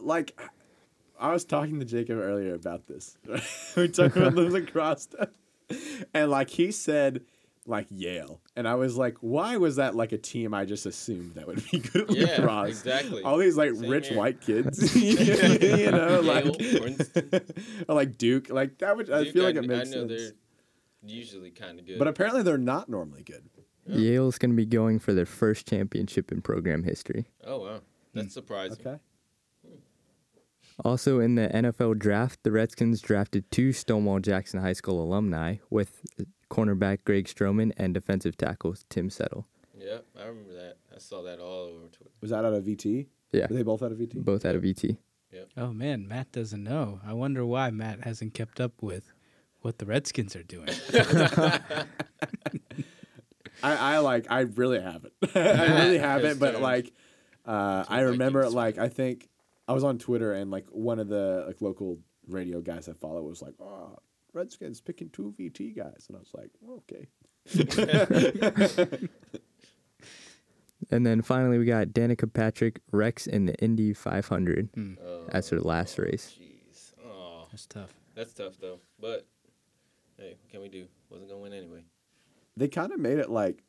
like? 0.00 0.38
I 1.20 1.32
was 1.32 1.44
talking 1.44 1.80
to 1.80 1.84
Jacob 1.84 2.18
earlier 2.18 2.54
about 2.54 2.86
this. 2.86 3.18
we 3.76 3.88
talked 3.88 4.16
about 4.16 4.36
the 4.36 4.42
lacrosse 4.42 5.02
stuff, 5.02 5.30
and 6.14 6.30
like 6.30 6.48
he 6.48 6.70
said, 6.70 7.22
like 7.68 7.86
Yale, 7.90 8.40
and 8.56 8.66
I 8.66 8.74
was 8.76 8.96
like, 8.96 9.16
why 9.20 9.56
was 9.58 9.76
that 9.76 9.94
like 9.94 10.12
a 10.12 10.18
team 10.18 10.54
I 10.54 10.64
just 10.64 10.86
assumed 10.86 11.34
that 11.34 11.46
would 11.46 11.62
be 11.70 11.78
good 11.78 12.10
at 12.10 12.16
Yeah, 12.16 12.26
lacrosse? 12.38 12.68
exactly. 12.70 13.22
All 13.22 13.36
these 13.38 13.56
like 13.56 13.74
Same 13.74 13.90
rich 13.90 14.08
here. 14.08 14.18
white 14.18 14.40
kids, 14.40 14.96
you 14.96 15.90
know, 15.90 16.20
like 16.20 16.44
Yale, 16.44 16.80
Princeton. 16.80 17.30
or 17.88 17.94
like 17.94 18.16
Duke, 18.18 18.48
like 18.50 18.78
that 18.78 18.96
would. 18.96 19.10
I 19.10 19.30
feel 19.30 19.44
like 19.44 19.56
I, 19.56 19.60
it 19.60 19.66
makes 19.66 19.90
I 19.92 19.94
know 19.94 20.08
sense. 20.08 20.22
they're 20.22 20.32
usually 21.04 21.50
kind 21.50 21.78
of 21.78 21.86
good. 21.86 21.98
But 21.98 22.08
apparently 22.08 22.42
they're 22.42 22.58
not 22.58 22.88
normally 22.88 23.22
good. 23.22 23.44
Oh. 23.90 23.96
Yale's 23.96 24.36
going 24.38 24.50
to 24.50 24.56
be 24.56 24.66
going 24.66 24.98
for 24.98 25.14
their 25.14 25.26
first 25.26 25.66
championship 25.68 26.32
in 26.32 26.42
program 26.42 26.82
history. 26.84 27.26
oh 27.46 27.58
wow, 27.60 27.80
that's 28.14 28.26
hmm. 28.26 28.30
surprising. 28.30 28.78
Okay. 28.86 28.98
Also, 30.84 31.18
in 31.18 31.34
the 31.34 31.48
NFL 31.48 31.98
draft, 31.98 32.40
the 32.44 32.52
Redskins 32.52 33.00
drafted 33.00 33.50
two 33.50 33.72
Stonewall 33.72 34.20
Jackson 34.20 34.60
High 34.60 34.74
School 34.74 35.02
alumni 35.02 35.56
with 35.70 36.04
cornerback 36.50 37.04
Greg 37.04 37.26
Stroman 37.26 37.72
and 37.76 37.94
defensive 37.94 38.36
tackle 38.36 38.74
Tim 38.88 39.10
Settle. 39.10 39.46
Yeah, 39.76 39.98
I 40.18 40.26
remember 40.26 40.54
that. 40.54 40.76
I 40.94 40.98
saw 40.98 41.22
that 41.22 41.38
all 41.38 41.66
over 41.66 41.86
Twitter. 41.88 42.10
Was 42.20 42.30
that 42.30 42.44
out 42.44 42.54
of 42.54 42.64
VT? 42.64 43.06
Yeah. 43.32 43.46
Were 43.48 43.56
they 43.56 43.62
both 43.62 43.82
out 43.82 43.92
of 43.92 43.98
VT? 43.98 44.24
Both 44.24 44.44
out 44.44 44.56
of 44.56 44.62
VT. 44.62 44.96
Yep. 45.32 45.48
Oh 45.56 45.72
man, 45.72 46.08
Matt 46.08 46.32
doesn't 46.32 46.64
know. 46.64 47.00
I 47.06 47.12
wonder 47.12 47.44
why 47.44 47.70
Matt 47.70 48.04
hasn't 48.04 48.34
kept 48.34 48.60
up 48.60 48.72
with 48.80 49.12
what 49.60 49.78
the 49.78 49.86
Redskins 49.86 50.34
are 50.34 50.42
doing. 50.42 50.68
I, 53.62 53.96
I 53.96 53.98
like 53.98 54.26
I 54.30 54.40
really 54.40 54.80
haven't. 54.80 55.12
I 55.34 55.84
really 55.84 55.98
haven't, 55.98 56.38
but 56.38 56.60
like 56.60 56.92
uh, 57.44 57.84
I 57.88 57.98
Vikings 57.98 58.10
remember 58.12 58.48
like 58.48 58.78
I 58.78 58.88
think 58.88 59.28
I 59.66 59.72
was 59.72 59.84
on 59.84 59.98
Twitter 59.98 60.32
and 60.32 60.50
like 60.50 60.66
one 60.70 60.98
of 60.98 61.08
the 61.08 61.44
like 61.46 61.60
local 61.60 61.98
radio 62.26 62.60
guys 62.60 62.88
I 62.88 62.92
follow 62.92 63.22
was 63.22 63.42
like, 63.42 63.54
"Oh, 63.60 63.98
Redskins 64.32 64.80
picking 64.80 65.10
two 65.10 65.34
VT 65.38 65.76
guys," 65.76 66.06
and 66.08 66.16
I 66.16 66.20
was 66.20 66.32
like, 66.34 66.50
oh, 66.66 66.82
"Okay." 66.90 67.08
And 70.90 71.04
then 71.04 71.22
finally, 71.22 71.58
we 71.58 71.64
got 71.66 71.88
Danica 71.88 72.32
Patrick 72.32 72.80
wrecks 72.92 73.26
in 73.26 73.46
the 73.46 73.54
Indy 73.56 73.92
500. 73.92 74.68
Oh, 75.04 75.24
That's 75.30 75.50
her 75.50 75.60
last 75.60 75.98
race. 75.98 76.34
Jeez. 76.40 76.92
Oh, 77.04 77.46
That's 77.50 77.66
tough. 77.66 77.92
that's 78.14 78.32
tough 78.32 78.54
though. 78.60 78.78
But 78.98 79.26
hey, 80.16 80.36
what 80.40 80.50
can 80.50 80.60
we 80.62 80.68
do? 80.68 80.86
Wasn't 81.10 81.28
gonna 81.28 81.40
win 81.42 81.52
anyway. 81.52 81.82
they 82.56 82.68
kind 82.68 82.92
of 82.92 83.00
made 83.00 83.18
it 83.18 83.28
like 83.28 83.62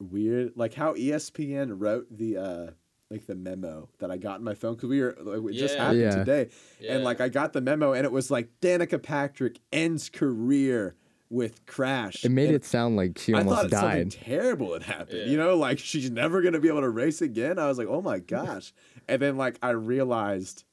weird, 0.00 0.52
like 0.56 0.74
how 0.74 0.94
ESPN 0.94 1.74
wrote 1.78 2.06
the 2.10 2.36
uh 2.38 2.70
like 3.10 3.26
the 3.26 3.34
memo 3.34 3.88
that 3.98 4.10
I 4.10 4.16
got 4.16 4.38
in 4.38 4.44
my 4.44 4.54
phone 4.54 4.74
because 4.74 4.88
we 4.88 5.00
were 5.00 5.16
like, 5.20 5.52
it 5.54 5.58
just 5.58 5.74
Yeah. 5.74 5.82
happened 5.82 6.00
Yeah. 6.00 6.10
today, 6.16 6.48
Yeah. 6.78 6.94
and 6.94 7.04
like 7.04 7.20
I 7.20 7.28
got 7.28 7.52
the 7.52 7.60
memo 7.60 7.92
and 7.92 8.04
it 8.04 8.12
was 8.12 8.30
like 8.30 8.48
Danica 8.60 9.02
Patrick 9.02 9.58
ends 9.72 10.08
career 10.08 10.94
with 11.28 11.64
crash. 11.66 12.24
It 12.24 12.30
made 12.30 12.46
And 12.46 12.56
it 12.56 12.64
sound 12.64 12.96
like 12.96 13.18
she 13.18 13.34
I 13.34 13.42
thought 13.42 13.48
almost 13.66 13.70
something 13.74 14.08
died. 14.08 14.10
terrible 14.12 14.72
had 14.74 14.82
happened. 14.84 15.18
Yeah. 15.18 15.24
You 15.26 15.36
know, 15.38 15.56
like 15.56 15.78
she's 15.80 16.10
never 16.10 16.40
gonna 16.40 16.60
be 16.60 16.68
able 16.68 16.80
to 16.82 16.88
race 16.88 17.20
again. 17.20 17.58
I 17.58 17.66
was 17.66 17.78
like, 17.78 17.88
oh 17.88 18.00
my 18.00 18.20
gosh. 18.20 18.72
and 19.08 19.20
then 19.20 19.36
like 19.36 19.58
I 19.62 19.70
realized 19.70 20.64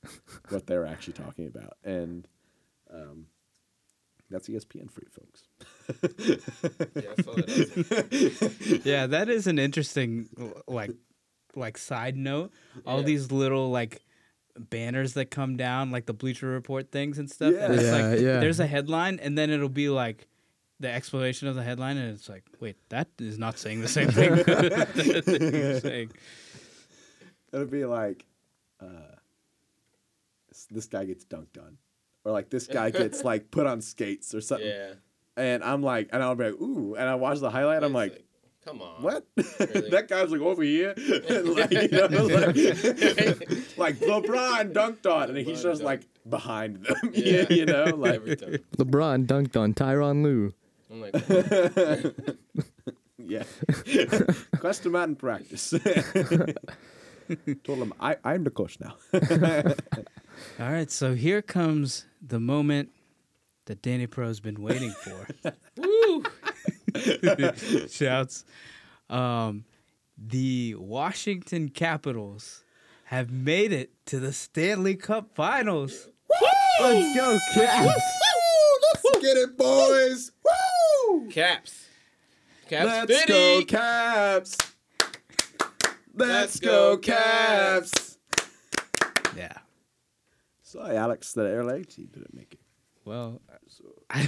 what 0.49 0.67
they 0.67 0.77
were 0.77 0.85
actually 0.85 1.13
talking 1.13 1.47
about, 1.47 1.77
and 1.83 2.27
um, 2.93 3.25
that's 4.29 4.47
ESPN 4.47 4.89
for 4.91 5.01
you 5.01 5.09
folks. 5.09 5.43
Yeah, 6.93 7.13
that. 7.17 8.81
Yeah, 8.85 9.07
that 9.07 9.29
is 9.29 9.47
an 9.47 9.57
interesting 9.59 10.29
like 10.67 10.91
like 11.58 11.78
side 11.78 12.16
note. 12.16 12.51
All 12.86 12.99
Yeah. 12.99 13.05
these 13.05 13.32
little 13.32 13.70
like 13.72 14.01
banners 14.58 15.14
that 15.14 15.30
come 15.32 15.58
down, 15.58 15.91
like 15.91 16.05
the 16.05 16.14
Bleacher 16.14 16.47
Report 16.47 16.91
things 16.91 17.20
and 17.20 17.30
stuff. 17.30 17.53
And 17.53 17.58
Yeah. 17.58 17.72
it's 17.74 17.84
Yeah, 17.84 17.91
like 17.91 18.20
yeah. 18.20 18.39
there's 18.39 18.60
a 18.60 18.68
headline 18.68 19.20
and 19.20 19.38
then 19.38 19.49
it'll 19.49 19.70
be 19.70 19.89
like 19.89 20.28
the 20.80 20.89
explanation 20.89 21.47
of 21.47 21.55
the 21.55 21.64
headline 21.64 21.97
and 21.97 22.14
it's 22.14 22.30
like, 22.30 22.43
wait, 22.60 22.78
that 22.89 23.08
is 23.20 23.38
not 23.39 23.58
saying 23.58 23.82
the 23.82 23.88
same 23.88 24.10
thing 24.12 24.36
that 24.36 25.80
saying. 25.84 26.12
It'll 27.53 27.66
be 27.66 27.86
like, 27.86 28.26
uh, 28.82 29.16
this, 30.49 30.68
this 30.70 30.86
guy 30.88 31.05
gets 31.05 31.26
dunked 31.26 31.58
on, 31.58 31.78
or 32.24 32.32
like 32.32 32.49
this 32.49 32.68
guy 32.68 32.89
gets 32.89 33.24
like 33.32 33.49
put 33.51 33.66
on 33.68 33.82
skates 33.82 34.34
or 34.36 34.41
something. 34.41 34.68
yeah. 34.68 34.93
And 35.36 35.64
I'm 35.64 35.84
like, 35.84 36.10
and 36.12 36.24
I'll 36.24 36.34
be 36.36 36.45
like, 36.45 36.60
ooh, 36.62 36.95
and 36.95 37.08
I 37.08 37.14
watch 37.16 37.39
the 37.39 37.49
highlight. 37.51 37.78
I'm 37.84 37.91
It's 37.91 37.93
like, 37.93 38.26
come 38.68 38.82
on. 38.82 39.01
what? 39.01 39.26
Really? 39.59 39.89
that 39.89 40.07
guy's 40.07 40.30
like 40.30 40.41
over 40.41 40.61
here, 40.61 40.93
like, 40.97 41.72
you 41.72 41.88
know, 41.89 42.07
like, 42.28 42.55
like 43.78 43.95
LeBron 43.99 44.74
dunked 44.74 45.11
on, 45.11 45.30
and 45.30 45.38
he's 45.38 45.63
just 45.63 45.82
dunked. 45.82 45.86
like 45.86 46.01
behind 46.30 46.84
them. 46.84 46.95
Yeah. 47.13 47.45
you 47.49 47.65
know, 47.65 47.86
like 47.86 48.22
LeBron 48.22 49.26
dunked 49.26 49.57
on 49.59 49.74
Tyronn 49.74 50.24
Lue. 50.24 50.53
I'm 50.91 51.01
like, 51.01 51.15
yeah. 53.18 53.43
Quest 54.59 54.86
him 54.86 54.95
out 54.95 55.09
in 55.09 55.15
practice. 55.15 55.74
Told 57.63 57.80
him 57.80 57.93
I, 57.99 58.15
I'm 58.24 58.43
the 58.43 58.51
coach 58.51 58.80
now. 58.80 58.95
All 60.59 60.72
right, 60.72 60.89
so 60.91 61.15
here 61.15 61.41
comes 61.41 62.05
the 62.26 62.39
moment 62.39 62.89
that 63.65 63.82
Danny 63.82 64.07
Pro's 64.07 64.39
been 64.39 64.61
waiting 64.61 64.91
for. 64.91 65.28
woo! 65.78 66.24
Shouts. 67.89 68.45
Um, 69.09 69.65
the 70.17 70.75
Washington 70.75 71.69
Capitals 71.69 72.63
have 73.05 73.31
made 73.31 73.71
it 73.71 73.91
to 74.07 74.19
the 74.19 74.33
Stanley 74.33 74.95
Cup 74.95 75.33
Finals. 75.33 76.09
Let's 76.81 77.15
go, 77.15 77.39
Caps! 77.53 78.01
Let's 78.93 79.23
get 79.23 79.37
it, 79.37 79.57
boys! 79.57 80.31
Woo! 80.43 81.29
Caps. 81.29 81.85
Caps 82.69 82.85
Let's 82.85 83.19
City. 83.19 83.33
go, 83.33 83.65
Caps! 83.65 84.57
Let's 86.13 86.59
Let's 86.59 86.59
go, 86.59 86.95
go, 86.95 86.97
Caps! 86.97 88.17
Yeah. 89.35 89.53
Sorry, 90.63 90.97
Alex, 90.97 91.31
the 91.33 91.43
LA 91.43 91.77
team 91.87 92.09
didn't 92.11 92.33
make 92.33 92.53
it. 92.53 92.59
Well, 93.08 93.41
uh, 93.49 93.55
I 94.12 94.26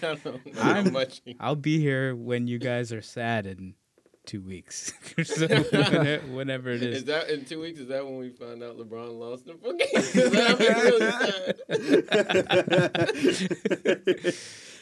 don't 0.00 0.24
know 0.24 0.40
how 0.62 0.72
I'm- 0.72 0.92
much. 0.92 1.20
I'll 1.38 1.56
be 1.56 1.78
here 1.78 2.16
when 2.16 2.46
you 2.46 2.58
guys 2.58 2.90
are 2.92 3.02
sad 3.02 3.46
in 3.46 3.74
two 4.26 4.40
weeks. 4.42 4.92
so 5.24 5.46
whenever, 5.46 6.18
whenever 6.28 6.70
it 6.70 6.82
Is 6.82 6.98
is. 6.98 7.04
that 7.06 7.28
in 7.30 7.44
two 7.44 7.60
weeks? 7.60 7.80
Is 7.80 7.88
that 7.88 8.04
when 8.04 8.16
we 8.18 8.30
find 8.30 8.62
out 8.62 8.78
LeBron 8.78 9.18
lost 9.18 9.44
the? 9.46 9.54
'Cause 9.54 10.14
really. 14.14 14.32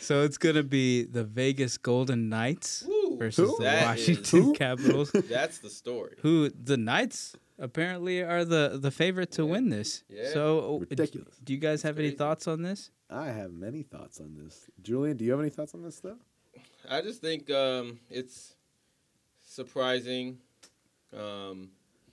So 0.00 0.22
it's 0.22 0.38
gonna 0.38 0.62
be 0.62 1.04
the 1.04 1.24
Vegas 1.24 1.76
Golden 1.78 2.28
Knights 2.28 2.84
Woo. 2.86 3.18
versus 3.18 3.50
the 3.58 3.76
is- 3.76 3.82
Washington 3.82 4.42
Who? 4.42 4.52
Capitals. 4.54 5.10
That's 5.12 5.58
the 5.58 5.70
story. 5.70 6.14
who 6.22 6.48
the 6.50 6.76
Knights 6.76 7.34
apparently 7.58 8.22
are 8.22 8.44
the 8.44 8.78
the 8.80 8.90
favorite 8.90 9.30
to 9.32 9.44
win 9.46 9.68
this. 9.68 10.04
Yeah. 10.08 10.30
So 10.32 10.76
uh, 10.76 10.78
Ridiculous. 10.90 11.36
Do 11.42 11.52
you 11.52 11.58
guys 11.58 11.82
have 11.82 11.98
any 11.98 12.10
thoughts 12.10 12.46
on 12.46 12.62
this? 12.62 12.90
I 13.10 13.26
have 13.28 13.52
many 13.52 13.82
thoughts 13.82 14.20
on 14.20 14.34
this. 14.36 14.68
Julian, 14.82 15.16
do 15.16 15.24
you 15.24 15.30
have 15.30 15.40
any 15.40 15.50
thoughts 15.50 15.74
on 15.74 15.82
this, 15.82 16.00
though? 16.00 16.18
I 16.88 17.00
just 17.00 17.20
think 17.20 17.50
um, 17.50 17.98
it's 18.10 18.54
surprising. 19.46 20.38
Um, 21.16 21.70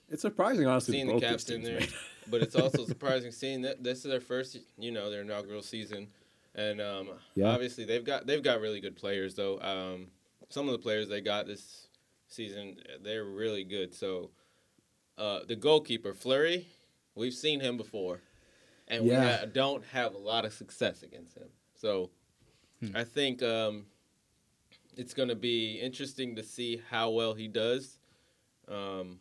It's 0.09 0.21
surprising, 0.21 0.67
honestly, 0.67 0.93
seeing 0.93 1.07
the 1.07 1.19
Caps 1.19 1.49
in 1.49 1.63
there, 1.63 1.81
but 2.27 2.41
it's 2.41 2.55
also 2.55 2.85
surprising 2.93 3.31
seeing 3.31 3.61
that 3.63 3.83
this 3.83 3.99
is 3.99 4.11
their 4.11 4.21
first, 4.21 4.57
you 4.77 4.91
know, 4.91 5.09
their 5.09 5.21
inaugural 5.21 5.61
season, 5.61 6.07
and 6.53 6.79
um, 6.79 7.09
Yeah. 7.35 7.47
obviously 7.49 7.85
they've 7.85 8.05
got 8.05 8.25
they've 8.25 8.43
got 8.43 8.61
really 8.61 8.79
good 8.79 8.95
players 8.95 9.35
though. 9.35 9.59
Um, 9.61 10.07
some 10.49 10.67
of 10.67 10.71
the 10.71 10.79
players 10.79 11.09
they 11.09 11.21
got 11.21 11.47
this 11.47 11.87
season, 12.27 12.77
they're 13.03 13.25
really 13.25 13.63
good. 13.63 13.93
So 13.93 14.29
uh, 15.17 15.39
the 15.47 15.55
goalkeeper 15.55 16.13
Fleury, 16.13 16.67
we've 17.15 17.33
seen 17.33 17.59
him 17.59 17.77
before, 17.77 18.21
and 18.87 19.03
we 19.03 19.09
ha- 19.15 19.45
don't 19.45 19.83
have 19.85 20.13
a 20.13 20.17
lot 20.17 20.45
of 20.45 20.53
success 20.53 21.03
against 21.03 21.35
him. 21.37 21.47
So 21.75 22.09
I 22.93 23.03
think 23.03 23.41
um, 23.41 23.85
it's 24.97 25.13
going 25.13 25.29
to 25.29 25.35
be 25.35 25.79
interesting 25.79 26.35
to 26.35 26.43
see 26.43 26.81
how 26.89 27.09
well 27.11 27.33
he 27.33 27.47
does. 27.47 27.99
Um, 28.67 29.19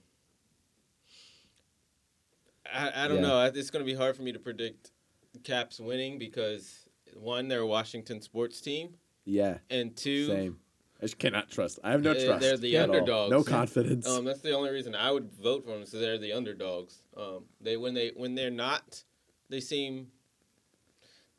I, 2.73 3.05
I 3.05 3.09
don't 3.09 3.17
Yeah. 3.17 3.23
know. 3.23 3.45
It's 3.55 3.71
going 3.71 3.85
to 3.85 3.91
be 3.91 3.97
hard 3.97 4.17
for 4.17 4.23
me 4.23 4.33
to 4.33 4.39
predict 4.39 4.91
Caps 5.43 5.79
winning 5.81 6.19
because 6.19 6.89
one, 7.15 7.49
they're 7.49 7.61
a 7.61 7.67
Washington 7.67 8.21
sports 8.21 8.61
team, 8.61 8.95
Yeah, 9.25 9.59
and 9.71 9.97
two, 9.97 10.27
same. 10.29 10.59
I 11.05 11.07
just 11.07 11.19
cannot 11.19 11.51
trust. 11.51 11.79
I 11.85 11.91
have 11.91 12.03
no 12.03 12.15
trust. 12.15 12.41
they're 12.41 12.57
the 12.57 12.79
at 12.79 12.89
all. 12.89 12.97
underdogs. 12.97 13.31
No 13.31 13.43
confidence. 13.45 14.09
Um, 14.09 14.25
that's 14.25 14.41
the 14.41 14.53
only 14.53 14.71
reason 14.71 14.95
I 14.95 15.11
would 15.11 15.31
vote 15.35 15.63
for 15.67 15.73
them. 15.73 15.85
So 15.85 15.99
they're 15.99 16.17
the 16.17 16.33
underdogs. 16.33 17.03
Um, 17.15 17.45
they 17.61 17.77
when 17.77 17.93
they 17.93 18.13
when 18.17 18.35
they're 18.35 18.51
not, 18.51 19.05
they 19.51 19.61
seem. 19.61 20.07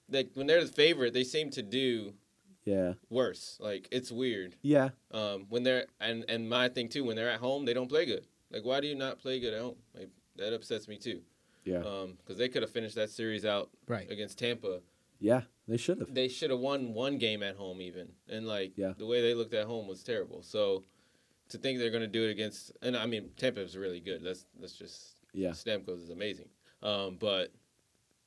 Like 0.08 0.30
when 0.36 0.46
they're 0.46 0.64
the 0.64 0.72
favorite, 0.72 1.16
they 1.16 1.24
seem 1.24 1.50
to 1.50 1.64
do 1.64 2.14
yeah, 2.64 2.94
worse. 3.10 3.58
Like 3.60 3.88
it's 3.92 4.12
weird. 4.12 4.56
yeah. 4.62 4.90
Um, 5.12 5.48
when 5.50 5.64
they're 5.64 5.88
and 6.00 6.26
and 6.30 6.48
my 6.48 6.70
thing 6.70 6.88
too, 6.88 7.04
when 7.04 7.16
they're 7.16 7.32
at 7.32 7.40
home, 7.40 7.66
they 7.66 7.74
don't 7.74 7.90
play 7.90 8.06
good. 8.06 8.28
Like 8.52 8.64
why 8.66 8.82
do 8.82 8.88
you 8.88 8.94
not 8.94 9.18
play 9.18 9.40
good 9.40 9.56
at 9.56 9.62
home? 9.62 9.78
Like 9.98 10.10
that 10.36 10.54
upsets 10.54 10.88
me 10.88 10.98
too. 10.98 11.22
Yeah, 11.64 11.80
Um, 11.80 12.18
because 12.20 12.38
they 12.38 12.50
could 12.50 12.62
have 12.62 12.70
finished 12.70 12.94
that 12.98 13.10
series 13.10 13.44
out 13.46 13.72
Right. 13.88 14.08
against 14.12 14.38
Tampa. 14.38 14.82
Yeah. 15.26 15.42
They 15.68 15.78
should 15.78 16.00
have. 16.00 16.14
They 16.14 16.28
should 16.28 16.52
have 16.52 16.60
won 16.60 16.94
one 16.94 17.18
game 17.18 17.42
at 17.42 17.56
home 17.56 17.82
even, 17.82 18.08
and 18.30 18.46
like 18.48 18.74
Yeah. 18.78 18.94
the 18.98 19.08
way 19.08 19.22
they 19.22 19.34
looked 19.34 19.54
at 19.56 19.66
home 19.66 19.88
was 19.88 20.04
terrible. 20.04 20.44
So 20.44 20.84
to 21.50 21.58
think 21.58 21.80
they're 21.80 21.90
gonna 21.90 22.06
do 22.20 22.24
it 22.28 22.32
against, 22.32 22.72
and 22.84 22.96
I 22.96 23.06
mean 23.08 23.32
Tampa 23.36 23.62
is 23.62 23.76
really 23.76 24.00
good. 24.00 24.24
That's 24.24 24.46
that's 24.60 24.78
just 24.78 25.16
Yeah. 25.34 25.50
Stamkos 25.52 26.04
is 26.04 26.10
amazing. 26.12 26.50
Um, 26.84 27.18
but 27.20 27.52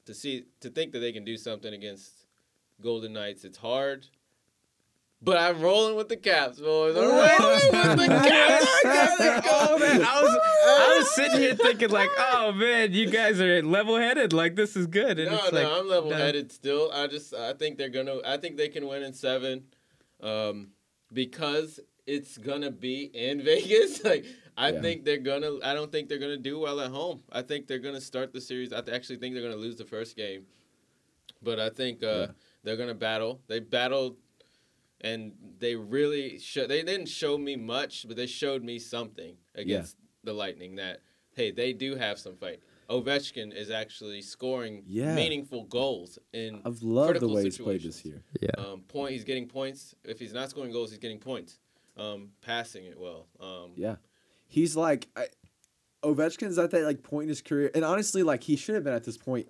to 0.06 0.14
see 0.14 0.46
to 0.60 0.68
think 0.70 0.90
that 0.92 0.98
they 0.98 1.12
can 1.12 1.24
do 1.24 1.36
something 1.36 1.72
against 1.72 2.26
Golden 2.80 3.12
Knights, 3.12 3.44
it's 3.44 3.58
hard. 3.58 4.06
But 5.20 5.36
I'm 5.36 5.60
rolling 5.60 5.96
with 5.96 6.08
the 6.08 6.16
Caps, 6.16 6.60
boys. 6.60 6.96
I'm 6.96 7.02
rolling 7.02 7.98
with 7.98 8.08
the 8.08 8.28
Caps. 8.28 8.66
oh 9.50 9.76
man, 9.80 10.02
I 10.04 10.22
was 10.22 10.38
I 10.66 10.94
was 10.98 11.14
sitting 11.14 11.40
here 11.40 11.54
thinking 11.56 11.90
like, 11.90 12.10
oh 12.18 12.52
man, 12.52 12.92
you 12.92 13.10
guys 13.10 13.40
are 13.40 13.60
level 13.62 13.96
headed. 13.96 14.32
Like 14.32 14.54
this 14.54 14.76
is 14.76 14.86
good. 14.86 15.18
And 15.18 15.30
No, 15.32 15.38
no, 15.38 15.50
like, 15.50 15.66
I'm 15.66 15.88
level 15.88 16.12
headed 16.12 16.52
still. 16.52 16.90
I 16.92 17.08
just 17.08 17.34
I 17.34 17.52
think 17.54 17.78
they're 17.78 17.88
gonna 17.88 18.18
I 18.24 18.36
think 18.36 18.56
they 18.56 18.68
can 18.68 18.86
win 18.86 19.02
in 19.02 19.12
seven. 19.12 19.64
Um 20.22 20.68
because 21.12 21.80
it's 22.06 22.38
gonna 22.38 22.70
be 22.70 23.04
in 23.12 23.42
Vegas. 23.44 24.04
Like 24.04 24.24
I 24.56 24.70
Yeah. 24.70 24.80
think 24.80 25.04
they're 25.04 25.18
gonna. 25.18 25.58
I 25.64 25.74
don't 25.74 25.90
think 25.90 26.08
they're 26.08 26.18
gonna 26.18 26.36
do 26.36 26.58
well 26.60 26.80
at 26.80 26.90
home. 26.90 27.22
I 27.32 27.42
think 27.42 27.66
they're 27.66 27.78
gonna 27.80 28.00
start 28.00 28.32
the 28.32 28.40
series. 28.40 28.72
I 28.72 28.80
th- 28.82 28.94
actually 28.96 29.16
think 29.16 29.34
they're 29.34 29.42
gonna 29.44 29.56
lose 29.56 29.76
the 29.76 29.84
first 29.84 30.16
game, 30.16 30.46
but 31.42 31.58
I 31.60 31.70
think 31.70 32.02
uh, 32.04 32.06
Yeah. 32.06 32.26
they're 32.64 32.76
gonna 32.76 32.94
battle. 32.94 33.40
They 33.46 33.60
battled, 33.60 34.16
and 35.00 35.32
they 35.58 35.74
really 35.76 36.38
show. 36.38 36.66
They 36.66 36.82
didn't 36.82 37.08
show 37.08 37.38
me 37.38 37.56
much, 37.56 38.06
but 38.06 38.16
they 38.16 38.26
showed 38.26 38.62
me 38.64 38.78
something 38.78 39.36
against 39.54 39.96
the 40.24 40.32
Lightning. 40.32 40.76
That 40.76 41.00
hey, 41.34 41.50
they 41.50 41.72
do 41.72 41.94
have 41.96 42.18
some 42.18 42.36
fight. 42.36 42.60
Ovechkin 42.90 43.54
is 43.54 43.70
actually 43.70 44.22
scoring 44.22 44.82
Yeah. 44.86 45.14
meaningful 45.14 45.64
goals 45.64 46.18
in 46.32 46.62
I've 46.64 46.82
loved 46.82 47.08
the 47.08 47.12
critical 47.20 47.34
way 47.34 47.44
he's 47.44 47.58
played 47.58 47.82
this 47.82 48.02
year. 48.04 48.22
Yeah. 48.40 48.50
Um, 48.56 48.80
point. 48.80 49.12
He's 49.12 49.24
getting 49.24 49.46
points. 49.46 49.94
If 50.04 50.18
he's 50.18 50.32
not 50.32 50.48
scoring 50.50 50.72
goals, 50.72 50.90
he's 50.90 50.98
getting 50.98 51.18
points. 51.18 51.58
Um, 51.98 52.30
passing 52.40 52.84
it 52.86 52.98
well. 52.98 53.26
Um, 53.40 53.72
Yeah, 53.76 53.96
he's 54.46 54.74
like 54.76 55.08
I, 55.16 55.26
Ovechkin's 56.02 56.58
at 56.58 56.70
that 56.70 56.84
like 56.84 57.02
point 57.02 57.24
in 57.24 57.28
his 57.28 57.42
career, 57.42 57.70
and 57.74 57.84
honestly, 57.84 58.22
like 58.22 58.42
he 58.44 58.56
should 58.56 58.74
have 58.76 58.84
been 58.84 58.94
at 58.94 59.04
this 59.04 59.18
point 59.18 59.48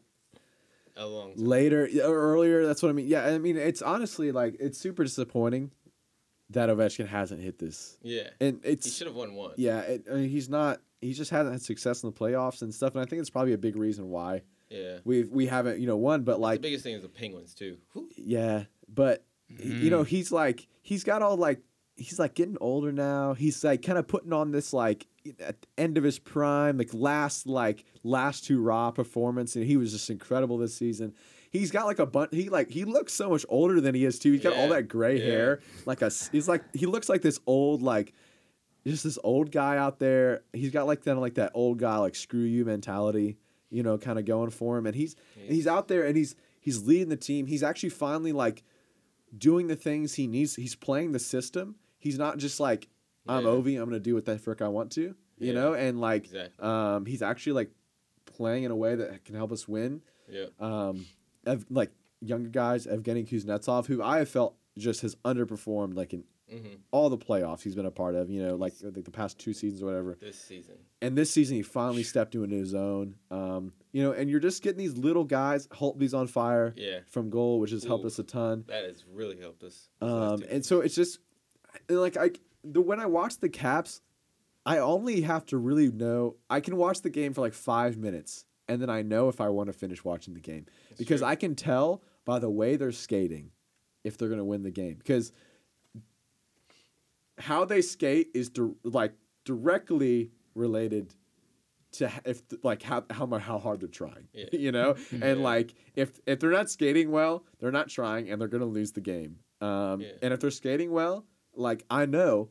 a 0.99 1.07
long 1.07 1.35
time. 1.35 1.45
later 1.45 1.89
or 2.05 2.15
earlier. 2.35 2.67
That's 2.67 2.83
what 2.83 2.91
I 2.91 2.93
mean. 2.93 3.07
Yeah, 3.09 3.25
I 3.27 3.39
mean 3.39 3.57
it's 3.57 3.81
honestly 3.83 4.33
like 4.33 4.57
it's 4.61 4.79
super 4.79 5.05
disappointing 5.05 5.71
that 6.51 6.69
Ovechkin 6.71 7.07
hasn't 7.07 7.43
hit 7.43 7.59
this, 7.59 7.99
Yeah. 8.03 8.31
and 8.41 8.61
it's 8.65 8.87
He 8.87 8.91
should 8.93 9.07
have 9.07 9.17
won 9.17 9.35
one. 9.35 9.53
yeah, 9.57 9.81
it, 9.81 10.07
I 10.11 10.15
mean, 10.15 10.29
he's 10.31 10.49
not. 10.49 10.81
He 11.01 11.13
just 11.13 11.31
hasn't 11.31 11.53
had 11.53 11.63
success 11.63 12.03
in 12.03 12.11
the 12.11 12.17
playoffs 12.17 12.63
and 12.63 12.75
stuff, 12.75 12.95
and 12.95 13.03
I 13.03 13.05
think 13.05 13.21
it's 13.21 13.31
probably 13.31 13.53
a 13.53 13.59
big 13.59 13.77
reason 13.77 14.09
why 14.09 14.43
Yeah. 14.71 14.99
we 15.05 15.25
we 15.25 15.47
haven't 15.47 15.79
you 15.81 15.87
know 15.87 15.97
won. 15.97 16.23
But 16.23 16.41
like 16.41 16.61
the 16.61 16.69
biggest 16.69 16.85
thing 16.85 16.95
is 16.95 17.03
the 17.03 17.09
Penguins 17.09 17.55
too. 17.55 17.77
Whew. 17.93 18.09
Yeah, 18.17 18.65
but 18.89 19.25
y- 19.51 19.57
you 19.65 19.91
know, 19.91 20.01
mm-hmm. 20.01 20.09
he's 20.09 20.33
like 20.33 20.67
he's 20.83 21.05
got 21.05 21.21
all 21.23 21.37
like 21.37 21.61
he's 21.99 22.19
like 22.19 22.35
getting 22.35 22.57
older 22.61 22.93
now. 22.93 23.35
He's 23.35 23.63
like 23.65 23.83
kind 23.83 23.99
of 23.99 24.07
putting 24.07 24.33
on 24.33 24.53
this 24.53 24.73
like 24.73 25.07
at 25.41 25.61
the 25.61 25.69
end 25.77 25.99
of 25.99 26.05
his 26.05 26.19
prime, 26.19 26.79
like 26.79 26.95
last 26.95 27.47
like 27.47 27.85
last 28.03 28.45
two 28.45 28.63
raw 28.63 28.91
performance, 28.91 29.57
and 29.57 29.65
he 29.65 29.77
was 29.77 29.93
just 29.93 30.09
incredible 30.09 30.59
this 30.59 30.75
season. 30.75 31.15
He's 31.51 31.71
got 31.71 31.87
like 31.87 31.99
a 31.99 32.07
bunch. 32.07 32.31
He 32.33 32.49
like 32.49 32.71
he 32.71 32.85
looks 32.85 33.13
so 33.13 33.31
much 33.31 33.45
older 33.49 33.81
than 33.81 33.95
he 33.95 34.05
is 34.05 34.19
too. 34.19 34.33
He's 34.33 34.43
got 34.43 34.55
all 34.55 34.69
that 34.69 34.89
gray 34.89 35.19
yeah. 35.19 35.25
hair, 35.25 35.61
like 35.87 36.03
a. 36.03 36.11
He's 36.33 36.49
like 36.49 36.63
he 36.75 36.87
looks 36.87 37.09
like 37.09 37.23
this 37.23 37.41
old 37.47 37.83
like. 37.83 38.15
Just 38.87 39.05
this 39.05 39.19
old 39.23 39.51
guy 39.51 39.77
out 39.77 39.99
there. 39.99 40.45
He's 40.55 40.71
got 40.71 40.87
like 40.87 41.03
that 41.03 41.17
like 41.17 41.35
that 41.35 41.51
old 41.53 41.79
guy 41.79 41.99
like 41.99 42.15
screw 42.15 42.41
you 42.41 42.65
mentality, 42.65 43.37
you 43.69 43.83
know, 43.83 43.99
kind 43.99 44.19
of 44.19 44.25
going 44.25 44.49
for 44.49 44.79
him. 44.79 44.87
And 44.87 44.95
he's 44.95 45.15
and 45.37 45.53
he's 45.53 45.67
out 45.67 45.89
there 45.89 46.07
and 46.07 46.17
he's 46.17 46.37
he's 46.61 46.85
leading 46.85 47.11
the 47.11 47.17
team. 47.17 47.47
He's 47.47 47.63
actually 47.63 47.91
finally 47.91 48.33
like 48.33 48.63
doing 49.37 49.67
the 49.67 49.77
things 49.77 50.15
he 50.15 50.27
needs. 50.27 50.57
He's 50.57 50.75
playing 50.75 51.13
the 51.13 51.19
system. 51.19 51.75
He's 51.99 52.19
not 52.19 52.39
just 52.39 52.61
like 52.61 52.89
I'm 53.27 53.45
Yeah. 53.45 53.51
Ovi. 53.51 53.79
I'm 53.79 53.85
gonna 53.89 54.01
do 54.01 54.15
what 54.15 54.25
the 54.25 54.39
frick 54.39 54.63
I 54.63 54.69
want 54.69 54.93
to, 54.93 55.03
you 55.03 55.15
Yeah, 55.39 55.53
know. 55.53 55.73
And 55.75 56.01
like, 56.01 56.25
exactly. 56.25 56.65
um, 56.67 57.05
he's 57.07 57.21
actually 57.23 57.53
like 57.53 57.71
playing 58.25 58.65
in 58.65 58.71
a 58.71 58.77
way 58.77 58.95
that 58.95 59.25
can 59.25 59.35
help 59.35 59.53
us 59.53 59.67
win. 59.69 60.03
Yeah. 60.31 60.47
Um, 60.61 61.07
Ev- 61.47 61.67
like 61.71 61.91
younger 62.21 62.49
guys, 62.49 62.87
Evgeny 62.87 63.27
Kuznetsov, 63.29 63.87
who 63.87 64.03
I 64.03 64.19
have 64.19 64.29
felt 64.29 64.55
just 64.77 65.03
has 65.03 65.15
underperformed 65.25 65.95
like 65.95 66.13
in 66.15 66.25
hmm 66.51 66.77
all 66.93 67.11
the 67.11 67.19
playoffs 67.19 67.61
he's 67.63 67.75
been 67.75 67.85
a 67.85 67.91
part 67.91 68.15
of. 68.15 68.31
You 68.31 68.43
know, 68.43 68.55
like 68.57 68.73
like 68.83 69.05
the 69.05 69.11
past 69.11 69.39
two 69.39 69.53
seasons 69.53 69.83
or 69.83 69.87
whatever 69.87 70.17
This 70.19 70.39
season. 70.39 70.77
and 71.03 71.17
this 71.17 71.31
season 71.31 71.57
he 71.57 71.63
finally 71.63 72.03
stepped 72.03 72.35
into 72.35 72.57
his 72.57 72.75
own. 72.75 73.17
Um, 73.31 73.73
you 73.93 74.03
know, 74.03 74.13
and 74.13 74.31
you're 74.31 74.41
just 74.41 74.63
getting 74.63 74.79
these 74.79 74.97
little 74.97 75.25
guys. 75.25 75.67
Holtby's 75.69 76.15
on 76.15 76.27
fire 76.27 76.73
Yeah. 76.77 77.01
from 77.09 77.29
goal, 77.29 77.61
which 77.61 77.73
has 77.73 77.85
helped 77.85 78.07
us 78.07 78.19
a 78.19 78.23
ton. 78.23 78.65
That 78.69 78.85
has 78.85 79.05
really 79.13 79.39
helped 79.39 79.63
us. 79.63 79.91
Um, 80.01 80.43
and 80.49 80.65
so 80.65 80.81
it's 80.81 80.95
just 80.95 81.19
like 81.89 82.17
I 82.17 82.31
the 82.65 82.81
when 82.81 83.01
I 83.01 83.07
watch 83.07 83.39
the 83.39 83.49
Caps, 83.49 84.01
I 84.67 84.79
only 84.79 85.23
have 85.23 85.47
to 85.47 85.57
really 85.59 85.91
know. 85.91 86.37
I 86.51 86.61
can 86.61 86.77
watch 86.77 87.01
the 87.03 87.11
game 87.11 87.33
for 87.35 87.41
like 87.41 87.55
five 87.55 87.97
minutes, 87.97 88.45
and 88.69 88.81
then 88.83 88.91
I 88.91 89.03
know 89.03 89.29
if 89.29 89.41
I 89.41 89.49
want 89.49 89.69
to 89.69 89.73
finish 89.73 90.05
watching 90.05 90.35
the 90.35 90.41
game 90.41 90.67
because 90.99 91.21
true. 91.21 91.29
I 91.29 91.35
can 91.37 91.55
tell 91.55 92.03
by 92.25 92.39
the 92.39 92.51
way 92.51 92.77
they're 92.77 92.93
skating 92.93 93.51
if 94.05 94.17
they're 94.19 94.29
going 94.29 94.39
to 94.39 94.45
win 94.45 94.63
the 94.63 94.71
game 94.71 94.95
because 94.97 95.33
how 97.39 97.65
they 97.65 97.81
skate 97.81 98.29
is 98.35 98.51
di- 98.51 98.75
like 98.85 99.13
directly 99.45 100.31
related 100.55 101.15
to 101.93 102.11
if 102.25 102.43
like 102.63 102.83
how 102.83 103.05
how 103.11 103.27
how 103.39 103.59
hard 103.59 103.81
they're 103.81 103.89
trying 103.89 104.29
Yeah. 104.33 104.47
you 104.53 104.73
know 104.73 104.97
Yeah. 105.13 105.19
and 105.27 105.43
like 105.43 105.75
if 105.95 106.21
if 106.27 106.41
they're 106.41 106.51
not 106.51 106.69
skating 106.71 107.11
well 107.11 107.45
they're 107.61 107.73
not 107.73 107.89
trying 107.89 108.29
and 108.31 108.41
they're 108.41 108.49
gonna 108.49 108.65
lose 108.67 108.93
the 108.93 109.01
game 109.01 109.39
um 109.61 110.01
Yeah. 110.01 110.09
and 110.21 110.35
if 110.35 110.41
they're 110.41 110.51
skating 110.51 110.91
well 110.91 111.25
like 111.59 111.85
i 111.91 112.07
know 112.07 112.49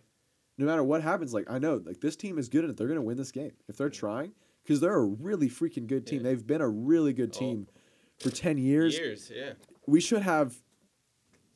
no 0.58 0.66
matter 0.66 0.84
what 0.84 1.02
happens 1.02 1.34
like 1.34 1.46
i 1.50 1.58
know 1.58 1.82
like 1.86 2.02
this 2.02 2.16
team 2.16 2.38
is 2.38 2.50
good 2.50 2.64
and 2.66 2.76
they're 2.78 2.88
gonna 2.88 3.02
win 3.02 3.18
this 3.18 3.32
game 3.32 3.52
if 3.68 3.78
they're 3.78 3.90
trying 3.90 4.32
because 4.64 4.80
they're 4.80 4.96
a 4.98 5.06
really 5.06 5.50
freaking 5.50 5.88
good 5.88 6.06
team 6.06 6.20
Yeah. 6.24 6.30
they've 6.32 6.46
been 6.46 6.62
a 6.62 6.68
really 6.70 7.14
good 7.14 7.32
Oh. 7.36 7.40
team 7.40 7.68
for 8.20 8.30
10 8.30 8.58
years 8.58 8.98
Years. 8.98 9.32
Yeah. 9.34 9.54
we 9.88 10.02
should 10.02 10.22
have 10.24 10.56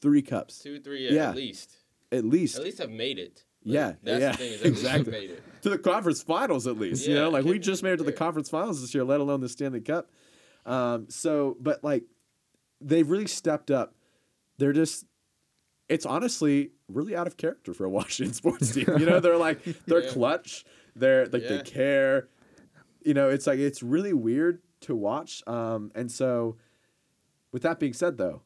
three 0.02 0.22
cups 0.22 0.60
Two, 0.60 0.80
three. 0.80 1.06
Yeah. 1.06 1.12
Yeah. 1.14 1.30
At 1.30 1.36
least. 1.36 1.76
at 2.12 2.26
least 2.26 2.58
At 2.58 2.64
least 2.64 2.78
have 2.80 2.90
made 2.90 3.20
it. 3.20 3.44
Like, 3.64 3.74
Yeah, 3.76 3.94
That's 4.02 4.22
yeah, 4.22 4.32
the 4.32 4.38
thing. 4.38 4.52
Is 4.54 4.62
at 4.62 4.66
least 4.72 4.82
have 4.88 4.96
exactly. 5.02 5.12
made 5.12 5.30
it. 5.32 5.44
to 5.64 5.70
the 5.70 5.78
conference 5.78 6.24
finals 6.24 6.66
at 6.68 6.78
least. 6.80 7.08
you 7.08 7.14
know, 7.16 7.30
like 7.30 7.46
we 7.46 7.60
just 7.60 7.84
made 7.84 7.92
it 7.94 7.98
to 7.98 8.04
the 8.04 8.12
conference 8.14 8.50
finals 8.50 8.82
this 8.82 8.94
year, 8.96 9.04
let 9.04 9.20
alone 9.20 9.42
the 9.42 9.50
Stanley 9.50 9.82
Cup. 9.82 10.10
Um, 10.66 11.08
so, 11.10 11.58
but 11.60 11.84
like 11.84 12.04
they've 12.80 13.08
really 13.10 13.28
stepped 13.28 13.70
up. 13.70 13.94
They're 14.58 14.74
just. 14.74 15.06
It's 15.92 16.06
honestly 16.06 16.72
really 16.88 17.16
out 17.16 17.28
of 17.28 17.38
character 17.38 17.74
for 17.74 17.86
a 17.86 17.90
Washington 18.00 18.34
sports 18.34 18.74
team. 18.74 18.86
You 18.98 19.06
know, 19.06 19.20
they're 19.24 19.38
like 19.38 19.64
they're 19.86 20.04
Yeah. 20.04 20.10
clutch. 20.10 20.66
They're 20.96 21.28
like 21.28 21.48
they 21.48 21.62
care. 21.64 22.28
You 23.04 23.14
know, 23.14 23.30
it's 23.30 23.48
like 23.48 23.60
it's 23.60 23.82
really 23.84 24.14
weird 24.14 24.62
to 24.82 24.96
watch. 24.96 25.42
Um, 25.48 25.92
and 25.96 26.12
so, 26.12 26.58
with 27.52 27.62
that 27.64 27.80
being 27.80 27.94
said, 27.94 28.18
though, 28.18 28.42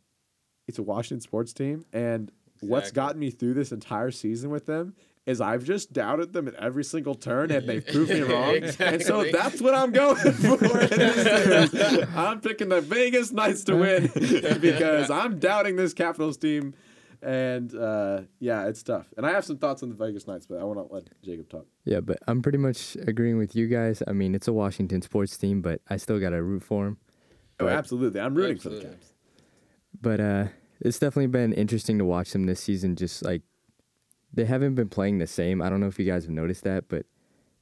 it's 0.68 0.80
a 0.80 0.84
Washington 0.84 1.22
sports 1.22 1.54
team, 1.54 1.86
and 1.94 2.32
what's 2.62 2.92
gotten 2.92 3.20
me 3.20 3.30
through 3.32 3.54
this 3.56 3.72
entire 3.72 4.12
season 4.12 4.50
with 4.50 4.66
them 4.66 4.96
is 5.26 5.42
I've 5.42 5.64
just 5.64 5.92
doubted 5.92 6.34
them 6.34 6.48
at 6.48 6.54
every 6.56 6.84
single 6.84 7.16
turn, 7.16 7.52
and 7.52 7.68
they've 7.68 7.86
proved 7.86 8.12
me 8.12 8.22
wrong. 8.32 8.58
And 8.80 9.02
so 9.02 9.24
that's 9.32 9.60
what 9.60 9.74
I'm 9.74 9.92
going 9.92 10.16
for. 10.18 10.54
in 10.80 10.88
this 10.90 11.72
series. 11.72 12.08
I'm 12.16 12.40
picking 12.42 12.70
the 12.70 12.82
Vegas 12.82 13.32
Knights 13.32 13.64
to 13.66 13.76
win 13.76 14.12
because 14.62 15.10
I'm 15.10 15.40
doubting 15.40 15.76
this 15.78 15.94
Capitals 15.94 16.38
team. 16.38 16.76
And 17.26 17.76
uh, 17.76 18.22
yeah, 18.40 18.68
it's 18.68 18.84
tough. 18.84 19.08
And 19.18 19.26
I 19.26 19.32
have 19.32 19.44
some 19.44 19.58
thoughts 19.58 19.82
on 19.82 19.90
the 19.90 19.96
Vegas 19.96 20.28
Knights, 20.28 20.46
but 20.46 20.60
I 20.60 20.64
want 20.64 20.78
to 20.78 20.94
let 20.94 21.06
Jacob 21.24 21.50
talk. 21.50 21.66
Yeah, 21.84 22.00
but 22.00 22.20
I'm 22.28 22.44
pretty 22.44 22.60
much 22.60 22.96
agreeing 23.02 23.40
with 23.40 23.56
you 23.56 23.68
guys. 23.68 24.04
I 24.08 24.12
mean, 24.14 24.36
it's 24.36 24.48
a 24.48 24.54
Washington 24.54 25.02
sports 25.02 25.36
team, 25.36 25.62
but 25.62 25.82
I 25.90 25.98
still 25.98 26.20
got 26.20 26.30
to 26.30 26.44
root 26.44 26.64
for 26.64 26.86
them. 26.86 26.98
Oh, 27.60 27.68
absolutely. 27.68 28.22
I'm 28.22 28.36
rooting 28.36 28.58
for 28.60 28.70
the 28.70 28.76
Absolutely. 28.76 28.98
Caps. 28.98 29.14
But 30.00 30.20
uh, 30.20 30.46
it's 30.82 31.00
definitely 31.00 31.28
been 31.28 31.52
interesting 31.54 31.98
to 31.98 32.06
watch 32.06 32.32
them 32.32 32.46
this 32.46 32.60
season. 32.60 32.96
Just 32.96 33.24
like 33.26 33.42
they 34.32 34.46
haven't 34.46 34.76
been 34.76 34.90
playing 34.90 35.18
the 35.18 35.26
same. 35.26 35.64
I 35.64 35.70
don't 35.70 35.80
know 35.80 35.88
if 35.88 35.98
you 35.98 36.06
guys 36.06 36.26
have 36.26 36.32
noticed 36.32 36.64
that, 36.66 36.90
but 36.90 37.08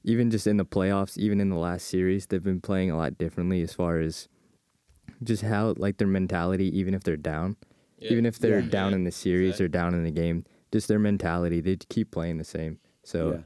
even 0.04 0.30
just 0.30 0.46
in 0.46 0.58
the 0.58 0.66
playoffs, 0.66 1.18
even 1.18 1.40
in 1.40 1.50
the 1.50 1.56
last 1.56 1.88
series, 1.88 2.26
they've 2.26 2.44
been 2.44 2.60
playing 2.60 2.92
a 2.92 2.98
lot 2.98 3.18
differently 3.18 3.62
as 3.62 3.72
far 3.72 4.00
as 4.00 4.28
just 5.24 5.44
how 5.44 5.74
like 5.78 6.00
their 6.00 6.08
mentality, 6.08 6.78
even 6.78 6.94
if 6.94 7.04
they're 7.04 7.16
down, 7.16 7.56
Yeah. 8.04 8.12
even 8.12 8.26
if 8.26 8.40
they're 8.40 8.60
Yeah. 8.60 8.70
down 8.70 8.92
Yeah, 8.92 8.98
in 8.98 9.04
the 9.04 9.12
series 9.12 9.50
exactly. 9.52 9.66
or 9.66 9.68
down 9.70 9.94
in 9.96 10.04
the 10.04 10.12
game, 10.12 10.46
just 10.72 10.88
their 10.88 11.00
mentality, 11.00 11.62
they 11.62 11.76
keep 11.78 12.12
playing 12.12 12.38
the 12.38 12.44
same. 12.44 12.80
So. 13.04 13.44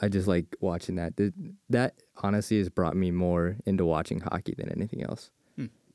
I 0.00 0.08
just 0.08 0.28
like 0.28 0.54
watching 0.60 0.94
that. 0.96 1.16
Th- 1.16 1.32
That 1.68 2.00
honestly 2.22 2.58
has 2.58 2.68
brought 2.68 2.94
me 2.96 3.10
more 3.10 3.56
into 3.66 3.84
watching 3.84 4.20
hockey 4.20 4.54
than 4.56 4.68
anything 4.68 5.02
else. 5.02 5.32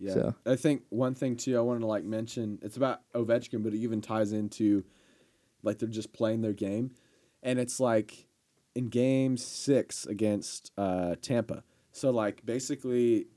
Yeah. 0.02 0.14
So- 0.14 0.36
I 0.46 0.58
think 0.58 0.84
one 0.90 1.16
thing 1.16 1.38
too 1.38 1.58
I 1.58 1.62
wanted 1.62 1.80
to 1.82 1.86
like 1.86 2.04
mention 2.04 2.60
it's 2.62 2.76
about 2.76 3.00
Ovechkin, 3.14 3.64
but 3.64 3.74
it 3.74 3.78
even 3.78 4.02
ties 4.02 4.34
into 4.34 4.84
like 5.64 5.78
they're 5.80 5.88
just 5.88 6.12
playing 6.12 6.42
their 6.42 6.52
game. 6.54 6.92
And 7.42 7.58
it's 7.58 7.80
like 7.80 8.28
in 8.76 8.90
game 8.90 9.38
six 9.38 10.06
against 10.06 10.72
uh, 10.78 11.16
Tampa. 11.22 11.64
So 11.94 12.10
like 12.12 12.46
basically 12.46 13.28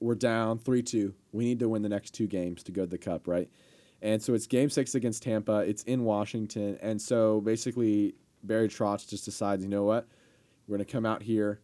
we're 0.00 0.14
down 0.14 0.58
three 0.58 0.82
two. 0.82 1.14
We 1.32 1.44
need 1.44 1.58
to 1.58 1.68
win 1.68 1.82
the 1.82 1.88
next 1.90 2.12
two 2.12 2.26
games 2.26 2.62
to 2.64 2.72
go 2.72 2.84
to 2.84 2.90
the 2.90 2.96
cup, 2.98 3.28
right? 3.28 3.50
And 4.04 4.22
so 4.22 4.34
it's 4.34 4.46
game 4.46 4.68
six 4.70 4.94
against 4.94 5.22
Tampa. 5.22 5.60
It's 5.60 5.82
in 5.84 6.04
Washington. 6.04 6.78
And 6.82 7.00
so 7.00 7.40
basically 7.40 8.14
Barry 8.42 8.68
Trotz 8.68 9.08
just 9.08 9.24
decides, 9.24 9.62
you 9.64 9.68
know 9.70 9.82
what? 9.84 10.06
We're 10.68 10.76
gonna 10.76 10.84
come 10.84 11.06
out 11.06 11.22
here 11.22 11.60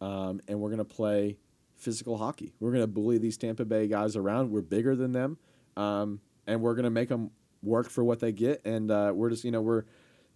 um, 0.00 0.40
and 0.48 0.60
we're 0.60 0.70
gonna 0.70 0.84
play 0.84 1.38
physical 1.76 2.18
hockey. 2.18 2.52
We're 2.60 2.72
gonna 2.72 2.86
bully 2.88 3.18
these 3.18 3.36
Tampa 3.36 3.64
Bay 3.64 3.86
guys 3.86 4.16
around. 4.16 4.50
We're 4.50 4.60
bigger 4.60 4.94
than 4.96 5.12
them, 5.12 5.38
um, 5.76 6.20
and 6.46 6.60
we're 6.60 6.74
gonna 6.74 6.90
make 6.90 7.08
them 7.08 7.30
work 7.62 7.88
for 7.88 8.02
what 8.04 8.18
they 8.20 8.32
get. 8.32 8.60
And 8.64 8.90
uh, 8.90 9.12
we're 9.14 9.30
just, 9.30 9.44
you 9.44 9.50
know, 9.52 9.62
we're 9.62 9.84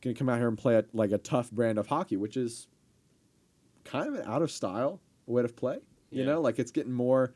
gonna 0.01 0.15
come 0.15 0.29
out 0.29 0.39
here 0.39 0.49
and 0.49 0.57
play 0.57 0.77
a, 0.77 0.85
like 0.93 1.11
a 1.13 1.19
tough 1.19 1.51
brand 1.51 1.77
of 1.79 1.87
hockey, 1.89 2.17
which 2.17 2.37
is 2.37 2.69
kind 3.85 4.09
of 4.09 4.15
an 4.15 4.23
out 4.27 4.43
of 4.43 4.51
style 4.51 5.01
way 5.27 5.43
to 5.43 5.49
play. 5.49 5.79
You 6.11 6.21
Yeah. 6.21 6.27
know, 6.27 6.41
like 6.41 6.59
it's 6.59 6.71
getting 6.71 6.93
more, 6.93 7.35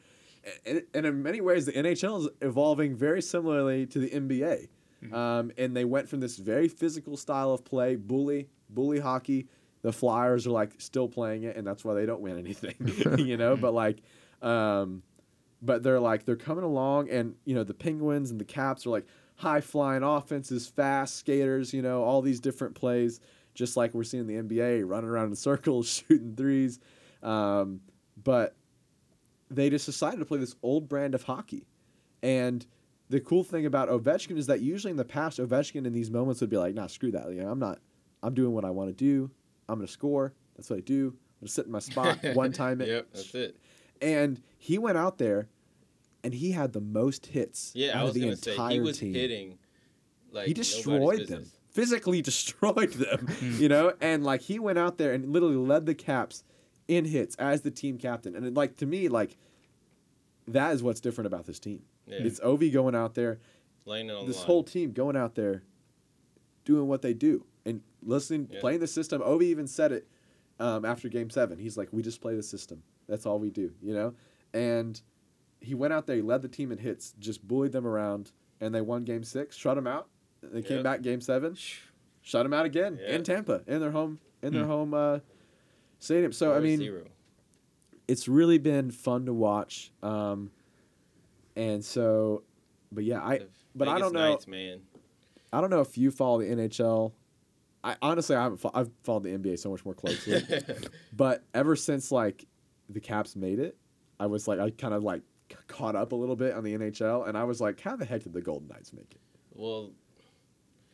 and, 0.67 0.83
and 0.95 1.07
in 1.07 1.23
many 1.23 1.41
ways, 1.41 1.67
the 1.67 1.73
NHL 1.73 2.21
is 2.21 2.29
evolving 2.41 2.97
very 2.97 3.23
similarly 3.23 3.87
to 3.87 3.99
the 3.99 4.11
NBA. 4.11 4.69
Um, 5.13 5.51
and 5.59 5.77
they 5.77 5.85
went 5.85 6.09
from 6.09 6.21
this 6.21 6.37
very 6.37 6.69
physical 6.69 7.17
style 7.17 7.53
of 7.53 7.65
play, 7.65 7.97
bully, 7.97 8.49
bully 8.71 9.01
hockey. 9.01 9.49
The 9.83 9.93
Flyers 9.93 10.47
are 10.47 10.51
like 10.51 10.75
still 10.79 11.09
playing 11.09 11.43
it, 11.43 11.57
and 11.57 11.67
that's 11.67 11.85
why 11.85 11.95
they 11.95 12.07
don't 12.07 12.21
win 12.21 12.39
anything, 12.39 12.77
you 13.19 13.37
know. 13.37 13.57
But 13.57 13.75
like, 13.75 13.99
um, 14.41 15.03
but 15.61 15.83
they're 15.83 15.99
like 15.99 16.25
they're 16.25 16.37
coming 16.37 16.63
along, 16.63 17.11
and 17.11 17.35
you 17.45 17.55
know 17.57 17.65
the 17.65 17.75
Penguins 17.75 18.31
and 18.31 18.41
the 18.41 18.45
Caps 18.45 18.87
are 18.87 18.91
like 18.91 19.07
high 19.37 19.61
flying 19.61 20.05
offenses, 20.05 20.69
fast 20.69 21.17
skaters, 21.17 21.75
you 21.75 21.83
know, 21.83 22.05
all 22.05 22.23
these 22.23 22.39
different 22.39 22.77
plays, 22.77 23.19
just 23.55 23.77
like 23.77 23.93
we're 23.93 24.05
seeing 24.05 24.29
in 24.31 24.47
the 24.47 24.57
NBA, 24.57 24.89
running 24.89 25.11
around 25.11 25.29
in 25.29 25.35
circles, 25.35 26.05
shooting 26.09 26.37
threes. 26.37 26.79
Um, 27.25 27.81
but 28.23 28.55
they 29.55 29.71
just 29.71 29.87
decided 29.87 30.19
to 30.19 30.25
play 30.25 30.39
this 30.39 30.55
old 30.63 30.89
brand 30.89 31.15
of 31.15 31.25
hockey. 31.25 31.67
And 32.23 32.65
the 33.09 33.21
cool 33.21 33.45
thing 33.45 33.67
about 33.67 33.89
Ovechkin 33.89 34.37
is 34.39 34.47
that 34.47 34.61
usually 34.61 34.91
in 34.91 34.97
the 34.97 35.05
past, 35.05 35.39
Ovechkin 35.39 35.87
in 35.87 35.93
these 35.93 36.11
moments 36.11 36.41
would 36.41 36.51
be 36.51 36.57
like, 36.57 36.75
nah, 36.75 36.87
screw 36.87 37.11
that. 37.13 37.31
You 37.33 37.43
know, 37.43 37.51
I'm 37.51 37.59
not, 37.59 37.79
I'm 38.23 38.35
doing 38.35 38.53
what 38.53 38.65
I 38.65 38.71
want 38.71 38.89
to 38.91 38.95
do. 38.95 39.31
I'm 39.69 39.77
going 39.77 39.87
to 39.87 39.93
score. 39.93 40.33
That's 40.57 40.71
what 40.71 40.77
I 40.79 40.81
do. 40.81 41.09
I'm 41.09 41.11
going 41.11 41.47
to 41.47 41.49
sit 41.49 41.67
in 41.67 41.73
my 41.73 41.79
spot, 41.81 42.19
one 42.35 42.53
time 42.53 42.81
it. 42.81 42.89
Yep, 42.89 43.07
that's 43.13 43.35
it. 43.35 43.57
And 44.01 44.41
he 44.59 44.79
went 44.79 44.99
out 44.99 45.19
there 45.19 45.49
and 46.25 46.33
he 46.35 46.53
had 46.53 46.73
the 46.73 46.81
most 46.81 47.27
hits 47.27 47.73
Yeah, 47.75 47.91
out 47.91 47.97
I 47.97 48.01
of 48.01 48.05
was 48.07 48.15
the 48.15 48.21
gonna 48.21 48.37
say 48.37 48.53
entire 48.53 48.73
he 48.73 48.81
was 48.81 48.99
team. 48.99 49.15
hitting. 49.15 49.59
Like 50.31 50.47
he 50.47 50.55
destroyed 50.55 51.27
them. 51.29 51.45
Physically 51.71 52.21
destroyed 52.31 52.93
them, 52.93 53.29
you 53.59 53.69
know? 53.69 53.93
And 54.01 54.25
like 54.25 54.43
he 54.43 54.59
went 54.59 54.79
out 54.79 54.99
there 54.99 55.13
and 55.13 55.33
literally 55.33 55.57
led 55.57 55.87
the 55.87 55.95
Caps 55.95 56.45
in 56.97 57.05
hits 57.05 57.35
as 57.37 57.63
the 57.63 57.71
team 57.71 57.99
captain. 57.99 58.35
And 58.37 58.47
it, 58.47 58.55
like 58.55 58.77
to 58.79 58.87
me, 58.87 59.09
like 59.09 59.37
that 60.49 60.75
is 60.75 60.83
what's 60.83 61.01
different 61.01 61.27
about 61.27 61.47
this 61.47 61.59
team. 61.59 61.83
Yeah. 62.07 62.19
It's 62.21 62.41
Ovi 62.41 62.73
going 62.73 62.95
out 62.95 63.15
there, 63.15 63.39
Laying 63.85 64.09
it 64.11 64.13
on 64.15 64.27
this 64.27 64.43
whole 64.43 64.63
team 64.63 64.93
going 64.93 65.17
out 65.17 65.35
there 65.35 65.63
doing 66.65 66.87
what 66.89 67.03
they 67.03 67.15
do 67.15 67.45
and 67.65 67.81
listening, 68.03 68.49
Yeah. 68.51 68.61
playing 68.61 68.81
the 68.81 68.87
system. 68.87 69.21
Ovi 69.23 69.43
even 69.45 69.67
said 69.67 69.93
it 69.93 70.07
um, 70.61 70.85
after 70.85 71.09
game 71.09 71.31
seven. 71.31 71.59
He's 71.59 71.77
like, 71.77 71.89
we 71.93 72.03
just 72.03 72.21
play 72.21 72.35
the 72.37 72.43
system. 72.43 72.83
That's 73.09 73.27
all 73.27 73.39
we 73.39 73.51
do, 73.51 73.73
you 73.83 73.95
know? 73.95 74.15
And 74.55 75.01
he 75.61 75.75
went 75.75 75.93
out 75.93 76.07
there, 76.07 76.17
he 76.17 76.23
led 76.23 76.43
the 76.43 76.49
team 76.49 76.71
in 76.73 76.79
hits, 76.79 77.15
just 77.19 77.47
bullied 77.47 77.73
them 77.73 77.87
around, 77.87 78.33
and 78.61 78.75
they 78.75 78.81
won 78.81 79.05
game 79.05 79.25
six, 79.25 79.57
shut 79.57 79.77
them 79.77 79.87
out. 79.87 80.09
They 80.43 80.63
came 80.63 80.79
Yep. 80.79 80.85
back 80.85 81.03
game 81.03 81.21
seven, 81.21 81.57
shut 82.21 82.43
them 82.45 82.53
out 82.53 82.67
again 82.67 82.99
in 82.99 83.23
Tampa, 83.23 83.63
in 83.67 83.81
their 83.81 83.93
home, 83.93 84.19
in 84.43 84.53
their 84.53 84.67
home 84.67 84.93
uh, 84.95 85.19
stadium. 86.03 86.33
So, 86.33 86.55
I 86.55 86.61
mean, 86.61 86.81
4-0. 86.81 87.07
it's 88.09 88.29
really 88.29 88.59
been 88.59 88.91
fun 88.91 89.27
to 89.27 89.33
watch. 89.33 89.93
Um, 90.03 90.51
and 91.57 91.85
so, 91.85 92.43
but 92.91 93.05
yeah, 93.05 93.21
I 93.21 93.41
but 93.75 93.89
I 93.89 93.99
don't 93.99 94.13
know. 94.13 94.31
Knights, 94.31 94.47
man. 94.47 94.81
I 95.53 95.61
don't 95.61 95.71
know 95.71 95.81
if 95.81 95.99
you 95.99 96.11
follow 96.11 96.39
the 96.41 96.47
NHL. 96.47 97.13
I 97.85 97.97
honestly 98.01 98.37
I 98.37 98.43
haven't. 98.45 98.59
Fo- 98.59 98.71
I've 98.75 98.91
followed 99.03 99.25
the 99.25 99.31
NBA 99.31 99.59
so 99.59 99.71
much 99.71 99.85
more 99.85 99.95
closely. 99.95 100.43
but 101.13 101.45
ever 101.53 101.77
since 101.77 102.11
like 102.13 102.47
the 102.89 103.01
Caps 103.01 103.37
made 103.37 103.59
it, 103.59 103.77
I 104.21 104.27
was 104.27 104.47
like 104.49 104.61
I 104.61 104.71
kind 104.71 104.95
of 104.95 105.03
like 105.03 105.23
caught 105.67 105.95
up 105.97 106.13
a 106.13 106.17
little 106.17 106.37
bit 106.37 106.55
on 106.55 106.65
the 106.65 106.75
NHL, 106.75 107.29
and 107.29 107.37
I 107.37 107.45
was 107.45 107.61
like, 107.61 107.81
how 107.81 107.97
the 107.97 108.05
heck 108.05 108.23
did 108.23 108.33
the 108.33 108.41
Golden 108.41 108.69
Knights 108.69 108.93
make 108.93 109.11
it? 109.13 109.21
well, 109.55 109.91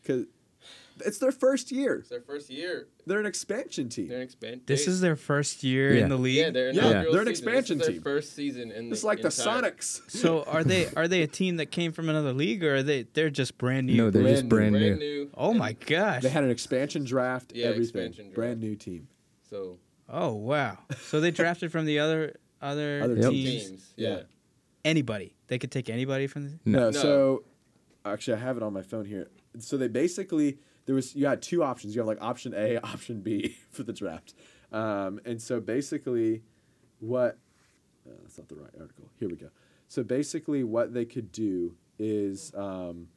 Because 0.02 0.24
it's 1.04 1.18
their 1.18 1.32
first 1.32 1.70
year. 1.72 1.96
it's 1.96 2.08
their 2.08 2.20
first 2.20 2.50
year. 2.50 2.88
They're 3.06 3.20
an 3.20 3.26
expansion 3.26 3.88
team. 3.88 4.08
They're 4.08 4.18
an 4.18 4.22
expand. 4.24 4.62
This 4.66 4.86
is 4.86 5.00
their 5.00 5.16
first 5.16 5.62
year 5.64 5.94
Yeah. 5.94 6.02
in 6.04 6.08
the 6.10 6.16
league. 6.16 6.36
yeah, 6.36 6.50
they're 6.50 6.72
Yeah, 6.72 6.80
inaugural 6.90 7.12
they're 7.12 7.22
an 7.22 7.28
expansion 7.28 7.78
this 7.78 7.88
is 7.88 7.94
team. 7.94 8.02
First 8.02 8.34
season 8.34 8.70
in 8.70 8.88
the 8.88 8.94
It's 8.94 9.04
like 9.04 9.20
the 9.22 9.28
entire- 9.28 9.62
Sonics. 9.72 10.00
So 10.10 10.42
are 10.44 10.64
they 10.64 10.86
are 10.96 11.08
they 11.08 11.22
a 11.22 11.26
team 11.26 11.56
that 11.56 11.70
came 11.70 11.92
from 11.92 12.08
another 12.08 12.32
league 12.32 12.62
or 12.64 12.76
are 12.76 12.82
they 12.82 13.04
they're 13.14 13.30
just 13.30 13.58
brand 13.58 13.86
new? 13.86 13.96
No, 13.96 14.10
they're 14.10 14.22
just 14.22 14.48
Brand 14.48 14.72
brand 14.72 14.84
Brand 14.84 14.98
new. 15.00 15.24
new. 15.24 15.30
oh 15.36 15.54
my 15.54 15.72
gosh. 15.72 16.22
They 16.22 16.28
had 16.28 16.44
an 16.44 16.50
expansion 16.50 17.04
draft. 17.04 17.52
Yeah, 17.54 17.66
everything. 17.66 17.82
expansion 17.84 18.24
draft. 18.26 18.34
Brand 18.34 18.60
new 18.60 18.74
team. 18.76 19.08
So 19.48 19.78
oh 20.08 20.34
wow. 20.34 20.78
So 21.02 21.20
they 21.20 21.30
drafted 21.30 21.72
from 21.72 21.84
the 21.86 21.98
other 21.98 22.34
other, 22.60 23.02
Other 23.02 23.14
teams. 23.30 23.66
teams. 23.68 23.92
Yeah. 23.96 24.08
Yeah. 24.08 24.22
Anybody. 24.84 25.34
They 25.48 25.58
could 25.58 25.70
take 25.70 25.88
anybody 25.90 26.26
from 26.26 26.44
the 26.44 26.58
No. 26.64 26.90
No. 26.90 26.92
So 26.92 27.44
actually, 28.04 28.34
I 28.34 28.40
have 28.40 28.56
it 28.56 28.62
on 28.62 28.72
my 28.72 28.82
phone 28.82 29.04
here. 29.04 29.28
So 29.58 29.76
they 29.76 29.88
basically 29.88 30.58
there 30.88 30.94
was 30.94 31.14
you 31.14 31.26
had 31.26 31.42
two 31.42 31.62
options. 31.62 31.94
You 31.94 32.00
have 32.00 32.08
like 32.08 32.22
option 32.22 32.54
A, 32.56 32.78
option 32.82 33.20
B 33.20 33.58
for 33.70 33.82
the 33.82 33.92
draft. 33.92 34.32
Um, 34.72 35.20
and 35.26 35.40
so 35.40 35.60
basically, 35.60 36.42
what 36.98 37.36
uh, 38.08 38.14
that's 38.22 38.38
not 38.38 38.48
the 38.48 38.56
right 38.56 38.70
article. 38.80 39.10
Here 39.20 39.28
we 39.28 39.36
go. 39.36 39.50
So 39.86 40.02
basically, 40.02 40.64
what 40.64 40.94
they 40.94 41.04
could 41.04 41.30
do 41.30 41.76
is 41.98 42.52
um, 42.56 43.08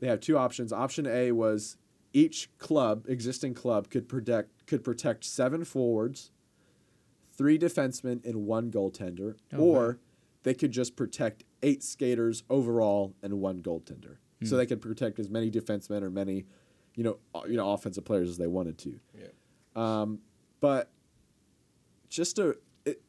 they 0.00 0.06
have 0.06 0.20
two 0.20 0.36
options. 0.36 0.70
Option 0.70 1.06
A 1.06 1.32
was 1.32 1.78
each 2.12 2.50
club, 2.58 3.06
existing 3.08 3.54
club, 3.54 3.88
could 3.88 4.06
protect 4.06 4.66
could 4.66 4.84
protect 4.84 5.24
seven 5.24 5.64
forwards, 5.64 6.30
three 7.34 7.58
defensemen, 7.58 8.22
and 8.22 8.46
one 8.46 8.70
goaltender, 8.70 9.36
Oh, 9.54 9.60
or 9.60 9.86
wow. 9.86 9.94
they 10.42 10.52
could 10.52 10.72
just 10.72 10.94
protect 10.94 11.44
eight 11.62 11.82
skaters 11.82 12.42
overall 12.50 13.14
and 13.22 13.40
one 13.40 13.62
goaltender. 13.62 14.16
Hmm. 14.40 14.46
So 14.46 14.58
they 14.58 14.66
could 14.66 14.82
protect 14.82 15.18
as 15.18 15.30
many 15.30 15.50
defensemen 15.50 16.02
or 16.02 16.10
many, 16.10 16.44
you 16.94 17.04
know, 17.04 17.18
you 17.46 17.56
know, 17.56 17.70
offensive 17.72 18.04
players 18.04 18.28
as 18.28 18.38
they 18.38 18.46
wanted 18.46 18.78
to. 18.78 18.98
Yeah. 19.18 19.26
Um, 19.74 20.18
but 20.60 20.90
just 22.08 22.38
a 22.38 22.50
it, 22.84 23.00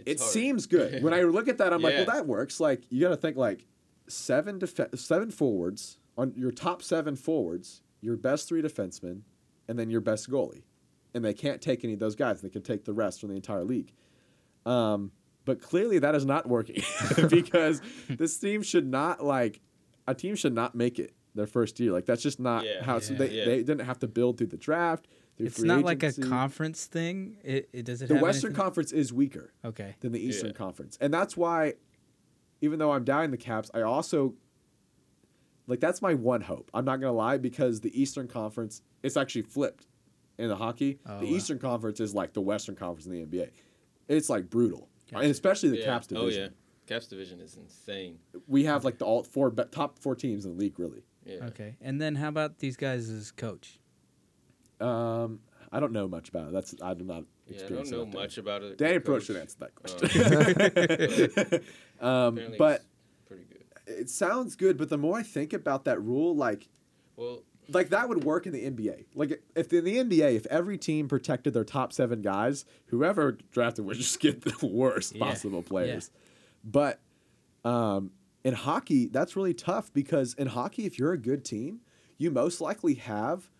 It's 0.00 0.06
it 0.06 0.18
hard. 0.20 0.30
seems 0.32 0.66
good. 0.66 1.02
When 1.02 1.14
I 1.14 1.22
look 1.22 1.48
at 1.48 1.58
that, 1.58 1.72
I'm 1.72 1.80
like, 1.82 1.94
well, 1.94 2.06
that 2.06 2.26
works. 2.26 2.60
Like 2.60 2.82
you 2.90 3.00
got 3.00 3.10
to 3.10 3.16
think 3.16 3.36
like 3.36 3.66
seven 4.08 4.58
def- 4.58 4.94
seven 4.96 5.30
forwards 5.30 5.98
on 6.18 6.32
your 6.36 6.50
top 6.50 6.82
seven 6.82 7.16
forwards, 7.16 7.82
your 8.00 8.16
best 8.16 8.48
three 8.48 8.62
defensemen, 8.62 9.20
and 9.68 9.78
then 9.78 9.88
your 9.90 10.00
best 10.00 10.28
goalie, 10.30 10.62
and 11.14 11.24
they 11.24 11.32
can't 11.34 11.60
take 11.62 11.84
any 11.84 11.92
of 11.94 12.00
those 12.00 12.16
guys. 12.16 12.40
They 12.42 12.50
can 12.50 12.62
take 12.62 12.84
the 12.84 12.92
rest 12.92 13.20
from 13.20 13.30
the 13.30 13.36
entire 13.36 13.64
league. 13.64 13.92
Um, 14.66 15.12
but 15.44 15.60
clearly 15.60 15.98
that 16.00 16.14
is 16.14 16.24
not 16.24 16.48
working 16.48 16.82
because 17.30 17.80
this 18.08 18.36
team 18.38 18.62
should 18.62 18.86
not 18.86 19.24
like 19.24 19.60
a 20.06 20.14
team 20.14 20.34
should 20.36 20.54
not 20.54 20.74
make 20.74 20.98
it 20.98 21.12
their 21.34 21.46
first 21.46 21.78
year. 21.80 21.92
Like 21.92 22.06
that's 22.06 22.22
just 22.22 22.38
not 22.40 22.64
Yeah. 22.64 22.82
how 22.84 22.96
it's, 22.96 23.10
Yeah. 23.10 23.18
they 23.18 23.30
Yeah. 23.30 23.44
they 23.46 23.56
didn't 23.62 23.80
have 23.86 23.98
to 24.00 24.06
build 24.08 24.38
through 24.38 24.48
the 24.48 24.56
draft. 24.56 25.08
Through 25.36 25.46
It's 25.46 25.58
free 25.60 25.68
not 25.68 25.82
like 25.82 26.02
a 26.02 26.12
conference 26.12 26.84
thing. 26.86 27.38
It, 27.42 27.68
it 27.72 27.84
does 27.86 28.02
it 28.02 28.08
The 28.08 28.14
have 28.14 28.22
Western 28.22 28.50
anything? 28.50 28.62
Conference 28.64 28.92
is 28.92 29.12
weaker 29.12 29.52
Okay. 29.64 29.96
than 30.00 30.12
the 30.12 30.20
Eastern 30.20 30.48
Yeah. 30.50 30.54
Conference. 30.56 30.98
And 31.00 31.12
that's 31.12 31.36
why, 31.36 31.74
even 32.60 32.78
though 32.78 32.92
I'm 32.92 33.04
down 33.04 33.30
the 33.30 33.38
Caps, 33.38 33.70
I 33.72 33.80
also 33.80 34.34
like 35.66 35.80
that's 35.80 36.02
my 36.02 36.14
one 36.14 36.42
hope. 36.42 36.70
I'm 36.74 36.84
not 36.84 37.00
gonna 37.00 37.12
lie 37.12 37.38
because 37.38 37.80
the 37.80 37.98
Eastern 38.00 38.28
Conference 38.28 38.82
it's 39.02 39.16
actually 39.16 39.42
flipped 39.42 39.86
in 40.38 40.48
the 40.48 40.56
hockey. 40.56 40.98
Oh, 41.06 41.20
the 41.20 41.26
wow. 41.26 41.32
Eastern 41.32 41.58
Conference 41.58 42.00
is 42.00 42.14
like 42.14 42.32
the 42.34 42.40
Western 42.40 42.74
Conference 42.74 43.06
in 43.06 43.12
the 43.12 43.22
NBA. 43.24 43.50
It's 44.08 44.28
like 44.28 44.50
brutal, 44.50 44.88
Gotcha. 45.10 45.22
and 45.22 45.30
especially 45.30 45.70
the 45.70 45.78
yeah. 45.78 45.84
Caps 45.86 46.06
division. 46.08 46.40
Oh 46.42 46.44
yeah. 46.44 46.48
Caps 46.86 47.06
division 47.06 47.40
is 47.40 47.56
insane. 47.56 48.18
We 48.48 48.64
have 48.64 48.84
like 48.84 48.98
the 48.98 49.04
all 49.06 49.22
four 49.22 49.50
be- 49.50 49.64
top 49.70 49.98
four 49.98 50.14
teams 50.14 50.44
in 50.44 50.52
the 50.52 50.58
league, 50.58 50.78
really. 50.78 51.04
Yeah. 51.24 51.44
Okay. 51.46 51.76
And 51.80 52.00
then 52.00 52.14
how 52.16 52.28
about 52.28 52.58
these 52.58 52.76
guys 52.76 53.08
as 53.08 53.30
coach? 53.30 53.78
Um, 54.80 55.40
I 55.70 55.80
don't 55.80 55.92
know 55.92 56.08
much 56.08 56.28
about 56.28 56.48
it. 56.48 56.52
That's 56.52 56.74
I'm 56.82 57.06
not. 57.06 57.24
Yeah, 57.46 57.64
I 57.64 57.68
don't 57.68 57.90
know 57.90 58.06
much 58.06 58.38
about 58.38 58.62
it. 58.62 58.78
Danny 58.78 58.94
Coach. 58.94 59.04
Pro 59.04 59.18
should 59.20 59.36
answer 59.36 59.56
that 59.60 59.70
Uh, 59.84 61.38
question. 61.38 61.60
um, 62.00 62.34
apparently 62.34 62.58
but 62.58 62.80
it's 62.80 62.84
pretty 63.26 63.44
good. 63.50 63.62
it 64.00 64.10
sounds 64.10 64.56
good. 64.56 64.76
But 64.76 64.88
the 64.88 64.98
more 64.98 65.18
I 65.18 65.22
think 65.22 65.52
about 65.52 65.84
that 65.84 66.00
rule, 66.02 66.34
like 66.34 66.68
Well, 67.16 67.42
like 67.68 67.90
that 67.90 68.08
would 68.08 68.24
work 68.24 68.46
in 68.46 68.52
the 68.52 68.68
NBA. 68.70 69.04
Like 69.14 69.42
if 69.54 69.72
in 69.72 69.84
the 69.84 69.96
NBA, 69.96 70.34
if 70.36 70.46
every 70.46 70.78
team 70.78 71.08
protected 71.08 71.52
their 71.54 71.64
top 71.64 71.92
seven 71.92 72.22
guys, 72.22 72.64
whoever 72.86 73.38
drafted 73.52 73.84
would 73.84 73.96
just 73.96 74.18
get 74.20 74.42
the 74.42 74.66
worst 74.66 75.14
Yeah, 75.14 75.26
possible 75.26 75.62
players. 75.62 76.10
But 76.64 77.00
um, 77.64 78.10
in 78.44 78.54
hockey, 78.54 79.06
that's 79.06 79.36
really 79.36 79.54
tough 79.54 79.92
because 79.92 80.34
in 80.34 80.48
hockey, 80.48 80.86
if 80.86 80.98
you're 80.98 81.12
a 81.12 81.18
good 81.18 81.44
team, 81.44 81.80
you 82.18 82.30
most 82.30 82.60
likely 82.60 82.94
have 82.94 83.50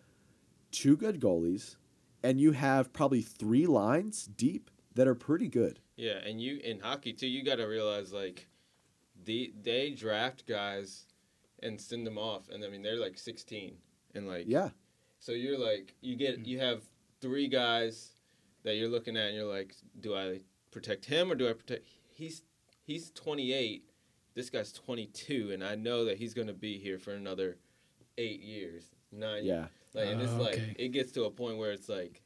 two 0.71 0.97
good 0.97 1.19
goalies, 1.19 1.75
and 2.21 2.39
you 2.39 2.51
have 2.51 2.93
probably 2.93 3.21
three 3.21 3.65
lines 3.67 4.25
deep 4.25 4.69
that 4.95 5.07
are 5.07 5.15
pretty 5.15 5.47
good. 5.47 5.79
yeah, 5.95 6.17
and 6.25 6.41
you 6.41 6.59
in 6.63 6.79
hockey 6.79 7.13
too, 7.13 7.27
you 7.27 7.43
got 7.43 7.55
to 7.55 7.65
realize 7.65 8.11
like, 8.13 8.47
the 9.25 9.53
they 9.61 9.91
draft 9.91 10.45
guys 10.47 11.05
and 11.61 11.79
send 11.79 12.05
them 12.05 12.17
off, 12.17 12.49
and 12.49 12.63
I 12.63 12.69
mean 12.69 12.81
they're 12.81 12.99
like 12.99 13.17
16, 13.17 13.75
and 14.15 14.27
like 14.27 14.45
Yeah, 14.47 14.69
So 15.19 15.31
you're 15.31 15.57
like 15.57 15.95
you 16.01 16.15
get 16.15 16.45
you 16.45 16.59
have 16.59 16.83
three 17.21 17.47
guys 17.47 18.11
that 18.63 18.75
you're 18.75 18.89
looking 18.89 19.15
at 19.15 19.27
and 19.27 19.35
you're 19.35 19.53
like, 19.53 19.75
do 19.99 20.15
I 20.15 20.39
protect 20.71 21.05
him 21.05 21.31
or 21.31 21.35
do 21.35 21.49
I 21.49 21.53
protect 21.53 21.85
he's 22.13 22.41
he's 22.83 23.11
28, 23.11 23.89
this 24.35 24.49
guy's 24.49 24.71
22 24.71 25.51
and 25.53 25.63
I 25.63 25.75
know 25.75 26.05
that 26.05 26.17
he's 26.17 26.33
going 26.33 26.47
to 26.47 26.53
be 26.53 26.77
here 26.77 26.97
for 26.99 27.11
another 27.13 27.57
8 28.17 28.39
years, 28.41 28.85
9 29.11 29.43
yeah, 29.45 29.67
Like 29.93 30.07
and 30.07 30.21
it's 30.21 30.33
Oh, 30.33 30.41
like 30.41 30.55
okay. 30.55 30.75
it 30.77 30.89
gets 30.89 31.11
to 31.13 31.23
a 31.25 31.31
point 31.31 31.57
where 31.57 31.71
it's 31.71 31.89
like 31.89 32.21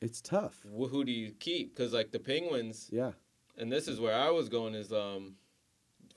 it's 0.00 0.20
tough. 0.20 0.60
wh- 0.64 0.88
who 0.90 1.04
do 1.04 1.12
you 1.12 1.32
keep? 1.38 1.74
Cuz 1.76 1.92
like 1.92 2.10
the 2.10 2.18
Penguins 2.20 2.88
Yeah, 2.92 3.12
and 3.56 3.70
this 3.70 3.86
is 3.88 4.00
where 4.00 4.14
I 4.14 4.30
was 4.30 4.48
going 4.48 4.74
is 4.74 4.92
um 4.92 5.36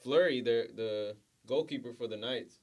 Fleury, 0.04 0.42
the 0.42 0.70
the 0.76 1.16
goalkeeper 1.48 1.94
for 1.94 2.08
the 2.08 2.18
Knights. 2.18 2.60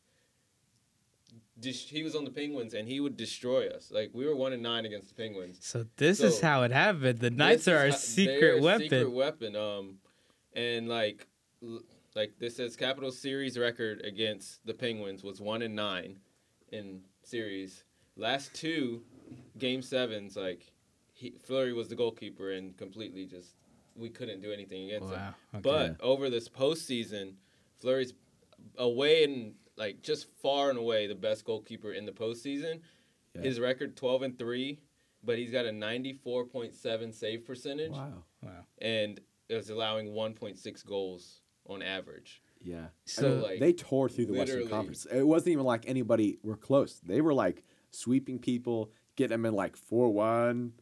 dis- 1.59 1.89
he 1.89 2.03
was 2.03 2.15
on 2.15 2.25
the 2.25 2.31
Penguins 2.31 2.75
and 2.75 2.89
he 2.89 3.01
would 3.01 3.17
destroy 3.17 3.69
us. 3.69 3.91
Like 3.91 4.11
we 4.13 4.27
were 4.27 4.35
one 4.37 4.53
and 4.53 4.63
nine 4.63 4.85
against 4.85 5.09
the 5.09 5.15
Penguins. 5.15 5.59
So 5.61 5.87
this 5.97 6.21
is 6.21 6.41
how 6.41 6.63
it 6.65 6.73
happened. 6.73 7.19
The 7.21 7.31
Knights 7.31 7.69
are 7.69 7.79
our 7.79 7.89
is 7.89 7.99
secret 7.99 8.61
weapon. 8.63 8.83
Secret 8.89 9.11
weapon. 9.11 9.57
Um, 9.57 9.99
and 10.55 10.89
like, 10.89 11.27
l- 11.63 11.83
like 12.15 12.33
this 12.39 12.57
says, 12.57 12.77
Capital 12.77 13.11
Series 13.11 13.59
record 13.59 14.03
against 14.05 14.65
the 14.67 14.75
Penguins 14.75 15.23
was 15.23 15.41
one 15.41 15.63
and 15.63 15.75
nine 15.75 16.19
in 16.71 17.01
series. 17.23 17.85
Last 18.17 18.55
two 18.55 19.03
game 19.59 19.83
sevens, 19.83 20.37
like 20.37 20.73
he, 21.13 21.35
Fleury 21.45 21.73
was 21.73 21.89
the 21.89 21.95
goalkeeper 21.95 22.53
and 22.53 22.77
completely 22.77 23.27
just 23.27 23.55
we 23.95 24.09
couldn't 24.09 24.41
do 24.43 24.53
anything 24.53 24.87
against 24.87 25.11
him. 25.11 25.21
Okay. 25.55 25.61
But 25.63 25.97
over 26.01 26.31
this 26.31 26.49
postseason, 26.49 27.35
Fleury's 27.79 28.15
away 28.77 29.25
and 29.25 29.55
like 29.77 30.03
just 30.03 30.27
far 30.43 30.71
and 30.71 30.79
away 30.79 31.07
the 31.07 31.15
best 31.15 31.45
goalkeeper 31.45 31.93
in 31.93 32.05
the 32.07 32.13
postseason. 32.13 32.81
Yeah. 33.35 33.43
His 33.43 33.61
record 33.61 33.97
twelve 33.97 34.23
and 34.23 34.39
three, 34.39 34.81
but 35.25 35.39
he's 35.39 35.51
got 35.51 35.65
a 35.65 35.73
ninety 35.73 36.13
four 36.13 36.45
point 36.45 36.75
seven 36.75 37.13
save 37.13 37.47
percentage 37.47 37.93
Wow. 37.93 38.25
wow. 38.43 38.51
and 38.81 39.21
is 39.49 39.71
allowing 39.71 40.13
one 40.13 40.35
point 40.35 40.59
six 40.59 40.83
goals 40.83 41.41
on 41.67 41.83
average. 41.83 42.43
Yeah. 42.61 42.87
So, 43.07 43.27
I 43.27 43.31
mean, 43.31 43.43
like, 43.43 43.61
they 43.61 43.73
tore 43.73 44.09
through 44.09 44.27
the 44.27 44.35
Western 44.35 44.69
Conference. 44.69 45.07
It 45.07 45.23
wasn't 45.27 45.53
even 45.53 45.65
like 45.65 45.85
anybody 45.89 46.39
were 46.43 46.57
close. 46.57 47.01
They 47.05 47.21
were 47.21 47.35
like 47.35 47.65
sweeping 47.91 48.39
people, 48.39 48.91
getting 49.17 49.33
them 49.33 49.47
in 49.47 49.55
like 49.55 49.77
4 49.77 50.11
1, 50.13 50.73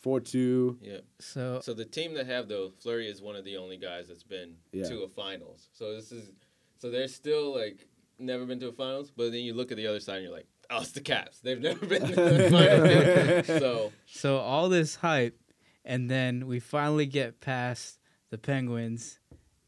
4 0.00 0.20
2. 0.20 0.78
Yeah. 0.80 0.98
So 1.18 1.60
So 1.62 1.74
the 1.74 1.84
team 1.84 2.14
that 2.14 2.26
have 2.26 2.48
though, 2.48 2.72
Fleury 2.80 3.08
is 3.08 3.20
one 3.20 3.34
of 3.36 3.44
the 3.44 3.56
only 3.56 3.76
guys 3.76 4.08
that's 4.08 4.22
been 4.22 4.54
Yeah. 4.72 4.84
to 4.88 5.02
a 5.02 5.08
finals. 5.08 5.68
So 5.72 5.94
this 5.94 6.12
is 6.12 6.30
so 6.78 6.90
they're 6.90 7.08
still 7.08 7.54
like 7.56 7.88
never 8.18 8.44
been 8.46 8.60
to 8.60 8.68
a 8.68 8.72
finals, 8.72 9.10
but 9.10 9.32
then 9.32 9.40
you 9.40 9.52
look 9.54 9.70
at 9.72 9.76
the 9.76 9.86
other 9.86 10.00
side 10.00 10.16
and 10.16 10.24
you're 10.24 10.32
like, 10.32 10.46
oh, 10.70 10.80
it's 10.80 10.92
the 10.92 11.00
Caps. 11.00 11.40
They've 11.40 11.60
never 11.70 11.84
been 11.86 12.06
to 12.06 12.14
the 12.14 12.50
finals. 13.46 13.46
so 13.60 13.92
so 14.06 14.36
all 14.38 14.68
this 14.68 14.94
hype, 14.96 15.38
and 15.84 16.08
then 16.10 16.46
we 16.46 16.60
finally 16.60 17.06
get 17.06 17.40
past 17.40 17.98
the 18.30 18.38
Penguins, 18.38 19.18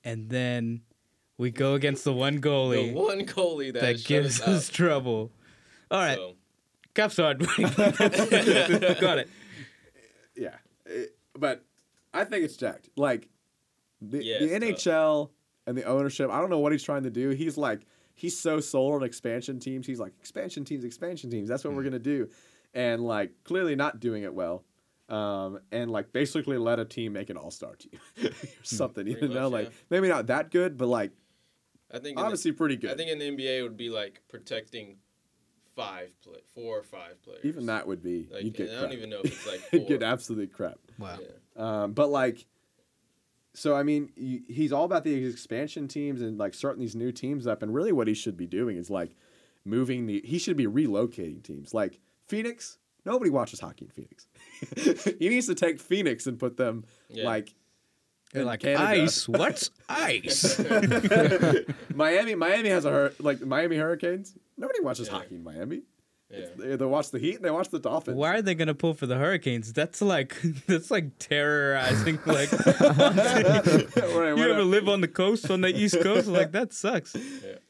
and 0.08 0.30
then 0.30 0.80
we 1.36 1.50
go 1.50 1.74
against 1.74 2.02
the 2.04 2.14
one 2.14 2.40
goalie. 2.40 2.92
the 2.92 2.98
one 2.98 3.20
goalie 3.26 3.72
that, 3.74 3.82
that 3.82 4.04
gives 4.04 4.40
us, 4.40 4.48
us 4.48 4.68
out. 4.70 4.74
trouble. 4.74 5.30
All 5.90 6.00
right, 6.00 6.16
So, 6.16 6.34
Caps 6.94 7.18
on. 7.18 7.38
Got 7.38 9.18
it. 9.18 9.28
Yeah. 10.34 10.54
It- 10.86 11.14
but 11.38 11.62
I 12.12 12.24
think 12.24 12.44
it's 12.44 12.56
jacked. 12.56 12.88
Like 12.96 13.28
the, 14.00 14.24
Yeah, 14.24 14.38
the 14.40 14.46
it's 14.46 14.84
NHL 14.84 15.30
and 15.66 15.76
the 15.76 15.84
ownership, 15.84 16.30
I 16.30 16.40
don't 16.40 16.50
know 16.50 16.58
what 16.58 16.72
he's 16.72 16.82
trying 16.82 17.04
to 17.04 17.10
do. 17.10 17.28
He's 17.30 17.56
like, 17.56 17.82
he's 18.14 18.36
so 18.36 18.60
sold 18.60 18.94
on 18.94 19.02
expansion 19.04 19.60
teams. 19.60 19.86
He's 19.86 20.00
like, 20.00 20.14
expansion 20.18 20.64
teams, 20.64 20.84
expansion 20.84 21.30
teams. 21.30 21.48
That's 21.48 21.64
what 21.64 21.74
we're 21.74 21.82
mm. 21.82 21.90
going 21.90 21.92
to 21.92 21.98
do. 21.98 22.28
And 22.74 23.04
like, 23.04 23.32
clearly 23.44 23.76
not 23.76 24.00
doing 24.00 24.24
it 24.24 24.34
well. 24.34 24.64
Um, 25.08 25.60
and 25.72 25.90
like 25.90 26.12
basically 26.12 26.58
let 26.58 26.78
a 26.78 26.84
team 26.84 27.14
make 27.14 27.30
an 27.30 27.36
all 27.38 27.50
star 27.50 27.74
team 27.76 27.98
or 28.22 28.30
something, 28.62 29.06
you 29.06 29.16
Pretty 29.16 29.32
know, 29.32 29.44
much, 29.48 29.52
like 29.52 29.64
yeah. 29.68 29.74
maybe 29.90 30.08
not 30.08 30.26
that 30.26 30.50
good, 30.50 30.76
but 30.76 30.86
like 30.88 31.12
I 31.90 31.98
think 31.98 32.18
in 32.18 32.28
the- 32.30 32.52
pretty 32.52 32.76
good. 32.76 32.90
I 32.90 32.94
think 32.94 33.10
in 33.10 33.18
the 33.18 33.30
NBA 33.30 33.60
it 33.60 33.62
would 33.62 33.76
be 33.78 33.88
like 33.88 34.20
protecting 34.28 34.96
five 35.74 36.10
play, 36.22 36.40
four 36.54 36.78
or 36.78 36.82
five 36.82 37.22
players. 37.22 37.40
Even 37.44 37.66
that 37.66 37.86
would 37.86 38.02
be, 38.02 38.28
Like, 38.30 38.44
you'd 38.44 38.52
get 38.54 38.68
and 38.68 38.76
I 38.76 38.80
crap. 38.80 38.90
don't 38.90 38.98
even 38.98 39.10
know 39.10 39.20
if 39.24 39.26
it's 39.32 39.46
like 39.46 39.60
four. 39.70 39.86
get 39.88 40.02
absolute 40.02 40.52
crap. 40.52 40.78
Wow. 40.98 41.16
Yeah. 41.20 41.84
Um, 41.84 41.92
but 41.92 42.08
like, 42.10 42.44
so 43.54 43.74
I 43.74 43.82
mean, 43.84 44.10
y- 44.16 44.40
he's 44.48 44.72
all 44.72 44.84
about 44.84 45.04
the 45.04 45.24
expansion 45.24 45.88
teams 45.88 46.20
and 46.20 46.36
like 46.36 46.52
starting 46.52 46.80
these 46.80 46.94
new 46.96 47.12
teams 47.12 47.46
up. 47.46 47.62
And 47.62 47.72
really, 47.74 47.92
what 47.92 48.08
he 48.08 48.14
should 48.14 48.36
be 48.36 48.46
doing 48.46 48.76
is 48.76 48.90
like 48.90 49.14
moving 49.64 50.06
the. 50.06 50.20
He 50.24 50.38
should 50.38 50.56
be 50.56 50.66
relocating 50.66 51.42
teams. 51.42 51.72
Like 51.72 51.98
Phoenix, 52.26 52.78
nobody 53.06 53.30
watches 53.30 53.60
hockey 53.60 53.86
in 53.86 53.90
Phoenix. 53.90 54.26
he 55.18 55.28
needs 55.28 55.46
to 55.46 55.54
take 55.54 55.80
Phoenix 55.80 56.26
and 56.26 56.38
put 56.38 56.56
them 56.56 56.84
Yeah. 57.08 57.24
like. 57.24 57.54
They're 58.32 58.42
in 58.42 58.46
like 58.48 58.60
Canada. 58.60 58.84
ice. 59.04 59.26
What's 59.28 59.70
ice? 59.88 60.58
Miami, 61.94 62.34
Miami 62.34 62.68
has 62.68 62.84
a 62.84 62.90
hur- 62.90 63.12
like 63.20 63.40
Miami 63.40 63.76
Hurricanes. 63.76 64.34
Nobody 64.56 64.80
watches 64.80 65.06
Yeah. 65.08 65.14
hockey 65.14 65.36
in 65.36 65.44
Miami. 65.44 65.82
Yeah. 66.30 66.44
They, 66.58 66.76
they 66.76 66.84
watch 66.84 67.10
the 67.10 67.18
Heat 67.18 67.36
and 67.36 67.44
they 67.46 67.50
watch 67.50 67.70
the 67.70 67.78
Dolphins. 67.78 68.18
Why 68.18 68.34
are 68.34 68.42
they 68.42 68.54
gonna 68.54 68.74
pull 68.74 68.92
for 68.92 69.06
the 69.06 69.16
Hurricanes? 69.16 69.72
That's 69.72 70.02
like 70.02 70.36
that's 70.66 70.90
like 70.90 71.18
terrorizing. 71.18 72.18
Like 72.26 72.52
Right, 72.52 73.86
you 73.96 74.36
what 74.36 74.50
ever 74.50 74.58
a- 74.58 74.62
live 74.62 74.90
on 74.90 75.00
the 75.00 75.08
coast 75.08 75.50
on 75.50 75.62
the 75.62 75.68
East 75.74 75.98
Coast? 76.02 76.28
Like 76.28 76.52
that 76.52 76.74
sucks. 76.74 77.16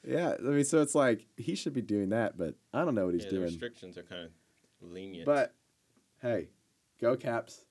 Yeah, 0.04 0.34
I 0.38 0.42
mean, 0.42 0.64
so 0.64 0.82
it's 0.82 0.96
like 0.96 1.24
he 1.36 1.54
should 1.54 1.72
be 1.72 1.82
doing 1.82 2.08
that, 2.08 2.36
but 2.36 2.54
I 2.74 2.84
don't 2.84 2.96
know 2.96 3.04
what 3.04 3.14
he's 3.14 3.22
Yeah, 3.24 3.30
the 3.30 3.36
doing. 3.36 3.46
restrictions 3.46 3.96
are 3.96 4.02
kind 4.02 4.24
of 4.24 4.30
lenient. 4.80 5.24
But 5.26 5.54
hey, 6.20 6.48
go 7.00 7.16
Caps, 7.16 7.64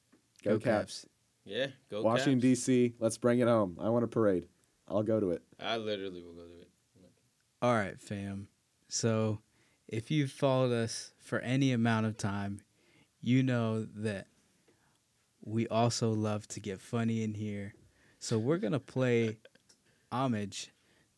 go, 0.43 0.59
Caps. 0.59 1.05
yeah, 1.45 1.67
go 1.89 2.01
Washington 2.01 2.35
Caps. 2.39 2.65
D.C. 2.65 2.93
Let's 2.99 3.17
bring 3.17 3.39
it 3.39 3.47
home. 3.47 3.77
I 3.81 3.89
want 3.89 4.03
a 4.03 4.07
parade. 4.07 4.47
I'll 4.87 5.03
go 5.03 5.19
to 5.19 5.31
it. 5.31 5.41
I 5.59 5.77
literally 5.77 6.21
will 6.21 6.33
go 6.33 6.43
to 6.43 6.61
it. 6.61 6.69
All 7.61 7.73
right, 7.73 7.99
fam. 7.99 8.47
So, 8.87 9.39
if 9.87 10.11
you've 10.11 10.31
followed 10.31 10.71
us 10.71 11.11
for 11.19 11.39
any 11.39 11.71
amount 11.71 12.05
of 12.05 12.17
time, 12.17 12.61
you 13.21 13.43
know 13.43 13.83
that 13.95 14.27
we 15.43 15.67
also 15.67 16.11
love 16.11 16.47
to 16.49 16.59
get 16.59 16.79
funny 16.81 17.23
in 17.23 17.33
here. 17.33 17.73
So, 18.19 18.37
we're 18.37 18.57
going 18.59 18.73
to 18.73 18.79
play 18.79 19.37
homage 20.11 20.71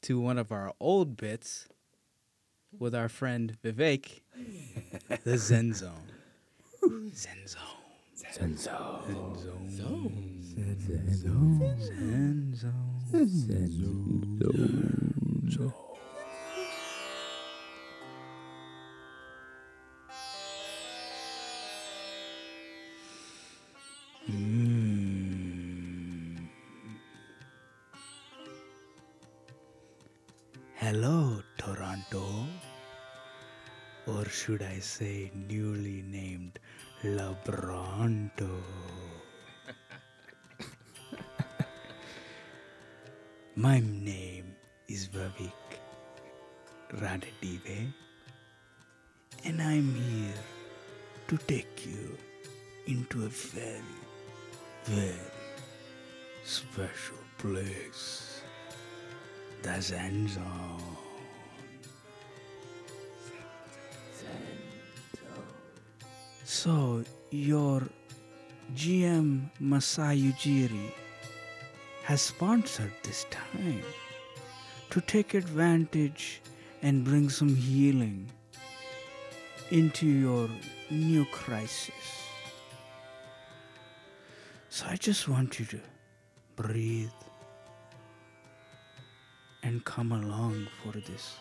to 0.04 0.20
one 0.20 0.38
of 0.38 0.52
our 0.52 0.74
old 0.80 1.18
bits 1.18 1.68
with 2.78 2.96
our 2.96 3.10
friend 3.10 3.58
Vivek, 3.64 4.22
the 5.24 5.38
Zen 5.38 5.74
Zone. 5.74 6.12
Zen 7.14 7.48
Zone. 7.48 7.62
Hello, 30.76 31.42
Toronto. 31.58 32.46
Or 34.08 34.26
should 34.26 34.62
I 34.62 34.80
say, 34.80 35.32
newly 35.36 36.04
named 36.04 36.60
Labronto. 37.04 38.62
My 43.56 43.80
name 43.80 44.54
is 44.90 45.08
Vivek 45.08 45.80
Ranadive, 46.96 47.94
and 49.46 49.62
I'm 49.62 49.96
here 49.96 50.44
to 51.30 51.38
take 51.48 51.86
you 51.86 52.18
into 52.86 53.24
a 53.24 53.30
very, 53.30 53.82
very 54.84 55.16
special 56.44 57.24
place. 57.38 58.42
The 59.62 59.82
Zen 59.82 60.28
Zone. 60.28 60.89
So, 66.60 67.06
your 67.32 67.84
GM 68.76 69.50
Masai 69.62 70.18
Ujiri 70.30 70.92
has 72.04 72.22
sponsored 72.22 72.92
this 73.02 73.26
time 73.32 73.82
to 74.90 75.00
take 75.00 75.36
advantage 75.36 76.42
and 76.82 77.06
bring 77.06 77.30
some 77.30 77.56
healing 77.56 78.30
into 79.72 80.06
your 80.06 80.50
new 80.92 81.24
crisis. 81.32 82.28
So 84.68 84.86
I 84.90 84.98
just 84.98 85.30
want 85.30 85.62
you 85.62 85.66
to 85.68 85.80
breathe 86.58 87.22
and 89.64 89.86
come 89.86 90.12
along 90.12 90.68
for 90.84 90.92
this 90.92 91.38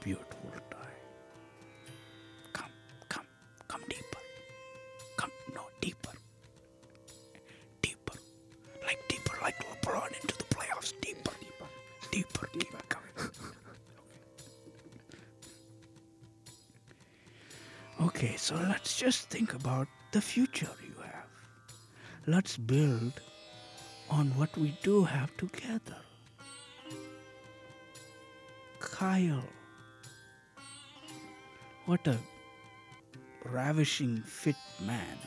beautiful 0.00 0.50
time. 0.50 0.73
Just 19.04 19.28
think 19.28 19.52
about 19.52 19.86
the 20.12 20.20
future 20.20 20.74
you 20.82 20.94
have. 21.02 21.28
Let's 22.26 22.56
build 22.56 23.20
on 24.08 24.28
what 24.38 24.56
we 24.56 24.78
do 24.82 25.04
have 25.04 25.36
together. 25.36 25.98
Kyle. 28.80 29.44
What 31.84 32.06
a 32.06 32.16
ravishing 33.44 34.22
fit 34.22 34.56
man. 34.80 35.18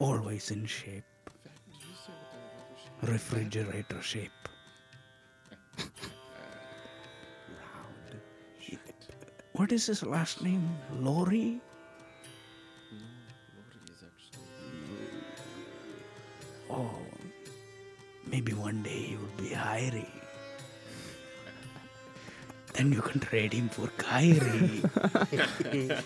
Always 0.00 0.50
in 0.50 0.66
shape. 0.66 1.04
Refrigerator 3.02 4.02
shape. 4.02 4.42
What 9.56 9.72
is 9.72 9.86
his 9.86 10.02
last 10.02 10.42
name? 10.42 10.68
Lowry? 11.00 11.62
Oh, 16.68 16.98
maybe 18.26 18.52
one 18.52 18.82
day 18.82 18.90
he 18.90 19.16
will 19.16 19.32
be 19.38 19.54
Hyrie. 19.54 20.04
Then 22.74 22.92
you 22.92 23.00
can 23.00 23.18
trade 23.18 23.54
him 23.54 23.70
for 23.70 23.86
Kyrie. 23.96 24.82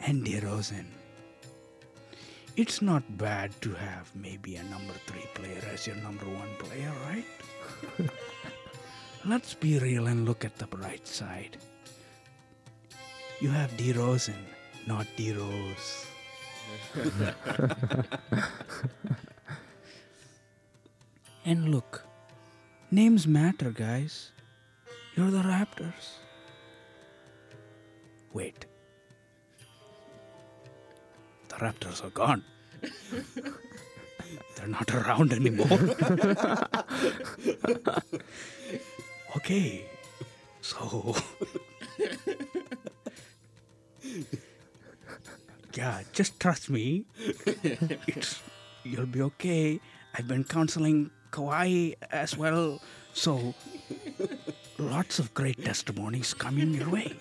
and 0.00 0.22
DeRozan. 0.22 0.84
It's 2.56 2.82
not 2.82 3.16
bad 3.16 3.58
to 3.62 3.72
have 3.72 4.14
maybe 4.14 4.56
a 4.56 4.62
number 4.64 4.92
three 5.06 5.24
player 5.32 5.62
as 5.72 5.86
your 5.86 5.96
number 5.96 6.26
one 6.26 6.54
player, 6.58 6.92
right? 7.08 7.24
Let's 9.24 9.54
be 9.54 9.78
real 9.78 10.08
and 10.08 10.26
look 10.26 10.44
at 10.44 10.58
the 10.58 10.66
bright 10.66 11.06
side. 11.06 11.56
You 13.40 13.50
have 13.50 13.70
DeRozan, 13.76 14.34
not 14.86 15.06
DeRose. 15.16 16.06
and 21.44 21.68
look, 21.68 22.04
names 22.90 23.28
matter, 23.28 23.70
guys. 23.70 24.32
You're 25.14 25.30
the 25.30 25.42
Raptors. 25.42 26.18
Wait. 28.32 28.66
The 31.48 31.54
Raptors 31.56 32.02
are 32.04 32.10
gone. 32.10 32.42
They're 34.56 34.66
not 34.66 34.92
around 34.92 35.32
anymore. 35.32 35.68
okay. 39.36 39.84
So. 40.60 41.16
yeah, 45.74 46.02
just 46.12 46.38
trust 46.40 46.70
me. 46.70 47.04
It's, 48.06 48.40
you'll 48.84 49.06
be 49.06 49.22
okay. 49.22 49.80
I've 50.14 50.28
been 50.28 50.44
counseling 50.44 51.10
Kawhi 51.30 51.94
as 52.10 52.36
well, 52.36 52.80
so 53.14 53.54
lots 54.78 55.18
of 55.18 55.32
great 55.34 55.64
testimonies 55.64 56.34
coming 56.34 56.74
your 56.74 56.90
way. 56.90 57.16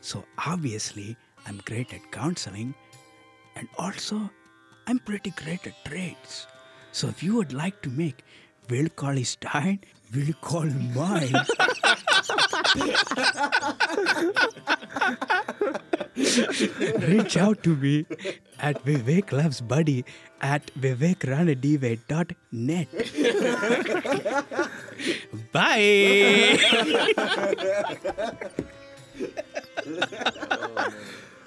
so 0.00 0.24
obviously, 0.46 1.16
I'm 1.46 1.60
great 1.64 1.92
at 1.92 2.12
counseling, 2.12 2.74
and 3.56 3.68
also 3.78 4.30
I'm 4.86 5.00
pretty 5.00 5.30
great 5.30 5.66
at 5.66 5.84
trades. 5.84 6.46
So 6.92 7.08
if 7.08 7.22
you 7.22 7.36
would 7.36 7.52
like 7.52 7.82
to 7.82 7.90
make 7.90 8.24
Will 8.68 8.88
call 8.88 9.12
his 9.12 9.36
Stein, 10.10 10.26
will 10.26 10.32
call 10.40 10.64
mine. 10.94 11.34
Reach 17.08 17.36
out 17.36 17.62
to 17.62 17.76
me 17.76 18.06
at 18.58 18.84
Vivek 18.84 19.30
Loves 19.32 19.60
Buddy 19.60 20.04
at 20.40 20.66
vivekranadive.net. 20.78 22.88
Bye. 25.52 26.58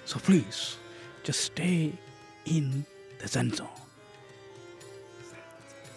so 0.05 0.19
please, 0.19 0.77
just 1.23 1.41
stay 1.41 1.91
in 2.45 2.85
the 3.19 3.27
Zen 3.27 3.51
zone. 3.53 3.67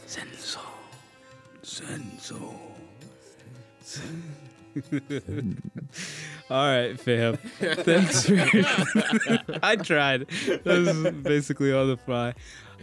Zen 0.08 0.26
zone. 0.36 0.65
Zen 1.76 2.18
zone. 2.18 2.58
All 6.50 6.66
right, 6.66 6.98
fam. 6.98 7.36
Thanks 7.36 8.26
for. 8.26 8.34
I 9.62 9.76
tried. 9.76 10.26
That 10.28 10.64
was 10.64 11.12
basically 11.22 11.72
on 11.72 11.88
the 11.88 11.96
fly. 11.96 12.34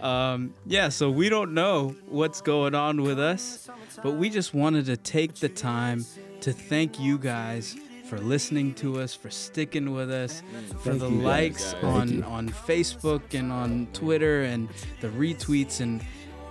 Um, 0.01 0.53
yeah, 0.65 0.89
so 0.89 1.09
we 1.09 1.29
don't 1.29 1.53
know 1.53 1.95
what's 2.07 2.41
going 2.41 2.75
on 2.75 3.01
with 3.01 3.19
us, 3.19 3.67
but 4.03 4.11
we 4.11 4.29
just 4.29 4.53
wanted 4.53 4.85
to 4.87 4.97
take 4.97 5.35
the 5.35 5.49
time 5.49 6.05
to 6.41 6.51
thank 6.51 6.99
you 6.99 7.17
guys 7.17 7.75
for 8.05 8.19
listening 8.19 8.73
to 8.75 8.99
us, 8.99 9.15
for 9.15 9.29
sticking 9.31 9.93
with 9.93 10.11
us, 10.11 10.43
for 10.81 10.93
the 10.93 11.09
likes 11.09 11.73
guys. 11.73 11.83
on 11.83 12.23
on 12.23 12.49
Facebook 12.49 13.33
and 13.33 13.51
on 13.51 13.87
Twitter 13.93 14.43
and 14.43 14.69
the 15.01 15.07
retweets 15.09 15.79
and, 15.81 16.03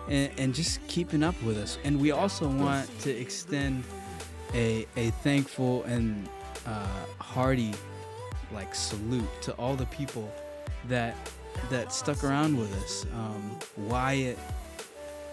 and 0.09 0.31
and 0.39 0.55
just 0.55 0.85
keeping 0.89 1.23
up 1.23 1.41
with 1.43 1.57
us. 1.59 1.79
And 1.85 2.01
we 2.01 2.11
also 2.11 2.49
want 2.49 2.89
to 3.01 3.11
extend 3.11 3.85
a 4.55 4.87
a 4.97 5.11
thankful 5.23 5.83
and 5.85 6.29
uh, 6.67 6.87
hearty 7.21 7.73
like 8.53 8.75
salute 8.75 9.29
to 9.43 9.53
all 9.55 9.75
the 9.77 9.87
people 9.87 10.31
that 10.89 11.17
that 11.71 11.93
stuck 11.93 12.23
around 12.25 12.57
with 12.59 12.75
us. 12.83 13.07
Um, 13.15 13.59
Wyatt, 13.77 14.39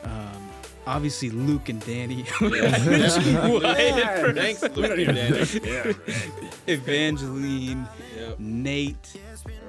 um, 0.04 0.50
obviously 0.88 1.30
Luke 1.30 1.70
and 1.70 1.84
Danny. 1.86 2.26
Wyatt 2.42 4.20
for- 4.22 4.34
Thanks, 4.34 4.62
Luke 4.62 5.00
and 5.00 5.16
Danny. 5.16 5.96
Evangeline, 6.68 7.88
Yep. 8.18 8.40
Nate, 8.40 9.18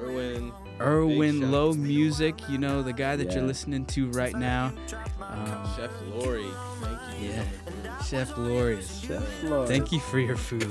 Erwin. 0.03 0.53
Erwin, 0.81 1.41
shout 1.41 1.51
Low 1.51 1.73
Music. 1.73 2.35
You 2.49 2.59
know 2.59 2.83
the 2.83 2.93
guy 2.93 3.17
that 3.17 3.33
you're 3.33 3.43
listening 3.45 3.85
to 3.87 4.11
right 4.11 4.35
now. 4.35 4.73
Um, 5.21 5.69
Chef 5.77 5.91
Lori. 6.15 6.47
Thank 6.81 7.21
you. 7.23 7.29
yeah, 7.29 7.45
Chef 8.03 8.35
Glorious. 8.35 9.05
Thank 9.67 9.93
you 9.93 10.01
for 10.01 10.19
your 10.19 10.37
food. 10.37 10.69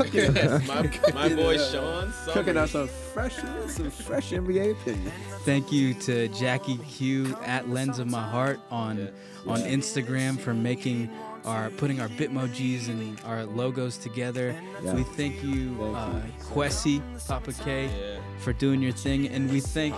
my, 0.67 0.89
my 1.13 1.29
boy 1.35 1.57
Sean. 1.57 2.11
Cooking 2.25 2.55
Summers. 2.55 2.57
out 2.57 2.69
some 2.69 2.87
fresh, 2.87 3.35
some 3.67 3.89
fresh 3.91 4.31
NBA 4.31 4.71
opinions. 4.71 5.13
Thank 5.45 5.71
you 5.71 5.93
to 5.95 6.27
Jackie 6.29 6.77
Q 6.77 7.37
at 7.45 7.69
Lens 7.69 7.99
of 7.99 8.07
My 8.07 8.23
Heart 8.27 8.59
on 8.71 8.97
Yes. 9.45 9.47
on 9.47 9.59
Instagram 9.69 10.37
for 10.37 10.53
making 10.53 11.09
our 11.45 11.69
putting 11.71 11.99
our 12.01 12.07
Bitmojis 12.09 12.87
and 12.89 13.19
our 13.25 13.45
logos 13.45 13.97
together. 13.97 14.55
Yeah. 14.83 14.93
We 14.93 15.03
thank 15.03 15.43
you, 15.43 15.75
Thank 15.77 15.97
uh, 15.97 16.21
Kwesi, 16.53 17.01
Papa 17.27 17.53
K, 17.53 17.85
Yeah. 17.85 18.19
for 18.39 18.53
doing 18.53 18.81
your 18.81 18.91
thing, 18.91 19.27
and 19.27 19.49
we 19.51 19.59
thank 19.59 19.95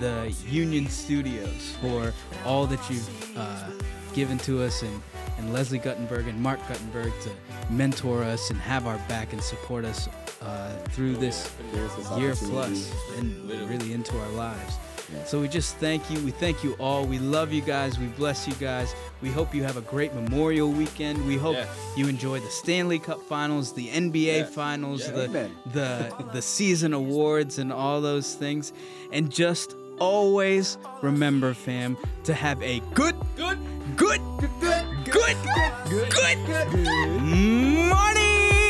the 0.00 0.34
Union 0.48 0.88
Studios 0.88 1.76
for 1.80 2.12
all 2.44 2.66
that 2.66 2.88
you've 2.90 3.36
uh, 3.38 3.70
given 4.14 4.38
to 4.38 4.62
us, 4.62 4.82
and, 4.82 5.02
and 5.38 5.52
Leslie 5.52 5.78
Guttenberg 5.78 6.28
and 6.28 6.40
Mark 6.40 6.60
Guttenberg 6.68 7.12
to 7.22 7.30
mentor 7.72 8.22
us 8.22 8.50
and 8.50 8.60
have 8.60 8.86
our 8.86 8.98
back 9.08 9.32
and 9.32 9.42
support 9.42 9.84
us 9.84 10.08
uh, 10.42 10.70
through 10.90 11.16
this 11.16 11.50
year 12.16 12.34
plus 12.36 12.92
and 13.16 13.48
really 13.68 13.92
into 13.92 14.18
our 14.18 14.28
lives. 14.30 14.76
Yeah. 15.14 15.24
So 15.24 15.40
we 15.40 15.48
just 15.48 15.76
thank 15.76 16.10
you. 16.10 16.18
We 16.24 16.30
thank 16.32 16.64
you 16.64 16.74
all. 16.80 17.04
We 17.06 17.18
love 17.18 17.52
you 17.52 17.60
guys. 17.60 17.98
We 17.98 18.06
bless 18.06 18.46
you 18.48 18.54
guys. 18.54 18.94
We 19.22 19.30
hope 19.30 19.54
you 19.54 19.62
have 19.64 19.76
a 19.76 19.82
great 19.82 20.12
Memorial 20.14 20.70
weekend. 20.70 21.24
We 21.26 21.36
hope 21.36 21.54
Yes. 21.56 21.68
you 21.96 22.08
enjoy 22.08 22.40
the 22.40 22.50
Stanley 22.50 22.98
Cup 22.98 23.20
Finals, 23.28 23.72
the 23.72 23.88
NBA 23.90 24.38
Yeah. 24.40 24.44
Finals, 24.46 25.02
Yeah. 25.02 25.10
the 25.12 25.24
Amen. 25.24 25.50
the 25.72 26.14
the 26.32 26.42
season 26.42 26.92
awards, 26.92 27.58
and 27.58 27.72
all 27.72 28.00
those 28.00 28.34
things. 28.34 28.72
And 29.12 29.30
just 29.30 29.74
always 30.00 30.76
remember, 31.02 31.54
fam, 31.54 31.96
to 32.24 32.34
have 32.34 32.60
a 32.62 32.80
good, 32.94 33.14
good, 33.36 33.58
good, 33.96 34.20
good, 34.40 34.50
good, 34.60 34.84
good, 35.10 35.36
good, 36.10 36.38
good 36.46 36.68
morning. 37.90 38.63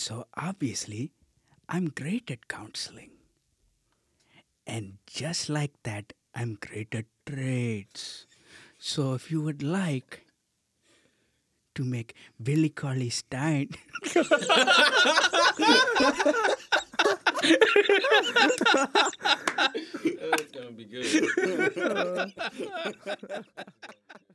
So, 0.00 0.26
obviously, 0.34 1.12
I'm 1.68 1.90
great 1.90 2.30
at 2.30 2.48
counseling. 2.48 3.10
And 4.66 4.96
just 5.06 5.50
like 5.50 5.74
that, 5.82 6.14
I'm 6.34 6.56
great 6.58 6.94
at 6.94 7.04
trades. 7.26 8.26
So, 8.78 9.12
if 9.12 9.30
you 9.30 9.42
would 9.42 9.62
like 9.62 10.24
to 11.74 11.84
make 11.84 12.14
Willie 12.42 12.70
Cauley-Stein. 12.70 13.68
That's 14.14 14.24
going 20.50 20.68
to 20.68 20.72
be 20.78 20.84
good. 20.86 21.04